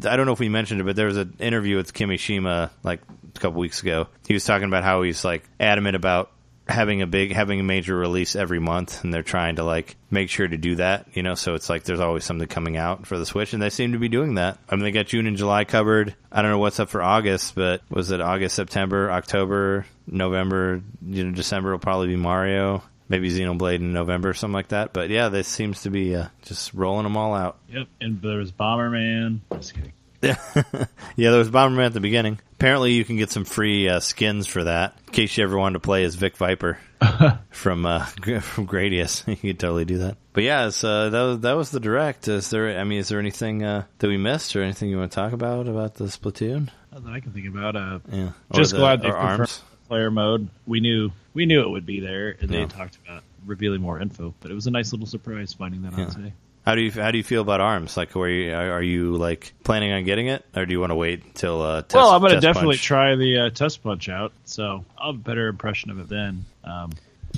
I 0.05 0.17
don't 0.17 0.25
know 0.25 0.33
if 0.33 0.39
we 0.39 0.49
mentioned 0.49 0.81
it, 0.81 0.85
but 0.85 0.95
there 0.95 1.05
was 1.05 1.17
an 1.17 1.35
interview 1.37 1.77
with 1.77 1.93
Kimishima 1.93 2.71
like 2.81 3.01
a 3.35 3.39
couple 3.39 3.59
weeks 3.59 3.83
ago. 3.83 4.07
He 4.27 4.33
was 4.33 4.43
talking 4.43 4.67
about 4.67 4.83
how 4.83 5.03
he's 5.03 5.23
like 5.23 5.47
adamant 5.59 5.95
about 5.95 6.31
having 6.67 7.01
a 7.01 7.07
big 7.07 7.33
having 7.33 7.59
a 7.59 7.63
major 7.63 7.95
release 7.95 8.35
every 8.35 8.59
month 8.59 9.03
and 9.03 9.13
they're 9.13 9.21
trying 9.21 9.57
to 9.57 9.63
like 9.63 9.95
make 10.09 10.29
sure 10.29 10.47
to 10.47 10.57
do 10.57 10.75
that 10.75 11.07
you 11.13 11.23
know? 11.23 11.35
So 11.35 11.55
it's 11.55 11.69
like 11.69 11.83
there's 11.83 11.99
always 11.99 12.23
something 12.23 12.47
coming 12.47 12.77
out 12.77 13.05
for 13.05 13.17
the 13.17 13.25
switch 13.25 13.53
and 13.53 13.61
they 13.61 13.69
seem 13.69 13.91
to 13.91 13.99
be 13.99 14.09
doing 14.09 14.35
that. 14.35 14.57
I 14.69 14.75
mean 14.75 14.83
they 14.83 14.91
got 14.91 15.07
june 15.07 15.27
and 15.27 15.37
july 15.37 15.65
covered. 15.65 16.15
I 16.31 16.41
don't 16.41 16.51
know 16.51 16.59
what's 16.59 16.79
up 16.79 16.89
for 16.89 17.01
august 17.01 17.55
but 17.55 17.81
was 17.89 18.11
it 18.11 18.21
august 18.21 18.55
september 18.55 19.11
october 19.11 19.85
november 20.07 20.81
you 21.05 21.25
know 21.25 21.31
december 21.31 21.71
will 21.71 21.79
probably 21.79 22.07
be 22.07 22.15
mario 22.15 22.83
maybe 23.09 23.29
xenoblade 23.29 23.75
in 23.75 23.93
november 23.93 24.29
or 24.29 24.33
something 24.33 24.53
like 24.53 24.69
that. 24.69 24.93
But 24.93 25.09
yeah 25.09 25.29
this 25.29 25.47
seems 25.47 25.81
to 25.83 25.89
be 25.89 26.15
uh, 26.15 26.27
just 26.43 26.73
rolling 26.73 27.03
them 27.03 27.17
all 27.17 27.33
out. 27.33 27.57
Yep, 27.69 27.87
and 28.01 28.21
there 28.21 28.37
was 28.37 28.51
Bomberman. 28.51 29.39
Just 29.53 29.73
kidding. 29.73 29.93
Yeah, 30.23 30.37
yeah. 31.15 31.29
There 31.31 31.37
was 31.39 31.49
Bomberman 31.49 31.85
at 31.87 31.93
the 31.93 31.99
beginning. 31.99 32.39
Apparently, 32.53 32.93
you 32.93 33.03
can 33.05 33.17
get 33.17 33.29
some 33.29 33.45
free 33.45 33.87
uh, 33.89 33.99
skins 33.99 34.47
for 34.47 34.63
that. 34.63 34.95
In 35.07 35.13
case 35.13 35.37
you 35.37 35.43
ever 35.43 35.57
wanted 35.57 35.73
to 35.73 35.79
play 35.81 36.03
as 36.05 36.15
Vic 36.15 36.37
Viper 36.37 36.77
from 37.51 37.85
uh, 37.85 38.05
from 38.05 38.67
Gradius, 38.67 39.27
you 39.27 39.35
could 39.35 39.59
totally 39.59 39.85
do 39.85 39.99
that. 39.99 40.17
But 40.33 40.43
yeah, 40.43 40.67
it's, 40.67 40.83
uh, 40.83 41.09
that 41.09 41.21
was 41.21 41.39
that 41.41 41.53
was 41.53 41.69
the 41.71 41.79
direct. 41.79 42.27
Is 42.27 42.49
there? 42.49 42.79
I 42.79 42.83
mean, 42.85 42.99
is 42.99 43.09
there 43.09 43.19
anything 43.19 43.63
uh, 43.63 43.83
that 43.99 44.07
we 44.07 44.17
missed, 44.17 44.55
or 44.55 44.63
anything 44.63 44.89
you 44.89 44.97
want 44.97 45.11
to 45.11 45.15
talk 45.15 45.33
about 45.33 45.67
about 45.67 45.95
the 45.95 46.05
Splatoon? 46.05 46.69
That 46.91 47.11
I 47.11 47.19
can 47.19 47.31
think 47.33 47.47
about. 47.47 47.75
Uh, 47.75 47.99
Yeah, 48.11 48.31
Or 48.49 48.59
just 48.59 48.71
the- 48.71 48.77
glad 48.77 49.01
they 49.01 49.09
confirmed 49.09 49.39
arms. 49.41 49.61
player 49.87 50.09
mode. 50.11 50.47
We 50.65 50.79
knew 50.79 51.11
we 51.33 51.45
knew 51.45 51.61
it 51.61 51.69
would 51.69 51.85
be 51.85 51.99
there, 51.99 52.35
and 52.39 52.49
they 52.49 52.65
talked 52.65 52.97
about 53.05 53.23
revealing 53.45 53.81
more 53.81 53.99
info. 53.99 54.33
But 54.39 54.51
it 54.51 54.53
was 54.53 54.67
a 54.67 54.71
nice 54.71 54.91
little 54.93 55.07
surprise 55.07 55.53
finding 55.53 55.81
that 55.83 55.97
Yeah. 55.97 56.05
out 56.05 56.11
today. 56.11 56.33
How 56.65 56.75
do 56.75 56.81
you 56.81 56.91
how 56.91 57.11
do 57.11 57.17
you 57.17 57.23
feel 57.23 57.41
about 57.41 57.59
arms? 57.59 57.97
Like, 57.97 58.15
where 58.15 58.29
you, 58.29 58.53
are 58.53 58.71
are 58.71 58.83
you 58.83 59.17
like 59.17 59.53
planning 59.63 59.91
on 59.91 60.05
getting 60.05 60.27
it, 60.27 60.45
or 60.55 60.65
do 60.65 60.71
you 60.71 60.79
want 60.79 60.91
to 60.91 60.95
wait 60.95 61.23
until? 61.25 61.61
Uh, 61.61 61.81
test, 61.81 61.95
well, 61.95 62.11
I'm 62.11 62.21
going 62.21 62.33
to 62.33 62.39
definitely 62.39 62.75
punch? 62.75 62.83
try 62.83 63.15
the 63.15 63.37
uh, 63.37 63.49
test 63.49 63.83
punch 63.83 64.07
out, 64.07 64.31
so 64.45 64.85
I'll 64.97 65.11
have 65.11 65.15
a 65.15 65.23
better 65.23 65.47
impression 65.49 65.91
of 65.91 65.99
it 65.99 66.07
then. 66.07 66.45
Um, 66.63 66.91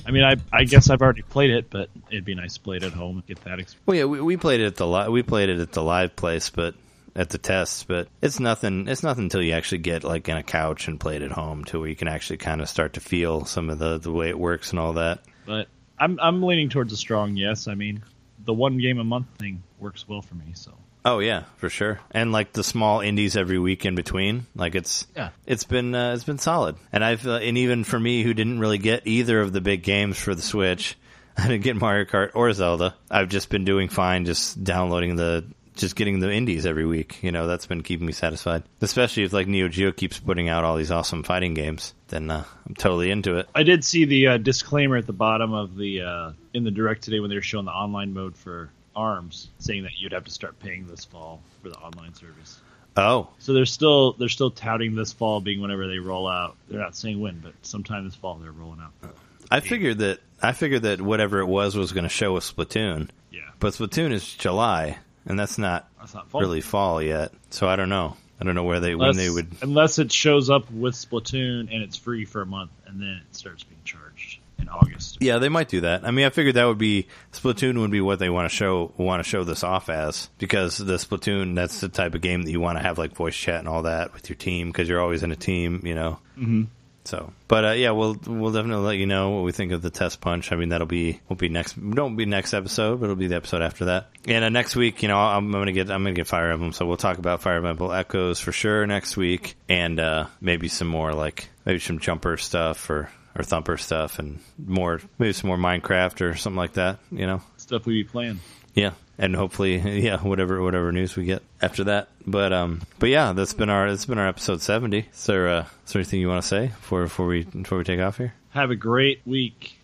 I 0.05 0.11
mean, 0.11 0.23
I 0.23 0.35
I 0.53 0.65
guess 0.65 0.91
I've 0.91 1.01
already 1.01 1.23
played 1.23 1.49
it, 1.49 1.71
but 1.71 1.89
it'd 2.11 2.25
be 2.25 2.35
nice 2.35 2.55
to 2.55 2.59
play 2.59 2.77
it 2.77 2.83
at 2.83 2.93
home 2.93 3.17
and 3.17 3.25
get 3.25 3.43
that 3.45 3.59
experience. 3.59 3.81
Well, 3.87 3.97
yeah, 3.97 4.05
we, 4.05 4.21
we 4.21 4.37
played 4.37 4.59
it 4.59 4.65
at 4.65 4.75
the 4.75 4.87
li- 4.87 5.09
we 5.09 5.23
played 5.23 5.49
it 5.49 5.59
at 5.59 5.71
the 5.71 5.81
live 5.81 6.15
place, 6.15 6.51
but 6.51 6.75
at 7.15 7.29
the 7.29 7.37
tests, 7.37 7.83
but 7.83 8.07
it's 8.21 8.39
nothing. 8.39 8.87
It's 8.87 9.01
nothing 9.01 9.23
until 9.23 9.41
you 9.41 9.53
actually 9.53 9.79
get 9.79 10.03
like 10.03 10.29
in 10.29 10.37
a 10.37 10.43
couch 10.43 10.87
and 10.87 10.99
play 10.99 11.15
it 11.15 11.21
at 11.23 11.31
home, 11.31 11.63
to 11.65 11.79
where 11.79 11.89
you 11.89 11.95
can 11.95 12.09
actually 12.09 12.37
kind 12.37 12.61
of 12.61 12.69
start 12.69 12.93
to 12.93 12.99
feel 12.99 13.45
some 13.45 13.71
of 13.71 13.79
the 13.79 13.97
the 13.97 14.11
way 14.11 14.29
it 14.29 14.37
works 14.37 14.69
and 14.69 14.79
all 14.79 14.93
that. 14.93 15.21
But 15.47 15.67
I'm 15.97 16.19
I'm 16.19 16.43
leaning 16.43 16.69
towards 16.69 16.93
a 16.93 16.97
strong 16.97 17.37
yes. 17.37 17.67
I 17.67 17.75
mean, 17.75 18.03
the 18.45 18.53
one 18.53 18.77
game 18.77 18.99
a 18.99 19.03
month 19.03 19.27
thing 19.37 19.63
works 19.79 20.07
well 20.07 20.21
for 20.21 20.35
me. 20.35 20.45
So 20.53 20.71
Oh 21.03 21.19
yeah, 21.19 21.43
for 21.57 21.69
sure. 21.69 21.99
And 22.11 22.31
like 22.31 22.53
the 22.53 22.63
small 22.63 23.01
indies 23.01 23.37
every 23.37 23.59
week 23.59 23.85
in 23.85 23.93
between, 23.93 24.47
like 24.55 24.73
it's 24.75 25.05
Yeah. 25.15 25.29
it's 25.45 25.63
been 25.63 25.93
uh, 25.93 26.13
it's 26.13 26.23
been 26.23 26.39
solid. 26.39 26.77
And 26.91 27.03
I've 27.03 27.25
uh, 27.27 27.35
and 27.35 27.57
even 27.59 27.83
for 27.83 27.99
me 27.99 28.23
who 28.23 28.33
didn't 28.33 28.59
really 28.59 28.79
get 28.79 29.05
either 29.05 29.39
of 29.39 29.53
the 29.53 29.61
big 29.61 29.83
games 29.83 30.17
for 30.17 30.33
the 30.33 30.41
Switch, 30.41 30.95
I 31.37 31.47
didn't 31.47 31.63
get 31.63 31.75
Mario 31.75 32.05
Kart 32.05 32.31
or 32.33 32.51
Zelda. 32.53 32.95
I've 33.11 33.29
just 33.29 33.49
been 33.49 33.65
doing 33.65 33.89
fine, 33.89 34.25
just 34.25 34.63
downloading 34.63 35.15
the 35.15 35.45
just 35.75 35.95
getting 35.95 36.19
the 36.19 36.31
indies 36.31 36.65
every 36.65 36.85
week. 36.85 37.21
You 37.21 37.31
know, 37.31 37.47
that's 37.47 37.65
been 37.65 37.83
keeping 37.83 38.05
me 38.05 38.13
satisfied. 38.13 38.63
Especially 38.81 39.23
if 39.23 39.33
like 39.33 39.47
Neo 39.47 39.67
Geo 39.67 39.91
keeps 39.91 40.19
putting 40.19 40.49
out 40.49 40.63
all 40.63 40.75
these 40.77 40.91
awesome 40.91 41.23
fighting 41.23 41.53
games, 41.53 41.93
then 42.07 42.29
uh, 42.31 42.43
I'm 42.67 42.75
totally 42.75 43.11
into 43.11 43.37
it. 43.37 43.49
I 43.53 43.63
did 43.63 43.83
see 43.83 44.05
the 44.05 44.27
uh, 44.27 44.37
disclaimer 44.37 44.97
at 44.97 45.07
the 45.07 45.13
bottom 45.13 45.53
of 45.53 45.75
the 45.75 46.01
uh, 46.01 46.31
in 46.53 46.63
the 46.63 46.71
direct 46.71 47.03
today 47.03 47.19
when 47.19 47.29
they 47.29 47.35
were 47.35 47.41
showing 47.41 47.65
the 47.65 47.71
online 47.71 48.13
mode 48.13 48.35
for 48.35 48.69
Arms, 48.95 49.49
saying 49.59 49.83
that 49.83 49.91
you'd 49.99 50.13
have 50.13 50.23
to 50.25 50.31
start 50.31 50.57
paying 50.59 50.87
this 50.87 51.03
fall 51.05 51.41
for 51.61 51.69
the 51.69 51.75
online 51.77 52.13
service. 52.13 52.59
Oh, 52.97 53.27
So 53.39 53.53
they're 53.53 53.65
still 53.65 54.13
they're 54.13 54.29
still 54.29 54.51
touting 54.51 54.95
this 54.95 55.11
fall 55.11 55.41
being 55.41 55.61
whenever 55.61 55.87
they 55.87 55.99
roll 55.99 56.27
out. 56.29 56.55
They're 56.69 56.79
not 56.79 56.95
saying 56.95 57.19
when, 57.19 57.39
but 57.39 57.53
sometime 57.61 58.05
this 58.05 58.15
fall 58.15 58.35
they're 58.35 58.51
rolling 58.53 58.79
out. 58.79 59.13
I 59.51 59.59
figured 59.59 59.97
that 59.97 60.19
I 60.41 60.53
figured 60.53 60.83
that 60.83 61.01
whatever 61.01 61.39
it 61.39 61.45
was 61.45 61.75
was 61.75 61.91
going 61.91 62.03
to 62.05 62.09
show 62.09 62.33
with 62.33 62.43
Splatoon, 62.45 63.09
Yeah, 63.31 63.41
but 63.59 63.73
Splatoon 63.73 64.11
is 64.11 64.33
July, 64.33 64.97
and 65.25 65.39
that's 65.39 65.57
not 65.57 65.89
that's 65.99 66.13
not 66.13 66.29
fall. 66.29 66.41
really 66.41 66.61
fall 66.61 67.01
yet. 67.01 67.31
So 67.49 67.67
I 67.67 67.75
don't 67.75 67.89
know. 67.89 68.15
I 68.39 68.43
don't 68.43 68.55
know 68.55 68.63
where 68.63 68.79
they 68.79 68.95
when 68.95 69.15
they 69.15 69.29
would. 69.29 69.47
unless 69.61 69.97
it 69.97 70.11
shows 70.11 70.49
up 70.49 70.69
with 70.69 70.95
Splatoon 70.95 71.73
and 71.73 71.83
it's 71.83 71.95
free 71.95 72.25
for 72.25 72.41
a 72.41 72.45
month, 72.45 72.71
and 72.85 73.01
then 73.01 73.21
it 73.29 73.35
starts 73.35 73.63
being 73.63 73.81
charged 73.85 74.39
in 74.59 74.67
August. 74.69 75.17
Yeah, 75.21 75.37
they 75.37 75.49
might 75.49 75.69
do 75.69 75.81
that. 75.81 76.05
I 76.05 76.11
mean, 76.11 76.25
I 76.25 76.29
figured 76.29 76.55
that 76.55 76.65
would 76.65 76.77
be 76.77 77.07
Splatoon 77.31 77.79
would 77.79 77.91
be 77.91 78.01
what 78.01 78.19
they 78.19 78.29
want 78.29 78.49
to 78.49 78.55
show 78.55 78.91
want 78.97 79.23
to 79.23 79.29
show 79.29 79.43
this 79.43 79.63
off 79.63 79.89
as 79.89 80.29
because 80.37 80.77
the 80.77 80.95
Splatoon 80.95 81.55
that's 81.55 81.79
the 81.79 81.89
type 81.89 82.13
of 82.13 82.21
game 82.21 82.43
that 82.43 82.51
you 82.51 82.59
want 82.59 82.77
to 82.77 82.83
have 82.83 82.97
like 82.97 83.13
voice 83.13 83.35
chat 83.35 83.59
and 83.59 83.69
all 83.69 83.83
that 83.83 84.13
with 84.13 84.29
your 84.29 84.37
team 84.37 84.67
because 84.67 84.89
you're 84.89 85.01
always 85.01 85.23
in 85.23 85.31
a 85.31 85.37
team, 85.37 85.81
you 85.85 85.95
know. 85.95 86.19
Mm-hmm. 86.37 86.63
So, 87.07 87.31
but 87.47 87.65
uh, 87.65 87.71
yeah, 87.71 87.91
we'll 87.91 88.17
we'll 88.25 88.51
definitely 88.51 88.83
let 88.85 88.97
you 88.97 89.05
know 89.05 89.29
what 89.29 89.43
we 89.43 89.51
think 89.51 89.71
of 89.71 89.81
the 89.81 89.89
test 89.91 90.21
punch. 90.21 90.51
I 90.51 90.55
mean, 90.55 90.69
that'll 90.69 90.87
be 90.87 91.19
will 91.29 91.35
be 91.35 91.49
next. 91.49 91.73
Don't 91.91 92.15
be 92.15 92.25
next 92.25 92.53
episode, 92.53 92.99
but 92.99 93.05
it'll 93.05 93.15
be 93.15 93.27
the 93.27 93.35
episode 93.35 93.61
after 93.61 93.85
that. 93.85 94.09
And 94.27 94.43
uh, 94.43 94.49
next 94.49 94.75
week, 94.75 95.03
you 95.03 95.07
know, 95.07 95.17
I'm, 95.17 95.45
I'm 95.45 95.51
gonna 95.51 95.71
get 95.71 95.91
I'm 95.91 96.01
gonna 96.03 96.13
get 96.13 96.27
Fire 96.27 96.51
Emblem, 96.51 96.71
so 96.73 96.85
we'll 96.85 96.97
talk 96.97 97.17
about 97.19 97.41
Fire 97.41 97.63
Emblem 97.63 97.91
Echoes 97.93 98.39
for 98.39 98.51
sure 98.51 98.87
next 98.87 99.15
week, 99.17 99.55
and 99.69 99.99
uh, 99.99 100.25
maybe 100.41 100.67
some 100.67 100.87
more 100.87 101.13
like 101.13 101.49
maybe 101.65 101.79
some 101.79 101.99
jumper 101.99 102.37
stuff 102.37 102.89
or 102.89 103.09
or 103.37 103.43
thumper 103.43 103.77
stuff, 103.77 104.17
and 104.17 104.39
more 104.57 104.99
maybe 105.19 105.33
some 105.33 105.49
more 105.49 105.57
Minecraft 105.57 106.21
or 106.21 106.35
something 106.35 106.57
like 106.57 106.73
that. 106.73 106.99
You 107.11 107.27
know, 107.27 107.41
Stuff 107.57 107.85
we 107.85 108.01
be 108.01 108.09
playing. 108.09 108.39
yeah, 108.73 108.91
and 109.17 109.35
hopefully, 109.35 109.77
yeah, 110.01 110.17
whatever 110.21 110.61
whatever 110.61 110.91
news 110.91 111.15
we 111.15 111.25
get 111.25 111.41
after 111.61 111.85
that. 111.85 112.09
But 112.25 112.53
um, 112.53 112.81
but 112.99 113.09
yeah, 113.09 113.33
that's 113.33 113.53
been 113.53 113.69
our 113.69 113.89
that's 113.89 114.05
been 114.05 114.17
our 114.19 114.27
episode 114.27 114.61
seventy. 114.61 115.07
Is 115.13 115.25
there 115.25 115.47
uh, 115.47 115.65
is 115.85 115.93
there 115.93 115.99
anything 116.01 116.19
you 116.21 116.27
want 116.29 116.41
to 116.41 116.47
say 116.47 116.67
before 116.67 117.03
before 117.03 117.27
we 117.27 117.43
before 117.43 117.77
we 117.77 117.83
take 117.83 117.99
off 117.99 118.17
here? 118.17 118.33
Have 118.51 118.71
a 118.71 118.75
great 118.75 119.21
week. 119.25 119.77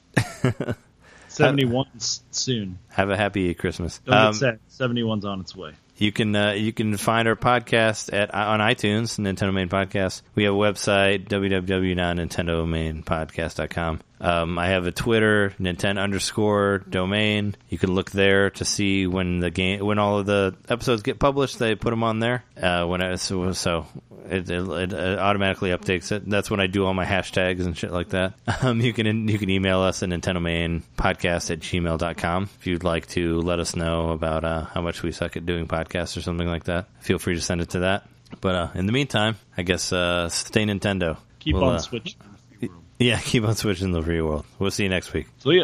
Seventy 1.27 1.63
one 1.65 1.87
soon. 1.99 2.77
Have 2.89 3.09
a 3.09 3.15
happy 3.15 3.53
Christmas. 3.53 3.99
Don't 4.05 4.15
Um, 4.15 4.31
get 4.33 4.39
sad. 4.39 4.59
Seventy 4.67 5.03
one's 5.03 5.23
on 5.23 5.39
its 5.39 5.55
way. 5.55 5.73
You 6.01 6.11
can 6.11 6.35
uh, 6.35 6.51
you 6.53 6.73
can 6.73 6.97
find 6.97 7.27
our 7.27 7.35
podcast 7.35 8.11
at 8.11 8.33
on 8.33 8.59
iTunes, 8.59 9.19
Nintendo 9.19 9.53
Main 9.53 9.69
Podcast. 9.69 10.23
We 10.33 10.45
have 10.45 10.55
a 10.55 10.57
website 10.57 11.27
www.nintendomainpodcast.com. 11.27 13.99
Um, 14.19 14.57
I 14.57 14.69
have 14.69 14.87
a 14.87 14.91
Twitter, 14.91 15.53
Nintendo 15.59 16.01
underscore 16.01 16.79
domain. 16.79 17.55
You 17.69 17.77
can 17.77 17.93
look 17.93 18.09
there 18.09 18.49
to 18.51 18.65
see 18.65 19.05
when 19.05 19.39
the 19.39 19.51
game 19.51 19.85
when 19.85 19.99
all 19.99 20.17
of 20.17 20.25
the 20.25 20.55
episodes 20.67 21.03
get 21.03 21.19
published. 21.19 21.59
They 21.59 21.75
put 21.75 21.91
them 21.91 22.03
on 22.03 22.19
there. 22.19 22.43
Uh, 22.59 22.85
when 22.85 23.03
I, 23.03 23.13
so, 23.15 23.53
so 23.53 23.85
It, 24.29 24.49
it, 24.49 24.93
it, 24.93 25.19
automatically 25.19 25.71
updates 25.71 26.11
it. 26.11 26.29
That's 26.29 26.49
when 26.49 26.59
I 26.59 26.67
do 26.67 26.85
all 26.85 26.93
my 26.93 27.05
hashtags 27.05 27.65
and 27.65 27.77
shit 27.77 27.91
like 27.91 28.09
that. 28.09 28.33
Um, 28.63 28.79
you 28.79 28.93
can 28.93 29.27
you 29.27 29.39
can 29.39 29.49
email 29.49 29.79
us 29.81 30.03
at 30.03 30.09
Nintendo 30.09 30.39
Main 30.39 30.83
Podcast 30.95 31.49
at 31.49 31.61
gmail.com 31.61 32.49
if 32.59 32.67
you'd 32.67 32.83
like 32.83 33.07
to 33.07 33.41
let 33.41 33.59
us 33.59 33.75
know 33.75 34.11
about 34.11 34.43
uh, 34.43 34.65
how 34.65 34.81
much 34.81 35.01
we 35.01 35.11
suck 35.11 35.35
at 35.35 35.47
doing 35.47 35.67
podcasts 35.67 36.15
or 36.15 36.21
something 36.21 36.47
like 36.47 36.65
that. 36.65 36.85
Feel 36.99 37.17
free 37.17 37.33
to 37.33 37.41
send 37.41 37.61
it 37.61 37.69
to 37.71 37.79
that. 37.79 38.07
But 38.39 38.55
uh, 38.55 38.67
in 38.75 38.85
the 38.85 38.91
meantime, 38.91 39.37
I 39.57 39.63
guess 39.63 39.91
uh, 39.91 40.29
stay 40.29 40.63
Nintendo. 40.65 41.17
Keep 41.39 41.55
We'll, 41.55 41.65
on 41.65 41.75
uh, 41.75 41.79
switching. 41.79 42.19
Yeah, 42.99 43.19
keep 43.19 43.43
on 43.45 43.55
switching 43.55 43.91
the 43.93 44.03
free 44.03 44.21
world. 44.21 44.45
We'll 44.59 44.69
see 44.69 44.83
you 44.83 44.89
next 44.89 45.11
week. 45.11 45.25
So 45.39 45.49
yeah. 45.49 45.63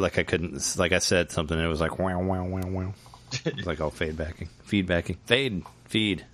Like 0.00 0.18
I 0.18 0.22
couldn't, 0.22 0.76
like 0.78 0.92
I 0.92 0.98
said 0.98 1.30
something, 1.30 1.56
and 1.56 1.64
it 1.64 1.68
was 1.70 1.80
like 1.80 1.98
wow, 1.98 2.20
wow, 2.20 2.44
wow, 2.44 2.66
wow. 2.66 2.94
Like 3.64 3.80
all 3.80 3.90
fade 3.90 4.16
backing, 4.16 4.48
feedbacking, 4.66 5.16
fade, 5.26 5.62
feed. 5.84 6.24